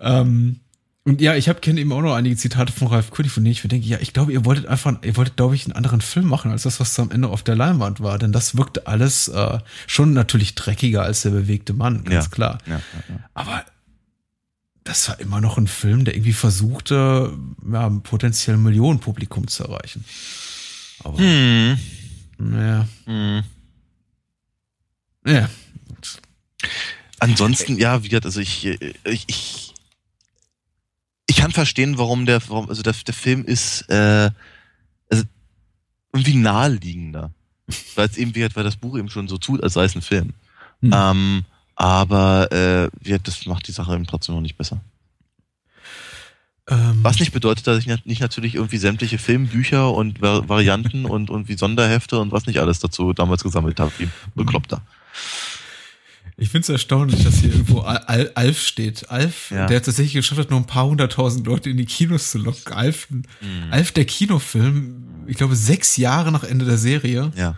Ähm, 0.00 0.60
und 1.04 1.20
ja, 1.22 1.34
ich 1.36 1.48
habe 1.48 1.60
kenne 1.60 1.80
eben 1.80 1.90
auch 1.92 2.02
noch 2.02 2.14
einige 2.14 2.36
Zitate 2.36 2.70
von 2.72 2.88
Ralf 2.88 3.10
König, 3.10 3.32
von 3.32 3.42
denen 3.42 3.52
ich 3.52 3.64
mir 3.64 3.68
denke, 3.68 3.86
ja, 3.86 3.98
ich 3.98 4.12
glaube, 4.12 4.30
ihr 4.32 4.44
wolltet 4.44 4.66
einfach, 4.66 4.94
ihr 5.02 5.16
wolltet, 5.16 5.36
glaube 5.36 5.54
ich, 5.54 5.64
einen 5.64 5.72
anderen 5.72 6.02
Film 6.02 6.26
machen, 6.26 6.50
als 6.50 6.64
das, 6.64 6.80
was 6.80 6.98
am 6.98 7.10
Ende 7.10 7.28
auf 7.28 7.42
der 7.42 7.54
Leinwand 7.56 8.00
war. 8.00 8.18
Denn 8.18 8.30
das 8.32 8.56
wirkte 8.58 8.86
alles 8.86 9.28
äh, 9.28 9.58
schon 9.86 10.12
natürlich 10.12 10.54
dreckiger 10.54 11.02
als 11.02 11.22
der 11.22 11.30
bewegte 11.30 11.72
Mann, 11.72 12.04
ganz 12.04 12.26
Ja. 12.26 12.30
klar. 12.30 12.58
Ja. 12.66 12.80
Aber 13.32 13.64
das 14.84 15.08
war 15.08 15.18
immer 15.20 15.40
noch 15.40 15.56
ein 15.56 15.66
Film, 15.66 16.04
der 16.04 16.14
irgendwie 16.14 16.32
versuchte, 16.34 17.32
ja, 17.72 17.88
potenziell 18.02 18.56
ein 18.56 18.62
Millionenpublikum 18.62 19.46
zu 19.48 19.64
erreichen. 19.64 20.04
Aber, 21.04 21.18
Hm. 21.18 21.78
Naja, 22.38 22.88
Hm. 23.04 23.42
ja. 25.26 25.48
Ansonsten, 27.20 27.76
ja, 27.78 28.02
wie 28.02 28.08
gesagt, 28.08 28.26
also 28.26 28.40
ich, 28.40 28.64
äh, 28.64 28.94
ich, 29.04 29.24
ich, 29.26 29.74
ich 31.26 31.36
kann 31.36 31.50
verstehen, 31.52 31.98
warum 31.98 32.26
der, 32.26 32.40
warum, 32.48 32.68
also 32.68 32.82
der, 32.82 32.94
der 32.94 33.14
Film 33.14 33.44
ist, 33.44 33.82
äh, 33.90 34.30
also 35.10 35.24
irgendwie 36.12 36.36
naheliegender. 36.36 37.32
Weil 37.96 38.08
es 38.08 38.16
eben, 38.16 38.34
wie 38.34 38.40
gesagt, 38.40 38.56
weil 38.56 38.64
das 38.64 38.76
Buch 38.76 38.96
eben 38.96 39.10
schon 39.10 39.28
so 39.28 39.36
tut, 39.36 39.62
als 39.62 39.74
sei 39.74 39.84
es 39.84 39.94
ein 39.94 40.02
Film. 40.02 40.32
Hm. 40.80 40.92
Ähm, 40.94 41.44
aber, 41.74 42.50
äh, 42.50 42.88
wie 43.00 43.10
gesagt, 43.10 43.28
das 43.28 43.46
macht 43.46 43.68
die 43.68 43.72
Sache 43.72 43.94
eben 43.94 44.06
trotzdem 44.06 44.34
noch 44.34 44.42
nicht 44.42 44.56
besser. 44.56 44.80
Ähm, 46.70 46.98
Was 47.02 47.18
nicht 47.18 47.32
bedeutet, 47.32 47.66
dass 47.66 47.78
ich 47.78 47.86
nicht 48.04 48.20
natürlich 48.20 48.54
irgendwie 48.54 48.76
sämtliche 48.76 49.16
Filmbücher 49.18 49.92
und 49.94 50.20
Va 50.20 50.46
Varianten 50.48 51.06
und, 51.06 51.30
und 51.30 51.48
wie 51.48 51.56
Sonderhefte 51.56 52.18
und 52.18 52.30
was 52.30 52.46
nicht 52.46 52.58
alles 52.60 52.78
dazu 52.78 53.12
damals 53.14 53.42
gesammelt 53.42 53.80
habe, 53.80 53.90
wie 53.98 54.08
Bekloppter. 54.34 54.82
Ich 56.40 56.50
finde 56.50 56.62
es 56.62 56.68
erstaunlich, 56.68 57.24
dass 57.24 57.36
hier 57.40 57.50
irgendwo 57.50 57.80
Al 57.80 58.30
Alf 58.34 58.60
steht. 58.62 59.10
Alf, 59.10 59.50
Ja. 59.50 59.66
der 59.66 59.78
hat 59.78 59.86
tatsächlich 59.86 60.12
geschafft 60.14 60.40
hat, 60.40 60.50
nur 60.50 60.60
ein 60.60 60.66
paar 60.66 60.86
hunderttausend 60.86 61.44
Leute 61.46 61.68
in 61.70 61.76
die 61.78 61.86
Kinos 61.86 62.30
zu 62.30 62.38
locken. 62.38 62.72
Alf, 62.72 63.08
Mhm. 63.10 63.24
Alf 63.72 63.90
der 63.92 64.04
Kinofilm, 64.04 65.24
ich 65.26 65.36
glaube 65.36 65.56
sechs 65.56 65.96
Jahre 65.96 66.30
nach 66.30 66.44
Ende 66.44 66.64
der 66.64 66.76
Serie. 66.78 67.32
Ja. 67.34 67.56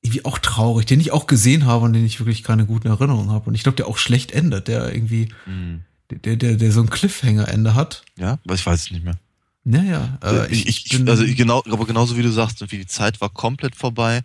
Irgendwie 0.00 0.24
auch 0.24 0.38
traurig, 0.38 0.86
den 0.86 1.00
ich 1.00 1.12
auch 1.12 1.26
gesehen 1.26 1.66
habe 1.66 1.84
und 1.84 1.92
den 1.92 2.04
ich 2.06 2.20
wirklich 2.20 2.42
keine 2.42 2.66
guten 2.66 2.88
Erinnerungen 2.88 3.30
habe. 3.30 3.48
Und 3.48 3.54
ich 3.54 3.62
glaube, 3.64 3.76
der 3.76 3.86
auch 3.88 3.98
schlecht 3.98 4.30
endet, 4.32 4.68
der 4.68 4.92
irgendwie, 4.94 5.28
Mhm. 5.46 5.82
Der, 6.10 6.36
der, 6.36 6.56
der 6.56 6.72
so 6.72 6.80
ein 6.80 6.90
Cliffhanger-Ende 6.90 7.74
hat. 7.74 8.02
Ja, 8.16 8.38
aber 8.44 8.54
ich 8.54 8.64
weiß 8.64 8.80
es 8.82 8.90
nicht 8.90 9.04
mehr. 9.04 9.18
Naja, 9.64 10.18
äh, 10.22 10.50
ich, 10.50 10.66
ich, 10.66 11.08
also 11.08 11.24
ich 11.24 11.36
genau, 11.36 11.62
aber 11.66 11.84
genauso 11.84 12.16
wie 12.16 12.22
du 12.22 12.30
sagst, 12.32 12.60
irgendwie 12.62 12.78
die 12.78 12.86
Zeit 12.86 13.20
war 13.20 13.28
komplett 13.28 13.76
vorbei 13.76 14.22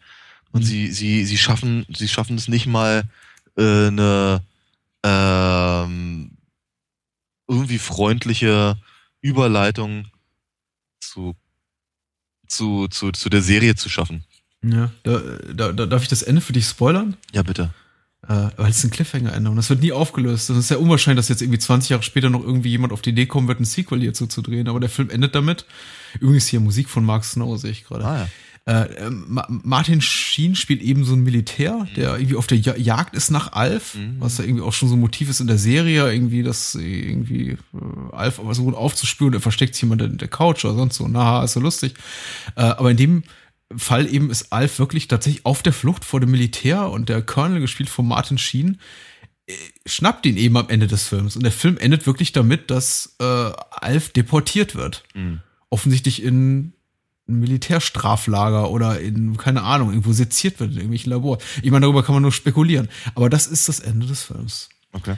und 0.52 0.62
Mhm. 0.62 0.66
sie, 0.66 0.92
sie, 0.92 1.26
sie 1.26 1.38
schaffen, 1.38 1.86
sie 1.94 2.08
schaffen 2.08 2.38
es 2.38 2.48
nicht 2.48 2.66
mal 2.66 3.04
äh, 3.58 3.88
eine 3.88 4.42
ähm, 5.04 6.32
irgendwie 7.48 7.78
freundliche 7.80 8.78
Überleitung 9.22 10.08
zu, 11.02 11.36
zu, 12.48 12.88
zu, 12.88 13.12
zu 13.12 13.30
der 13.30 13.42
Serie 13.42 13.76
zu 13.76 13.90
schaffen. 13.90 14.24
ja, 14.64 14.92
da, 15.04 15.20
da, 15.54 15.72
da, 15.74 15.86
darf 15.86 16.04
ich 16.04 16.10
das 16.10 16.22
Ende 16.24 16.40
für 16.42 16.54
dich 16.54 16.66
spoilern? 16.66 17.18
Ja, 17.34 17.44
bitte. 17.44 17.74
Äh, 18.28 18.50
weil 18.56 18.70
es 18.70 18.78
ist 18.78 18.86
ein 18.86 18.92
Cliffhanger-Ende 18.92 19.50
und 19.50 19.58
das 19.58 19.70
wird 19.70 19.82
nie 19.82 19.92
aufgelöst. 19.92 20.50
Es 20.50 20.58
ist 20.58 20.70
ja 20.72 20.78
unwahrscheinlich, 20.78 21.20
dass 21.20 21.28
jetzt 21.30 21.42
irgendwie 21.42 21.60
20 21.60 21.90
Jahre 21.90 22.04
später 22.04 22.30
noch 22.30 22.42
irgendwie 22.44 22.70
jemand 22.70 22.94
auf 22.94 23.02
die 23.02 23.10
Idee 23.10 23.26
kommen 23.26 23.48
wird, 23.50 23.60
ein 23.60 23.66
Sequel 23.66 24.00
hierzu 24.00 24.28
zu 24.28 24.42
drehen. 24.42 24.70
Aber 24.70 24.80
der 24.80 24.90
Film 24.90 25.10
endet 25.10 25.36
damit. 25.36 25.66
Übrigens 26.22 26.48
hier 26.48 26.60
Musik 26.62 26.88
von 26.90 27.04
Mark 27.04 27.26
Snow, 27.26 27.60
sehe 27.60 27.72
ich 27.72 27.84
gerade. 27.84 28.06
Ah, 28.06 28.18
ja. 28.20 28.28
Äh, 28.66 28.86
ähm, 29.08 29.26
Ma 29.28 29.46
Martin 29.50 30.00
Sheen 30.00 30.56
spielt 30.56 30.82
eben 30.82 31.04
so 31.04 31.16
ein 31.16 31.24
Militär, 31.24 31.86
der 31.98 32.16
irgendwie 32.16 32.38
auf 32.38 32.48
der 32.48 32.58
ja 32.60 32.78
Jagd 32.78 33.14
ist 33.14 33.30
nach 33.30 33.52
Alf, 33.52 33.96
Mhm. 33.96 34.16
was 34.20 34.38
ja 34.38 34.46
irgendwie 34.46 34.64
auch 34.64 34.72
schon 34.72 34.88
so 34.88 34.96
ein 34.96 35.02
Motiv 35.02 35.30
ist 35.30 35.42
in 35.42 35.48
der 35.48 35.58
Serie, 35.58 36.10
irgendwie, 36.10 36.44
dass 36.44 36.74
irgendwie 36.76 37.50
äh, 37.50 37.58
Alf 38.14 38.40
aber 38.40 38.56
so 38.56 38.64
gut 38.64 38.76
aufzuspüren, 38.76 39.34
er 39.34 39.42
versteckt 39.42 39.76
sich 39.76 39.82
jemand 39.82 40.02
in 40.02 40.18
der 40.18 40.30
Couch 40.30 40.64
oder 40.64 40.76
sonst 40.76 40.96
so. 40.96 41.10
Na, 41.10 41.44
ist 41.44 41.52
so 41.54 41.60
lustig. 41.60 41.96
Äh, 42.56 42.62
aber 42.62 42.90
in 42.92 42.96
dem 42.96 43.24
Fall 43.76 44.08
eben 44.12 44.30
ist 44.30 44.52
Alf 44.54 44.80
wirklich 44.80 45.08
tatsächlich 45.08 45.46
auf 45.46 45.64
der 45.64 45.74
Flucht 45.74 46.06
vor 46.06 46.20
dem 46.20 46.32
Militär 46.32 46.90
und 46.90 47.10
der 47.10 47.22
Colonel, 47.22 47.60
gespielt 47.62 47.90
von 47.90 48.08
Martin 48.08 48.38
Sheen, 48.38 48.80
äh, 49.48 49.54
schnappt 49.86 50.26
ihn 50.26 50.38
eben 50.38 50.58
am 50.58 50.70
Ende 50.70 50.88
des 50.88 51.08
Films. 51.08 51.36
Und 51.36 51.44
der 51.44 51.52
Film 51.52 51.78
endet 51.78 52.06
wirklich 52.06 52.32
damit, 52.32 52.70
dass 52.70 53.16
äh, 53.20 53.24
Alf 53.24 54.10
deportiert 54.10 54.76
wird 54.76 55.04
Mhm. 55.16 55.42
offensichtlich 55.70 56.22
in 56.24 56.74
ein 57.28 57.40
Militärstraflager 57.40 58.70
oder 58.70 59.00
in, 59.00 59.38
keine 59.38 59.64
Ahnung, 59.64 59.90
irgendwo 59.90 60.12
seziert 60.14 60.60
wird 60.60 60.72
in 60.72 60.78
irgendwelchen 60.78 61.12
Labor. 61.12 61.38
Ich 61.62 61.72
meine, 61.72 61.86
darüber 61.86 62.04
kann 62.04 62.16
man 62.16 62.22
nur 62.22 62.34
spekulieren. 62.34 62.90
Aber 63.16 63.30
das 63.30 63.48
ist 63.48 63.70
das 63.70 63.80
Ende 63.80 64.06
des 64.08 64.24
Films. 64.24 64.70
Okay. 64.92 65.16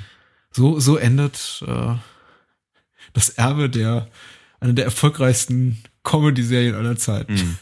So, 0.51 0.80
so 0.80 0.97
endet 0.97 1.63
äh, 1.67 1.95
das 3.13 3.30
Erbe 3.30 3.69
der, 3.69 4.07
einer 4.59 4.73
der 4.73 4.85
erfolgreichsten 4.85 5.84
Comedy-Serien 6.03 6.76
aller 6.76 6.95
Zeiten. 6.95 7.34
Mhm. 7.34 7.57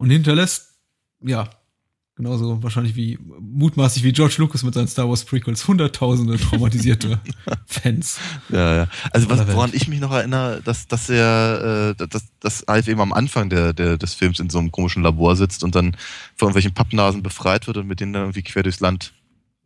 Und 0.00 0.08
hinterlässt, 0.08 0.78
ja, 1.22 1.50
genauso 2.14 2.62
wahrscheinlich 2.62 2.96
wie, 2.96 3.18
mutmaßlich 3.38 4.02
wie 4.02 4.12
George 4.12 4.36
Lucas 4.38 4.62
mit 4.62 4.72
seinen 4.72 4.88
Star 4.88 5.06
Wars 5.10 5.26
Prequels, 5.26 5.68
hunderttausende 5.68 6.38
traumatisierte 6.38 7.20
Fans. 7.66 8.18
Ja, 8.48 8.76
ja. 8.76 8.88
Also 9.10 9.28
was, 9.28 9.46
woran 9.48 9.72
ich 9.74 9.88
mich 9.88 10.00
noch 10.00 10.10
erinnere, 10.10 10.62
dass, 10.64 10.88
dass 10.88 11.10
er, 11.10 11.96
äh, 11.98 12.06
dass, 12.08 12.24
dass 12.40 12.66
Alf 12.66 12.88
eben 12.88 13.02
am 13.02 13.12
Anfang 13.12 13.50
der, 13.50 13.74
der, 13.74 13.98
des 13.98 14.14
Films 14.14 14.40
in 14.40 14.48
so 14.48 14.58
einem 14.58 14.72
komischen 14.72 15.02
Labor 15.02 15.36
sitzt 15.36 15.62
und 15.64 15.74
dann 15.74 15.92
von 16.34 16.46
irgendwelchen 16.48 16.72
Pappnasen 16.72 17.22
befreit 17.22 17.66
wird 17.66 17.76
und 17.76 17.86
mit 17.86 18.00
denen 18.00 18.14
dann 18.14 18.22
irgendwie 18.22 18.42
quer 18.42 18.62
durchs 18.62 18.80
Land 18.80 19.12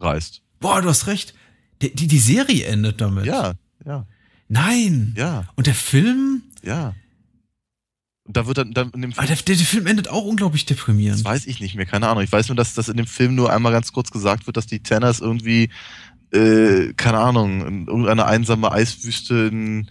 reist. 0.01 0.43
Boah, 0.59 0.83
du 0.83 0.89
hast 0.89 1.07
recht. 1.07 1.35
Die, 1.81 1.95
die, 1.95 2.09
die 2.09 2.19
Serie 2.19 2.65
endet 2.67 3.01
damit. 3.01 3.25
Ja, 3.25 3.53
ja, 3.87 4.05
Nein. 4.49 5.15
ja, 5.17 5.45
Und 5.55 5.69
der 5.69 5.77
Film, 5.77 6.43
ja. 6.65 6.97
Und 8.27 8.37
da 8.37 8.47
wird 8.47 8.57
dann, 8.57 8.73
dann 8.73 8.91
in 8.91 9.03
dem 9.03 9.13
Film, 9.13 9.27
der, 9.27 9.37
der, 9.37 9.57
der 9.57 9.67
Film 9.67 9.87
endet 9.87 10.09
auch 10.09 10.25
unglaublich 10.25 10.65
das 10.65 10.77
deprimierend. 10.77 11.25
weiß 11.25 11.47
ich 11.47 11.61
nicht 11.61 11.75
mehr, 11.75 11.85
keine 11.85 12.09
Ahnung. 12.09 12.25
Ich 12.25 12.33
weiß 12.33 12.49
nur, 12.49 12.57
dass 12.57 12.73
das 12.75 12.89
in 12.89 12.97
dem 12.97 13.07
Film 13.07 13.35
nur 13.35 13.53
einmal 13.53 13.73
ganz 13.73 13.93
kurz 13.93 14.11
gesagt 14.11 14.47
wird, 14.47 14.57
dass 14.57 14.67
die 14.67 14.83
Tanners 14.83 15.21
irgendwie, 15.21 15.69
äh, 16.33 16.95
keine 16.95 17.19
Ahnung, 17.19 17.67
in 17.67 17.87
irgendeine 17.87 18.25
einsame 18.25 18.73
Eiswüste 18.73 19.51
in, 19.53 19.91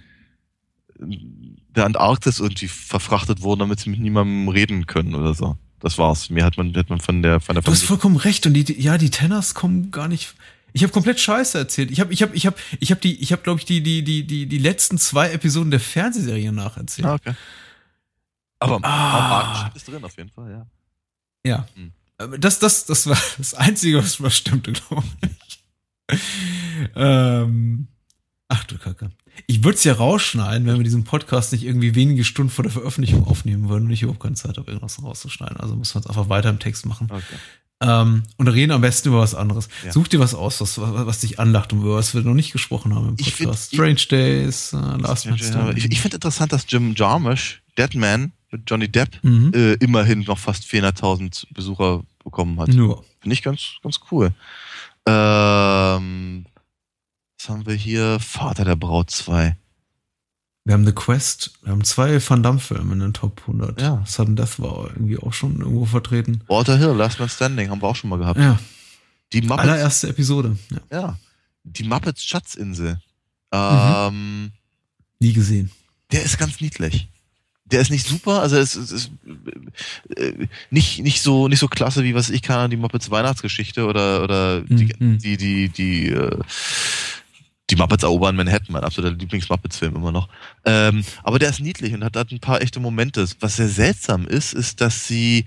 in 1.00 1.58
der 1.76 1.86
Antarktis 1.86 2.40
irgendwie 2.40 2.68
verfrachtet 2.68 3.42
wurden, 3.42 3.60
damit 3.60 3.80
sie 3.80 3.92
mit 3.92 4.00
niemandem 4.00 4.48
reden 4.50 4.88
können 4.88 5.14
oder 5.14 5.36
so. 5.36 5.56
Das 5.80 5.98
war's. 6.00 6.30
Mehr 6.30 6.46
hat 6.46 6.58
man, 6.58 6.74
hat 6.76 6.90
man 6.90 7.00
von 7.00 7.22
der, 7.22 7.40
von 7.40 7.56
der 7.56 7.62
Du 7.62 7.72
hast 7.72 7.84
vollkommen 7.84 8.16
recht. 8.16 8.48
Und 8.48 8.54
die, 8.54 8.82
ja, 8.82 8.98
die 8.98 9.10
Tenners 9.12 9.54
kommen 9.54 9.92
gar 9.92 10.08
nicht. 10.08 10.34
Ich 10.72 10.82
habe 10.82 10.94
komplett 10.94 11.20
Scheiße 11.20 11.58
erzählt. 11.58 11.92
Ich 11.92 12.00
habe, 12.00 12.12
ich 12.12 12.24
habe, 12.24 12.36
ich 12.36 12.48
habe, 12.48 12.56
ich 12.80 12.90
habe 12.90 13.02
die, 13.02 13.22
ich 13.22 13.32
habe, 13.32 13.44
glaube 13.44 13.60
ich, 13.60 13.66
die, 13.66 13.84
die, 13.84 14.04
die, 14.04 14.26
die, 14.26 14.48
die 14.48 14.58
letzten 14.58 14.98
zwei 14.98 15.30
Episoden 15.32 15.70
der 15.70 15.80
Fernsehserie 15.80 16.52
nacherzählt. 16.52 17.06
Ah, 17.06 17.14
okay. 17.16 17.34
Aber 18.64 18.80
Ah. 18.84 19.72
ist 19.76 19.88
drin 19.88 20.04
auf 20.04 20.16
jeden 20.18 20.30
Fall, 20.30 20.52
ja. 20.52 20.66
Ja. 21.46 21.68
Hm. 21.76 21.92
Aber 22.18 22.38
Das, 22.38 22.60
das, 22.60 22.86
das 22.86 23.08
war 23.08 23.18
das 23.38 23.54
Einzige, 23.54 23.98
was, 23.98 24.22
was 24.22 24.36
stimmte, 24.38 24.72
glaube 24.72 25.04
ich. 26.10 26.20
ähm, 26.96 27.88
ach 28.48 28.64
du 28.66 28.78
Kacke. 28.78 29.12
Ich 29.48 29.64
würde 29.64 29.78
es 29.78 29.84
ja 29.84 29.94
rausschneiden, 29.94 30.68
wenn 30.68 30.78
wir 30.78 30.84
diesen 30.84 31.04
Podcast 31.06 31.52
nicht 31.54 31.64
irgendwie 31.64 31.96
wenige 31.96 32.24
Stunden 32.24 32.52
vor 32.52 32.64
der 32.64 32.72
Veröffentlichung 32.72 33.26
aufnehmen 33.26 33.68
würden 33.68 33.86
und 33.86 33.92
ich 33.92 34.04
überhaupt 34.04 34.22
keine 34.22 34.36
Zeit 34.36 34.58
habe, 34.58 34.70
irgendwas 34.70 35.02
rauszuschneiden. 35.02 35.58
Also 35.58 35.76
müssen 35.76 35.96
wir 35.96 36.02
es 36.02 36.08
einfach 36.08 36.30
weiter 36.30 36.50
im 36.50 36.60
Text 36.60 36.86
machen. 36.86 37.08
Okay. 37.12 37.24
Ähm, 37.82 38.24
und 38.38 38.48
reden 38.48 38.72
am 38.72 38.82
besten 38.82 39.10
über 39.10 39.20
was 39.20 39.34
anderes. 39.34 39.68
Ja. 39.84 39.92
Such 39.92 40.08
dir 40.08 40.20
was 40.20 40.36
aus, 40.36 40.62
was, 40.62 40.78
was, 40.80 41.20
dich 41.22 41.40
anlacht 41.40 41.74
und 41.74 41.80
über 41.82 41.96
was 41.96 42.14
wir 42.14 42.22
noch 42.22 42.36
nicht 42.36 42.52
gesprochen 42.54 42.94
haben 42.94 43.10
im 43.10 43.16
Ich 43.20 43.34
find- 43.34 43.50
Podcast. 43.50 43.74
Strange 43.74 43.96
Days, 44.10 44.74
äh, 44.74 44.78
Last 44.78 45.26
Man 45.26 45.38
Standing. 45.40 45.78
Ich, 45.78 45.86
ich 45.92 46.00
finde 46.02 46.18
interessant, 46.18 46.54
dass 46.54 46.66
Jim 46.70 46.94
Jarmusch, 46.96 47.64
Deadman, 47.78 48.32
mit 48.54 48.70
Johnny 48.70 48.88
Depp, 48.88 49.20
Mhm. 49.24 49.52
äh, 49.54 49.74
immerhin 49.74 50.22
noch 50.22 50.38
fast 50.40 50.64
400.000 50.66 51.48
Besucher 51.54 52.04
bekommen 52.24 52.60
hat. 52.60 52.70
Nur. 52.70 53.04
Finde 53.20 53.34
ich 53.34 53.42
ganz, 53.44 53.74
ganz 53.84 54.00
cool. 54.12 54.32
Ähm, 55.08 56.46
was 57.38 57.50
haben 57.50 57.66
wir 57.66 57.74
hier? 57.76 58.20
Vater 58.20 58.64
der 58.66 58.76
Braut 58.78 59.10
2. 59.12 59.58
Wir 60.66 60.74
haben 60.76 60.86
The 60.86 60.94
Quest, 60.94 61.52
wir 61.64 61.74
haben 61.74 61.84
zwei 61.84 62.22
Van 62.26 62.42
Damme-Filme 62.42 62.94
in 62.94 63.00
den 63.00 63.14
Top 63.14 63.42
100. 63.42 63.82
Ja. 63.82 64.02
Sudden 64.06 64.38
Death 64.38 64.62
war 64.62 64.88
irgendwie 64.92 65.18
auch 65.18 65.34
schon 65.34 65.60
irgendwo 65.60 65.86
vertreten. 65.86 66.42
Walter 66.48 66.78
Hill, 66.78 66.92
Last 66.96 67.20
Man 67.20 67.28
Standing, 67.28 67.70
haben 67.70 67.82
wir 67.82 67.90
auch 67.90 67.98
schon 67.98 68.10
mal 68.10 68.18
gehabt. 68.20 68.40
Ja, 68.40 68.58
Die 69.34 69.42
Muppets, 69.42 69.60
allererste 69.68 70.08
Episode. 70.08 70.56
Ja. 70.72 70.80
ja. 71.00 71.20
Die 71.66 71.84
Muppets 71.84 72.24
Schatzinsel. 72.24 72.94
Mhm. 73.52 73.60
Ähm, 73.60 74.52
Nie 75.20 75.34
gesehen. 75.34 75.70
der 76.14 76.24
ist 76.24 76.38
ganz 76.38 76.62
niedlich. 76.62 77.10
Der 77.66 77.80
ist 77.82 77.92
nicht 77.92 78.06
super, 78.06 78.42
also 78.42 78.58
es 78.58 78.76
ist, 78.76 78.92
ist 78.92 79.12
äh, 80.18 80.48
nicht 80.70 81.00
nicht 81.00 81.22
so 81.22 81.48
nicht 81.48 81.60
so 81.60 81.68
klasse 81.68 82.04
wie 82.04 82.14
was 82.14 82.30
ich 82.30 82.42
kann 82.42 82.70
die 82.70 82.78
Muppets 82.78 83.10
Weihnachtsgeschichte 83.10 83.86
oder 83.86 84.22
oder 84.24 84.62
die 84.62 84.94
Mhm. 85.00 85.18
die 85.20 85.38
die 85.38 85.70
die, 85.70 86.08
äh, 86.10 86.40
die 87.70 87.76
Muppets 87.78 88.04
erobern 88.04 88.36
Manhattan, 88.36 88.68
mein 88.74 88.84
absoluter 88.84 89.16
Lieblings-Muppets-Film 89.16 89.96
immer 89.96 90.12
noch. 90.12 90.28
Ähm, 90.66 91.04
aber 91.24 91.40
der 91.40 91.50
ist 91.50 91.62
niedlich 91.62 91.94
und 91.94 92.04
hat, 92.04 92.16
hat 92.18 92.32
ein 92.32 92.40
paar 92.40 92.62
echte 92.62 92.80
Momente. 92.82 93.26
Was 93.40 93.56
sehr 93.56 93.70
seltsam 93.70 94.28
ist, 94.28 94.54
ist, 94.54 94.82
dass 94.82 95.08
sie 95.08 95.46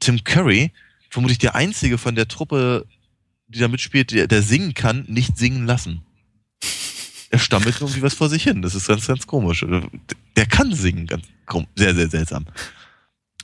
Tim 0.00 0.24
Curry, 0.24 0.72
vermutlich 1.10 1.38
der 1.38 1.54
einzige 1.54 1.98
von 1.98 2.14
der 2.14 2.26
Truppe, 2.28 2.86
die 3.48 3.58
da 3.58 3.68
mitspielt, 3.68 4.10
der, 4.12 4.26
der 4.26 4.42
singen 4.42 4.72
kann, 4.74 5.04
nicht 5.08 5.36
singen 5.36 5.66
lassen. 5.66 6.02
Er 7.30 7.38
stammelt 7.38 7.80
irgendwie 7.80 8.02
was 8.02 8.14
vor 8.14 8.28
sich 8.28 8.42
hin. 8.42 8.62
Das 8.62 8.74
ist 8.74 8.88
ganz, 8.88 9.06
ganz 9.06 9.26
komisch. 9.26 9.64
Der 10.36 10.46
kann 10.46 10.72
singen, 10.72 11.06
ganz 11.06 11.24
krumm. 11.46 11.66
Sehr, 11.76 11.94
sehr 11.94 12.08
seltsam. 12.08 12.46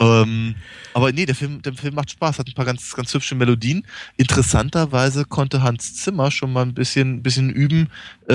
Ähm, 0.00 0.56
aber 0.92 1.12
nee, 1.12 1.26
der 1.26 1.34
Film, 1.34 1.62
der 1.62 1.74
Film 1.74 1.94
macht 1.94 2.10
Spaß, 2.10 2.38
hat 2.38 2.48
ein 2.48 2.54
paar 2.54 2.64
ganz, 2.64 2.94
ganz 2.94 3.14
hübsche 3.14 3.34
Melodien. 3.34 3.86
Interessanterweise 4.16 5.24
konnte 5.24 5.62
Hans 5.62 5.94
Zimmer 5.94 6.30
schon 6.30 6.52
mal 6.52 6.62
ein 6.62 6.74
bisschen, 6.74 7.22
bisschen 7.22 7.50
üben, 7.50 7.88
äh, 8.28 8.34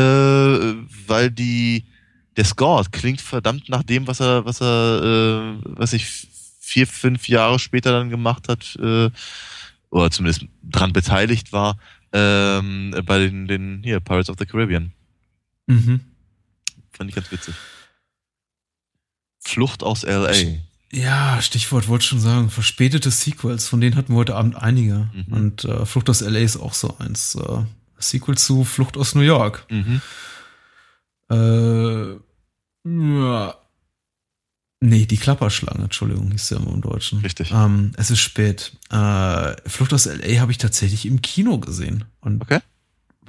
weil 1.07 1.31
die, 1.31 1.83
der 2.37 2.45
Score 2.45 2.85
klingt 2.91 3.19
verdammt 3.19 3.67
nach 3.67 3.83
dem, 3.83 4.07
was 4.07 4.21
er, 4.21 4.45
was 4.45 4.61
er, 4.61 5.57
äh, 5.57 5.61
was 5.63 5.93
ich 5.93 6.27
vier, 6.59 6.87
fünf 6.87 7.27
Jahre 7.27 7.59
später 7.59 7.91
dann 7.91 8.09
gemacht 8.09 8.47
hat, 8.47 8.77
äh, 8.81 9.09
oder 9.89 10.11
zumindest 10.11 10.45
dran 10.63 10.93
beteiligt 10.93 11.51
war, 11.51 11.77
ähm, 12.13 12.95
bei 13.05 13.19
den, 13.19 13.47
den, 13.47 13.81
hier, 13.83 13.99
Pirates 13.99 14.29
of 14.29 14.37
the 14.39 14.45
Caribbean. 14.45 14.93
Mhm. 15.69 16.01
Fand 16.91 17.09
ich 17.09 17.15
ganz 17.15 17.31
witzig. 17.31 17.55
Flucht 19.39 19.83
aus 19.83 20.03
L.A. 20.03 20.33
Ja, 20.91 21.41
Stichwort 21.41 21.87
wollte 21.87 22.05
schon 22.05 22.19
sagen, 22.19 22.49
verspätete 22.49 23.11
Sequels, 23.11 23.67
von 23.67 23.79
denen 23.79 23.95
hatten 23.95 24.13
wir 24.13 24.17
heute 24.17 24.35
Abend 24.35 24.55
einige. 24.55 25.09
Mhm. 25.13 25.33
Und 25.33 25.65
äh, 25.65 25.85
Flucht 25.85 26.09
aus 26.09 26.21
LA 26.21 26.39
ist 26.39 26.57
auch 26.57 26.73
so 26.73 26.97
eins. 26.97 27.35
Äh, 27.35 27.63
Sequel 27.99 28.37
zu 28.37 28.63
Flucht 28.63 28.97
aus 28.97 29.13
New 29.13 29.21
York. 29.21 29.65
Mhm. 29.69 30.01
Äh, 31.29 32.13
ja. 32.85 33.55
Nee, 34.81 35.05
die 35.05 35.17
Klapperschlange, 35.17 35.83
Entschuldigung, 35.83 36.31
hieß 36.31 36.49
ja 36.51 36.57
immer 36.57 36.71
im 36.73 36.81
Deutschen. 36.81 37.19
Richtig. 37.19 37.51
Ähm, 37.51 37.91
es 37.97 38.09
ist 38.09 38.19
spät. 38.19 38.71
Äh, 38.89 39.55
Flucht 39.69 39.93
aus 39.93 40.05
L.A. 40.07 40.39
habe 40.39 40.51
ich 40.51 40.57
tatsächlich 40.57 41.05
im 41.05 41.21
Kino 41.21 41.59
gesehen. 41.59 42.05
Und 42.21 42.41
Okay. 42.41 42.61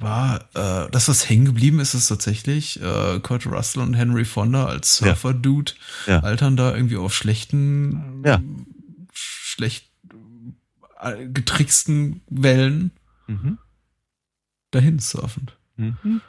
War, 0.01 0.41
äh, 0.53 0.89
das, 0.91 1.07
was 1.07 1.29
hängen 1.29 1.45
geblieben 1.45 1.79
ist, 1.79 1.93
ist 1.93 2.07
tatsächlich 2.07 2.81
äh, 2.81 3.19
Kurt 3.21 3.45
Russell 3.45 3.81
und 3.83 3.93
Henry 3.93 4.25
Fonda 4.25 4.65
als 4.65 4.99
Ja. 4.99 5.07
Surfer-Dude 5.07 5.73
Ja. 6.07 6.19
altern 6.21 6.55
da 6.57 6.73
irgendwie 6.75 6.97
auf 6.97 7.13
schlechten, 7.13 8.21
Ja. 8.25 8.41
schlecht 9.13 9.89
äh, 11.01 11.27
getricksten 11.27 12.21
Wellen 12.29 12.91
Mhm. 13.27 13.57
dahin 14.71 14.99
surfend. 14.99 15.57
Mhm. 15.77 16.21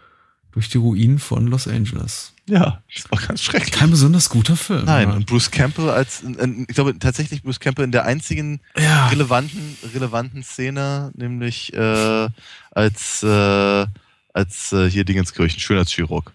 Durch 0.53 0.69
die 0.69 0.79
Ruinen 0.79 1.19
von 1.19 1.47
Los 1.47 1.67
Angeles. 1.67 2.35
Ja, 2.47 2.83
das 2.95 3.11
war 3.11 3.19
ganz 3.27 3.41
schrecklich. 3.43 3.73
Kein 3.73 3.91
besonders 3.91 4.29
guter 4.29 4.57
Film. 4.57 4.85
Nein, 4.85 5.09
Ja. 5.09 5.15
und 5.15 5.27
Bruce 5.27 5.51
Campbell 5.51 5.89
als, 5.89 6.23
ich 6.23 6.67
glaube 6.75 6.99
tatsächlich 6.99 7.43
Bruce 7.43 7.61
Campbell 7.61 7.85
in 7.87 7.93
der 7.93 8.05
einzigen 8.05 8.61
Ja. 8.77 9.09
relevanten, 9.09 9.77
relevanten 9.95 10.43
Szene, 10.43 11.11
nämlich 11.15 11.73
äh, 11.73 12.29
als, 12.73 13.23
äh, 13.23 13.87
als 14.33 14.73
äh, 14.73 14.91
hier 14.91 15.05
Dingenskirchen, 15.05 15.61
Schönheitschirurg. 15.61 16.33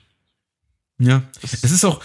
Ja. 0.99 1.23
Das- 1.41 1.63
Es 1.63 1.71
ist 1.71 1.83
auch, 1.85 2.01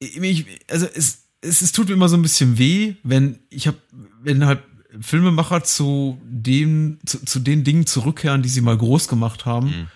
äh, 0.00 0.06
ich, 0.06 0.46
also 0.70 0.86
es, 0.94 1.22
es, 1.40 1.62
es 1.62 1.72
tut 1.72 1.88
mir 1.88 1.94
immer 1.94 2.08
so 2.08 2.16
ein 2.16 2.22
bisschen 2.22 2.58
weh, 2.58 2.94
wenn 3.02 3.38
ich 3.50 3.66
habe, 3.66 3.78
wenn 4.22 4.44
halt 4.44 4.60
Filmemacher 5.00 5.62
zu 5.64 6.18
dem, 6.24 6.98
zu, 7.06 7.24
zu 7.24 7.38
den 7.40 7.64
Dingen 7.64 7.86
zurückkehren, 7.86 8.42
die 8.42 8.48
sie 8.48 8.60
mal 8.60 8.76
groß 8.78 9.08
gemacht 9.08 9.44
haben. 9.44 9.66
Mhm. 9.68 9.86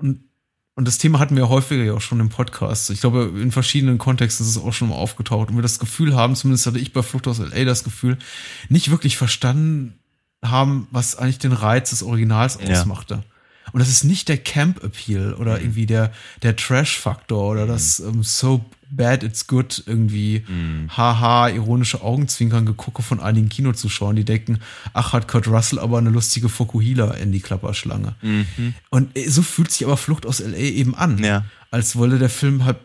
Und, 0.00 0.20
und 0.76 0.86
das 0.86 0.98
Thema 0.98 1.18
hatten 1.18 1.36
wir 1.36 1.48
häufiger 1.48 1.82
ja 1.84 1.94
auch 1.94 2.00
schon 2.00 2.20
im 2.20 2.28
Podcast. 2.28 2.90
Ich 2.90 3.00
glaube, 3.00 3.32
in 3.40 3.50
verschiedenen 3.50 3.98
Kontexten 3.98 4.44
ist 4.46 4.50
es 4.56 4.62
auch 4.62 4.72
schon 4.72 4.88
mal 4.90 4.94
aufgetaucht. 4.96 5.48
Und 5.48 5.56
wir 5.56 5.62
das 5.62 5.78
Gefühl 5.78 6.14
haben, 6.14 6.36
zumindest 6.36 6.66
hatte 6.66 6.78
ich 6.78 6.92
bei 6.92 7.02
Flucht 7.02 7.26
aus 7.28 7.38
L.A. 7.38 7.64
das 7.64 7.82
Gefühl, 7.82 8.18
nicht 8.68 8.90
wirklich 8.90 9.16
verstanden 9.16 9.98
haben, 10.50 10.86
was 10.90 11.16
eigentlich 11.16 11.38
den 11.38 11.52
Reiz 11.52 11.90
des 11.90 12.02
Originals 12.02 12.58
Ja. 12.62 12.72
ausmachte. 12.80 13.22
Und 13.72 13.80
das 13.80 13.88
ist 13.88 14.04
nicht 14.04 14.28
der 14.28 14.38
Camp-Appeal 14.38 15.34
oder 15.34 15.60
irgendwie 15.60 15.86
der, 15.86 16.12
der 16.42 16.54
Trash-Faktor 16.56 17.50
oder 17.50 17.66
das 17.66 17.98
ähm, 18.00 18.22
so 18.22 18.64
bad 18.88 19.24
it's 19.24 19.48
good 19.48 19.82
irgendwie 19.86 20.44
haha, 20.96 21.48
ironische 21.48 22.02
Augenzwinkern 22.02 22.64
gegucke 22.66 23.02
von 23.02 23.18
einigen 23.18 23.48
Kinozuschauern, 23.48 24.14
die 24.14 24.24
denken, 24.24 24.60
ach, 24.94 25.12
hat 25.12 25.26
Kurt 25.26 25.48
Russell 25.48 25.80
aber 25.80 25.98
eine 25.98 26.10
lustige 26.10 26.48
Fokuhila 26.48 27.10
in 27.14 27.32
die 27.32 27.40
Klapperschlange. 27.40 28.14
Mhm. 28.22 28.74
Und 28.90 29.16
äh, 29.18 29.28
so 29.28 29.42
fühlt 29.42 29.72
sich 29.72 29.84
aber 29.84 29.96
Flucht 29.96 30.24
aus 30.24 30.38
L.A. 30.38 30.56
eben 30.58 30.94
an. 30.94 31.18
Ja. 31.22 31.44
Als 31.72 31.96
wollte 31.96 32.18
der 32.20 32.30
Film 32.30 32.64
halt, 32.64 32.76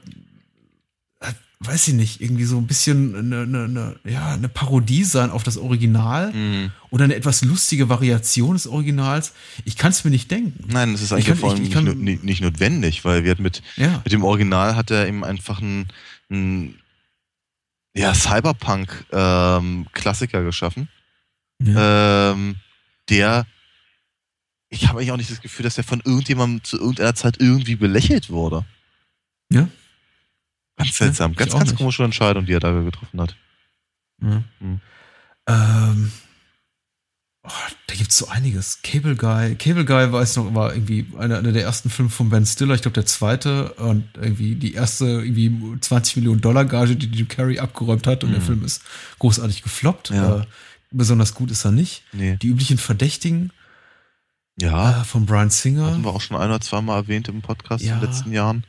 weiß 1.63 1.89
ich 1.89 1.93
nicht, 1.93 2.21
irgendwie 2.21 2.45
so 2.45 2.57
ein 2.57 2.65
bisschen 2.65 3.15
eine, 3.15 3.41
eine, 3.43 3.65
eine, 3.65 3.95
ja, 4.03 4.33
eine 4.33 4.49
Parodie 4.49 5.03
sein 5.03 5.29
auf 5.29 5.43
das 5.43 5.57
Original 5.57 6.33
Mhm. 6.33 6.71
oder 6.89 7.03
eine 7.03 7.13
etwas 7.15 7.43
lustige 7.43 7.87
Variation 7.87 8.53
des 8.53 8.65
Originals. 8.65 9.33
Ich 9.63 9.77
kann 9.77 9.91
es 9.91 10.03
mir 10.03 10.09
nicht 10.09 10.31
denken. 10.31 10.63
Nein, 10.71 10.93
das 10.93 11.03
ist 11.03 11.13
eigentlich 11.13 11.27
kann- 11.27 11.37
vor 11.37 11.51
allem 11.51 11.61
ich- 11.61 11.69
ich 11.69 11.75
nicht, 11.81 11.97
nicht, 11.99 12.23
nicht 12.23 12.41
notwendig, 12.41 13.05
weil 13.05 13.23
wir 13.23 13.39
mit, 13.39 13.61
Ja. 13.77 14.01
mit 14.03 14.11
dem 14.11 14.23
Original 14.23 14.75
hat 14.75 14.89
er 14.89 15.07
eben 15.07 15.23
einfach 15.23 15.61
einen, 15.61 15.87
einen 16.31 16.79
ja, 17.93 18.15
Cyberpunk-Klassiker 18.15 20.43
geschaffen, 20.43 20.87
ja. 21.61 22.31
ähm, 22.31 22.55
der 23.09 23.45
ich 24.73 24.87
habe 24.87 24.99
eigentlich 24.99 25.11
auch 25.11 25.17
nicht 25.17 25.29
das 25.29 25.41
Gefühl, 25.41 25.63
dass 25.63 25.77
er 25.77 25.83
von 25.83 25.99
irgendjemandem 26.05 26.63
zu 26.63 26.77
irgendeiner 26.77 27.13
Zeit 27.13 27.35
irgendwie 27.39 27.75
belächelt 27.75 28.29
wurde. 28.29 28.63
Ja. 29.51 29.67
Ganz 30.77 30.97
seltsam, 30.97 31.31
ich 31.31 31.37
ganz, 31.37 31.51
ganz 31.51 31.71
nicht. 31.71 31.77
komische 31.77 32.03
Entscheidung, 32.03 32.45
die 32.45 32.53
er 32.53 32.59
da 32.59 32.71
getroffen 32.71 33.21
hat. 33.21 33.35
Ja. 34.21 34.43
Hm. 34.59 34.79
Ähm, 35.47 36.11
oh, 37.43 37.49
da 37.87 37.95
gibt's 37.95 38.17
so 38.17 38.27
einiges. 38.27 38.81
Cable 38.81 39.15
Guy. 39.15 39.55
Cable 39.55 39.85
Guy 39.85 40.11
weiß 40.11 40.37
noch, 40.37 40.53
war 40.53 40.73
irgendwie 40.73 41.07
einer, 41.17 41.39
einer 41.39 41.51
der 41.51 41.63
ersten 41.63 41.89
Filme 41.89 42.09
von 42.09 42.29
Ben 42.29 42.45
Stiller, 42.45 42.75
ich 42.75 42.81
glaube 42.81 42.95
der 42.95 43.05
zweite 43.05 43.73
und 43.73 44.05
irgendwie 44.15 44.55
die 44.55 44.73
erste 44.73 45.05
irgendwie 45.05 45.51
20 45.79 46.17
Millionen 46.17 46.41
Dollar 46.41 46.65
Gage, 46.65 46.95
die 46.95 47.07
Jim 47.07 47.27
Carrey 47.27 47.59
abgeräumt 47.59 48.07
hat 48.07 48.23
und 48.23 48.31
der 48.31 48.41
Film 48.41 48.63
ist 48.63 48.83
großartig 49.19 49.63
gefloppt. 49.63 50.11
Mhm. 50.11 50.15
Ja. 50.15 50.39
Äh, 50.41 50.45
besonders 50.91 51.33
gut 51.33 51.51
ist 51.51 51.65
er 51.65 51.71
nicht. 51.71 52.03
Nee. 52.11 52.37
Die 52.41 52.47
üblichen 52.47 52.77
Verdächtigen 52.77 53.51
Ja, 54.61 55.01
äh, 55.01 55.03
von 55.05 55.25
Brian 55.25 55.49
Singer, 55.49 55.87
hatten 55.87 56.03
wir 56.03 56.11
auch 56.13 56.21
schon 56.21 56.37
ein 56.37 56.47
oder 56.49 56.61
zweimal 56.61 56.97
erwähnt 57.01 57.27
im 57.27 57.41
Podcast 57.41 57.83
Ja. 57.83 57.95
in 57.95 57.99
den 57.99 58.09
letzten 58.09 58.31
Jahren. 58.31 58.63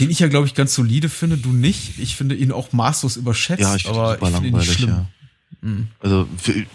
den 0.00 0.10
ich 0.10 0.18
ja 0.18 0.28
glaube 0.28 0.46
ich 0.46 0.54
ganz 0.54 0.74
solide 0.74 1.08
finde, 1.08 1.36
du 1.38 1.50
nicht. 1.52 1.98
Ich 1.98 2.16
finde 2.16 2.34
ihn 2.34 2.52
auch 2.52 2.72
maßlos 2.72 3.16
überschätzt, 3.16 3.60
Ja, 3.62 3.76
ich 3.76 3.84
finde 3.84 3.98
aber 4.00 4.14
super 4.14 4.26
ich 4.26 4.32
langweilig, 4.32 4.72
schlimm. 4.72 4.88
ja. 4.90 5.06
Mhm. 5.62 5.88
Also 6.00 6.28
für, 6.36 6.66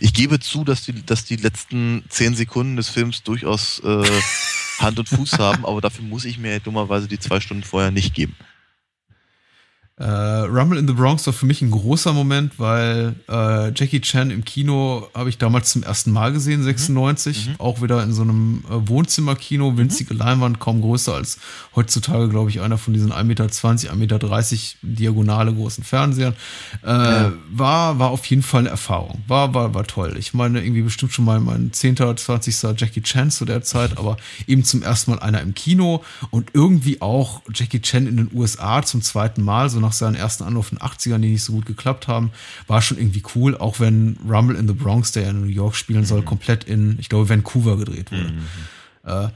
ich 0.00 0.12
gebe 0.12 0.40
zu, 0.40 0.64
dass 0.64 0.84
die, 0.84 1.04
dass 1.04 1.24
die 1.24 1.36
letzten 1.36 2.04
zehn 2.08 2.34
Sekunden 2.34 2.76
des 2.76 2.88
Films 2.88 3.22
durchaus 3.22 3.78
äh, 3.80 4.04
Hand 4.78 4.98
und 4.98 5.08
Fuß 5.08 5.32
haben, 5.38 5.64
aber 5.64 5.80
dafür 5.80 6.04
muss 6.04 6.24
ich 6.24 6.38
mir 6.38 6.60
dummerweise 6.60 7.08
die 7.08 7.18
zwei 7.18 7.40
Stunden 7.40 7.62
vorher 7.62 7.90
nicht 7.90 8.14
geben. 8.14 8.34
Äh, 9.98 10.04
Rumble 10.04 10.78
in 10.78 10.86
the 10.86 10.92
Bronx 10.92 11.26
war 11.26 11.32
für 11.32 11.46
mich 11.46 11.62
ein 11.62 11.70
großer 11.70 12.12
Moment, 12.12 12.58
weil 12.58 13.14
äh, 13.30 13.72
Jackie 13.74 14.02
Chan 14.02 14.30
im 14.30 14.44
Kino 14.44 15.08
habe 15.14 15.30
ich 15.30 15.38
damals 15.38 15.70
zum 15.70 15.84
ersten 15.84 16.12
Mal 16.12 16.34
gesehen, 16.34 16.62
96. 16.62 17.52
Auch 17.56 17.80
wieder 17.80 18.02
in 18.02 18.12
so 18.12 18.20
einem 18.20 18.62
äh, 18.68 18.88
Wohnzimmerkino, 18.88 19.78
winzige 19.78 20.12
Leinwand, 20.12 20.60
kaum 20.60 20.82
größer 20.82 21.14
als 21.14 21.38
heutzutage, 21.74 22.28
glaube 22.28 22.50
ich, 22.50 22.60
einer 22.60 22.76
von 22.76 22.92
didiesen 22.92 23.10
1,20 23.10 23.24
Meter, 23.24 23.46
1,30 23.46 23.94
Meter 23.94 24.58
diagonale 24.82 25.54
großen 25.54 25.82
Fernsehern. 25.82 26.34
Äh, 26.82 27.30
war, 27.50 27.98
war 27.98 28.10
auf 28.10 28.26
jeden 28.26 28.42
Fall 28.42 28.60
eine 28.60 28.68
Erfahrung. 28.68 29.22
War, 29.28 29.54
war, 29.54 29.72
war 29.72 29.84
toll. 29.84 30.16
Ich 30.18 30.34
meine, 30.34 30.62
irgendwie 30.62 30.82
bestimmt 30.82 31.14
schon 31.14 31.24
mal 31.24 31.40
mein 31.40 31.72
10., 31.72 31.96
20. 31.96 32.62
Jackie 32.76 33.00
Chan 33.00 33.30
zu 33.30 33.46
der 33.46 33.62
Zeit, 33.62 33.96
aber 33.96 34.18
eben 34.46 34.62
zum 34.62 34.82
ersten 34.82 35.12
Mal 35.12 35.20
einer 35.20 35.40
im 35.40 35.54
Kino 35.54 36.04
und 36.28 36.50
irgendwie 36.52 37.00
auch 37.00 37.40
Jackie 37.54 37.80
Chan 37.80 38.06
in 38.06 38.18
den 38.18 38.30
USA 38.34 38.82
zum 38.82 39.00
zweiten 39.00 39.42
Mal, 39.42 39.70
so 39.70 39.85
nach 39.86 39.92
seinen 39.92 40.16
ersten 40.16 40.44
Anlauf 40.44 40.72
in 40.72 40.78
den 40.78 40.86
80ern, 40.86 41.18
die 41.18 41.30
nicht 41.30 41.44
so 41.44 41.52
gut 41.52 41.66
geklappt 41.66 42.08
haben, 42.08 42.30
war 42.66 42.82
schon 42.82 42.98
irgendwie 42.98 43.22
cool, 43.34 43.56
auch 43.56 43.80
wenn 43.80 44.18
Rumble 44.28 44.56
in 44.56 44.66
the 44.66 44.74
Bronx, 44.74 45.12
der 45.12 45.22
ja 45.24 45.30
in 45.30 45.40
New 45.40 45.46
York 45.46 45.76
spielen 45.76 46.04
soll, 46.04 46.22
komplett 46.22 46.64
in, 46.64 46.98
ich 46.98 47.08
glaube, 47.08 47.28
Vancouver 47.28 47.76
gedreht 47.76 48.10
wurde. 48.12 48.32
Äh, 49.04 49.28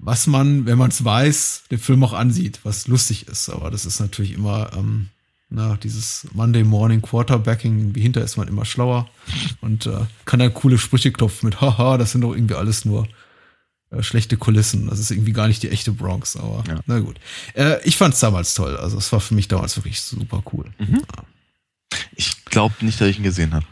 was 0.00 0.26
man, 0.26 0.64
wenn 0.64 0.78
man 0.78 0.90
es 0.90 1.04
weiß, 1.04 1.64
den 1.70 1.78
Film 1.78 2.02
auch 2.04 2.12
ansieht, 2.12 2.60
was 2.62 2.86
lustig 2.86 3.28
ist, 3.28 3.50
aber 3.50 3.70
das 3.70 3.84
ist 3.84 4.00
natürlich 4.00 4.32
immer, 4.32 4.70
ähm, 4.76 5.08
na, 5.50 5.76
dieses 5.76 6.26
Monday 6.32 6.62
Morning 6.64 7.02
Quarterbacking, 7.02 7.94
wie 7.94 8.00
hinter 8.00 8.22
ist 8.22 8.36
man 8.36 8.48
immer 8.48 8.64
schlauer. 8.64 9.08
Und 9.60 9.86
äh, 9.86 10.00
kann 10.24 10.40
dann 10.40 10.54
coole 10.54 10.78
Sprüche 10.78 11.10
klopfen 11.10 11.48
mit, 11.48 11.60
haha, 11.60 11.98
das 11.98 12.12
sind 12.12 12.20
doch 12.20 12.34
irgendwie 12.34 12.54
alles 12.54 12.84
nur 12.84 13.08
schlechte 14.00 14.36
Kulissen. 14.36 14.88
Das 14.88 14.98
ist 14.98 15.10
irgendwie 15.10 15.32
gar 15.32 15.48
nicht 15.48 15.62
die 15.62 15.70
echte 15.70 15.92
Bronx, 15.92 16.36
aber 16.36 16.62
Ja. 16.68 16.80
na 16.86 16.98
gut. 17.00 17.18
Äh, 17.54 17.82
ich 17.84 17.96
fand 17.96 18.14
es 18.14 18.20
damals 18.20 18.54
toll. 18.54 18.76
Also 18.76 18.98
es 18.98 19.10
war 19.12 19.20
für 19.20 19.34
mich 19.34 19.48
damals 19.48 19.76
wirklich 19.76 20.00
super 20.00 20.42
cool. 20.52 20.66
Ich 22.14 22.44
glaube 22.46 22.74
nicht, 22.80 23.00
dass 23.00 23.08
ich 23.08 23.16
ihn 23.18 23.22
gesehen 23.24 23.54
habe. 23.54 23.66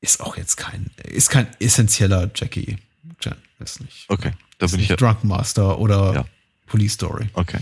Ist 0.00 0.20
auch 0.20 0.36
jetzt 0.36 0.56
kein, 0.56 0.90
ist 1.02 1.30
kein 1.30 1.46
essentieller 1.60 2.30
Jackie 2.34 2.76
Chan. 3.20 3.36
Ist 3.58 3.80
nicht. 3.80 4.04
Okay, 4.08 4.32
da 4.58 4.66
ist 4.66 4.72
bin 4.72 4.80
ich 4.80 4.88
ja. 4.88 4.96
Drunken 4.96 5.28
Master 5.28 5.78
oder 5.78 6.14
Ja. 6.14 6.24
Police 6.66 6.92
Story. 6.94 7.28
Okay. 7.32 7.58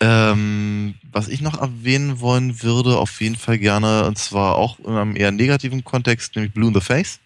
Ähm, 0.00 0.94
was 1.12 1.28
ich 1.28 1.40
noch 1.42 1.60
erwähnen 1.60 2.20
wollen 2.20 2.62
würde, 2.62 2.96
auf 2.98 3.20
jeden 3.20 3.36
Fall 3.36 3.58
gerne, 3.58 4.04
und 4.06 4.18
zwar 4.18 4.56
auch 4.56 4.78
in 4.80 4.86
einem 4.96 5.14
eher 5.16 5.30
negativen 5.30 5.84
Kontext, 5.84 6.34
nämlich 6.34 6.52
Blue 6.54 6.68
in 6.68 6.74
the 6.74 6.80
Face. 6.80 7.20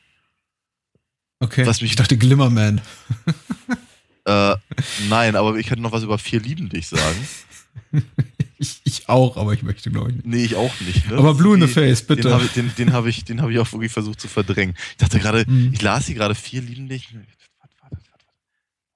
Okay. 1.41 1.67
Was 1.67 1.81
mich- 1.81 1.91
ich 1.93 1.97
dachte 1.97 2.17
Glimmerman. 2.17 2.81
Äh, 4.29 4.57
nein, 5.09 5.37
aber 5.37 5.55
ich 5.57 5.69
könnte 5.69 5.83
noch 5.85 5.93
was 5.93 6.03
über 6.03 6.19
Vier 6.19 6.41
lieben 6.41 6.69
dich 6.69 6.89
sagen. 6.89 7.29
Ich, 8.59 8.81
ich 8.85 9.09
auch, 9.11 9.37
aber 9.37 9.53
ich 9.53 9.63
möchte 9.63 9.91
glaube 9.91 10.09
ich 10.11 10.17
nicht. 10.17 10.27
Nee, 10.27 10.45
ich 10.45 10.57
auch 10.57 10.81
nicht. 10.81 11.11
Ne? 11.11 11.19
Aber 11.19 11.35
Blue 11.35 11.55
in 11.55 11.61
the 11.61 11.69
Face, 11.69 12.03
bitte. 12.07 12.23
Den 12.23 12.33
habe 12.33 12.45
ich, 12.47 12.53
den, 12.53 12.75
den 12.77 12.93
hab 12.95 13.05
ich, 13.05 13.23
den 13.25 13.43
hab 13.43 13.51
ich 13.51 13.59
auch 13.59 13.71
wirklich 13.71 13.93
versucht 13.93 14.19
zu 14.19 14.29
verdrängen. 14.29 14.75
Ich 14.93 14.97
dachte 14.97 15.19
gerade, 15.21 15.45
Mhm. 15.47 15.73
ich 15.75 15.83
las 15.83 16.07
hier 16.07 16.15
gerade 16.15 16.35
Vier 16.35 16.63
lieben 16.63 16.89
dich. 16.89 17.15
Warte, 17.15 17.27
warte, 17.61 17.97
warte, 17.99 18.07
warte. 18.11 18.25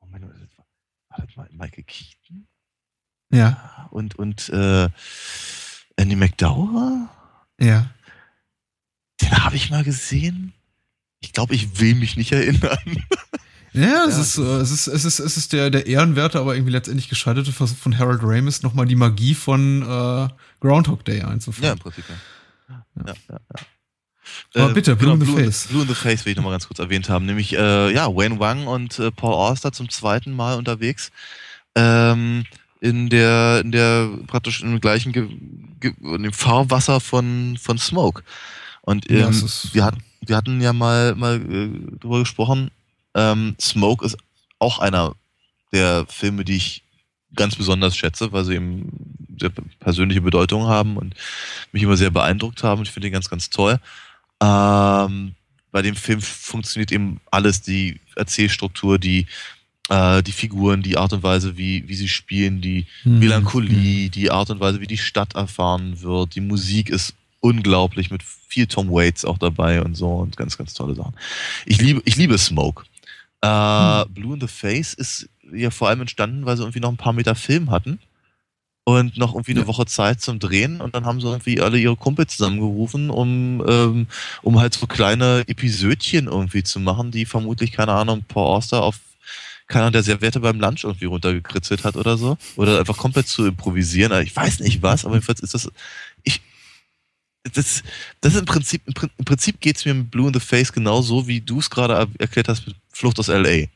Moment, 0.01 0.25
warte, 0.25 1.27
warte 1.37 1.37
mal, 1.37 1.49
Michael 1.53 1.85
Keaton 1.85 2.47
Ja, 3.31 3.87
und, 3.91 4.15
und 4.19 4.49
äh, 4.49 4.89
Andy 5.97 6.17
McDowell? 6.17 7.07
ja. 7.61 7.91
Den 9.21 9.45
habe 9.45 9.57
ich 9.57 9.69
mal 9.71 9.85
gesehen. 9.85 10.55
Ich 11.21 11.33
glaube, 11.33 11.55
ich 11.55 11.81
will 11.81 11.95
mich 11.95 12.17
nicht 12.17 12.33
erinnern. 12.33 12.79
Ja, 13.73 14.05
es 14.09 14.17
Ja. 14.17 14.21
ist, 14.23 14.39
äh, 14.39 14.43
es 14.61 14.71
ist, 14.73 14.87
es 14.89 15.05
ist, 15.05 15.19
es 15.21 15.37
ist 15.37 15.53
der, 15.53 15.71
der 15.71 15.87
ehrenwerte, 15.87 16.41
aber 16.41 16.55
irgendwie 16.57 16.73
letztendlich 16.73 17.09
gescheiterte 17.09 17.53
Versuch 17.53 17.77
von 17.77 17.97
Harold 17.97 18.21
Ramis, 18.23 18.63
nochmal 18.63 18.87
die 18.87 18.97
Magie 18.97 19.35
von 19.35 19.83
äh, 19.83 20.29
Groundhog 20.61 21.05
Day 21.05 21.19
Ja, 21.21 21.29
einzuführen. 21.29 21.75
im 21.75 21.79
Prinzip. 21.79 22.05
Ja, 22.69 22.85
ja, 23.07 23.15
ja. 23.31 23.39
ja. 23.39 24.65
Aber 24.65 24.75
bitte, 24.75 24.97
Blue 24.97 25.15
in 25.15 25.21
the 25.21 25.27
Face. 25.33 25.67
Blue 25.69 25.83
in 25.83 25.89
the 25.89 25.95
Face 25.95 26.25
will 26.25 26.33
ich 26.33 26.37
nochmal 26.37 26.53
ganz 26.53 26.67
kurz 26.67 26.79
erwähnt 26.81 27.09
haben. 27.09 27.27
Nämlich, 27.27 27.53
äh, 27.57 27.93
ja, 27.95 28.07
Wayne 28.09 28.39
Wang 28.41 28.67
und 28.67 28.99
äh, 28.99 29.11
Paul 29.13 29.35
Auster 29.35 29.73
zum 29.73 29.89
zweiten 29.89 30.33
Mal 30.35 30.57
unterwegs. 30.57 31.11
Ähm, 31.75 32.45
in 32.81 33.09
der, 33.11 33.61
in 33.63 33.73
der 33.73 34.09
praktisch 34.27 34.63
im 34.63 34.81
gleichen 34.81 35.13
Ge 35.13 35.29
Ge 35.81 35.93
in 36.03 36.23
dem 36.25 36.33
Fahrwasser 36.33 37.01
von, 37.01 37.57
von 37.61 37.79
Smoke. 37.79 38.23
Und 38.83 39.09
ähm, 39.11 39.19
Ja, 39.19 39.31
wir, 39.73 39.85
hatten, 39.85 40.03
wir 40.21 40.37
hatten 40.37 40.61
ja 40.61 40.73
mal, 40.73 41.15
mal 41.15 41.37
äh, 41.37 41.99
drüber 41.99 42.21
gesprochen, 42.21 42.71
ähm, 43.15 43.57
Smoke 43.61 44.05
ist 44.05 44.17
auch 44.59 44.79
einer 44.79 45.15
der 45.73 46.07
Filme, 46.09 46.45
die 46.45 46.57
ich 46.57 46.83
ganz 47.35 47.57
besonders 47.57 47.97
schätze, 47.97 48.33
weil 48.33 48.45
sie 48.45 48.55
eben 48.55 49.17
sehr 49.39 49.51
persönliche 49.79 50.21
Bedeutung 50.21 50.67
haben 50.67 50.97
und 50.97 51.15
mich 51.73 51.83
immer 51.83 51.97
sehr 51.97 52.11
beeindruckt 52.11 52.63
haben. 52.63 52.83
Ich 52.83 52.91
finde 52.91 53.09
ihn 53.09 53.13
ganz, 53.13 53.31
ganz 53.31 53.51
toll. 53.51 53.79
Ähm, 54.43 55.35
bei 55.73 55.83
dem 55.83 55.95
Film 55.95 56.21
funktioniert 56.21 56.91
eben 56.93 57.21
alles, 57.31 57.63
die 57.63 58.01
Erzählstruktur, 58.17 58.99
die, 58.99 59.27
äh, 59.89 60.23
die 60.23 60.33
Figuren, 60.33 60.83
die 60.83 60.97
Art 60.97 61.13
und 61.13 61.23
Weise, 61.23 61.57
wie, 61.57 61.89
wie 61.89 61.95
sie 61.95 62.09
spielen, 62.09 62.61
die 62.61 62.87
Hm. 63.03 63.21
Melancholie, 63.21 64.11
die 64.11 64.31
Art 64.31 64.51
und 64.51 64.61
Weise, 64.61 64.81
wie 64.81 64.89
die 64.89 64.99
Stadt 64.99 65.35
erfahren 65.35 66.01
wird. 66.01 66.35
Die 66.35 66.41
Musik 66.41 66.91
ist 66.91 67.15
unglaublich 67.41 68.11
mit 68.11 68.23
viel 68.23 68.67
Tom 68.67 68.91
Waits 68.91 69.25
auch 69.25 69.39
dabei 69.39 69.83
und 69.83 69.95
so 69.95 70.09
und 70.17 70.37
ganz, 70.37 70.59
ganz 70.59 70.75
tolle 70.75 70.95
Sachen. 70.95 71.15
Ich 71.67 71.81
liebe, 71.81 72.03
ich 72.05 72.17
liebe 72.17 72.37
Smoke. 72.39 72.85
Äh, 73.43 74.05
Blue 74.11 74.35
in 74.35 74.41
the 74.41 74.47
Face 74.49 74.93
ist 74.95 75.29
ja 75.53 75.71
vor 75.71 75.89
allem 75.89 76.03
entstanden, 76.03 76.45
weil 76.47 76.57
sie 76.57 76.63
irgendwie 76.63 76.81
noch 76.81 76.91
ein 76.91 76.97
paar 76.99 77.13
Meter 77.15 77.35
Film 77.35 77.71
hatten 77.71 77.99
und 78.85 79.17
noch 79.17 79.35
irgendwie 79.35 79.53
eine 79.53 79.61
Ja. 79.61 79.67
Woche 79.67 79.87
Zeit 79.87 80.21
zum 80.21 80.39
Drehen 80.39 80.81
und 80.81 80.95
dann 80.95 81.05
haben 81.07 81.21
sie 81.21 81.27
irgendwie 81.29 81.61
alle 81.61 81.79
ihre 81.79 81.97
Kumpel 81.97 82.27
zusammengerufen, 82.27 83.09
um, 83.11 83.65
ähm, 83.67 84.07
um 84.43 84.59
halt 84.61 84.75
so 84.75 84.87
kleine 84.87 85.45
Episödchen 85.47 86.27
irgendwie 86.27 86.63
zu 86.63 86.81
machen, 86.81 87.11
die 87.11 87.25
vermutlich, 87.25 87.73
keine 87.73 87.93
Ahnung, 87.93 88.25
Paul 88.29 88.47
Auster 88.57 88.83
auf 88.83 89.01
keiner 89.69 89.91
der 89.93 90.03
Serviette 90.03 90.41
beim 90.41 90.59
Lunch 90.61 90.83
irgendwie 90.85 91.05
runtergekritzelt 91.05 91.85
hat 91.85 91.95
oder 91.97 92.19
so. 92.19 92.37
Oder 92.57 92.81
einfach 92.81 92.97
komplett 92.97 93.29
zu 93.29 93.47
improvisieren. 93.47 94.11
Also 94.13 94.25
Ich 94.27 94.35
weiß 94.35 94.61
nicht 94.61 94.83
was, 94.83 95.05
aber 95.05 95.15
jedenfalls 95.15 95.41
ist 95.41 95.55
das. 95.55 95.71
Ich. 96.25 96.41
Das, 97.43 97.83
das 98.21 98.35
ist 98.35 98.41
im 98.41 98.45
Prinzip, 98.45 98.83
im 98.87 98.95
Prin- 98.95 99.11
im 99.17 99.25
Prinzip 99.25 99.61
geht's 99.61 99.85
mir 99.85 99.95
mit 99.95 100.11
Blue 100.11 100.29
in 100.29 100.35
the 100.35 100.41
Face 100.41 100.73
genauso, 100.73 101.27
wie 101.27 101.41
du 101.41 101.59
es 101.59 101.71
gerade 101.71 101.95
er- 101.95 102.09
erklärt 102.19 102.49
hast 102.49 102.67
mit 102.67 102.77
Flucht 102.93 103.19
aus 103.19 103.29
LA. 103.29 103.67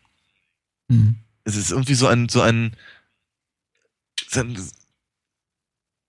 Hm. 0.90 1.16
Es 1.44 1.56
ist 1.56 1.70
irgendwie 1.70 1.94
so 1.94 2.06
ein, 2.06 2.28
so 2.28 2.42
ein, 2.42 2.74
so 4.28 4.40
ein 4.40 4.56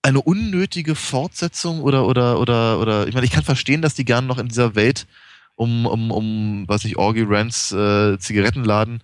eine 0.01 0.21
unnötige 0.21 0.93
Fortsetzung 0.93 1.81
oder, 1.81 2.05
oder, 2.05 2.39
oder, 2.39 2.79
oder, 2.79 3.07
ich 3.07 3.15
meine, 3.15 3.25
ich 3.25 3.31
kann 3.31 3.43
verstehen, 3.43 3.81
dass 3.81 3.95
die 3.95 4.05
gerne 4.05 4.27
noch 4.27 4.37
in 4.37 4.47
dieser 4.47 4.75
Welt 4.75 5.07
um, 5.55 5.87
um, 5.87 6.11
um, 6.11 6.65
was 6.67 6.85
ich, 6.85 6.97
Orgy 6.97 7.23
Rants 7.27 7.71
äh, 7.71 8.19
Zigarettenladen 8.19 9.01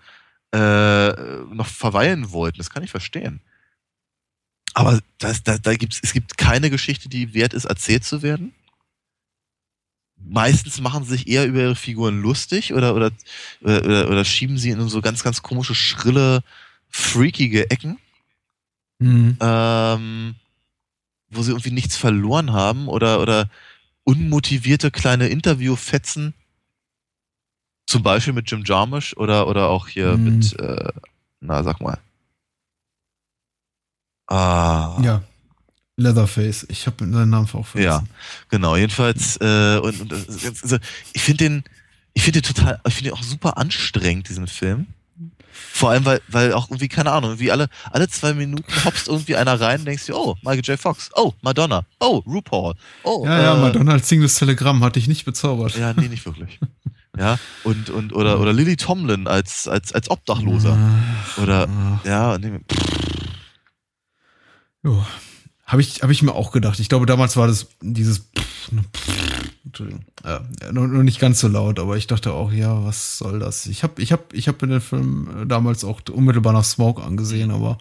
äh, 0.54 1.08
noch 1.54 1.66
verweilen 1.66 2.32
wollten. 2.32 2.60
Das 2.60 2.70
kann 2.70 2.84
ich 2.84 2.92
verstehen. 2.92 3.40
Aber 4.74 5.00
das, 5.20 5.44
da, 5.44 5.58
da 5.58 5.74
gibt's, 5.76 6.00
es 6.02 6.14
gibt 6.14 6.38
keine 6.38 6.70
Geschichte, 6.70 7.10
die 7.10 7.34
wert 7.34 7.54
ist, 7.54 7.66
erzählt 7.66 8.04
zu 8.06 8.22
werden. 8.22 8.54
Meistens 10.24 10.80
machen 10.80 11.04
sie 11.04 11.12
sich 11.12 11.28
eher 11.28 11.46
über 11.48 11.62
ihre 11.62 11.76
Figuren 11.76 12.22
lustig 12.22 12.74
oder, 12.74 12.96
oder, 12.96 13.12
oder, 13.62 14.08
oder, 14.10 14.24
schieben 14.24 14.58
sie 14.58 14.70
in 14.70 14.88
so 14.88 15.02
ganz, 15.02 15.24
ganz 15.24 15.42
komische, 15.42 15.76
schrille, 15.76 16.44
freakige 16.90 17.70
Ecken 17.70 17.98
Hm. 19.02 19.36
ähm, 19.40 20.36
wo 21.32 21.42
sie 21.42 21.52
irgendwie 21.52 21.72
nichts 21.72 21.98
verloren 21.98 22.54
haben 22.54 22.88
oder, 22.88 23.20
oder 23.20 23.50
unmotivierte 24.04 24.92
kleine 24.92 25.28
Interviewfetzen. 25.30 26.36
Zum 27.88 28.04
Beispiel 28.04 28.34
mit 28.34 28.50
Jim 28.52 28.64
Jarmusch 28.64 29.16
oder, 29.18 29.48
oder 29.48 29.70
auch 29.70 29.88
hier 29.88 30.18
Mhm. 30.18 30.24
mit, 30.24 30.60
äh, 30.60 30.92
na, 31.40 31.64
sag 31.64 31.82
mal. 31.82 31.98
Ah, 34.32 35.00
Ja. 35.02 35.22
Leatherface. 35.98 36.66
Ich 36.70 36.88
habe 36.88 36.98
seinen 37.00 37.30
Namen 37.30 37.48
auch 37.54 37.66
vergessen. 37.66 38.08
genau. 38.50 38.76
Jedenfalls, 38.76 39.38
äh, 39.38 39.78
und, 39.78 40.02
und 40.02 40.14
also, 40.14 40.78
ich 41.14 41.22
finde 41.22 41.44
den, 41.44 41.64
ich 42.14 42.24
finde 42.24 42.42
den 42.42 42.56
total, 42.56 42.80
ich 42.88 42.94
finde 42.94 43.12
den 43.12 43.18
auch 43.20 43.24
super 43.24 43.58
anstrengend, 43.58 44.28
diesen 44.30 44.48
Film. 44.48 44.88
Vor 45.74 45.92
allem, 45.92 46.06
weil, 46.06 46.22
weil 46.28 46.54
auch 46.54 46.70
irgendwie, 46.70 46.88
keine 46.88 47.12
Ahnung, 47.12 47.40
wie 47.40 47.52
alle, 47.52 47.68
alle 47.92 48.08
zwei 48.10 48.34
Minuten 48.34 48.64
hopst 48.86 49.08
irgendwie 49.10 49.36
einer 49.36 49.60
rein 49.60 49.80
und 49.82 49.86
denkst 49.86 50.06
dir, 50.08 50.16
oh, 50.16 50.36
Michael 50.42 50.62
J. 50.64 50.80
Fox, 50.80 51.10
oh, 51.16 51.34
Madonna, 51.42 51.84
oh, 52.00 52.22
RuPaul, 52.26 52.74
oh, 53.04 53.26
Ja, 53.26 53.42
ja, 53.42 53.58
äh, 53.58 53.62
Madonna 53.62 53.92
als 53.94 54.10
singendes 54.10 54.36
Telegramm 54.36 54.84
hatte 54.84 54.98
ich 54.98 55.08
nicht 55.08 55.24
bezaubert. 55.26 55.78
Ja, 55.78 55.94
nee, 55.94 56.08
nicht 56.08 56.26
wirklich. 56.26 56.60
Ja, 57.18 57.38
und, 57.64 57.90
und, 57.90 58.14
oder, 58.14 58.40
oder 58.40 58.54
Lily 58.54 58.78
Tomlin 58.78 59.28
als, 59.28 59.68
als, 59.68 59.94
als 59.94 60.10
Obdachloser. 60.10 60.78
Oder, 61.38 61.68
Ah, 61.68 62.00
ja, 62.06 62.38
nee, 62.38 62.60
Jo. 64.84 65.06
Habe 65.66 65.82
ich, 65.82 66.04
hab 66.04 66.10
ich 66.10 66.22
mir 66.22 66.34
auch 66.34 66.52
gedacht. 66.52 66.80
Ich 66.80 66.90
glaube, 66.90 67.06
damals 67.06 67.38
war 67.38 67.48
das 67.48 67.68
dieses 67.82 68.30
Entschuldigung. 69.64 70.04
Ja, 70.24 70.44
nur, 70.72 70.88
nur 70.88 71.04
nicht 71.04 71.20
ganz 71.20 71.40
so 71.40 71.48
laut, 71.48 71.80
aber 71.80 71.96
ich 71.96 72.08
dachte 72.08 72.34
auch, 72.34 72.52
ja, 72.52 72.84
was 72.84 73.18
soll 73.18 73.40
das? 73.40 73.68
Ich 73.68 73.84
habe 73.84 74.02
ich 74.02 74.12
hab, 74.12 74.34
ich 74.34 74.48
hab 74.48 74.62
mir 74.62 74.68
den 74.68 74.82
Film 74.82 75.44
äh, 75.44 75.46
damals 75.46 75.84
auch 75.84 76.02
unmittelbar 76.12 76.52
nach 76.54 76.66
Smoke 76.66 77.02
angesehen, 77.02 77.52
aber 77.52 77.78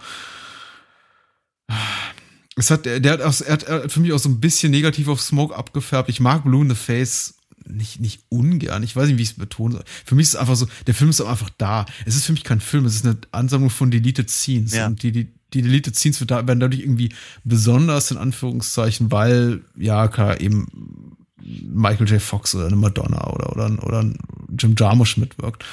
es 2.57 2.71
hat, 2.71 2.87
der 2.87 3.13
hat, 3.13 3.23
auch, 3.23 3.41
er 3.41 3.53
hat, 3.55 3.93
für 3.93 4.01
mich 4.01 4.13
auch 4.13 4.19
so 4.19 4.29
ein 4.29 4.41
bisschen 4.41 4.71
negativ 4.71 5.09
auf 5.09 5.21
Smoke 5.21 5.57
abgefärbt. 5.57 6.09
Ich 6.09 6.21
mag 6.21 6.45
Blue 6.45 6.63
in 6.63 6.71
the 6.71 6.77
Face 6.77 7.35
nicht, 7.67 8.01
nicht 8.01 8.23
ungern. 8.29 8.83
Ich 8.83 8.97
weiß 8.97 9.09
nicht, 9.09 9.19
wie 9.19 9.23
ich 9.23 9.31
es 9.31 9.37
betonen 9.37 9.73
soll. 9.73 9.85
Für 10.05 10.15
mich 10.15 10.25
ist 10.25 10.35
es 10.35 10.41
einfach 10.41 10.57
so, 10.57 10.67
der 10.87 10.95
Film 10.95 11.11
ist 11.11 11.21
einfach 11.21 11.51
da. 11.59 11.87
Es 12.05 12.17
ist 12.17 12.25
für 12.27 12.33
mich 12.33 12.45
kein 12.45 12.61
Film, 12.61 12.85
es 12.85 12.97
ist 12.97 13.07
eine 13.07 13.19
Ansammlung 13.33 13.71
von 13.71 13.91
Deleted 13.91 14.31
Scenes. 14.31 14.75
Ja. 14.75 14.87
Und 14.87 15.03
die, 15.03 15.13
die, 15.13 15.29
die 15.53 15.63
Deleted 15.63 15.97
Scenes 15.97 16.21
werden 16.29 16.61
dadurch 16.61 16.81
irgendwie 16.81 17.13
besonders 17.45 18.11
in 18.11 18.17
Anführungszeichen, 18.17 19.11
weil, 19.11 19.63
ja, 19.77 20.09
klar, 20.09 20.41
eben 20.41 21.17
Michael 21.43 22.09
J. 22.09 22.21
Fox 22.21 22.55
oder 22.55 22.67
eine 22.67 22.77
Madonna 22.77 23.29
oder, 23.31 23.53
oder, 23.53 23.85
oder 23.85 24.03
ein 24.03 24.19
Jim 24.59 24.75
Jarmusch 24.79 25.17
mitwirkt. 25.17 25.65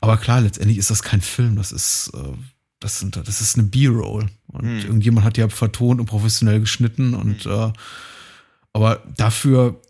Aber 0.00 0.16
klar, 0.16 0.40
letztendlich 0.40 0.78
ist 0.78 0.90
das 0.90 1.02
kein 1.02 1.20
Film, 1.20 1.56
das 1.56 1.70
ist, 1.70 2.10
äh, 2.14 2.32
das 2.80 2.98
sind, 2.98 3.16
das 3.16 3.40
ist 3.40 3.56
eine 3.56 3.68
B-Roll. 3.68 4.28
Und 4.48 4.64
Hm. 4.64 4.78
irgendjemand 4.80 5.24
hat 5.24 5.36
die 5.36 5.40
ja 5.40 5.48
vertont 5.48 6.00
und 6.00 6.06
professionell 6.06 6.60
geschnitten 6.60 7.14
und, 7.14 7.46
äh, 7.46 7.72
aber 8.72 9.02
dafür 9.16 9.80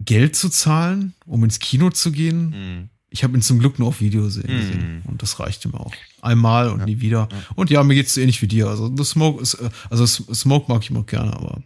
Geld 0.00 0.36
zu 0.36 0.48
zahlen, 0.48 1.14
um 1.24 1.42
ins 1.44 1.58
Kino 1.58 1.90
zu 1.90 2.12
gehen, 2.12 2.52
hm. 2.52 2.88
ich 3.10 3.24
habe 3.24 3.36
ihn 3.36 3.42
zum 3.42 3.58
Glück 3.58 3.78
nur 3.78 3.88
auf 3.88 4.00
Video 4.00 4.28
sehen 4.28 4.46
gesehen. 4.46 5.02
Und 5.06 5.22
das 5.22 5.40
reichte 5.40 5.68
mir 5.68 5.80
auch. 5.80 5.92
Einmal 6.20 6.68
und 6.70 6.80
Ja. 6.80 6.86
nie 6.86 7.00
wieder. 7.00 7.28
Ja. 7.30 7.38
Und 7.54 7.70
ja, 7.70 7.82
mir 7.84 7.94
geht's 7.94 8.14
so 8.14 8.20
ähnlich 8.20 8.40
wie 8.42 8.48
dir. 8.48 8.68
Also 8.68 8.94
The 8.94 9.04
Smoke 9.04 9.42
ist, 9.42 9.54
äh, 9.54 9.70
also 9.90 10.06
Smoke 10.06 10.70
mag 10.72 10.82
ich 10.82 10.90
immer 10.90 11.04
gerne, 11.04 11.32
aber 11.32 11.62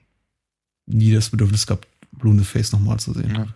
nie 0.86 1.12
das 1.12 1.30
Bedürfnis 1.30 1.66
gehabt, 1.66 1.86
Blue 2.12 2.32
in 2.32 2.38
the 2.38 2.44
Face 2.44 2.72
nochmal 2.72 2.98
zu 3.00 3.12
sehen. 3.12 3.34
Ja. 3.34 3.46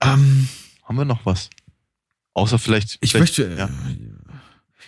Ähm, 0.00 0.48
Haben 0.84 0.96
wir 0.96 1.04
noch 1.04 1.26
was? 1.26 1.50
Außer 2.34 2.58
vielleicht. 2.58 2.98
ich 3.00 3.12
vielleicht, 3.12 3.38
möchte, 3.38 3.54
Ja. 3.56 3.64
äh, 3.66 3.96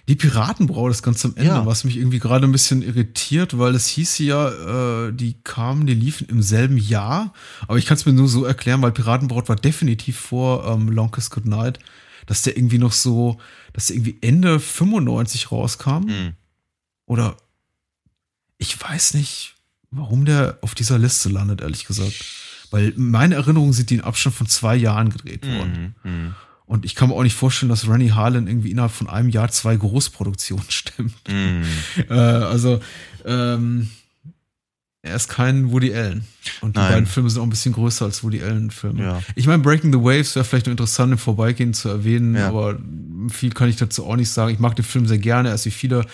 die 0.09 0.14
Piratenbraut 0.16 0.90
ist 0.93 1.02
ganz 1.02 1.24
am 1.24 1.32
Ende, 1.36 1.51
Ja. 1.51 1.66
was 1.66 1.85
mich 1.85 1.97
irgendwie 1.97 2.20
gerade 2.20 2.47
ein 2.47 2.52
bisschen 2.52 2.82
irritiert, 2.82 3.59
weil 3.59 3.74
es 3.74 3.86
hieß 3.89 4.18
ja, 4.18 5.06
äh, 5.09 5.12
die 5.12 5.35
kamen, 5.43 5.86
die 5.86 5.94
liefen 5.94 6.28
im 6.28 6.43
selben 6.43 6.78
Jahr. 6.78 7.35
Aber 7.66 7.77
ich 7.78 7.86
kann 7.86 7.97
es 7.97 8.06
mir 8.06 8.12
nur 8.12 8.28
so 8.28 8.44
erklären, 8.44 8.82
weil 8.82 8.93
Piratenbraut 8.93 9.48
war 9.48 9.56
definitiv 9.56 10.18
vor 10.18 10.64
ähm, 10.66 10.89
Longest 10.89 11.31
Good 11.32 11.47
Night, 11.47 11.81
dass 12.26 12.42
der 12.42 12.56
irgendwie 12.56 12.78
noch 12.78 12.92
so, 12.92 13.38
dass 13.72 13.86
der 13.86 13.97
irgendwie 13.97 14.18
Ende 14.20 14.60
95 14.60 15.52
rauskam. 15.52 16.09
Hm. 16.09 16.32
Oder 17.06 17.36
ich 18.59 18.80
weiß 18.80 19.14
nicht, 19.14 19.55
warum 19.90 20.24
der 20.24 20.59
auf 20.60 20.74
dieser 20.74 20.98
Liste 20.98 21.28
landet, 21.28 21.60
ehrlich 21.60 21.86
gesagt. 21.86 22.24
Weil 22.70 22.92
meine 22.97 23.34
Erinnerungen 23.34 23.72
sind 23.72 23.90
die 23.90 23.94
in 23.94 24.01
Abstand 24.01 24.36
von 24.36 24.47
zwei 24.47 24.76
Jahren 24.76 25.10
gedreht 25.10 25.47
worden. 25.47 25.94
Hm. 26.02 26.12
Hm. 26.12 26.34
Und 26.66 26.84
ich 26.84 26.94
kann 26.94 27.09
mir 27.09 27.16
auch 27.16 27.24
nicht 27.24 27.34
vorstellen, 27.34 27.68
dass 27.68 27.88
Rennie 27.88 28.12
Harlan 28.12 28.47
irgendwie 28.47 28.70
innerhalb 28.70 28.92
von 28.92 29.09
einem 29.09 29.28
Jahr 29.28 29.51
zwei 29.51 29.74
Großproduktionen 29.74 30.64
stimmt. 30.70 31.16
Hm. 31.26 31.64
Äh, 32.09 32.14
also, 32.14 32.80
ähm, 33.24 33.90
er 35.02 35.16
ist 35.16 35.28
kein 35.28 35.70
Woody 35.72 35.94
Allen. 35.94 36.24
Und 36.60 36.77
die 36.77 36.81
Nein. 36.81 36.93
beiden 36.93 37.06
Filme 37.06 37.31
sind 37.31 37.40
auch 37.40 37.47
ein 37.47 37.51
bisschen 37.51 37.72
größer 37.72 38.05
als 38.05 38.22
Woody 38.22 38.43
Allen-Filme. 38.43 39.02
Ja. 39.02 39.22
Ich 39.35 39.47
meine, 39.47 39.62
Breaking 39.62 39.93
the 39.93 39.98
Waves 39.98 40.35
wäre 40.35 40.44
vielleicht 40.44 40.66
noch 40.66 40.72
interessant 40.72 41.12
im 41.12 41.18
Vorbeigehen 41.18 41.72
zu 41.74 41.89
erwähnen, 41.89 42.35
Ja. 42.35 42.48
aber 42.48 42.78
viel 43.31 43.51
kann 43.51 43.68
ich 43.70 43.77
dazu 43.77 44.06
auch 44.06 44.16
nicht 44.16 44.28
sagen. 44.31 44.52
Ich 44.52 44.59
mag 44.59 44.77
den 44.77 44.85
Film 44.85 45.06
sehr 45.06 45.18
gerne. 45.18 45.48
Er 45.51 45.55
ist 45.55 45.64
wie 45.66 45.70
viele 45.70 46.05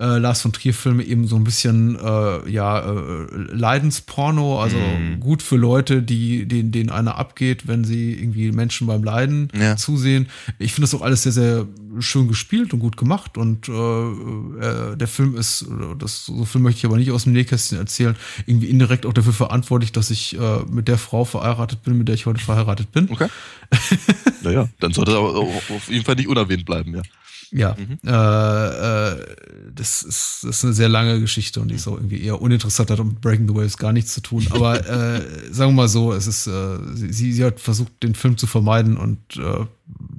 äh, 0.00 0.16
Lars 0.18 0.40
von 0.40 0.52
Trier-Filme 0.52 1.02
eben 1.04 1.26
so 1.26 1.36
ein 1.36 1.44
bisschen 1.44 1.94
äh, 1.96 2.50
ja, 2.50 2.80
äh, 2.80 3.26
Leidensporno, 3.52 4.60
also 4.60 4.78
Mhm. 4.78 5.20
gut 5.20 5.42
für 5.42 5.56
Leute, 5.56 6.02
die 6.02 6.46
denen, 6.46 6.72
denen 6.72 6.90
einer 6.90 7.16
abgeht, 7.18 7.68
wenn 7.68 7.84
sie 7.84 8.12
irgendwie 8.14 8.50
Menschen 8.52 8.86
beim 8.86 9.04
Leiden 9.04 9.48
Ja. 9.54 9.76
zusehen. 9.76 10.28
Ich 10.58 10.72
finde 10.72 10.86
das 10.90 10.94
auch 10.94 11.02
alles 11.02 11.22
sehr, 11.24 11.32
sehr 11.32 11.66
schön 11.98 12.28
gespielt 12.28 12.72
und 12.72 12.80
gut 12.80 12.96
gemacht. 12.96 13.36
Und 13.36 13.68
äh, 13.68 13.72
äh, 13.72 14.96
der 14.96 15.08
Film 15.08 15.36
ist, 15.36 15.66
das 15.98 16.24
so 16.26 16.44
viel 16.44 16.60
möchte 16.60 16.78
ich 16.78 16.84
aber 16.86 16.96
nicht 16.96 17.10
aus 17.10 17.24
dem 17.24 17.32
Nähkästchen 17.34 17.78
erzählen, 17.78 18.16
irgendwie 18.46 18.68
indirekt 18.68 19.04
auch 19.06 19.12
dafür 19.12 19.32
verantwortlich, 19.34 19.92
dass 19.92 20.10
ich 20.10 20.38
äh, 20.38 20.58
mit 20.70 20.88
der 20.88 20.98
Frau 20.98 21.24
verheiratet 21.24 21.82
bin, 21.82 21.98
mit 21.98 22.08
der 22.08 22.14
ich 22.14 22.26
heute 22.26 22.40
verheiratet 22.40 22.90
bin. 22.92 23.10
Okay. 23.10 23.28
naja, 24.42 24.68
dann 24.80 24.92
sollte 24.92 25.12
er 25.12 25.18
aber 25.18 25.30
auf 25.34 25.88
jeden 25.88 26.04
Fall 26.04 26.14
nicht 26.16 26.28
unerwähnt 26.28 26.64
bleiben, 26.64 26.94
ja. 26.94 27.02
Ja, 27.52 27.76
Mhm. 27.78 27.98
äh, 28.06 29.10
äh, 29.10 29.26
das, 29.74 30.02
ist, 30.02 30.40
das 30.42 30.58
ist 30.58 30.64
eine 30.64 30.72
sehr 30.72 30.88
lange 30.88 31.20
Geschichte 31.20 31.60
und 31.60 31.68
die 31.68 31.74
ist 31.74 31.88
auch 31.88 31.96
irgendwie 31.96 32.22
eher 32.22 32.40
uninteressant, 32.40 32.90
hat 32.90 32.98
mit 33.04 33.20
Breaking 33.20 33.48
the 33.48 33.54
Waves 33.54 33.76
gar 33.76 33.92
nichts 33.92 34.14
zu 34.14 34.20
tun. 34.20 34.46
Aber 34.50 34.78
äh, 34.88 35.20
sagen 35.52 35.72
wir 35.72 35.82
mal 35.82 35.88
so, 35.88 36.12
es 36.12 36.26
ist, 36.26 36.46
äh, 36.46 36.78
sie, 36.94 37.32
sie 37.32 37.44
hat 37.44 37.58
versucht, 37.60 38.02
den 38.02 38.14
Film 38.14 38.36
zu 38.36 38.46
vermeiden 38.46 38.96
und 38.96 39.18
äh, 39.36 39.64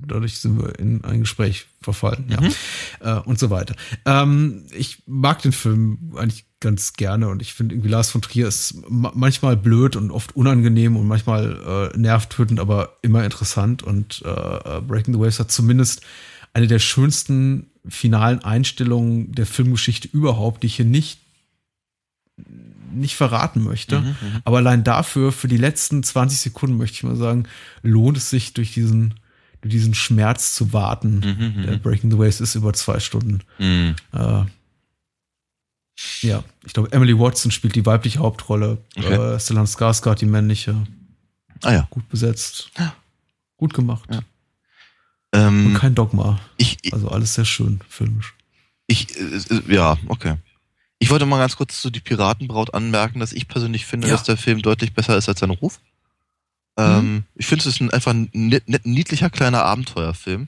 dadurch 0.08 0.40
sind 0.40 0.62
wir 0.62 0.78
in 0.78 1.04
ein 1.06 1.22
Gespräch 1.22 1.68
verfallen, 1.82 2.26
ja. 2.30 3.20
Äh, 3.20 3.22
und 3.22 3.40
so 3.40 3.50
weiter. 3.50 3.76
Ähm, 4.06 4.66
ich 4.72 5.04
mag 5.08 5.42
den 5.42 5.54
Film 5.54 6.14
eigentlich 6.18 6.46
ganz 6.60 6.94
gerne 6.94 7.30
und 7.30 7.42
ich 7.42 7.54
finde 7.54 7.74
irgendwie 7.76 7.90
Lars 7.90 8.12
von 8.12 8.22
Trier 8.22 8.48
ist 8.48 8.76
ma 8.90 9.12
manchmal 9.16 9.56
blöd 9.58 9.96
und 9.96 10.12
oft 10.12 10.36
unangenehm 10.36 10.96
und 10.98 11.08
manchmal 11.08 11.92
äh, 11.94 11.98
nervtötend, 11.98 12.60
aber 12.60 12.98
immer 13.02 13.24
interessant 13.24 13.82
und 13.84 14.22
äh, 14.26 14.82
Breaking 14.82 15.14
the 15.14 15.20
Waves 15.20 15.40
hat 15.40 15.50
zumindest 15.52 16.02
eine 16.54 16.68
der 16.68 16.80
schönsten 16.80 17.68
finalen 17.88 18.44
Einstellungen 18.44 19.32
der 19.34 19.46
Filmgeschichte 19.46 20.08
überhaupt, 20.12 20.64
die 20.64 20.68
ich 20.68 20.76
hier 20.76 20.86
nicht 20.86 21.20
nicht 22.94 23.16
verraten 23.16 23.64
möchte. 23.64 24.02
Mhm, 24.02 24.16
Aber 24.44 24.58
allein 24.58 24.84
dafür, 24.84 25.32
für 25.32 25.48
die 25.48 25.58
letzten 25.58 26.04
20 26.04 26.40
Sekunden, 26.40 26.76
möchte 26.78 26.96
ich 26.96 27.04
mal 27.04 27.16
sagen, 27.16 27.46
lohnt 27.84 28.18
es 28.18 28.30
sich, 28.30 28.54
durch 28.54 28.74
diesen, 28.74 29.14
durch 29.62 29.72
diesen 29.72 29.94
Schmerz 29.94 30.54
zu 30.56 30.74
warten. 30.74 31.20
Mhm, 31.20 31.64
Der 31.64 31.78
Breaking 31.78 32.12
the 32.12 32.18
Waves 32.18 32.42
ist 32.42 32.56
über 32.56 32.74
zwei 32.74 33.00
Stunden. 33.00 33.40
Mhm. 33.60 33.96
Äh, 34.12 34.44
ja, 36.22 36.44
ich 36.66 36.74
glaube, 36.74 36.92
Emily 36.92 37.18
Watson 37.18 37.52
spielt 37.52 37.76
die 37.76 37.86
weibliche 37.86 38.20
Hauptrolle. 38.20 38.80
Okay. 38.98 39.36
Äh, 39.36 39.40
Stellan 39.40 39.68
Skarsgård 39.68 40.16
die 40.20 40.26
männliche. 40.26 40.76
Ah 41.62 41.74
ja. 41.74 41.88
Gut 41.92 42.10
besetzt. 42.10 42.72
Gut 43.58 43.74
gemacht. 43.74 44.10
Ja. 44.12 44.20
Ähm, 45.34 45.68
Und 45.68 45.74
kein 45.76 45.96
Dogma. 45.96 46.40
ich, 46.58 46.78
Also 46.92 47.10
alles 47.10 47.34
sehr 47.36 47.46
schön 47.46 47.80
filmisch. 47.88 48.34
ich, 48.88 49.16
äh, 49.18 49.24
äh, 49.24 49.74
ja, 49.74 49.98
okay. 50.08 50.36
Ich 51.00 51.10
wollte 51.10 51.26
mal 51.26 51.40
ganz 51.40 51.56
kurz 51.56 51.82
zu 51.82 51.90
die 51.90 52.00
Piratenbraut 52.00 52.74
anmerken, 52.74 53.20
dass 53.20 53.34
ich 53.34 53.48
persönlich 53.48 53.86
finde, 53.86 54.08
Ja. 54.08 54.14
dass 54.14 54.24
der 54.24 54.38
Film 54.38 54.62
deutlich 54.62 54.94
besser 54.94 55.18
ist 55.18 55.28
als 55.30 55.40
sein 55.40 55.50
Ruf. 55.50 55.80
Ähm, 56.78 57.24
ich 57.36 57.48
finde, 57.48 57.62
es 57.68 57.76
ist 57.76 57.82
ein, 57.82 57.92
einfach 57.92 58.12
ein 58.14 58.30
niedlicher 58.84 59.30
kleiner 59.30 59.64
Abenteuerfilm. 59.66 60.48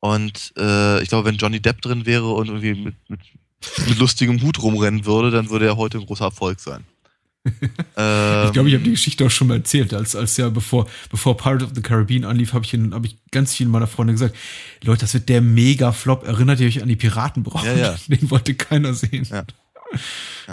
Und 0.00 0.52
äh, 0.56 1.02
ich 1.02 1.08
glaube, 1.08 1.28
wenn 1.28 1.36
Johnny 1.36 1.60
Depp 1.60 1.80
drin 1.82 2.06
wäre 2.06 2.32
und 2.32 2.48
irgendwie 2.48 2.74
mit, 2.74 2.94
mit, 3.08 3.20
mit 3.88 3.98
lustigem 3.98 4.40
Hut 4.42 4.60
rumrennen 4.62 5.04
würde, 5.04 5.30
dann 5.30 5.50
würde 5.50 5.66
er 5.66 5.76
heute 5.76 5.98
ein 5.98 6.06
großer 6.06 6.24
Erfolg 6.26 6.60
sein. 6.60 6.84
Ähm, 7.44 8.46
Ich 8.46 8.52
glaube, 8.52 8.68
ich 8.68 8.74
habe 8.74 8.84
die 8.84 8.90
Geschichte 8.92 9.26
auch 9.26 9.30
schon 9.30 9.48
mal 9.48 9.56
erzählt, 9.58 9.92
als, 9.94 10.14
als 10.14 10.36
ja 10.36 10.48
bevor, 10.48 10.86
bevor 11.10 11.36
Pirate 11.36 11.64
of 11.64 11.72
the 11.74 11.82
Caribbean 11.82 12.24
anlief, 12.24 12.52
habe 12.52 12.64
ich, 12.64 12.72
in- 12.74 12.94
hab 12.94 13.04
ich 13.04 13.16
ganz 13.30 13.54
vielen 13.54 13.70
meiner 13.70 13.86
Freunde 13.88 14.12
gesagt, 14.12 14.36
Leute, 14.82 15.00
das 15.02 15.14
wird 15.14 15.28
der 15.28 15.40
Mega-Flop. 15.40 16.24
Erinnert 16.26 16.60
ihr 16.60 16.66
euch 16.68 16.80
an 16.82 16.88
die 16.88 16.96
Piratenbraut? 16.96 17.64
Ja, 17.64 17.74
ja. 17.74 17.96
Den 18.08 18.30
wollte 18.30 18.54
keiner 18.54 18.94
sehen. 18.94 19.26
Ja. 19.30 19.44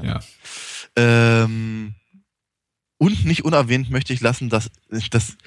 Ja. 0.04 0.20
Ähm, 0.96 1.94
und 2.98 3.26
nicht 3.26 3.46
unerwähnt 3.46 3.90
möchte 3.92 4.12
ich 4.14 4.22
lassen, 4.22 4.50
dass, 4.50 4.70
dass 5.12 5.38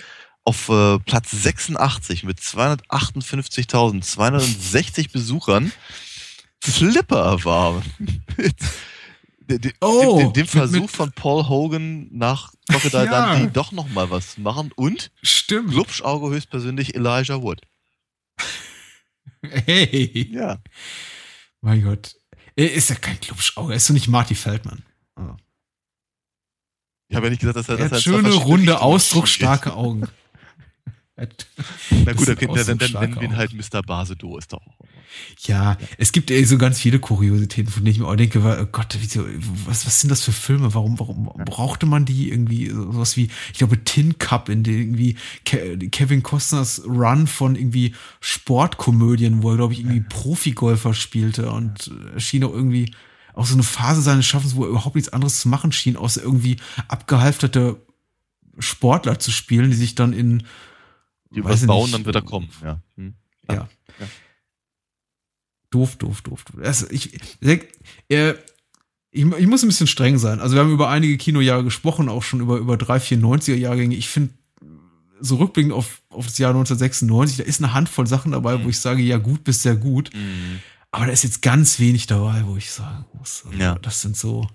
auf 0.44 0.68
äh, 0.70 0.98
Platz 1.00 1.30
86 1.30 2.24
mit 2.24 2.38
258.260 2.40 5.12
Besuchern 5.12 5.70
Flipper 6.60 7.44
war. 7.44 7.82
Oh, 9.80 10.18
dem, 10.18 10.26
dem, 10.26 10.32
dem 10.32 10.40
mit- 10.42 10.50
Versuch 10.50 10.80
mit- 10.82 10.90
von 10.90 11.12
Paul 11.12 11.48
Hogan 11.48 12.08
nach 12.10 12.52
Crocodile 12.68 13.04
Ja. 13.10 13.34
Dundee 13.36 13.50
doch 13.52 13.72
noch 13.72 13.88
mal 13.90 14.10
was 14.10 14.34
zu 14.34 14.40
machen 14.40 14.72
und 14.76 15.10
Stimmt. 15.22 15.70
Glubschauge 15.70 16.30
höchstpersönlich 16.34 16.94
Elijah 16.94 17.42
Wood. 17.42 17.60
Hey. 19.44 20.28
Ja. 20.32 20.58
Mein 21.60 21.82
Gott. 21.82 22.14
Er 22.54 22.72
ist 22.72 22.90
ja 22.90 22.96
kein 22.96 23.18
Klubschauge, 23.20 23.72
er 23.72 23.76
ist 23.76 23.88
doch 23.88 23.94
nicht 23.94 24.08
Marty 24.08 24.34
Feldman. 24.36 24.84
Oh. 25.16 25.34
Ich 27.08 27.16
habe 27.16 27.26
ja 27.26 27.30
nicht 27.30 27.40
gesagt, 27.40 27.56
dass 27.56 27.68
er, 27.68 27.76
Er 27.78 27.88
dass 27.88 27.98
hat 27.98 28.02
schöne, 28.02 28.32
runde, 28.32 28.80
ausdrucksstarke 28.80 29.74
Augen. 29.74 30.02
Na 31.16 32.12
gut, 32.14 32.28
Das 32.28 32.36
dann, 32.66 32.78
dann, 32.78 32.78
dann, 32.78 33.00
nennen 33.00 33.14
wir 33.16 33.22
ihn 33.22 33.36
halt 33.36 33.52
Mr. 33.52 33.82
Basedo, 33.82 34.38
ist 34.38 34.52
doch 34.52 34.64
auch. 34.66 34.78
Ja, 35.40 35.76
es 35.98 36.12
gibt 36.12 36.30
eh 36.30 36.44
so 36.44 36.58
ganz 36.58 36.80
viele 36.80 36.98
Kuriositäten, 36.98 37.72
von 37.72 37.84
denen 37.84 37.94
ich 37.94 38.00
mir 38.00 38.06
auch 38.06 38.16
denke, 38.16 38.38
oh 38.38 38.66
Gott, 38.70 38.96
was, 39.66 39.86
was 39.86 40.00
sind 40.00 40.10
das 40.10 40.22
für 40.22 40.32
Filme? 40.32 40.74
Warum, 40.74 40.98
warum 40.98 41.24
brauchte 41.44 41.86
man 41.86 42.04
die 42.04 42.30
irgendwie 42.30 42.68
sowas 42.70 43.16
wie, 43.16 43.28
ich 43.52 43.58
glaube, 43.58 43.82
Tin 43.84 44.18
Cup, 44.18 44.48
in 44.48 44.62
den 44.62 44.78
irgendwie 44.78 45.16
Ke 45.44 45.78
Kevin 45.78 46.22
Costners 46.22 46.82
Run 46.86 47.26
von 47.26 47.56
irgendwie 47.56 47.94
Sportkomödien, 48.20 49.42
wo 49.42 49.50
er, 49.50 49.56
glaube 49.56 49.72
ich, 49.74 49.80
irgendwie 49.80 50.00
Profigolfer 50.00 50.94
spielte 50.94 51.50
und 51.50 51.90
äh, 52.14 52.20
schien 52.20 52.44
auch 52.44 52.52
irgendwie 52.52 52.92
auch 53.34 53.46
so 53.46 53.54
eine 53.54 53.62
Phase 53.62 54.02
seines 54.02 54.26
Schaffens, 54.26 54.56
wo 54.56 54.64
er 54.64 54.70
überhaupt 54.70 54.94
nichts 54.94 55.12
anderes 55.12 55.40
zu 55.40 55.48
machen 55.48 55.72
schien, 55.72 55.96
außer 55.96 56.22
irgendwie 56.22 56.58
abgehalfterte 56.88 57.80
Sportler 58.58 59.18
zu 59.18 59.30
spielen, 59.30 59.70
die 59.70 59.76
sich 59.76 59.94
dann 59.94 60.12
in 60.12 60.42
Die 61.34 61.44
was 61.44 61.66
bauen, 61.66 61.84
nicht, 61.84 61.94
dann 61.94 62.04
wird 62.04 62.16
er 62.16 62.22
kommen. 62.22 62.48
Ja. 62.62 62.80
Hm. 62.96 63.14
ja. 63.50 63.68
Doof, 65.72 65.96
doof, 65.96 66.20
doof. 66.22 66.44
doof. 66.44 66.62
Also 66.64 66.86
ich, 66.90 67.14
äh, 67.42 68.34
ich, 69.10 69.26
ich 69.26 69.46
muss 69.46 69.62
ein 69.62 69.68
bisschen 69.68 69.88
streng 69.88 70.18
sein. 70.18 70.38
Also 70.40 70.54
wir 70.54 70.62
haben 70.62 70.72
über 70.72 70.88
einige 70.88 71.16
Kinojahre 71.16 71.64
gesprochen, 71.64 72.08
auch 72.08 72.22
schon 72.22 72.40
über, 72.40 72.58
über 72.58 72.76
drei, 72.76 73.00
vier 73.00 73.18
90er-Jahrgänge. 73.18 73.96
Ich 73.96 74.08
finde, 74.08 74.32
so 75.20 75.36
rückblickend 75.36 75.72
auf, 75.72 76.00
auf 76.08 76.26
das 76.26 76.38
Jahr 76.38 76.50
1996, 76.50 77.38
da 77.38 77.42
ist 77.44 77.60
eine 77.62 77.74
Handvoll 77.74 78.06
Sachen 78.06 78.32
dabei, 78.32 78.62
wo 78.64 78.68
ich 78.68 78.78
sage, 78.78 79.02
ja 79.02 79.18
gut 79.18 79.44
bis 79.44 79.62
sehr 79.62 79.76
gut. 79.76 80.10
Mhm. 80.14 80.60
Aber 80.90 81.06
da 81.06 81.12
ist 81.12 81.24
jetzt 81.24 81.42
ganz 81.42 81.78
wenig 81.78 82.06
dabei, 82.06 82.42
wo 82.46 82.56
ich 82.56 82.70
sagen 82.70 83.04
muss, 83.14 83.44
also 83.46 83.58
Ja. 83.58 83.76
das 83.80 84.00
sind 84.02 84.16
so 84.16 84.46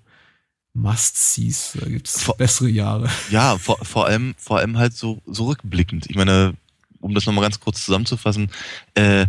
Must-Sees. 0.74 1.78
Da 1.80 1.88
gibt 1.88 2.08
es 2.08 2.32
bessere 2.38 2.70
Jahre. 2.70 3.10
Ja, 3.32 3.58
vor, 3.58 3.84
vor 3.84 4.06
allem, 4.06 4.36
vor 4.38 4.60
allem 4.60 4.78
halt 4.78 4.96
so, 4.96 5.22
so 5.26 5.48
rückblickend. 5.48 6.08
Ich 6.10 6.16
meine, 6.16 6.54
um 7.00 7.14
das 7.16 7.26
nochmal 7.26 7.44
ganz 7.44 7.60
kurz 7.60 7.84
zusammenzufassen, 7.84 8.52
äh, 8.94 9.26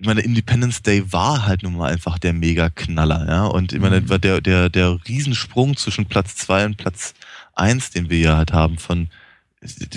ich 0.00 0.06
meine, 0.06 0.22
Independence 0.22 0.80
Day 0.80 1.12
war 1.12 1.46
halt 1.46 1.62
nun 1.62 1.76
mal 1.76 1.92
einfach 1.92 2.18
der 2.18 2.32
Mega-Knaller, 2.32 3.26
ja. 3.28 3.44
Und 3.44 3.74
ich 3.74 3.80
meine, 3.80 4.00
Mhm. 4.00 4.20
der, 4.20 4.40
der, 4.40 4.68
der 4.70 4.98
Riesensprung 5.06 5.76
zwischen 5.76 6.06
Platz 6.06 6.36
zwei 6.36 6.64
und 6.64 6.78
Platz 6.78 7.12
eins, 7.54 7.90
den 7.90 8.08
wir 8.08 8.18
ja 8.18 8.36
halt 8.38 8.52
haben, 8.54 8.78
von 8.78 9.08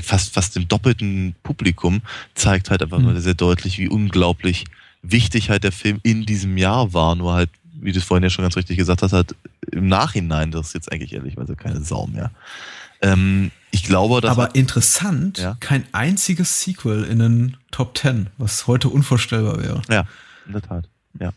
fast, 0.04 0.34
fast 0.34 0.58
dem 0.58 0.68
doppelten 0.68 1.36
Publikum, 1.44 2.02
zeigt 2.36 2.70
halt 2.70 2.84
einfach 2.84 3.00
Mhm. 3.00 3.06
mal 3.06 3.22
sehr 3.22 3.34
deutlich, 3.34 3.78
wie 3.78 3.88
unglaublich 3.88 4.66
wichtig 5.04 5.50
halt 5.50 5.64
der 5.64 5.72
Film 5.72 6.02
in 6.04 6.26
diesem 6.26 6.58
Jahr 6.58 6.94
war. 6.94 7.16
Nur 7.16 7.34
halt, 7.34 7.50
wie 7.80 7.94
du 7.94 8.00
es 8.00 8.04
vorhin 8.06 8.24
ja 8.24 8.30
schon 8.30 8.44
ganz 8.44 8.58
richtig 8.58 8.78
gesagt 8.78 9.04
hast, 9.04 9.14
halt 9.14 9.36
im 9.72 9.88
Nachhinein, 9.88 10.52
das 10.52 10.68
ist 10.68 10.74
jetzt 10.74 10.92
eigentlich 10.92 11.14
ehrlicherweise 11.14 11.56
keine 11.56 11.82
Sau 11.82 12.08
mehr. 12.08 12.30
Ähm, 13.02 13.52
ich 13.74 13.84
glaube, 13.84 14.22
dass 14.22 14.32
Aber 14.32 14.54
interessant, 14.56 15.40
Ja. 15.40 15.58
kein 15.60 15.86
einziges 15.94 16.62
Sequel 16.62 17.04
in 17.04 17.18
den 17.20 17.58
Top 17.72 17.96
Ten, 17.96 18.30
was 18.38 18.68
heute 18.68 18.88
unvorstellbar 18.90 19.62
wäre. 19.62 19.82
Ja, 19.90 20.06
in 20.46 20.54
der 20.54 20.62
Tat. 20.62 20.88
Ja. 21.20 21.32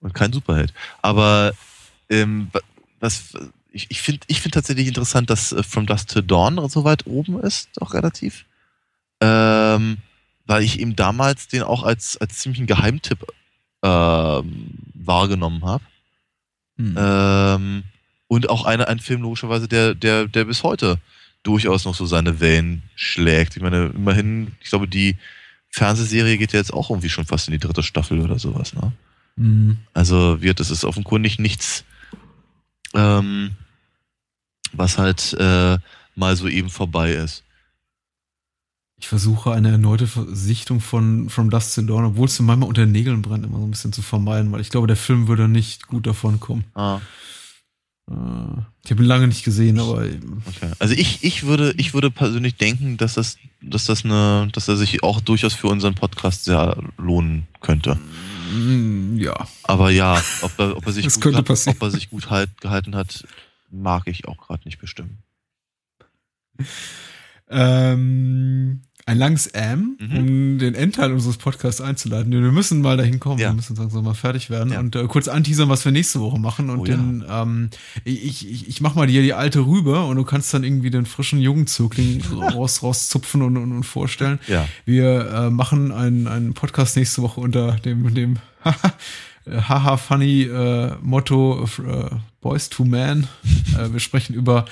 Und 0.00 0.12
kein 0.12 0.32
Superheld. 0.32 0.74
Aber 1.00 1.52
ähm, 2.08 2.48
wa- 2.52 2.60
was 2.98 3.34
ich, 3.70 3.86
ich 3.90 4.02
finde 4.02 4.20
ich 4.26 4.40
find 4.40 4.52
tatsächlich 4.54 4.88
interessant, 4.88 5.30
dass 5.30 5.52
äh, 5.52 5.62
From 5.62 5.86
Dusk 5.86 6.08
to 6.08 6.22
Dawn 6.22 6.68
so 6.68 6.82
weit 6.82 7.06
oben 7.06 7.38
ist, 7.40 7.68
auch 7.80 7.94
relativ. 7.94 8.44
Ähm, 9.20 9.98
weil 10.46 10.64
ich 10.64 10.80
ihm 10.80 10.96
damals 10.96 11.46
den 11.46 11.62
auch 11.62 11.84
als, 11.84 12.16
als 12.16 12.38
ziemlichen 12.40 12.66
Geheimtipp 12.66 13.24
ähm, 13.82 14.70
wahrgenommen 14.94 15.64
habe. 15.64 15.84
Hm. 16.78 16.94
Ähm, 16.98 17.82
und 18.26 18.48
auch 18.48 18.64
eine, 18.64 18.88
ein 18.88 18.98
Film, 18.98 19.22
logischerweise, 19.22 19.68
der, 19.68 19.94
der, 19.94 20.26
der 20.26 20.44
bis 20.46 20.62
heute 20.64 20.98
durchaus 21.42 21.84
noch 21.84 21.94
so 21.94 22.06
seine 22.06 22.40
Wellen 22.40 22.82
schlägt. 22.94 23.56
Ich 23.56 23.62
meine, 23.62 23.86
immerhin, 23.86 24.52
ich 24.60 24.70
glaube, 24.70 24.88
die 24.88 25.16
Fernsehserie 25.70 26.36
geht 26.36 26.52
ja 26.52 26.58
jetzt 26.58 26.72
auch 26.72 26.90
irgendwie 26.90 27.08
schon 27.08 27.26
fast 27.26 27.48
in 27.48 27.52
die 27.52 27.58
dritte 27.58 27.82
Staffel 27.82 28.20
oder 28.20 28.38
sowas, 28.38 28.74
ne? 28.74 28.92
Hm. 29.36 29.78
Also 29.94 30.42
wird, 30.42 30.60
das 30.60 30.70
ist 30.70 30.84
offenkundig 30.84 31.38
nichts, 31.38 31.84
ähm, 32.94 33.52
was 34.72 34.98
halt 34.98 35.34
äh, 35.34 35.78
mal 36.14 36.36
so 36.36 36.48
eben 36.48 36.68
vorbei 36.68 37.12
ist. 37.12 37.44
Ich 38.98 39.08
versuche 39.08 39.52
eine 39.52 39.70
erneute 39.70 40.06
Sichtung 40.28 40.80
von 40.80 41.30
From 41.30 41.48
Dust 41.48 41.74
to 41.74 41.82
Dawn, 41.82 42.04
obwohl 42.04 42.26
es 42.26 42.38
mir 42.38 42.44
manchmal 42.44 42.68
unter 42.68 42.84
den 42.84 42.92
Nägeln 42.92 43.22
brennt, 43.22 43.46
immer 43.46 43.58
so 43.58 43.64
ein 43.64 43.70
bisschen 43.70 43.94
zu 43.94 44.02
vermeiden, 44.02 44.52
weil 44.52 44.60
ich 44.60 44.68
glaube, 44.68 44.88
der 44.88 44.96
Film 44.96 45.26
würde 45.26 45.48
nicht 45.48 45.86
gut 45.86 46.06
davon 46.06 46.38
kommen. 46.38 46.64
Ah, 46.74 47.00
Ich 48.84 48.90
habe 48.90 49.02
ihn 49.02 49.06
lange 49.08 49.28
nicht 49.28 49.44
gesehen, 49.44 49.78
aber 49.78 49.98
okay. 50.46 50.72
Also 50.80 50.94
ich, 50.94 51.22
ich 51.22 51.44
würde, 51.44 51.74
ich 51.76 51.94
würde 51.94 52.10
persönlich 52.10 52.56
denken, 52.56 52.96
dass 52.96 53.14
das, 53.14 53.36
dass 53.62 53.84
das 53.84 54.04
eine, 54.04 54.48
dass 54.52 54.66
er 54.68 54.76
sich 54.76 55.02
auch 55.04 55.20
durchaus 55.20 55.54
für 55.54 55.68
unseren 55.68 55.94
Podcast 55.94 56.44
sehr 56.44 56.76
lohnen 56.98 57.46
könnte. 57.60 57.96
mm, 58.52 59.16
ja. 59.18 59.46
Aber 59.62 59.90
ja, 59.90 60.20
ob 60.42 60.58
er, 60.58 60.76
ob 60.76 60.86
er 60.86 60.92
sich 60.92 61.04
Das 61.10 61.20
gut, 61.20 61.36
hat, 61.36 61.44
passieren. 61.44 61.76
ob 61.78 61.82
er 61.82 61.90
sich 61.92 62.10
gut 62.10 62.30
halt, 62.30 62.60
gehalten 62.60 62.96
hat, 62.96 63.24
mag 63.70 64.08
ich 64.08 64.26
auch 64.26 64.38
gerade 64.38 64.62
nicht 64.64 64.80
bestimmen. 64.80 65.18
Ähm, 67.48 68.82
ein 69.10 69.18
langes 69.18 69.48
M, 69.48 69.96
Mhm. 69.98 70.16
um 70.16 70.58
den 70.58 70.74
Endteil 70.74 71.12
unseres 71.12 71.36
Podcasts 71.36 71.80
einzuleiten. 71.80 72.30
Wir 72.30 72.40
müssen 72.52 72.80
mal 72.80 72.96
dahin 72.96 73.18
kommen. 73.18 73.38
Ja. 73.40 73.48
Wir 73.50 73.54
müssen 73.56 73.74
sagen, 73.74 73.90
so 73.90 74.00
mal 74.02 74.14
fertig 74.14 74.50
werden 74.50 74.72
Ja. 74.72 74.78
und 74.80 74.94
äh, 74.94 75.04
kurz 75.08 75.26
anteasern, 75.26 75.68
was 75.68 75.84
wir 75.84 75.90
nächste 75.90 76.20
Woche 76.20 76.38
machen. 76.38 76.70
Und 76.70 76.78
Oh 76.80 76.84
ja. 76.86 76.96
den, 76.96 77.24
ähm, 77.28 77.70
ich, 78.04 78.48
ich, 78.48 78.68
ich 78.68 78.80
mach 78.80 78.94
mal 78.94 79.06
dir 79.08 79.22
die 79.22 79.34
alte 79.34 79.66
Rübe 79.66 80.00
und 80.04 80.16
du 80.16 80.24
kannst 80.24 80.54
dann 80.54 80.62
irgendwie 80.64 80.90
den 80.90 81.06
frischen 81.06 81.40
Jugendzögling 81.40 82.22
raus, 82.54 82.82
rauszupfen 82.84 83.42
und, 83.42 83.56
und, 83.56 83.72
und 83.72 83.82
vorstellen. 83.84 84.38
Ja. 84.46 84.68
Wir 84.84 85.28
äh, 85.28 85.50
machen 85.50 85.90
einen, 85.90 86.28
einen 86.28 86.54
Podcast 86.54 86.96
nächste 86.96 87.22
Woche 87.22 87.40
unter 87.40 87.72
dem, 87.84 88.14
dem 88.14 88.36
haha 89.46 89.96
funny 89.96 90.42
äh, 90.42 90.92
Motto 91.02 91.64
äh, 91.86 92.10
Boys 92.40 92.68
to 92.68 92.84
Man. 92.84 93.26
Äh, 93.76 93.92
wir 93.92 94.00
sprechen 94.00 94.34
über 94.34 94.64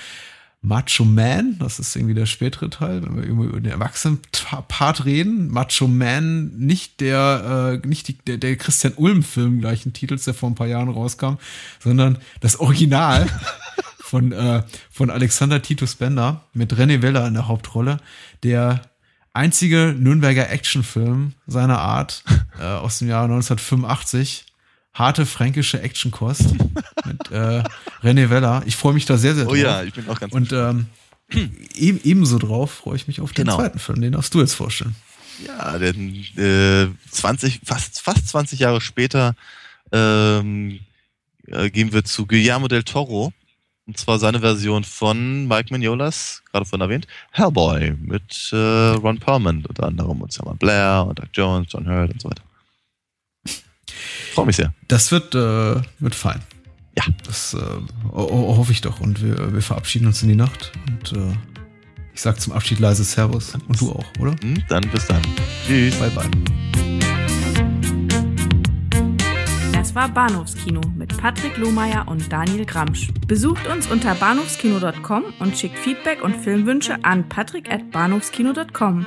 Macho 0.60 1.04
Man, 1.04 1.56
das 1.60 1.78
ist 1.78 1.94
irgendwie 1.94 2.14
der 2.14 2.26
spätere 2.26 2.68
Teil, 2.68 3.02
wenn 3.02 3.16
wir 3.16 3.24
über 3.24 3.60
den 3.60 3.70
Erwachsenen-Part 3.70 5.04
reden. 5.04 5.48
Macho 5.48 5.86
Man, 5.86 6.56
nicht 6.56 7.00
der, 7.00 7.80
äh, 7.82 7.86
nicht 7.86 8.08
die, 8.08 8.18
der, 8.18 8.38
der 8.38 8.56
Christian 8.56 8.94
Ulm-Film 8.96 9.60
gleichen 9.60 9.92
Titels, 9.92 10.24
der 10.24 10.34
vor 10.34 10.50
ein 10.50 10.56
paar 10.56 10.66
Jahren 10.66 10.88
rauskam, 10.88 11.34
sondern 11.78 12.18
das 12.40 12.58
Original 12.58 13.28
von, 13.98 14.32
äh, 14.32 14.62
von 14.90 15.10
Alexander 15.10 15.62
Titus 15.62 15.94
Bender 15.94 16.44
mit 16.54 16.74
René 16.74 17.02
Weller 17.02 17.26
in 17.28 17.34
der 17.34 17.46
Hauptrolle, 17.46 17.98
der 18.42 18.82
einzige 19.32 19.94
Nürnberger 19.96 20.50
Actionfilm 20.50 21.34
seiner 21.46 21.78
Art 21.78 22.24
äh, 22.58 22.64
aus 22.64 22.98
dem 22.98 23.08
Jahr 23.08 23.24
1985. 23.24 24.47
Harte 24.98 25.26
fränkische 25.26 25.80
Actionkost 25.80 26.54
mit 27.06 27.30
äh, 27.30 27.62
René 28.02 28.30
Weller. 28.30 28.62
Ich 28.66 28.76
freue 28.76 28.94
mich 28.94 29.06
da 29.06 29.16
sehr, 29.16 29.34
sehr 29.34 29.44
Oh 29.46 29.50
drauf. 29.50 29.58
ja, 29.58 29.82
ich 29.84 29.94
bin 29.94 30.08
auch 30.08 30.18
ganz 30.18 30.32
Und 30.32 30.52
ähm, 30.52 30.86
eben, 31.74 32.00
ebenso 32.04 32.38
drauf 32.38 32.70
freue 32.72 32.96
ich 32.96 33.06
mich 33.06 33.20
auf 33.20 33.32
den 33.32 33.44
Genau. 33.44 33.56
zweiten 33.58 33.78
Film. 33.78 34.00
Den 34.00 34.12
darfst 34.12 34.34
du 34.34 34.40
jetzt 34.40 34.54
vorstellen. 34.54 34.94
Ja, 35.46 35.78
denn 35.78 36.14
äh, 36.36 36.88
20, 37.10 37.60
fast, 37.64 38.00
fast 38.00 38.28
20 38.28 38.58
Jahre 38.58 38.80
später 38.80 39.36
ähm, 39.92 40.80
äh, 41.46 41.70
gehen 41.70 41.92
wir 41.92 42.04
zu 42.04 42.26
Guillermo 42.26 42.66
del 42.68 42.82
Toro. 42.82 43.32
Und 43.86 43.96
zwar 43.96 44.18
seine 44.18 44.40
Version 44.40 44.84
von 44.84 45.46
Mike 45.48 45.72
Mignolas, 45.72 46.42
gerade 46.52 46.66
vorhin 46.66 46.82
erwähnt, 46.82 47.06
Hellboy 47.30 47.92
mit 47.98 48.50
äh, 48.52 48.56
Ron 48.56 49.18
Perlman 49.18 49.64
unter 49.66 49.86
anderem 49.86 50.20
und 50.20 50.30
Selma 50.30 50.52
Blair 50.58 51.06
und 51.08 51.18
Doug 51.18 51.28
Jones, 51.32 51.68
John 51.70 51.88
Hurt 51.88 52.10
und 52.12 52.20
so 52.20 52.28
weiter. 52.28 52.42
Freue 54.34 54.46
mich 54.46 54.56
sehr. 54.56 54.72
Das 54.88 55.10
wird, 55.12 55.34
äh, 55.34 55.80
wird 55.98 56.14
fein. 56.14 56.40
Ja. 56.96 57.04
Das 57.26 57.54
äh, 57.54 57.58
ho- 58.12 58.30
ho- 58.30 58.56
hoffe 58.56 58.72
ich 58.72 58.80
doch. 58.80 59.00
Und 59.00 59.22
wir, 59.22 59.52
wir 59.52 59.62
verabschieden 59.62 60.06
uns 60.06 60.22
in 60.22 60.28
die 60.28 60.34
Nacht. 60.36 60.72
Und 60.88 61.12
äh, 61.12 61.32
ich 62.14 62.20
sag 62.20 62.40
zum 62.40 62.52
Abschied 62.52 62.80
leise 62.80 63.04
Servus. 63.04 63.54
Und 63.68 63.80
du 63.80 63.92
auch, 63.92 64.06
oder? 64.18 64.34
Hm, 64.42 64.62
dann 64.68 64.82
bis 64.90 65.06
dann. 65.06 65.22
Tschüss. 65.66 65.94
Bye, 65.96 66.10
bye. 66.10 66.28
Das 69.72 69.94
war 69.94 70.08
Bahnhofskino 70.08 70.80
mit 70.96 71.16
Patrick 71.16 71.56
Lohmeier 71.56 72.06
und 72.08 72.30
Daniel 72.32 72.64
Gramsch. 72.64 73.08
Besucht 73.26 73.66
uns 73.68 73.86
unter 73.86 74.14
bahnhofskino.com 74.16 75.24
und 75.38 75.56
schickt 75.56 75.78
Feedback 75.78 76.22
und 76.22 76.36
Filmwünsche 76.36 76.98
an 77.04 77.28
patrick@bahnhofskino.com. 77.28 79.06